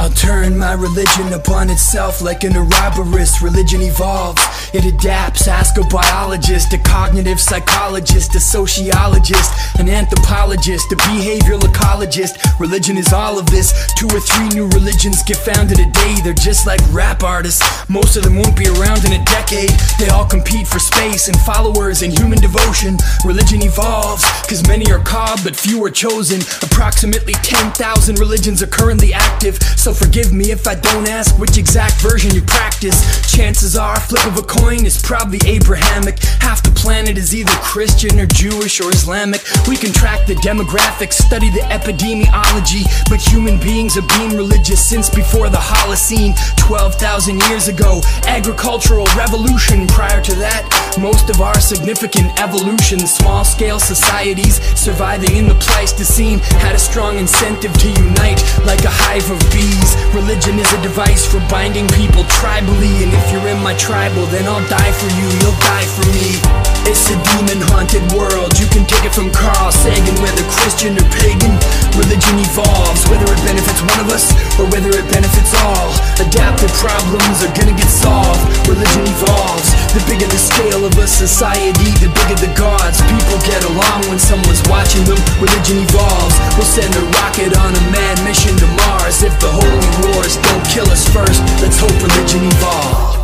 I'll 0.00 0.08
turn 0.08 0.56
my 0.56 0.72
religion 0.72 1.34
upon 1.34 1.68
itself 1.68 2.22
like 2.22 2.42
an 2.42 2.56
Ouroboros. 2.56 3.42
Religion 3.42 3.82
evolves, 3.82 4.40
it 4.72 4.86
adapts. 4.86 5.46
Ask 5.46 5.76
a 5.76 5.84
biologist, 5.84 6.72
a 6.72 6.78
cognitive 6.78 7.38
psychologist, 7.38 8.34
a 8.34 8.40
sociologist, 8.40 9.52
an 9.78 9.90
anthropologist, 9.90 10.90
a 10.90 10.96
behavioral 10.96 11.60
ecologist. 11.60 12.40
Religion 12.58 12.96
is 12.96 13.12
all 13.12 13.38
of 13.38 13.44
this. 13.50 13.74
Two 13.92 14.06
or 14.06 14.20
three 14.20 14.48
new 14.48 14.68
religions 14.70 15.22
get 15.22 15.36
founded 15.36 15.78
a 15.78 15.90
day. 15.90 16.16
They're 16.24 16.32
just 16.32 16.66
like 16.66 16.80
rap 16.92 17.22
artists. 17.22 17.60
Most 17.90 18.16
of 18.16 18.22
them 18.22 18.36
won't 18.36 18.56
be 18.56 18.68
around 18.68 19.04
in 19.04 19.20
a 19.20 19.24
decade. 19.26 19.68
They 19.98 20.08
all 20.08 20.24
compete 20.24 20.66
for 20.66 20.78
space 20.78 21.28
and 21.28 21.38
followers 21.42 22.00
and 22.00 22.18
human 22.18 22.40
devotion. 22.40 22.96
Religion 23.26 23.60
evolves, 23.62 24.24
cause 24.48 24.66
many 24.66 24.90
are 24.90 25.04
called 25.04 25.40
but 25.44 25.54
few 25.54 25.84
are 25.84 25.90
chosen. 25.90 26.40
Approximately 26.62 27.34
10,000 27.44 28.18
religions 28.18 28.62
are 28.62 28.66
currently 28.66 29.12
active. 29.12 29.58
So 29.76 29.89
forgive 29.94 30.32
me 30.32 30.50
if 30.50 30.66
I 30.66 30.74
don't 30.74 31.08
ask 31.08 31.38
which 31.38 31.56
exact 31.56 32.00
version 32.00 32.34
you 32.34 32.42
practice. 32.42 33.00
Chances 33.30 33.76
are, 33.76 33.98
flip 33.98 34.26
of 34.26 34.36
a 34.36 34.42
coin 34.42 34.84
is 34.84 35.00
probably 35.00 35.40
Abrahamic. 35.46 36.18
Half 36.40 36.62
the 36.62 36.70
planet 36.70 37.16
is 37.16 37.34
either 37.34 37.52
Christian 37.62 38.20
or 38.20 38.26
Jewish 38.26 38.80
or 38.80 38.90
Islamic. 38.90 39.40
We 39.66 39.76
can 39.76 39.92
track 39.92 40.26
the 40.26 40.34
demographics, 40.34 41.14
study 41.14 41.50
the 41.50 41.60
epidemiology. 41.72 42.84
But 43.08 43.20
human 43.20 43.58
beings 43.58 43.94
have 43.94 44.06
been 44.08 44.36
religious 44.36 44.84
since 44.84 45.08
before 45.08 45.48
the 45.48 45.58
Holocene. 45.58 46.34
12,000 46.58 47.40
years 47.48 47.68
ago, 47.68 48.00
agricultural 48.26 49.06
revolution. 49.16 49.86
Prior 49.86 50.20
to 50.20 50.34
that, 50.36 50.68
most 51.00 51.30
of 51.30 51.40
our 51.40 51.58
significant 51.58 52.38
evolution, 52.40 53.00
small 53.06 53.44
scale 53.44 53.80
societies 53.80 54.60
surviving 54.78 55.36
in 55.36 55.48
the 55.48 55.54
Pleistocene, 55.54 56.38
had 56.60 56.74
a 56.74 56.78
strong 56.78 57.18
incentive 57.18 57.72
to 57.78 57.88
unite 57.88 58.40
like 58.66 58.84
a 58.84 58.92
hive 58.92 59.30
of 59.30 59.40
bees. 59.50 59.79
Religion 60.14 60.58
is 60.58 60.72
a 60.72 60.82
device 60.82 61.24
for 61.26 61.40
binding 61.48 61.86
people 61.88 62.24
tribally, 62.24 63.02
and 63.02 63.12
if 63.12 63.32
you're 63.32 63.48
in 63.48 63.62
my 63.62 63.74
tribal, 63.74 64.26
then 64.26 64.46
I'll 64.46 64.66
die 64.68 64.92
for 64.92 65.06
you, 65.18 65.26
you'll 65.40 65.60
die 65.60 65.86
for 65.86 66.06
me. 66.12 66.69
It's 66.88 67.10
a 67.12 67.16
demon 67.34 67.60
haunted 67.68 68.04
world, 68.16 68.56
you 68.56 68.66
can 68.70 68.86
take 68.86 69.04
it 69.04 69.12
from 69.12 69.28
Carl 69.34 69.72
Sagan, 69.72 70.16
whether 70.24 70.44
Christian 70.60 70.96
or 70.96 71.06
pagan. 71.20 71.52
Religion 71.98 72.36
evolves, 72.40 73.04
whether 73.10 73.26
it 73.28 73.40
benefits 73.44 73.82
one 73.82 74.00
of 74.00 74.08
us 74.08 74.32
or 74.56 74.64
whether 74.72 74.88
it 74.94 75.06
benefits 75.12 75.52
all. 75.66 75.92
Adaptive 76.22 76.72
problems 76.80 77.44
are 77.44 77.52
gonna 77.52 77.76
get 77.76 77.90
solved. 77.90 78.40
Religion 78.68 79.04
evolves. 79.04 79.68
The 79.92 80.02
bigger 80.06 80.26
the 80.26 80.38
scale 80.38 80.86
of 80.86 80.94
a 80.96 81.06
society, 81.06 81.90
the 81.98 82.08
bigger 82.14 82.38
the 82.38 82.52
gods. 82.56 83.02
People 83.02 83.38
get 83.44 83.60
along 83.66 84.06
when 84.08 84.18
someone's 84.18 84.62
watching 84.70 85.04
them. 85.04 85.18
Religion 85.42 85.82
evolves. 85.84 86.34
We'll 86.56 86.68
send 86.68 86.94
a 86.94 87.04
rocket 87.20 87.52
on 87.58 87.74
a 87.74 87.84
mad 87.90 88.16
mission 88.24 88.56
to 88.56 88.68
Mars. 88.86 89.22
If 89.22 89.34
the 89.40 89.50
holy 89.50 89.90
wars 90.06 90.38
don't 90.48 90.64
kill 90.70 90.88
us 90.88 91.04
first, 91.10 91.42
let's 91.60 91.78
hope 91.78 91.94
religion 92.00 92.46
evolves. 92.46 93.19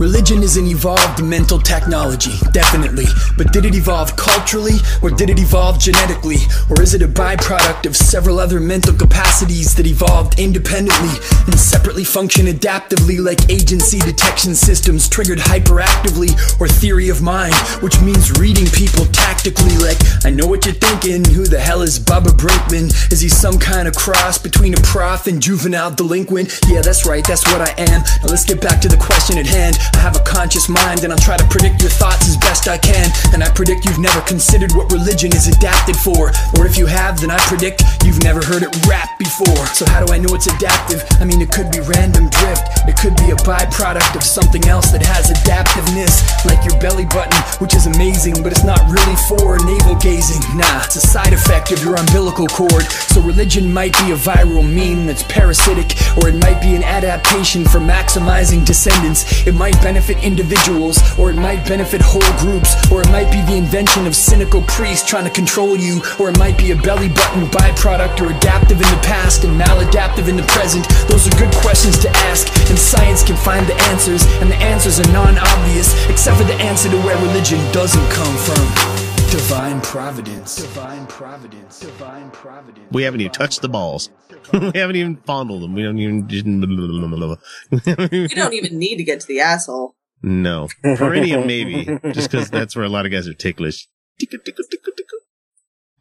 Religion 0.00 0.42
is 0.42 0.56
an 0.56 0.66
evolved 0.66 1.22
mental 1.22 1.58
technology, 1.58 2.32
definitely. 2.52 3.04
But 3.36 3.52
did 3.52 3.66
it 3.66 3.74
evolve 3.74 4.16
culturally, 4.16 4.78
or 5.02 5.10
did 5.10 5.28
it 5.28 5.38
evolve 5.38 5.78
genetically? 5.78 6.38
Or 6.70 6.80
is 6.80 6.94
it 6.94 7.02
a 7.02 7.06
byproduct 7.06 7.84
of 7.84 7.94
several 7.94 8.40
other 8.40 8.60
mental 8.60 8.94
capacities 8.94 9.74
that 9.74 9.86
evolved 9.86 10.40
independently 10.40 11.12
and 11.44 11.60
separately 11.60 12.04
function 12.04 12.46
adaptively, 12.46 13.22
like 13.22 13.50
agency 13.50 13.98
detection 13.98 14.54
systems 14.54 15.06
triggered 15.06 15.38
hyperactively, 15.38 16.32
or 16.58 16.66
theory 16.66 17.10
of 17.10 17.20
mind, 17.20 17.54
which 17.82 18.00
means 18.00 18.32
reading 18.40 18.68
people 18.68 19.04
tactically, 19.12 19.76
like, 19.76 19.98
I 20.24 20.30
know 20.30 20.46
what 20.46 20.64
you're 20.64 20.74
thinking, 20.76 21.26
who 21.26 21.44
the 21.44 21.60
hell 21.60 21.82
is 21.82 21.98
Baba 21.98 22.30
Brinkman? 22.30 22.88
Is 23.12 23.20
he 23.20 23.28
some 23.28 23.58
kind 23.58 23.86
of 23.86 23.94
cross 23.94 24.38
between 24.38 24.72
a 24.72 24.80
prof 24.80 25.26
and 25.26 25.42
juvenile 25.42 25.90
delinquent? 25.90 26.58
Yeah, 26.68 26.80
that's 26.80 27.04
right, 27.04 27.26
that's 27.26 27.44
what 27.52 27.60
I 27.60 27.74
am. 27.76 28.00
Now 28.22 28.28
let's 28.28 28.46
get 28.46 28.62
back 28.62 28.80
to 28.80 28.88
the 28.88 28.96
question 28.96 29.36
at 29.36 29.46
hand. 29.46 29.76
I 29.94 29.98
have 29.98 30.16
a 30.16 30.24
conscious 30.24 30.68
mind 30.68 31.04
and 31.04 31.12
I'll 31.12 31.18
try 31.18 31.36
to 31.36 31.46
predict 31.48 31.82
your 31.82 31.90
thoughts 31.90 32.28
as 32.28 32.36
best 32.36 32.68
I 32.68 32.78
can. 32.78 33.10
And 33.32 33.42
I 33.42 33.50
predict 33.50 33.84
you've 33.84 33.98
never 33.98 34.20
considered 34.22 34.72
what 34.72 34.92
religion 34.92 35.32
is 35.34 35.48
adapted 35.48 35.96
for. 35.96 36.32
Or 36.58 36.66
if 36.66 36.78
you 36.78 36.86
have, 36.86 37.20
then 37.20 37.30
I 37.30 37.38
predict 37.48 37.82
you've 38.04 38.22
never 38.22 38.40
heard 38.44 38.62
it 38.62 38.72
rap 38.86 39.18
before. 39.18 39.66
So 39.74 39.84
how 39.86 40.04
do 40.04 40.12
I 40.12 40.18
know 40.18 40.34
it's 40.34 40.46
adaptive? 40.46 41.04
I 41.20 41.24
mean, 41.24 41.40
it 41.40 41.50
could 41.50 41.70
be 41.70 41.80
random 41.80 42.28
drift. 42.30 42.64
It 42.88 42.96
could 42.96 43.16
be 43.16 43.30
a 43.30 43.38
byproduct 43.44 44.16
of 44.16 44.22
something 44.22 44.64
else 44.66 44.90
that 44.92 45.02
has 45.02 45.30
adaptiveness. 45.30 46.24
Like 46.44 46.64
your 46.64 46.78
belly 46.80 47.04
button, 47.04 47.38
which 47.60 47.74
is 47.74 47.86
amazing, 47.86 48.42
but 48.42 48.52
it's 48.52 48.64
not 48.64 48.80
really 48.88 49.16
for 49.28 49.58
navel 49.64 49.96
gazing. 49.96 50.40
Nah, 50.56 50.84
it's 50.84 50.96
a 50.96 51.00
side 51.00 51.32
effect 51.32 51.72
of 51.72 51.82
your 51.82 51.96
umbilical 51.96 52.46
cord. 52.46 52.84
So 53.12 53.20
religion 53.20 53.72
might 53.72 53.92
be 54.00 54.12
a 54.12 54.16
viral 54.16 54.64
meme 54.64 55.06
that's 55.06 55.22
parasitic, 55.24 55.96
or 56.18 56.28
it 56.28 56.36
might 56.36 56.60
be 56.60 56.74
an 56.74 56.84
adaptation 56.84 57.64
for 57.64 57.78
maximizing 57.78 58.64
descendants. 58.64 59.46
It 59.46 59.54
might 59.54 59.79
benefit 59.82 60.22
individuals, 60.22 60.98
or 61.18 61.30
it 61.30 61.36
might 61.36 61.66
benefit 61.66 62.00
whole 62.00 62.32
groups, 62.38 62.74
or 62.90 63.02
it 63.02 63.10
might 63.10 63.30
be 63.30 63.40
the 63.42 63.56
invention 63.56 64.06
of 64.06 64.14
cynical 64.14 64.62
priests 64.62 65.08
trying 65.08 65.24
to 65.24 65.30
control 65.30 65.76
you, 65.76 66.00
or 66.18 66.30
it 66.30 66.38
might 66.38 66.56
be 66.56 66.70
a 66.70 66.76
belly 66.76 67.08
button 67.08 67.46
byproduct 67.46 68.20
or 68.20 68.30
adaptive 68.30 68.76
in 68.76 68.88
the 68.90 69.02
past 69.02 69.44
and 69.44 69.58
maladaptive 69.60 70.28
in 70.28 70.36
the 70.36 70.46
present. 70.54 70.86
Those 71.08 71.26
are 71.26 71.36
good 71.38 71.54
questions 71.56 71.98
to 72.00 72.10
ask, 72.30 72.48
and 72.68 72.78
science 72.78 73.22
can 73.22 73.36
find 73.36 73.66
the 73.66 73.74
answers, 73.90 74.24
and 74.40 74.50
the 74.50 74.56
answers 74.56 75.00
are 75.00 75.12
non 75.12 75.38
obvious, 75.38 75.94
except 76.08 76.38
for 76.38 76.44
the 76.44 76.58
answer 76.62 76.88
to 76.90 76.96
where 76.98 77.16
religion 77.18 77.58
doesn't 77.72 78.08
come 78.10 78.36
from. 78.36 78.99
Divine 79.30 79.80
providence. 79.82 80.56
Divine 80.56 81.06
providence. 81.06 81.78
Divine 81.78 82.32
providence. 82.32 82.88
We 82.90 83.04
haven't 83.04 83.20
even 83.20 83.32
touched 83.32 83.62
the 83.62 83.68
balls. 83.68 84.10
we 84.52 84.72
haven't 84.74 84.96
even 84.96 85.18
fondled 85.18 85.62
them. 85.62 85.72
We 85.72 85.84
don't 85.84 85.98
even. 86.00 86.26
we 86.28 88.26
don't 88.26 88.52
even 88.54 88.76
need 88.76 88.96
to 88.96 89.04
get 89.04 89.20
to 89.20 89.26
the 89.28 89.38
asshole. 89.38 89.94
No. 90.20 90.68
Perineum, 90.82 91.46
maybe. 91.46 91.84
Just 92.12 92.32
because 92.32 92.50
that's 92.50 92.74
where 92.74 92.84
a 92.84 92.88
lot 92.88 93.06
of 93.06 93.12
guys 93.12 93.28
are 93.28 93.34
ticklish. 93.34 93.86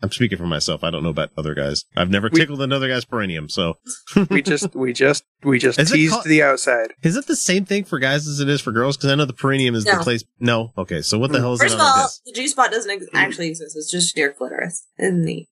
I'm 0.01 0.11
speaking 0.11 0.37
for 0.37 0.47
myself. 0.47 0.83
I 0.83 0.91
don't 0.91 1.03
know 1.03 1.09
about 1.09 1.31
other 1.37 1.53
guys. 1.53 1.83
I've 1.95 2.09
never 2.09 2.29
tickled 2.29 2.61
another 2.61 2.87
guy's 2.87 3.05
perineum, 3.05 3.49
so. 3.49 3.75
we 4.29 4.41
just, 4.41 4.73
we 4.75 4.93
just, 4.93 5.23
we 5.43 5.59
just 5.59 5.79
Is 5.79 5.91
teased 5.91 6.13
called- 6.13 6.25
the 6.25 6.41
outside. 6.41 6.93
Is 7.03 7.15
it 7.17 7.27
the 7.27 7.35
same 7.35 7.65
thing 7.65 7.83
for 7.83 7.99
guys 7.99 8.27
as 8.27 8.39
it 8.39 8.47
is 8.47 8.61
for 8.61 8.71
girls? 8.71 8.97
Because 8.97 9.11
I 9.11 9.15
know 9.15 9.25
the 9.25 9.33
perineum 9.33 9.75
is 9.75 9.85
No. 9.85 9.97
the 9.97 10.03
place. 10.03 10.23
No. 10.39 10.71
Okay. 10.77 11.01
So 11.01 11.19
what 11.19 11.31
the 11.31 11.39
hmm. 11.39 11.43
hell 11.43 11.53
is 11.53 11.59
First 11.61 11.73
it 11.73 11.79
of 11.79 11.81
all, 11.81 12.03
disc? 12.03 12.21
the 12.25 12.31
G 12.33 12.47
spot 12.47 12.71
doesn't 12.71 12.89
ex- 12.91 13.05
actually 13.13 13.49
exist. 13.49 13.75
It's 13.75 13.91
just 13.91 14.15
your 14.17 14.31
clitoris. 14.31 14.85
Isn't 14.97 15.23
neat. 15.23 15.49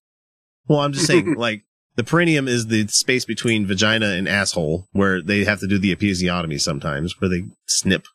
Well, 0.68 0.80
I'm 0.80 0.94
just 0.94 1.08
saying, 1.08 1.34
like, 1.38 1.64
the 1.96 2.04
perineum 2.04 2.48
is 2.48 2.68
the 2.68 2.88
space 2.88 3.26
between 3.26 3.66
vagina 3.66 4.08
and 4.12 4.30
asshole 4.30 4.88
where 4.92 5.22
they 5.22 5.44
have 5.44 5.60
to 5.62 5.68
do 5.68 5.80
the 5.80 5.96
episiotomy 5.96 6.62
sometimes, 6.62 7.20
where 7.20 7.30
they 7.30 7.44
snip. 7.68 8.06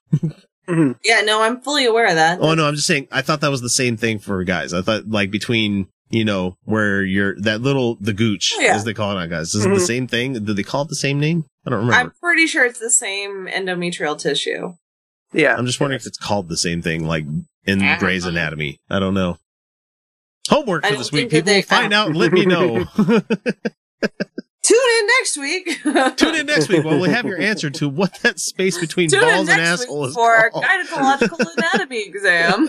Mm-hmm. 0.68 0.92
Yeah, 1.04 1.22
no, 1.22 1.42
I'm 1.42 1.60
fully 1.60 1.84
aware 1.86 2.06
of 2.06 2.14
that. 2.14 2.38
Oh 2.40 2.54
no, 2.54 2.66
I'm 2.66 2.76
just 2.76 2.86
saying. 2.86 3.08
I 3.10 3.22
thought 3.22 3.40
that 3.40 3.50
was 3.50 3.60
the 3.60 3.68
same 3.68 3.96
thing 3.96 4.20
for 4.20 4.44
guys. 4.44 4.72
I 4.72 4.82
thought 4.82 5.08
like 5.08 5.32
between 5.32 5.88
you 6.12 6.24
know 6.24 6.56
where 6.62 7.02
you're 7.02 7.34
that 7.40 7.60
little 7.60 7.96
the 8.00 8.12
gooch 8.12 8.52
Oh, 8.56 8.60
yeah. 8.60 8.76
as 8.76 8.84
they 8.84 8.94
call 8.94 9.10
it 9.10 9.20
on 9.20 9.28
guys. 9.28 9.54
Is 9.54 9.64
it 9.64 9.68
Mhm. 9.68 9.74
the 9.74 9.80
same 9.80 10.06
thing? 10.06 10.34
Do 10.44 10.52
they 10.54 10.62
call 10.62 10.82
it 10.82 10.88
the 10.88 10.94
same 10.94 11.18
name? 11.18 11.44
I 11.66 11.70
don't 11.70 11.80
remember. 11.80 11.94
I'm 11.96 12.12
pretty 12.22 12.46
sure 12.46 12.64
it's 12.64 12.78
the 12.78 12.90
same 12.90 13.46
endometrial 13.48 14.16
tissue. 14.18 14.74
Yeah. 15.32 15.56
I'm 15.56 15.66
just 15.66 15.80
wondering 15.80 15.96
if 16.00 16.06
it's 16.06 16.18
called 16.18 16.48
the 16.48 16.56
same 16.56 16.82
thing 16.82 17.04
like 17.06 17.24
in 17.64 17.82
I 17.82 17.98
Grey's. 17.98 18.24
Anatomy. 18.26 18.78
I 18.90 18.98
don't 19.00 19.14
know. 19.14 19.38
Homework 20.50 20.84
for 20.84 20.96
this 20.96 21.10
week, 21.12 21.30
people. 21.30 21.46
they- 21.46 21.62
Find 21.62 21.92
out 21.94 22.08
and 22.08 22.16
let 22.16 22.32
me 22.32 22.44
know. 22.44 22.84
Tune 24.64 24.78
in 25.00 25.06
next 25.18 25.38
week. 25.38 25.80
Tune 26.16 26.34
in 26.34 26.46
next 26.46 26.68
week 26.68 26.84
when 26.84 27.00
we 27.00 27.08
have 27.08 27.24
your 27.24 27.40
answer 27.40 27.70
to 27.70 27.88
what 27.88 28.14
that 28.22 28.38
space 28.38 28.76
between 28.78 29.08
Tune 29.08 29.22
in 29.22 29.28
balls 29.28 29.48
and 29.48 29.58
next 29.58 29.82
asshole 29.82 30.00
week 30.02 30.08
is 30.10 30.14
for 30.14 30.34
a 30.36 30.50
called. 30.50 30.64
gynecological 30.64 31.46
anatomy 31.56 32.02
exam. 32.06 32.68